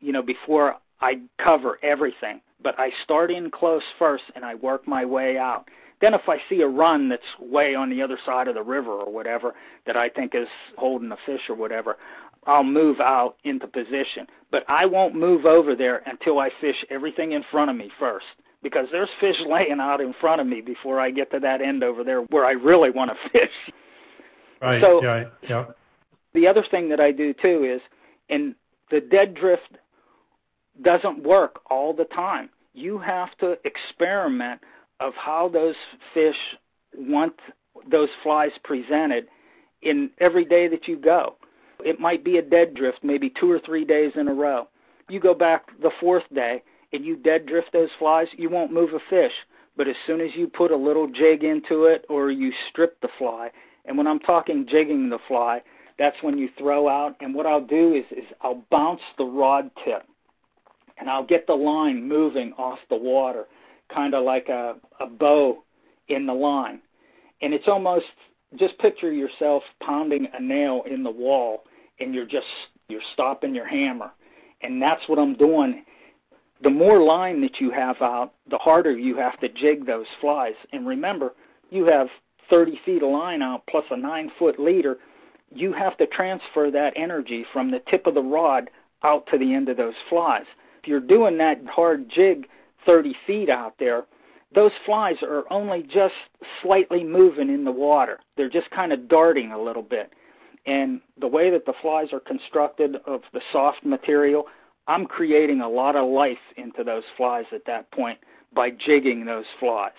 you 0.00 0.12
know, 0.12 0.22
before 0.22 0.76
I 1.00 1.20
cover 1.36 1.78
everything. 1.82 2.40
But 2.62 2.78
I 2.78 2.90
start 2.90 3.30
in 3.30 3.50
close 3.50 3.84
first 3.98 4.24
and 4.34 4.44
I 4.44 4.54
work 4.54 4.86
my 4.86 5.04
way 5.04 5.36
out. 5.36 5.68
Then 6.00 6.14
if 6.14 6.28
I 6.28 6.40
see 6.48 6.62
a 6.62 6.68
run 6.68 7.08
that's 7.08 7.38
way 7.38 7.74
on 7.74 7.88
the 7.88 8.02
other 8.02 8.18
side 8.18 8.48
of 8.48 8.54
the 8.54 8.62
river 8.62 8.90
or 8.90 9.12
whatever 9.12 9.54
that 9.84 9.96
I 9.96 10.08
think 10.08 10.34
is 10.34 10.48
holding 10.76 11.12
a 11.12 11.16
fish 11.16 11.48
or 11.48 11.54
whatever, 11.54 11.96
I'll 12.44 12.64
move 12.64 13.00
out 13.00 13.36
into 13.44 13.68
position. 13.68 14.28
But 14.50 14.64
I 14.68 14.86
won't 14.86 15.14
move 15.14 15.46
over 15.46 15.74
there 15.74 16.02
until 16.06 16.40
I 16.40 16.50
fish 16.50 16.84
everything 16.90 17.32
in 17.32 17.42
front 17.44 17.70
of 17.70 17.76
me 17.76 17.90
first 17.98 18.26
because 18.62 18.90
there's 18.90 19.10
fish 19.20 19.40
laying 19.46 19.80
out 19.80 20.00
in 20.00 20.12
front 20.12 20.40
of 20.40 20.46
me 20.46 20.60
before 20.60 20.98
I 20.98 21.10
get 21.10 21.30
to 21.32 21.40
that 21.40 21.62
end 21.62 21.84
over 21.84 22.02
there 22.04 22.22
where 22.22 22.44
I 22.44 22.52
really 22.52 22.90
want 22.90 23.10
to 23.10 23.16
fish. 23.30 23.72
Right. 24.60 24.80
So 24.80 25.02
yeah, 25.02 25.24
yeah. 25.42 25.66
The 26.34 26.46
other 26.46 26.62
thing 26.62 26.88
that 26.88 27.00
I 27.00 27.12
do 27.12 27.32
too 27.32 27.64
is 27.64 27.82
in 28.28 28.54
the 28.90 29.00
dead 29.00 29.34
drift 29.34 29.78
doesn't 30.80 31.22
work 31.22 31.60
all 31.70 31.92
the 31.92 32.04
time. 32.04 32.50
You 32.74 32.98
have 32.98 33.36
to 33.38 33.58
experiment 33.66 34.62
of 35.00 35.14
how 35.14 35.48
those 35.48 35.76
fish 36.14 36.56
want 36.96 37.38
those 37.86 38.10
flies 38.22 38.52
presented 38.62 39.28
in 39.82 40.10
every 40.18 40.44
day 40.44 40.68
that 40.68 40.88
you 40.88 40.96
go. 40.96 41.36
It 41.84 42.00
might 42.00 42.22
be 42.22 42.38
a 42.38 42.42
dead 42.42 42.74
drift, 42.74 43.02
maybe 43.02 43.28
two 43.28 43.50
or 43.50 43.58
three 43.58 43.84
days 43.84 44.16
in 44.16 44.28
a 44.28 44.34
row. 44.34 44.68
You 45.08 45.20
go 45.20 45.34
back 45.34 45.72
the 45.80 45.90
fourth 45.90 46.32
day 46.32 46.62
and 46.92 47.04
you 47.04 47.16
dead 47.16 47.46
drift 47.46 47.72
those 47.72 47.92
flies, 47.92 48.28
you 48.36 48.48
won't 48.48 48.72
move 48.72 48.94
a 48.94 49.00
fish. 49.00 49.46
But 49.76 49.88
as 49.88 49.96
soon 50.06 50.20
as 50.20 50.36
you 50.36 50.46
put 50.48 50.70
a 50.70 50.76
little 50.76 51.08
jig 51.08 51.44
into 51.44 51.84
it 51.84 52.04
or 52.08 52.30
you 52.30 52.52
strip 52.52 53.00
the 53.00 53.08
fly, 53.08 53.50
and 53.84 53.96
when 53.96 54.06
I'm 54.06 54.18
talking 54.18 54.66
jigging 54.66 55.08
the 55.08 55.18
fly, 55.18 55.62
that's 55.98 56.22
when 56.22 56.38
you 56.38 56.48
throw 56.56 56.88
out. 56.88 57.16
And 57.20 57.34
what 57.34 57.46
I'll 57.46 57.64
do 57.64 57.92
is, 57.92 58.04
is 58.10 58.24
I'll 58.40 58.64
bounce 58.70 59.02
the 59.18 59.26
rod 59.26 59.70
tip 59.84 60.06
and 60.98 61.08
I'll 61.08 61.24
get 61.24 61.46
the 61.46 61.56
line 61.56 62.06
moving 62.06 62.52
off 62.54 62.80
the 62.88 62.96
water 62.96 63.46
kind 63.88 64.14
of 64.14 64.24
like 64.24 64.48
a, 64.48 64.76
a 65.00 65.06
bow 65.06 65.62
in 66.08 66.26
the 66.26 66.34
line. 66.34 66.80
And 67.40 67.52
it's 67.52 67.68
almost, 67.68 68.12
just 68.56 68.78
picture 68.78 69.12
yourself 69.12 69.64
pounding 69.80 70.28
a 70.32 70.40
nail 70.40 70.82
in 70.82 71.02
the 71.02 71.10
wall 71.10 71.64
and 71.98 72.14
you're 72.14 72.26
just, 72.26 72.48
you're 72.88 73.00
stopping 73.12 73.54
your 73.54 73.66
hammer. 73.66 74.12
And 74.60 74.80
that's 74.80 75.08
what 75.08 75.18
I'm 75.18 75.34
doing. 75.34 75.84
The 76.60 76.70
more 76.70 77.00
line 77.00 77.40
that 77.40 77.60
you 77.60 77.70
have 77.70 78.00
out, 78.00 78.34
the 78.46 78.58
harder 78.58 78.96
you 78.96 79.16
have 79.16 79.38
to 79.40 79.48
jig 79.48 79.84
those 79.84 80.06
flies. 80.20 80.54
And 80.72 80.86
remember, 80.86 81.34
you 81.70 81.86
have 81.86 82.08
30 82.48 82.76
feet 82.84 83.02
of 83.02 83.10
line 83.10 83.42
out 83.42 83.66
plus 83.66 83.84
a 83.90 83.96
9-foot 83.96 84.60
leader. 84.60 84.98
You 85.54 85.72
have 85.72 85.96
to 85.98 86.06
transfer 86.06 86.70
that 86.70 86.94
energy 86.96 87.44
from 87.44 87.70
the 87.70 87.80
tip 87.80 88.06
of 88.06 88.14
the 88.14 88.22
rod 88.22 88.70
out 89.02 89.26
to 89.28 89.38
the 89.38 89.54
end 89.54 89.68
of 89.68 89.76
those 89.76 89.96
flies. 90.08 90.46
If 90.82 90.88
you're 90.88 91.00
doing 91.00 91.38
that 91.38 91.64
hard 91.66 92.08
jig 92.08 92.48
30 92.84 93.14
feet 93.26 93.48
out 93.48 93.78
there, 93.78 94.06
those 94.50 94.72
flies 94.84 95.22
are 95.22 95.44
only 95.50 95.82
just 95.82 96.14
slightly 96.60 97.04
moving 97.04 97.48
in 97.48 97.64
the 97.64 97.72
water. 97.72 98.20
They're 98.36 98.48
just 98.48 98.70
kind 98.70 98.92
of 98.92 99.08
darting 99.08 99.52
a 99.52 99.60
little 99.60 99.82
bit. 99.82 100.12
And 100.66 101.00
the 101.16 101.28
way 101.28 101.50
that 101.50 101.64
the 101.64 101.72
flies 101.72 102.12
are 102.12 102.20
constructed 102.20 102.96
of 103.06 103.22
the 103.32 103.42
soft 103.50 103.84
material, 103.84 104.48
I'm 104.86 105.06
creating 105.06 105.60
a 105.60 105.68
lot 105.68 105.96
of 105.96 106.08
life 106.08 106.40
into 106.56 106.84
those 106.84 107.04
flies 107.16 107.46
at 107.52 107.64
that 107.64 107.90
point 107.90 108.18
by 108.52 108.70
jigging 108.70 109.24
those 109.24 109.46
flies. 109.58 109.92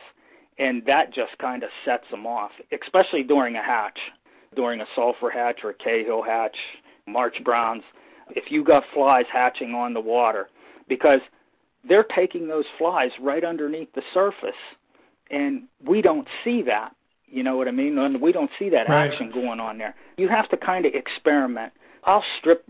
And 0.57 0.85
that 0.85 1.09
just 1.09 1.37
kind 1.39 1.63
of 1.63 1.71
sets 1.83 2.09
them 2.09 2.27
off, 2.27 2.51
especially 2.71 3.23
during 3.23 3.55
a 3.55 3.61
hatch, 3.61 4.11
during 4.55 4.81
a 4.81 4.87
sulfur 4.95 5.29
hatch 5.29 5.63
or 5.63 5.69
a 5.69 5.73
Cahill 5.73 6.21
hatch, 6.21 6.77
March 7.05 7.43
Browns, 7.43 7.83
if 8.31 8.51
you 8.51 8.63
got 8.63 8.85
flies 8.85 9.25
hatching 9.27 9.73
on 9.73 9.93
the 9.93 10.01
water. 10.01 10.49
Because 10.87 11.21
they're 11.83 12.03
taking 12.03 12.47
those 12.47 12.67
flies 12.77 13.19
right 13.19 13.43
underneath 13.43 13.93
the 13.93 14.03
surface, 14.13 14.55
and 15.29 15.67
we 15.83 16.01
don't 16.01 16.27
see 16.43 16.61
that. 16.63 16.95
You 17.27 17.43
know 17.43 17.57
what 17.57 17.67
I 17.67 17.71
mean? 17.71 17.97
And 17.97 18.21
we 18.21 18.31
don't 18.31 18.51
see 18.59 18.69
that 18.69 18.87
right. 18.87 19.07
action 19.07 19.31
going 19.31 19.59
on 19.59 19.77
there. 19.77 19.95
You 20.17 20.27
have 20.27 20.49
to 20.49 20.57
kind 20.57 20.85
of 20.85 20.93
experiment. 20.93 21.73
I'll 22.03 22.21
strip. 22.37 22.63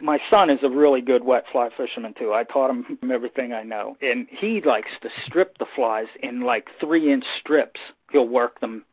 My 0.00 0.18
son 0.30 0.48
is 0.48 0.62
a 0.62 0.70
really 0.70 1.02
good 1.02 1.24
wet 1.24 1.46
fly 1.48 1.68
fisherman 1.68 2.14
too. 2.14 2.32
I 2.32 2.44
taught 2.44 2.70
him 2.70 2.98
everything 3.10 3.52
I 3.52 3.64
know, 3.64 3.96
and 4.00 4.26
he 4.30 4.60
likes 4.60 4.98
to 5.00 5.10
strip 5.10 5.58
the 5.58 5.66
flies 5.66 6.08
in 6.22 6.40
like 6.40 6.72
three-inch 6.80 7.26
strips. 7.38 7.80
He'll 8.10 8.28
work 8.28 8.60
them 8.60 8.84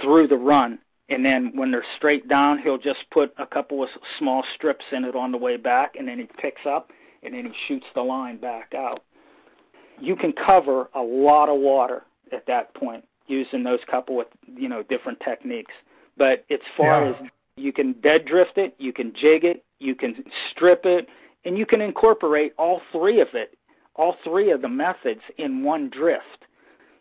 through 0.00 0.28
the 0.28 0.38
run, 0.38 0.78
and 1.08 1.24
then 1.24 1.56
when 1.56 1.70
they're 1.70 1.84
straight 1.96 2.28
down, 2.28 2.58
he'll 2.58 2.78
just 2.78 3.08
put 3.10 3.32
a 3.38 3.46
couple 3.46 3.82
of 3.82 3.90
small 4.18 4.42
strips 4.42 4.92
in 4.92 5.04
it 5.04 5.16
on 5.16 5.32
the 5.32 5.38
way 5.38 5.56
back, 5.56 5.96
and 5.96 6.06
then 6.06 6.18
he 6.18 6.26
picks 6.26 6.66
up 6.66 6.92
and 7.22 7.34
then 7.34 7.46
he 7.46 7.52
shoots 7.52 7.86
the 7.94 8.02
line 8.02 8.36
back 8.36 8.74
out. 8.74 9.02
You 10.00 10.14
can 10.14 10.32
cover 10.32 10.88
a 10.94 11.02
lot 11.02 11.48
of 11.48 11.58
water 11.58 12.04
at 12.30 12.46
that 12.46 12.72
point 12.74 13.04
using 13.26 13.62
those 13.62 13.84
couple 13.84 14.20
of 14.20 14.26
you 14.56 14.68
know 14.68 14.82
different 14.82 15.20
techniques. 15.20 15.74
But 16.16 16.44
as 16.50 16.60
far 16.76 17.04
yeah. 17.04 17.10
as 17.10 17.30
you 17.56 17.72
can 17.72 17.92
dead 17.92 18.24
drift 18.24 18.58
it, 18.58 18.74
you 18.78 18.92
can 18.92 19.12
jig 19.12 19.44
it, 19.44 19.64
you 19.78 19.94
can 19.94 20.24
strip 20.50 20.86
it, 20.86 21.08
and 21.44 21.58
you 21.58 21.66
can 21.66 21.80
incorporate 21.80 22.52
all 22.58 22.82
three 22.92 23.20
of 23.20 23.34
it, 23.34 23.56
all 23.96 24.12
three 24.12 24.50
of 24.50 24.62
the 24.62 24.68
methods 24.68 25.22
in 25.38 25.62
one 25.62 25.88
drift. 25.88 26.44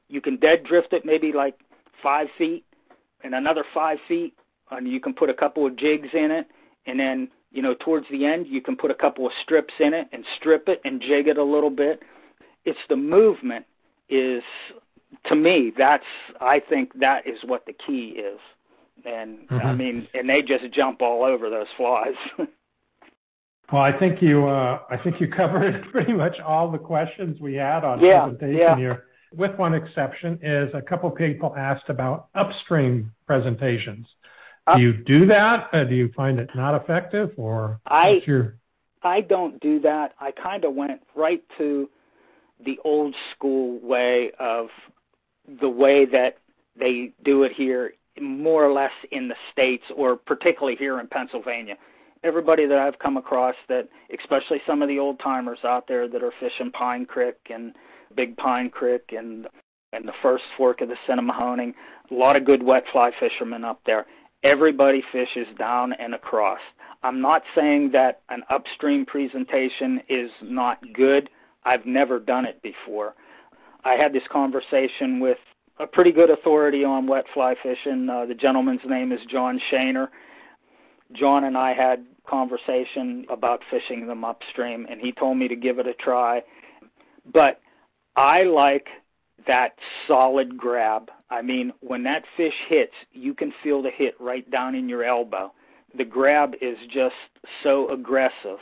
You 0.08 0.22
can 0.22 0.38
dead 0.38 0.64
drift 0.64 0.94
it 0.94 1.06
maybe 1.06 1.34
like 1.34 1.60
five 2.02 2.32
feet 2.32 2.66
and 3.28 3.36
another 3.36 3.64
five 3.64 4.00
feet, 4.08 4.34
and 4.72 4.88
you 4.88 5.00
can 5.00 5.14
put 5.14 5.30
a 5.30 5.34
couple 5.36 5.68
of 5.68 5.76
jigs 5.76 6.16
in 6.16 6.32
it, 6.32 6.48
and 6.88 7.00
then 7.00 7.30
you 7.52 7.62
know, 7.62 7.74
towards 7.74 8.08
the 8.10 8.26
end, 8.26 8.48
you 8.48 8.62
can 8.62 8.76
put 8.76 8.92
a 8.92 8.96
couple 8.96 9.26
of 9.26 9.34
strips 9.34 9.74
in 9.80 9.94
it 9.94 10.08
and 10.12 10.26
strip 10.26 10.70
it 10.70 10.82
and 10.84 11.02
jig 11.02 11.28
it 11.28 11.38
a 11.38 11.44
little 11.44 11.70
bit. 11.70 12.04
It's 12.66 12.86
the 12.88 12.98
movement 12.98 13.66
is, 14.10 14.44
to 15.24 15.36
me, 15.36 15.72
that's, 15.76 16.06
I 16.40 16.60
think 16.60 16.94
that 17.00 17.26
is 17.26 17.44
what 17.44 17.66
the 17.66 17.74
key 17.74 18.10
is. 18.10 18.40
And 19.06 19.48
mm-hmm. 19.48 19.66
I 19.66 19.74
mean, 19.74 20.08
and 20.14 20.30
they 20.30 20.42
just 20.42 20.70
jump 20.72 21.02
all 21.02 21.24
over 21.24 21.50
those 21.50 21.70
flies. 21.76 22.16
well, 22.38 23.82
I 23.82 23.92
think 23.92 24.22
you, 24.22 24.48
uh, 24.48 24.82
I 24.90 24.98
think 24.98 25.22
you 25.22 25.28
covered 25.42 25.84
pretty 25.84 26.14
much 26.14 26.40
all 26.40 26.70
the 26.70 26.78
questions 26.78 27.40
we 27.40 27.56
had 27.56 27.84
on 27.84 28.02
yeah, 28.02 28.26
presentation 28.26 28.60
yeah. 28.60 28.76
here. 28.76 29.07
With 29.34 29.58
one 29.58 29.74
exception, 29.74 30.40
is 30.42 30.74
a 30.74 30.82
couple 30.82 31.12
people 31.12 31.56
asked 31.56 31.90
about 31.90 32.28
upstream 32.34 33.12
presentations 33.26 34.16
do 34.76 34.82
you 34.82 34.94
do 34.94 35.26
that? 35.28 35.70
Uh, 35.72 35.84
do 35.86 35.96
you 35.96 36.10
find 36.10 36.40
it 36.40 36.54
not 36.54 36.76
effective, 36.76 37.34
or 37.38 37.80
I 37.86 38.22
your... 38.26 38.58
I 39.02 39.22
don't 39.22 39.60
do 39.62 39.80
that. 39.80 40.14
I 40.20 40.32
kind 40.32 40.66
of 40.66 40.74
went 40.74 41.04
right 41.16 41.44
to 41.58 41.90
the 42.60 42.80
old 42.84 43.16
school 43.32 43.80
way 43.80 44.32
of 44.32 44.70
the 45.48 45.70
way 45.70 46.06
that 46.06 46.40
they 46.76 47.14
do 47.24 47.44
it 47.44 47.52
here, 47.52 47.94
more 48.20 48.66
or 48.66 48.72
less 48.72 48.92
in 49.12 49.30
the 49.30 49.38
states, 49.52 49.86
or 49.96 50.18
particularly 50.18 50.76
here 50.76 51.00
in 51.00 51.08
Pennsylvania. 51.08 51.78
Everybody 52.24 52.66
that 52.66 52.80
I've 52.80 53.00
come 53.00 53.16
across 53.16 53.56
that, 53.68 53.88
especially 54.10 54.62
some 54.66 54.82
of 54.82 54.90
the 54.90 55.00
old 55.00 55.20
timers 55.20 55.64
out 55.64 55.88
there 55.88 56.08
that 56.08 56.24
are 56.24 56.32
fishing 56.32 56.72
Pine 56.72 57.06
Creek 57.06 57.36
and 57.50 57.76
Big 58.16 58.38
Pine 58.38 58.70
Creek 58.70 59.14
and 59.14 59.48
and 59.94 60.08
the 60.08 60.14
first 60.14 60.44
fork 60.58 60.82
of 60.82 60.90
the 60.90 60.98
Sinnemahoning, 61.08 61.74
a 62.12 62.14
lot 62.14 62.36
of 62.36 62.44
good 62.44 62.62
wet 62.62 62.88
fly 62.88 63.10
fishermen 63.12 63.64
up 63.64 63.80
there 63.86 64.06
everybody 64.44 65.02
fishes 65.02 65.48
down 65.58 65.94
and 65.94 66.14
across. 66.14 66.62
I'm 67.04 67.22
not 67.22 67.44
saying 67.56 67.92
that 67.92 68.22
an 68.30 68.44
upstream 68.50 69.06
presentation 69.06 70.02
is 70.08 70.32
not 70.42 70.94
good. 70.94 71.30
I've 71.64 71.86
never 71.86 72.20
done 72.20 72.46
it 72.46 72.62
before. 72.62 73.16
I 73.84 73.96
had 73.96 74.14
this 74.14 74.28
conversation 74.28 75.20
with 75.20 75.40
a 75.78 75.88
pretty 75.88 76.12
good 76.12 76.30
authority 76.30 76.84
on 76.84 77.08
wet 77.08 77.28
fly 77.28 77.56
fishing. 77.56 78.10
Uh, 78.10 78.26
the 78.26 78.36
gentleman's 78.36 78.86
name 78.86 79.12
is 79.12 79.26
John 79.26 79.60
Shaner. 79.60 80.10
John 81.12 81.44
and 81.44 81.58
I 81.58 81.72
had 81.72 82.06
conversation 82.26 83.26
about 83.30 83.64
fishing 83.64 84.08
them 84.08 84.26
upstream, 84.26 84.86
and 84.90 85.00
he 85.00 85.12
told 85.12 85.38
me 85.38 85.48
to 85.48 85.56
give 85.56 85.80
it 85.80 85.88
a 85.88 85.94
try. 85.94 86.44
But 87.26 87.62
I 88.18 88.44
like 88.44 88.90
that 89.46 89.78
solid 90.08 90.58
grab. 90.58 91.12
I 91.30 91.44
mean, 91.44 91.72
when 91.82 92.02
that 92.04 92.26
fish 92.36 92.66
hits, 92.68 92.96
you 93.14 93.36
can 93.36 93.52
feel 93.52 93.84
the 93.84 93.92
hit 93.92 94.16
right 94.20 94.50
down 94.50 94.74
in 94.74 94.90
your 94.90 95.04
elbow. 95.04 95.54
The 95.94 96.04
grab 96.04 96.56
is 96.60 96.80
just 96.88 97.16
so 97.62 97.88
aggressive. 97.90 98.60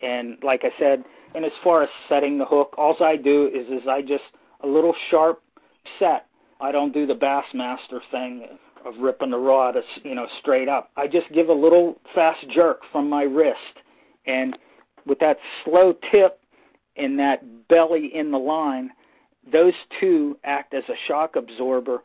And 0.00 0.38
like 0.44 0.64
I 0.64 0.72
said, 0.78 1.04
and 1.34 1.44
as 1.44 1.52
far 1.64 1.82
as 1.82 1.88
setting 2.08 2.38
the 2.38 2.44
hook, 2.44 2.72
all 2.78 2.96
I 3.02 3.16
do 3.16 3.48
is 3.48 3.68
is 3.68 3.88
I 3.88 4.00
just 4.00 4.30
a 4.60 4.66
little 4.68 4.94
sharp 4.94 5.42
set. 5.98 6.26
I 6.60 6.70
don't 6.70 6.94
do 6.94 7.04
the 7.04 7.16
Bassmaster 7.16 8.00
thing 8.12 8.46
of 8.84 8.98
ripping 8.98 9.30
the 9.30 9.38
rod, 9.38 9.76
you 10.04 10.14
know, 10.14 10.28
straight 10.38 10.68
up. 10.68 10.90
I 10.96 11.08
just 11.08 11.32
give 11.32 11.48
a 11.48 11.54
little 11.54 11.98
fast 12.14 12.48
jerk 12.48 12.84
from 12.92 13.08
my 13.08 13.24
wrist, 13.24 13.82
and 14.24 14.56
with 15.04 15.18
that 15.18 15.40
slow 15.64 15.94
tip 15.94 16.38
and 16.96 17.18
that 17.18 17.68
belly 17.68 18.06
in 18.06 18.30
the 18.30 18.38
line, 18.38 18.92
those 19.46 19.74
two 19.90 20.38
act 20.44 20.74
as 20.74 20.88
a 20.88 20.96
shock 20.96 21.36
absorber 21.36 22.02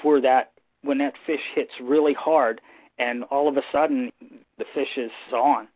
for 0.00 0.20
that 0.20 0.52
when 0.82 0.98
that 0.98 1.16
fish 1.26 1.50
hits 1.54 1.80
really 1.80 2.12
hard, 2.12 2.60
and 2.98 3.24
all 3.24 3.48
of 3.48 3.56
a 3.56 3.62
sudden 3.70 4.12
the 4.58 4.64
fish 4.64 4.98
is 4.98 5.12
on. 5.32 5.68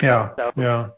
Yeah, 0.00 0.30
so, 0.36 0.52
yeah. 0.56 0.88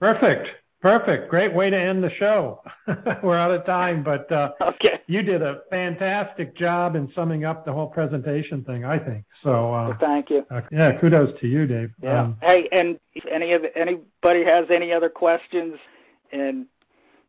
Perfect. 0.00 0.61
Perfect. 0.82 1.30
Great 1.30 1.52
way 1.52 1.70
to 1.70 1.78
end 1.78 2.02
the 2.02 2.10
show. 2.10 2.60
We're 3.22 3.38
out 3.38 3.52
of 3.52 3.64
time, 3.64 4.02
but 4.02 4.30
uh, 4.32 4.52
okay. 4.60 5.00
you 5.06 5.22
did 5.22 5.40
a 5.40 5.62
fantastic 5.70 6.56
job 6.56 6.96
in 6.96 7.10
summing 7.12 7.44
up 7.44 7.64
the 7.64 7.72
whole 7.72 7.86
presentation 7.86 8.64
thing. 8.64 8.84
I 8.84 8.98
think 8.98 9.24
so. 9.44 9.72
Uh, 9.72 9.88
well, 9.88 9.96
thank 10.00 10.28
you. 10.28 10.44
Uh, 10.50 10.62
yeah, 10.72 10.98
kudos 10.98 11.38
to 11.38 11.46
you, 11.46 11.68
Dave. 11.68 11.92
Yeah. 12.02 12.22
Um, 12.22 12.36
hey, 12.42 12.68
and 12.72 12.98
if 13.14 13.24
any 13.26 13.52
of 13.52 13.64
anybody 13.76 14.42
has 14.42 14.70
any 14.70 14.92
other 14.92 15.08
questions, 15.08 15.78
and 16.32 16.66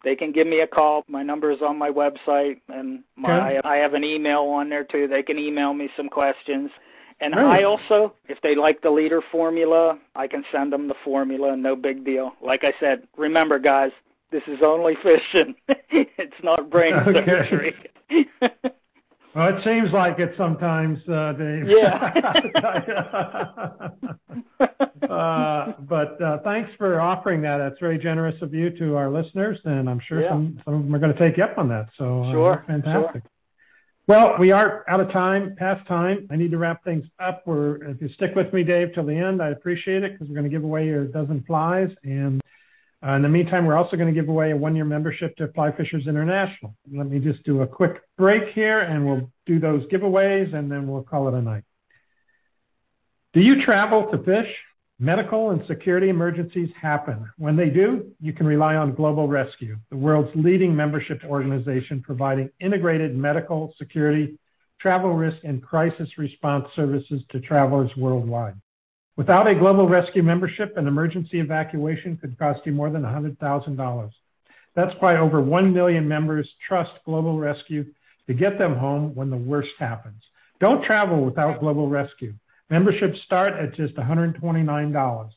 they 0.04 0.16
can 0.16 0.32
give 0.32 0.48
me 0.48 0.62
a 0.62 0.68
call. 0.68 1.04
My 1.08 1.22
number 1.22 1.52
is 1.52 1.62
on 1.62 1.78
my 1.78 1.92
website, 1.92 2.60
and 2.70 3.04
my 3.16 3.62
I 3.64 3.78
have 3.78 3.94
an 3.94 4.04
email 4.04 4.42
on 4.46 4.70
there 4.70 4.84
too. 4.84 5.08
They 5.08 5.22
can 5.22 5.38
email 5.38 5.76
me 5.76 5.92
some 5.96 6.10
questions. 6.10 6.72
And. 7.24 7.36
I 7.36 7.64
also, 7.64 8.14
if 8.28 8.42
they 8.42 8.54
like 8.56 8.82
the 8.82 8.92
leader 8.92 9.22
formula, 9.22 9.98
I 10.14 10.28
can 10.28 10.44
send 10.52 10.74
them 10.74 10.88
the 10.88 10.94
formula. 10.94 11.56
No 11.56 11.76
big 11.76 12.04
deal. 12.04 12.34
Like 12.42 12.64
I 12.64 12.74
said, 12.80 13.08
remember, 13.16 13.60
guys, 13.60 13.92
this 14.30 14.46
is 14.48 14.62
only 14.62 14.96
fishing. 14.96 15.56
it's 15.68 16.44
not 16.44 16.70
brain 16.70 16.94
surgery. 17.06 17.76
well, 18.42 19.58
it 19.58 19.64
seems 19.64 19.92
like 19.94 20.20
it 20.20 20.36
sometimes, 20.36 21.08
uh, 21.08 21.32
Dave. 21.34 21.70
Yeah. 21.70 22.12
uh, 25.10 25.74
but 25.80 26.22
uh, 26.22 26.40
thanks 26.40 26.76
for 26.76 27.00
offering 27.00 27.42
that. 27.44 27.58
That's 27.58 27.80
very 27.80 27.98
generous 27.98 28.42
of 28.42 28.54
you 28.54 28.70
to 28.72 28.98
our 28.98 29.10
listeners, 29.10 29.62
and 29.64 29.90
I'm 29.90 30.00
sure 30.00 30.22
yeah. 30.22 30.30
some, 30.30 30.60
some 30.66 30.74
of 30.74 30.84
them 30.84 30.94
are 30.94 31.00
going 31.00 31.14
to 31.14 31.20
take 31.20 31.38
you 31.38 31.44
up 31.46 31.58
on 31.58 31.70
that. 31.70 31.90
So 31.96 32.24
uh, 32.24 32.32
sure, 32.32 32.64
fantastic. 32.68 33.24
Sure. 33.24 33.32
Well, 34.06 34.38
we 34.38 34.52
are 34.52 34.84
out 34.90 35.00
of 35.00 35.12
time, 35.12 35.56
past 35.56 35.88
time. 35.88 36.28
I 36.30 36.36
need 36.36 36.52
to 36.52 36.58
wrap 36.58 36.84
things 36.84 37.06
up. 37.20 37.44
We're, 37.46 37.82
if 37.88 38.02
you 38.02 38.10
stick 38.10 38.36
with 38.36 38.52
me, 38.52 38.62
Dave, 38.62 38.94
till 38.94 39.06
the 39.06 39.16
end, 39.16 39.42
I 39.42 39.48
appreciate 39.48 40.04
it 40.04 40.12
because 40.12 40.28
we're 40.28 40.36
going 40.36 40.44
to 40.44 40.50
give 40.50 40.66
away 40.66 40.90
a 40.90 41.06
dozen 41.06 41.42
flies. 41.44 41.96
And 42.04 42.42
uh, 43.02 43.12
in 43.12 43.22
the 43.22 43.30
meantime, 43.30 43.66
we're 43.66 43.78
also 43.78 43.96
going 43.96 44.14
to 44.14 44.14
give 44.14 44.28
away 44.28 44.52
a 44.52 44.58
one-year 44.58 44.84
membership 44.84 45.38
to 45.38 45.48
Fly 45.54 45.72
Fishers 45.72 46.08
International. 46.08 46.76
Let 46.92 47.08
me 47.08 47.20
just 47.20 47.44
do 47.44 47.62
a 47.62 47.68
quick 47.68 48.02
break 48.18 48.50
here, 48.50 48.80
and 48.80 49.06
we'll 49.06 49.32
do 49.46 49.58
those 49.58 49.88
giveaways, 49.88 50.54
and 50.54 50.70
then 50.70 50.86
we'll 50.86 51.04
call 51.04 51.30
it 51.30 51.34
a 51.34 51.42
night. 51.42 51.64
Do 53.32 53.40
you 53.40 53.62
travel 53.62 54.12
to 54.12 54.18
fish? 54.18 54.66
Medical 55.00 55.50
and 55.50 55.66
security 55.66 56.10
emergencies 56.10 56.72
happen. 56.80 57.28
When 57.38 57.56
they 57.56 57.70
do, 57.72 58.12
you 58.22 58.32
can 58.32 58.46
rely 58.46 58.76
on 58.76 58.94
Global 58.94 59.28
Rescue, 59.28 59.78
the 59.90 59.98
world's 59.98 60.36
leading 60.36 60.76
membership 60.76 61.26
organization 61.26 62.02
providing 62.02 62.52
integrated 62.60 63.16
medical, 63.16 63.74
security, 63.78 64.38
travel 64.78 65.14
risk, 65.14 65.38
and 65.44 65.64
crisis 65.64 66.18
response 66.18 66.70
services 66.76 67.24
to 67.30 67.40
travelers 67.40 67.98
worldwide. 67.98 68.56
Without 69.16 69.48
a 69.48 69.56
Global 69.56 69.90
Rescue 69.90 70.24
membership, 70.24 70.78
an 70.78 70.88
emergency 70.88 71.40
evacuation 71.40 72.16
could 72.18 72.38
cost 72.38 72.66
you 72.66 72.72
more 72.72 72.92
than 72.92 73.04
$100,000. 73.04 74.12
That's 74.76 74.96
why 75.02 75.18
over 75.18 75.42
1 75.42 75.74
million 75.74 76.08
members 76.08 76.56
trust 76.60 77.00
Global 77.04 77.40
Rescue 77.40 77.86
to 78.28 78.34
get 78.34 78.60
them 78.60 78.76
home 78.76 79.16
when 79.16 79.32
the 79.32 79.38
worst 79.38 79.74
happens. 79.80 80.24
Don't 80.60 80.84
travel 80.84 81.26
without 81.26 81.60
Global 81.60 81.90
Rescue. 81.90 82.36
Memberships 82.74 83.22
start 83.22 83.54
at 83.54 83.76
just 83.76 83.94
$129. 83.98 85.30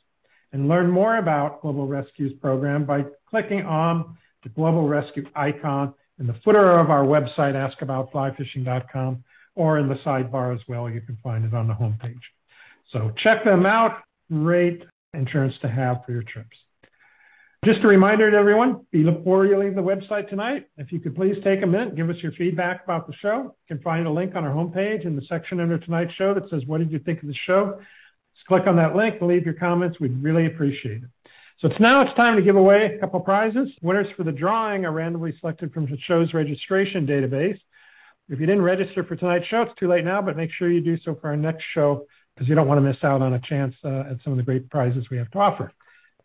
And 0.52 0.68
learn 0.68 0.90
more 0.90 1.18
about 1.18 1.60
Global 1.60 1.86
Rescue's 1.86 2.32
program 2.32 2.86
by 2.86 3.04
clicking 3.28 3.62
on 3.66 4.16
the 4.42 4.48
Global 4.48 4.88
Rescue 4.88 5.26
icon 5.34 5.92
in 6.18 6.26
the 6.26 6.32
footer 6.32 6.78
of 6.78 6.88
our 6.88 7.04
website, 7.04 7.52
askaboutflyfishing.com, 7.52 9.22
or 9.54 9.76
in 9.76 9.86
the 9.86 9.96
sidebar 9.96 10.54
as 10.54 10.66
well. 10.66 10.88
You 10.88 11.02
can 11.02 11.18
find 11.22 11.44
it 11.44 11.52
on 11.52 11.68
the 11.68 11.74
homepage. 11.74 12.22
So 12.86 13.10
check 13.10 13.44
them 13.44 13.66
out. 13.66 14.02
Great 14.32 14.86
insurance 15.12 15.58
to 15.58 15.68
have 15.68 16.06
for 16.06 16.12
your 16.12 16.22
trips. 16.22 16.56
Just 17.64 17.82
a 17.82 17.88
reminder 17.88 18.30
to 18.30 18.36
everyone, 18.36 18.86
before 18.92 19.44
you 19.44 19.56
leave 19.58 19.74
the 19.74 19.82
website 19.82 20.28
tonight, 20.28 20.68
if 20.76 20.92
you 20.92 21.00
could 21.00 21.16
please 21.16 21.42
take 21.42 21.62
a 21.62 21.66
minute, 21.66 21.96
give 21.96 22.08
us 22.08 22.22
your 22.22 22.30
feedback 22.30 22.84
about 22.84 23.08
the 23.08 23.12
show. 23.12 23.42
You 23.42 23.76
can 23.76 23.80
find 23.80 24.06
a 24.06 24.10
link 24.10 24.36
on 24.36 24.44
our 24.44 24.54
homepage 24.54 25.04
in 25.04 25.16
the 25.16 25.22
section 25.22 25.58
under 25.58 25.76
tonight's 25.76 26.12
show 26.12 26.32
that 26.34 26.48
says, 26.48 26.64
what 26.64 26.78
did 26.78 26.92
you 26.92 27.00
think 27.00 27.22
of 27.22 27.28
the 27.28 27.34
show? 27.34 27.80
Just 28.34 28.46
click 28.46 28.66
on 28.66 28.76
that 28.76 28.94
link 28.94 29.20
leave 29.20 29.44
your 29.44 29.54
comments. 29.54 29.98
We'd 29.98 30.22
really 30.22 30.46
appreciate 30.46 31.02
it. 31.02 31.10
So 31.58 31.68
it's 31.68 31.80
now 31.80 32.02
it's 32.02 32.12
time 32.12 32.36
to 32.36 32.42
give 32.42 32.56
away 32.56 32.84
a 32.84 32.98
couple 32.98 33.18
prizes. 33.20 33.74
Winners 33.80 34.12
for 34.12 34.22
the 34.22 34.32
drawing 34.32 34.84
are 34.84 34.92
randomly 34.92 35.32
selected 35.32 35.72
from 35.72 35.86
the 35.86 35.96
show's 35.98 36.34
registration 36.34 37.06
database. 37.06 37.58
If 38.28 38.38
you 38.38 38.46
didn't 38.46 38.62
register 38.62 39.02
for 39.02 39.16
tonight's 39.16 39.46
show, 39.46 39.62
it's 39.62 39.74
too 39.74 39.88
late 39.88 40.04
now, 40.04 40.20
but 40.20 40.36
make 40.36 40.50
sure 40.50 40.68
you 40.68 40.82
do 40.82 40.98
so 40.98 41.14
for 41.14 41.28
our 41.28 41.36
next 41.36 41.64
show 41.64 42.06
because 42.34 42.48
you 42.48 42.54
don't 42.54 42.68
want 42.68 42.78
to 42.78 42.82
miss 42.82 43.02
out 43.02 43.22
on 43.22 43.32
a 43.32 43.38
chance 43.40 43.74
uh, 43.84 44.04
at 44.10 44.22
some 44.22 44.32
of 44.32 44.36
the 44.36 44.42
great 44.42 44.68
prizes 44.68 45.08
we 45.08 45.16
have 45.16 45.30
to 45.30 45.38
offer. 45.38 45.72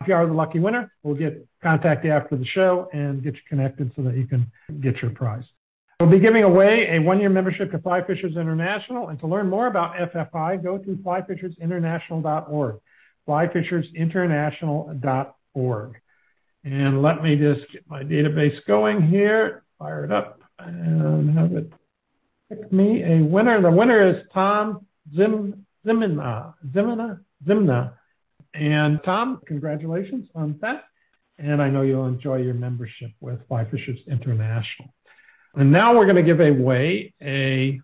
If 0.02 0.08
you 0.08 0.16
are 0.16 0.26
the 0.26 0.34
lucky 0.34 0.58
winner, 0.58 0.92
we'll 1.04 1.14
get 1.14 1.48
contact 1.62 2.04
after 2.06 2.36
the 2.36 2.44
show 2.44 2.90
and 2.92 3.22
get 3.22 3.36
you 3.36 3.42
connected 3.48 3.94
so 3.96 4.02
that 4.02 4.16
you 4.16 4.26
can 4.26 4.52
get 4.80 5.04
your 5.04 5.12
prize. 5.12 5.48
We'll 6.00 6.10
be 6.10 6.18
giving 6.18 6.44
away 6.44 6.98
a 6.98 7.00
one-year 7.00 7.30
membership 7.30 7.70
to 7.70 7.78
Fly 7.78 8.02
Fishers 8.02 8.36
International, 8.36 9.10
and 9.10 9.20
to 9.20 9.28
learn 9.28 9.48
more 9.48 9.68
about 9.68 9.94
FFI, 9.94 10.64
go 10.64 10.80
to 10.80 10.96
flyfishersinternational.org, 10.96 12.80
flyfishersinternational.org. 13.28 16.02
And 16.64 17.02
let 17.04 17.22
me 17.22 17.36
just 17.38 17.72
get 17.72 17.88
my 17.88 18.04
database 18.04 18.66
going 18.66 19.04
here, 19.04 19.64
fire 19.78 20.04
it 20.04 20.12
up, 20.12 20.42
and 20.58 21.38
have 21.38 21.54
it 21.54 21.72
pick 22.50 22.72
me 22.72 23.04
a 23.04 23.22
winner. 23.22 23.62
The 23.62 23.70
winner 23.70 24.02
is 24.02 24.24
Tom 24.34 24.88
Zim, 25.16 25.68
Zimina, 25.86 26.56
Zimina, 26.68 27.20
Zimna 27.46 27.94
and 28.54 29.02
Tom, 29.04 29.42
congratulations 29.46 30.30
on 30.36 30.58
that. 30.62 30.86
And 31.38 31.62
I 31.62 31.70
know 31.70 31.82
you'll 31.82 32.06
enjoy 32.06 32.42
your 32.42 32.54
membership 32.54 33.12
with 33.20 33.48
Fly 33.48 33.66
Fishers 33.66 34.02
International. 34.08 34.94
And 35.56 35.72
now 35.72 35.96
we're 35.96 36.06
going 36.06 36.18
to 36.18 36.24
give 36.24 36.40
away 36.40 37.14
a, 37.22 37.80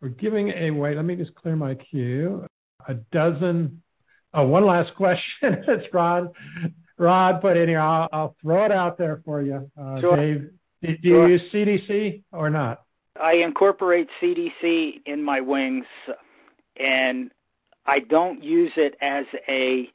we're 0.00 0.08
giving 0.10 0.52
away, 0.52 0.94
let 0.94 1.04
me 1.04 1.16
just 1.16 1.34
clear 1.34 1.56
my 1.56 1.74
queue, 1.74 2.46
a 2.86 2.94
dozen, 2.94 3.82
oh, 4.34 4.46
one 4.46 4.66
last 4.66 4.94
question. 4.94 5.64
it's 5.66 5.92
Rod. 5.92 6.34
Rod 6.98 7.40
put 7.40 7.56
in 7.56 7.68
here. 7.68 7.80
I'll, 7.80 8.08
I'll 8.12 8.36
throw 8.40 8.64
it 8.64 8.70
out 8.70 8.98
there 8.98 9.22
for 9.24 9.42
you. 9.42 9.70
Uh, 9.80 10.00
sure. 10.00 10.16
Dave, 10.16 10.50
do, 10.82 10.96
do 10.98 11.08
sure. 11.08 11.26
you 11.26 11.32
use 11.32 11.50
CDC 11.50 12.22
or 12.32 12.50
not? 12.50 12.82
I 13.20 13.34
incorporate 13.34 14.10
CDC 14.20 15.02
in 15.06 15.22
my 15.22 15.40
wings, 15.40 15.86
and 16.76 17.30
I 17.86 18.00
don't 18.00 18.42
use 18.42 18.72
it 18.76 18.96
as 19.00 19.26
a 19.48 19.90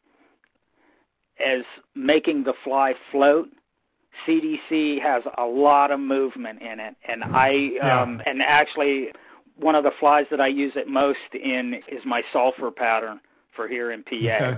as 1.40 1.64
making 1.96 2.44
the 2.44 2.54
fly 2.54 2.96
float. 3.12 3.50
CDC 4.26 5.00
has 5.00 5.24
a 5.38 5.46
lot 5.46 5.92
of 5.92 6.00
movement 6.00 6.62
in 6.62 6.80
it, 6.80 6.96
and 7.06 7.24
I 7.24 7.50
yeah. 7.50 8.02
um, 8.02 8.22
and 8.26 8.42
actually 8.42 9.14
one 9.56 9.76
of 9.76 9.84
the 9.84 9.92
flies 9.92 10.28
that 10.32 10.42
I 10.42 10.48
use 10.48 10.76
it 10.76 10.88
most 10.88 11.34
in 11.34 11.76
is 11.88 12.06
my 12.06 12.24
sulfur 12.32 12.72
pattern 12.72 13.20
for 13.52 13.68
here 13.68 13.92
in 13.92 14.04
PA. 14.04 14.16
Okay. 14.16 14.58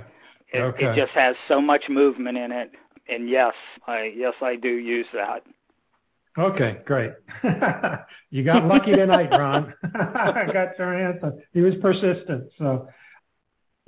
It, 0.53 0.59
okay. 0.59 0.85
it 0.85 0.95
just 0.95 1.13
has 1.13 1.35
so 1.47 1.61
much 1.61 1.89
movement 1.89 2.37
in 2.37 2.51
it, 2.51 2.75
and 3.07 3.29
yes, 3.29 3.55
I 3.87 4.13
yes 4.15 4.35
I 4.41 4.55
do 4.55 4.77
use 4.77 5.07
that. 5.13 5.43
Okay, 6.37 6.81
great. 6.85 7.11
you 8.29 8.43
got 8.43 8.65
lucky 8.65 8.93
tonight, 8.93 9.31
Ron. 9.31 9.73
I 9.95 10.49
got 10.51 10.79
your 10.79 10.93
answer. 10.93 11.33
He 11.53 11.61
was 11.61 11.75
persistent, 11.75 12.51
so 12.57 12.87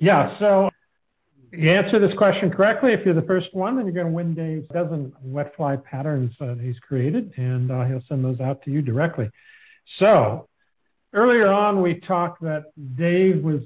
yeah, 0.04 0.38
so 0.38 0.70
you 1.54 1.72
answer 1.72 1.98
this 1.98 2.14
question 2.14 2.52
correctly. 2.52 2.92
If 2.92 3.06
you're 3.06 3.14
the 3.14 3.22
first 3.22 3.54
one, 3.54 3.78
then 3.78 3.86
you're 3.86 3.96
going 3.96 4.08
to 4.08 4.12
win 4.12 4.34
Dave's 4.34 4.68
dozen 4.68 5.14
wet 5.22 5.56
fly 5.56 5.78
patterns 5.78 6.36
that 6.42 6.60
he's 6.60 6.78
created, 6.80 7.32
and 7.38 7.72
uh, 7.72 7.86
he'll 7.86 8.04
send 8.10 8.26
those 8.26 8.42
out 8.42 8.62
to 8.64 8.72
you 8.72 8.82
directly. 8.82 9.32
So 9.98 10.50
earlier 11.14 11.48
on, 11.48 11.82
we 11.82 12.02
talked 12.02 12.42
that 12.42 12.66
Dave 12.98 13.42
was 13.42 13.62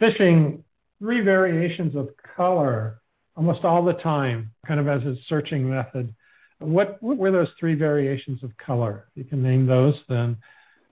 fishing 0.00 0.64
three 0.98 1.20
variations 1.20 1.94
of 1.94 2.08
color 2.16 3.00
almost 3.36 3.64
all 3.64 3.84
the 3.84 3.94
time, 3.94 4.50
kind 4.66 4.80
of 4.80 4.88
as 4.88 5.04
a 5.04 5.14
searching 5.26 5.70
method. 5.70 6.12
What, 6.58 7.00
what 7.00 7.18
were 7.18 7.30
those 7.30 7.52
three 7.60 7.76
variations 7.76 8.42
of 8.42 8.56
color? 8.56 9.06
If 9.14 9.18
you 9.18 9.30
can 9.30 9.44
name 9.44 9.66
those, 9.66 10.02
then 10.08 10.38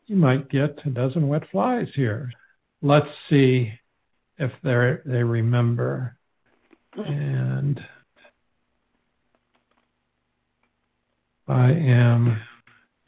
you 0.07 0.15
might 0.15 0.49
get 0.49 0.81
a 0.85 0.91
dozen 0.91 1.27
wet 1.27 1.49
flies 1.51 1.91
here. 1.93 2.31
Let's 2.83 3.09
see 3.29 3.73
if 4.39 4.53
they 4.63 4.99
they 5.05 5.25
remember. 5.25 6.17
Mm-hmm. 6.97 7.13
And 7.13 7.89
I 11.47 11.73
am 11.73 12.41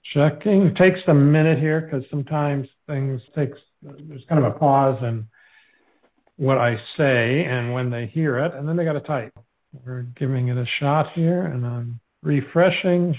checking. 0.02 0.66
It 0.66 0.76
takes 0.76 1.02
a 1.06 1.14
minute 1.14 1.58
here 1.58 1.80
because 1.80 2.08
sometimes 2.10 2.68
things 2.86 3.22
takes 3.34 3.60
there's 3.82 4.24
kind 4.24 4.44
of 4.44 4.54
a 4.54 4.58
pause 4.58 5.02
in 5.02 5.28
what 6.36 6.58
I 6.58 6.78
say 6.96 7.44
and 7.44 7.72
when 7.72 7.90
they 7.90 8.06
hear 8.06 8.38
it, 8.38 8.54
and 8.54 8.68
then 8.68 8.76
they 8.76 8.84
got 8.84 8.94
to 8.94 9.00
type. 9.00 9.32
We're 9.84 10.02
giving 10.02 10.48
it 10.48 10.56
a 10.56 10.66
shot 10.66 11.12
here, 11.12 11.42
and 11.42 11.66
I'm 11.66 12.00
refreshing. 12.22 13.16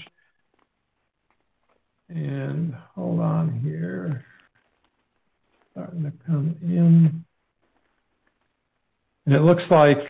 And 2.08 2.74
hold 2.94 3.20
on 3.20 3.60
here. 3.60 4.24
Starting 5.72 6.04
to 6.04 6.12
come 6.26 6.56
in. 6.62 7.24
And 9.28 9.36
it 9.36 9.42
looks 9.42 9.70
like 9.70 10.08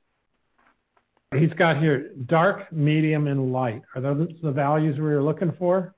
he's 1.35 1.53
got 1.53 1.79
here 1.79 2.13
dark, 2.27 2.71
medium, 2.73 3.27
and 3.27 3.53
light. 3.53 3.83
Are 3.97 4.01
those 4.01 4.29
the 4.41 4.53
values 4.53 4.97
we 4.99 5.07
were 5.07 5.21
looking 5.21 5.51
for? 5.59 5.97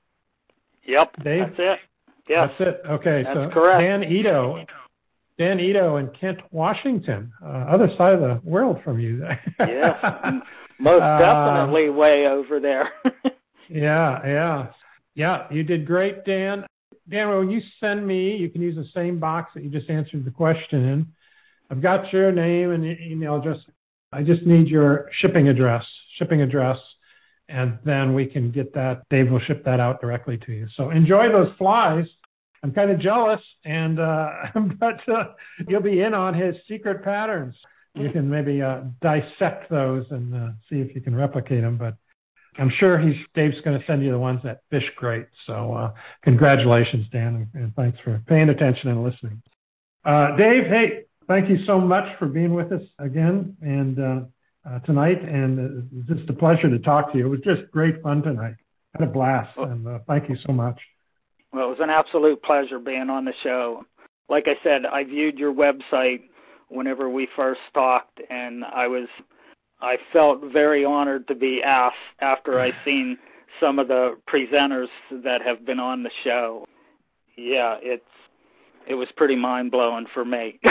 Yep, 0.85 1.17
Dave? 1.23 1.55
that's 1.55 1.59
it. 1.59 1.79
Yeah, 2.27 2.47
That's 2.47 2.61
it. 2.61 2.81
Okay, 2.83 3.21
That's 3.21 3.35
so 3.35 3.49
correct. 3.51 3.79
Dan 3.79 4.03
Ito, 4.03 4.65
Dan 5.37 5.59
Ito 5.59 5.97
in 5.97 6.07
Kent, 6.09 6.41
Washington, 6.49 7.31
uh, 7.43 7.45
other 7.45 7.89
side 7.95 8.15
of 8.15 8.21
the 8.21 8.41
world 8.43 8.81
from 8.83 8.99
you. 8.99 9.23
yes, 9.59 10.03
most 10.79 11.03
Uh, 11.03 11.19
definitely 11.19 11.91
way 11.91 12.27
over 12.27 12.59
there. 12.59 12.91
Yeah, 13.69 14.19
yeah. 14.25 14.67
Yeah, 15.13 15.47
you 15.51 15.63
did 15.63 15.85
great, 15.85 16.25
Dan. 16.25 16.65
Dan, 17.07 17.29
when 17.29 17.51
you 17.51 17.61
send 17.79 18.05
me, 18.05 18.35
you 18.35 18.49
can 18.49 18.61
use 18.61 18.75
the 18.75 18.83
same 18.83 19.19
box 19.19 19.53
that 19.53 19.63
you 19.63 19.69
just 19.69 19.89
answered 19.91 20.25
the 20.25 20.31
question 20.31 20.83
in. 20.83 21.07
I've 21.71 21.81
got 21.81 22.11
your 22.11 22.33
name 22.33 22.71
and 22.71 22.85
e- 22.85 22.97
email 23.01 23.37
address. 23.37 23.65
I 24.11 24.23
just 24.23 24.45
need 24.45 24.67
your 24.67 25.07
shipping 25.09 25.47
address, 25.47 25.89
shipping 26.09 26.41
address, 26.41 26.79
and 27.47 27.79
then 27.85 28.13
we 28.13 28.25
can 28.25 28.51
get 28.51 28.73
that. 28.73 29.03
Dave 29.09 29.31
will 29.31 29.39
ship 29.39 29.63
that 29.63 29.79
out 29.79 30.01
directly 30.01 30.37
to 30.39 30.51
you. 30.51 30.67
So 30.67 30.89
enjoy 30.89 31.29
those 31.29 31.53
flies. 31.53 32.13
I'm 32.61 32.73
kind 32.73 32.91
of 32.91 32.99
jealous, 32.99 33.41
and 33.63 33.99
uh, 33.99 34.51
but 34.79 35.07
uh, 35.07 35.29
you'll 35.69 35.81
be 35.81 36.01
in 36.01 36.13
on 36.13 36.33
his 36.33 36.57
secret 36.67 37.03
patterns. 37.03 37.57
You 37.95 38.09
can 38.09 38.29
maybe 38.29 38.61
uh, 38.61 38.83
dissect 39.01 39.69
those 39.69 40.11
and 40.11 40.35
uh, 40.35 40.49
see 40.69 40.79
if 40.79 40.93
you 40.93 41.01
can 41.01 41.15
replicate 41.15 41.61
them. 41.61 41.77
But 41.77 41.95
I'm 42.57 42.69
sure 42.69 42.97
he's 42.97 43.25
Dave's 43.33 43.61
going 43.61 43.79
to 43.79 43.85
send 43.85 44.03
you 44.03 44.11
the 44.11 44.19
ones 44.19 44.43
that 44.43 44.61
fish 44.69 44.91
great. 44.95 45.27
So 45.45 45.73
uh, 45.73 45.93
congratulations, 46.21 47.07
Dan, 47.09 47.49
and 47.53 47.73
thanks 47.75 47.99
for 47.99 48.21
paying 48.27 48.49
attention 48.49 48.89
and 48.89 49.03
listening. 49.03 49.41
Uh, 50.03 50.35
Dave, 50.35 50.67
hey, 50.67 51.05
thank 51.31 51.49
you 51.49 51.63
so 51.63 51.79
much 51.79 52.17
for 52.17 52.27
being 52.27 52.53
with 52.53 52.73
us 52.73 52.83
again 52.99 53.55
and 53.61 53.97
uh, 53.97 54.21
uh, 54.65 54.79
tonight. 54.79 55.21
And 55.21 55.89
it's 55.93 56.19
just 56.19 56.29
a 56.29 56.33
pleasure 56.33 56.69
to 56.69 56.77
talk 56.77 57.13
to 57.13 57.17
you. 57.17 57.27
It 57.27 57.29
was 57.29 57.39
just 57.39 57.71
great 57.71 58.01
fun 58.01 58.21
tonight. 58.21 58.55
Had 58.93 59.07
a 59.07 59.11
blast, 59.11 59.57
and 59.57 59.87
uh, 59.87 59.99
thank 60.05 60.27
you 60.27 60.35
so 60.35 60.51
much. 60.51 60.89
Well, 61.53 61.67
it 61.67 61.69
was 61.69 61.79
an 61.79 61.89
absolute 61.89 62.43
pleasure 62.43 62.79
being 62.79 63.09
on 63.09 63.23
the 63.23 63.33
show. 63.33 63.85
Like 64.27 64.49
I 64.49 64.57
said, 64.61 64.85
I 64.85 65.05
viewed 65.05 65.39
your 65.39 65.53
website 65.53 66.23
whenever 66.67 67.09
we 67.09 67.27
first 67.27 67.61
talked, 67.73 68.21
and 68.29 68.65
I 68.65 68.89
was, 68.89 69.07
I 69.79 69.99
felt 70.11 70.43
very 70.43 70.83
honored 70.83 71.29
to 71.29 71.35
be 71.35 71.63
asked 71.63 71.95
after 72.19 72.59
I 72.59 72.73
seen 72.83 73.17
some 73.61 73.79
of 73.79 73.87
the 73.87 74.17
presenters 74.27 74.89
that 75.11 75.43
have 75.43 75.63
been 75.65 75.79
on 75.79 76.03
the 76.03 76.11
show. 76.11 76.65
Yeah, 77.37 77.79
it's, 77.81 78.03
it 78.87 78.95
was 78.95 79.11
pretty 79.11 79.35
mind 79.35 79.71
blowing 79.71 80.05
for 80.05 80.23
me. 80.25 80.59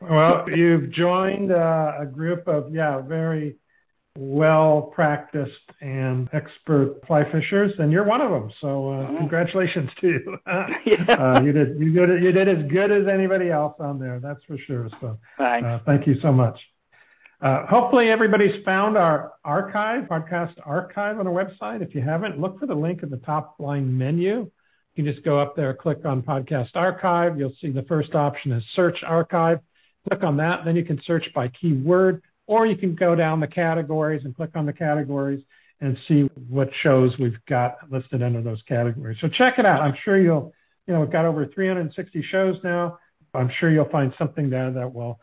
Well, 0.00 0.50
you've 0.50 0.90
joined 0.90 1.52
uh, 1.52 1.94
a 2.00 2.06
group 2.06 2.48
of 2.48 2.74
yeah 2.74 3.00
very 3.00 3.56
well 4.18 4.82
practiced 4.82 5.70
and 5.80 6.28
expert 6.32 7.06
fly 7.06 7.24
fishers, 7.24 7.78
and 7.78 7.92
you're 7.92 8.04
one 8.04 8.20
of 8.20 8.30
them. 8.30 8.50
So 8.60 8.88
uh, 8.90 9.06
Mhm. 9.10 9.16
congratulations 9.18 9.90
to 10.00 10.08
you. 10.08 10.38
yeah. 10.84 11.04
uh, 11.08 11.40
you 11.42 11.52
did 11.52 11.80
you 11.80 11.92
did 11.92 12.22
you 12.22 12.32
did 12.32 12.48
as 12.48 12.64
good 12.64 12.90
as 12.90 13.06
anybody 13.06 13.50
else 13.50 13.76
on 13.78 13.98
there. 14.00 14.18
That's 14.18 14.44
for 14.44 14.58
sure. 14.58 14.88
So 15.00 15.18
Thanks. 15.38 15.66
uh, 15.66 15.78
thank 15.86 16.06
you 16.08 16.18
so 16.20 16.32
much. 16.32 16.68
Uh, 17.40 17.64
hopefully 17.66 18.10
everybody's 18.10 18.62
found 18.64 18.96
our 18.98 19.32
archive, 19.44 20.04
podcast 20.08 20.54
archive 20.64 21.18
on 21.20 21.26
our 21.28 21.32
website. 21.32 21.80
If 21.80 21.94
you 21.94 22.00
haven't, 22.00 22.40
look 22.40 22.58
for 22.58 22.66
the 22.66 22.74
link 22.74 23.02
at 23.04 23.10
the 23.10 23.16
top 23.18 23.54
line 23.60 23.96
menu. 23.96 24.50
You 24.94 25.04
can 25.04 25.12
just 25.12 25.24
go 25.24 25.38
up 25.38 25.56
there, 25.56 25.72
click 25.72 26.04
on 26.04 26.22
podcast 26.22 26.70
archive. 26.74 27.38
You'll 27.38 27.54
see 27.54 27.70
the 27.70 27.82
first 27.84 28.14
option 28.14 28.52
is 28.52 28.64
search 28.74 29.02
archive. 29.02 29.60
Click 30.08 30.22
on 30.22 30.36
that. 30.38 30.64
Then 30.64 30.76
you 30.76 30.84
can 30.84 31.00
search 31.00 31.32
by 31.32 31.48
keyword, 31.48 32.22
or 32.46 32.66
you 32.66 32.76
can 32.76 32.94
go 32.94 33.14
down 33.14 33.40
the 33.40 33.46
categories 33.46 34.24
and 34.24 34.34
click 34.34 34.50
on 34.54 34.66
the 34.66 34.72
categories 34.72 35.42
and 35.80 35.98
see 36.06 36.22
what 36.48 36.72
shows 36.74 37.18
we've 37.18 37.44
got 37.46 37.90
listed 37.90 38.22
under 38.22 38.42
those 38.42 38.62
categories. 38.62 39.18
So 39.20 39.28
check 39.28 39.58
it 39.58 39.66
out. 39.66 39.80
I'm 39.80 39.94
sure 39.94 40.20
you'll, 40.20 40.52
you 40.86 40.94
know, 40.94 41.00
we've 41.00 41.10
got 41.10 41.24
over 41.24 41.46
360 41.46 42.22
shows 42.22 42.62
now. 42.62 42.98
I'm 43.34 43.48
sure 43.48 43.70
you'll 43.70 43.88
find 43.88 44.14
something 44.18 44.50
there 44.50 44.70
that 44.70 44.92
will 44.92 45.20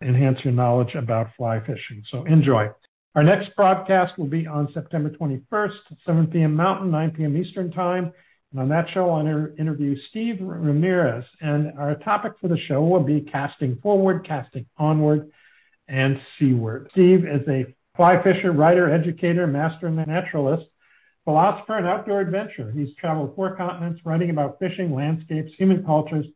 enhance 0.00 0.44
your 0.44 0.54
knowledge 0.54 0.94
about 0.94 1.34
fly 1.36 1.60
fishing. 1.60 2.02
So 2.06 2.24
enjoy. 2.24 2.70
Our 3.14 3.22
next 3.22 3.54
broadcast 3.54 4.16
will 4.16 4.28
be 4.28 4.46
on 4.46 4.72
September 4.72 5.10
21st, 5.10 5.78
7 6.06 6.26
p.m. 6.28 6.54
Mountain, 6.54 6.90
9 6.90 7.10
p.m. 7.10 7.36
Eastern 7.36 7.70
Time. 7.70 8.12
And 8.52 8.60
on 8.60 8.68
that 8.70 8.88
show, 8.88 9.10
I'll 9.10 9.20
inter- 9.20 9.54
interview 9.58 9.96
Steve 9.96 10.40
Ramirez. 10.40 11.24
And 11.40 11.72
our 11.78 11.94
topic 11.94 12.34
for 12.40 12.48
the 12.48 12.56
show 12.56 12.82
will 12.82 13.02
be 13.02 13.20
casting 13.20 13.76
forward, 13.76 14.24
casting 14.24 14.66
onward, 14.76 15.30
and 15.86 16.20
seaward. 16.38 16.88
Steve 16.92 17.24
is 17.24 17.46
a 17.48 17.74
fly 17.96 18.22
fisher, 18.22 18.52
writer, 18.52 18.88
educator, 18.90 19.46
master 19.46 19.90
naturalist, 19.90 20.68
philosopher, 21.24 21.76
and 21.76 21.86
outdoor 21.86 22.20
adventurer. 22.20 22.70
He's 22.70 22.94
traveled 22.94 23.34
four 23.36 23.54
continents 23.56 24.04
writing 24.04 24.30
about 24.30 24.58
fishing, 24.58 24.94
landscapes, 24.94 25.52
human 25.54 25.84
cultures, 25.84 26.26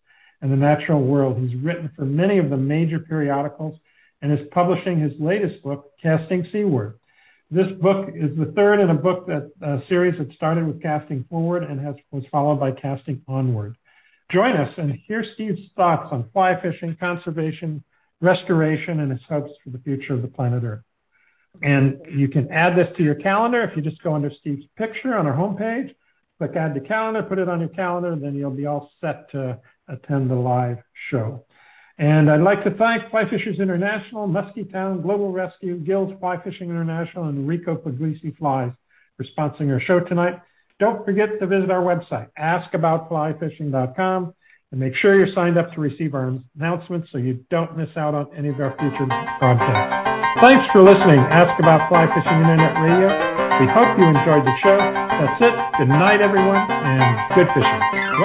and 0.41 0.53
the 0.53 0.57
natural 0.57 1.01
world. 1.01 1.39
He's 1.39 1.57
written 1.57 1.91
for 1.97 2.05
many 2.05 2.39
of 2.39 2.51
the 2.51 2.57
major 2.57 2.99
periodicals 2.99 3.79
and 4.21 4.33
is 4.33 4.47
publishing 4.49 4.99
his 4.99 5.19
latest 5.19 5.63
book, 5.63 5.93
Casting 6.01 6.45
Seaward. 6.45 6.99
This 7.55 7.71
book 7.71 8.11
is 8.13 8.37
the 8.37 8.47
third 8.47 8.81
in 8.81 8.91
a 8.91 8.97
book 8.97 9.29
that 9.29 9.53
a 9.61 9.81
series 9.87 10.19
that 10.19 10.33
started 10.33 10.67
with 10.67 10.83
Casting 10.83 11.23
Forward 11.31 11.63
and 11.63 11.79
has 11.79 11.95
was 12.11 12.27
followed 12.27 12.59
by 12.59 12.73
Casting 12.73 13.23
Onward. 13.29 13.77
Join 14.29 14.57
us 14.57 14.77
and 14.77 14.93
hear 14.93 15.23
Steve's 15.23 15.71
thoughts 15.77 16.11
on 16.11 16.29
fly 16.33 16.61
fishing, 16.61 16.97
conservation, 16.97 17.85
restoration, 18.21 18.99
and 18.99 19.13
his 19.13 19.23
hopes 19.29 19.53
for 19.63 19.71
the 19.71 19.79
future 19.79 20.15
of 20.15 20.23
the 20.23 20.27
planet 20.27 20.65
Earth. 20.65 20.83
And 21.63 22.01
you 22.11 22.27
can 22.27 22.51
add 22.51 22.75
this 22.75 22.97
to 22.97 23.05
your 23.05 23.15
calendar 23.15 23.61
if 23.61 23.77
you 23.77 23.83
just 23.83 24.03
go 24.03 24.15
under 24.15 24.31
Steve's 24.31 24.67
picture 24.75 25.15
on 25.15 25.29
our 25.29 25.37
homepage, 25.37 25.95
click 26.39 26.57
add 26.57 26.75
to 26.75 26.81
calendar, 26.81 27.23
put 27.23 27.39
it 27.39 27.49
on 27.49 27.61
your 27.61 27.69
calendar, 27.69 28.17
then 28.17 28.35
you'll 28.35 28.51
be 28.51 28.67
all 28.67 28.91
set 29.01 29.31
to 29.31 29.61
attend 29.87 30.29
the 30.29 30.35
live 30.35 30.83
show. 30.93 31.44
And 31.99 32.29
I'd 32.31 32.41
like 32.41 32.65
to 32.65 32.71
thank 32.71 33.09
Fly 33.11 33.25
Fishers 33.25 33.61
International, 33.61 34.27
Muskie 34.27 34.71
Town, 34.71 35.01
Global 35.01 35.31
Rescue, 35.31 35.77
Gills 35.77 36.13
Fly 36.19 36.39
Fishing 36.39 36.71
International, 36.71 37.25
and 37.25 37.39
Enrico 37.39 37.77
Puglisi 37.77 38.37
Flies 38.37 38.73
for 39.17 39.25
sponsoring 39.25 39.73
our 39.73 39.79
show 39.79 40.01
tonight. 40.01 40.41
Don't 40.81 41.05
forget 41.05 41.39
to 41.39 41.47
visit 41.47 41.71
our 41.71 41.83
website, 41.83 42.31
askaboutflyfishing.com, 42.37 44.35
and 44.73 44.81
make 44.81 44.95
sure 44.97 45.15
you're 45.15 45.33
signed 45.33 45.57
up 45.57 45.73
to 45.75 45.81
receive 45.81 46.15
our 46.15 46.37
announcements 46.57 47.13
so 47.13 47.19
you 47.19 47.45
don't 47.49 47.77
miss 47.77 47.97
out 47.97 48.15
on 48.15 48.29
any 48.35 48.49
of 48.49 48.59
our 48.59 48.77
future 48.79 49.07
broadcasts. 49.07 50.41
Thanks 50.41 50.69
for 50.73 50.83
listening, 50.83 51.21
Ask 51.21 51.61
About 51.61 51.89
Fly 51.89 52.07
Fishing 52.09 52.41
Internet 52.41 52.75
Radio. 52.83 53.35
We 53.61 53.69
hope 53.69 53.97
you 53.97 54.05
enjoyed 54.05 54.45
the 54.45 54.57
show. 54.57 54.79
That's 54.79 55.41
it. 55.41 55.79
Good 55.79 55.89
night, 55.89 56.21
everyone, 56.21 56.57
and 56.57 57.35
good 57.37 57.47
fishing. 57.55 58.24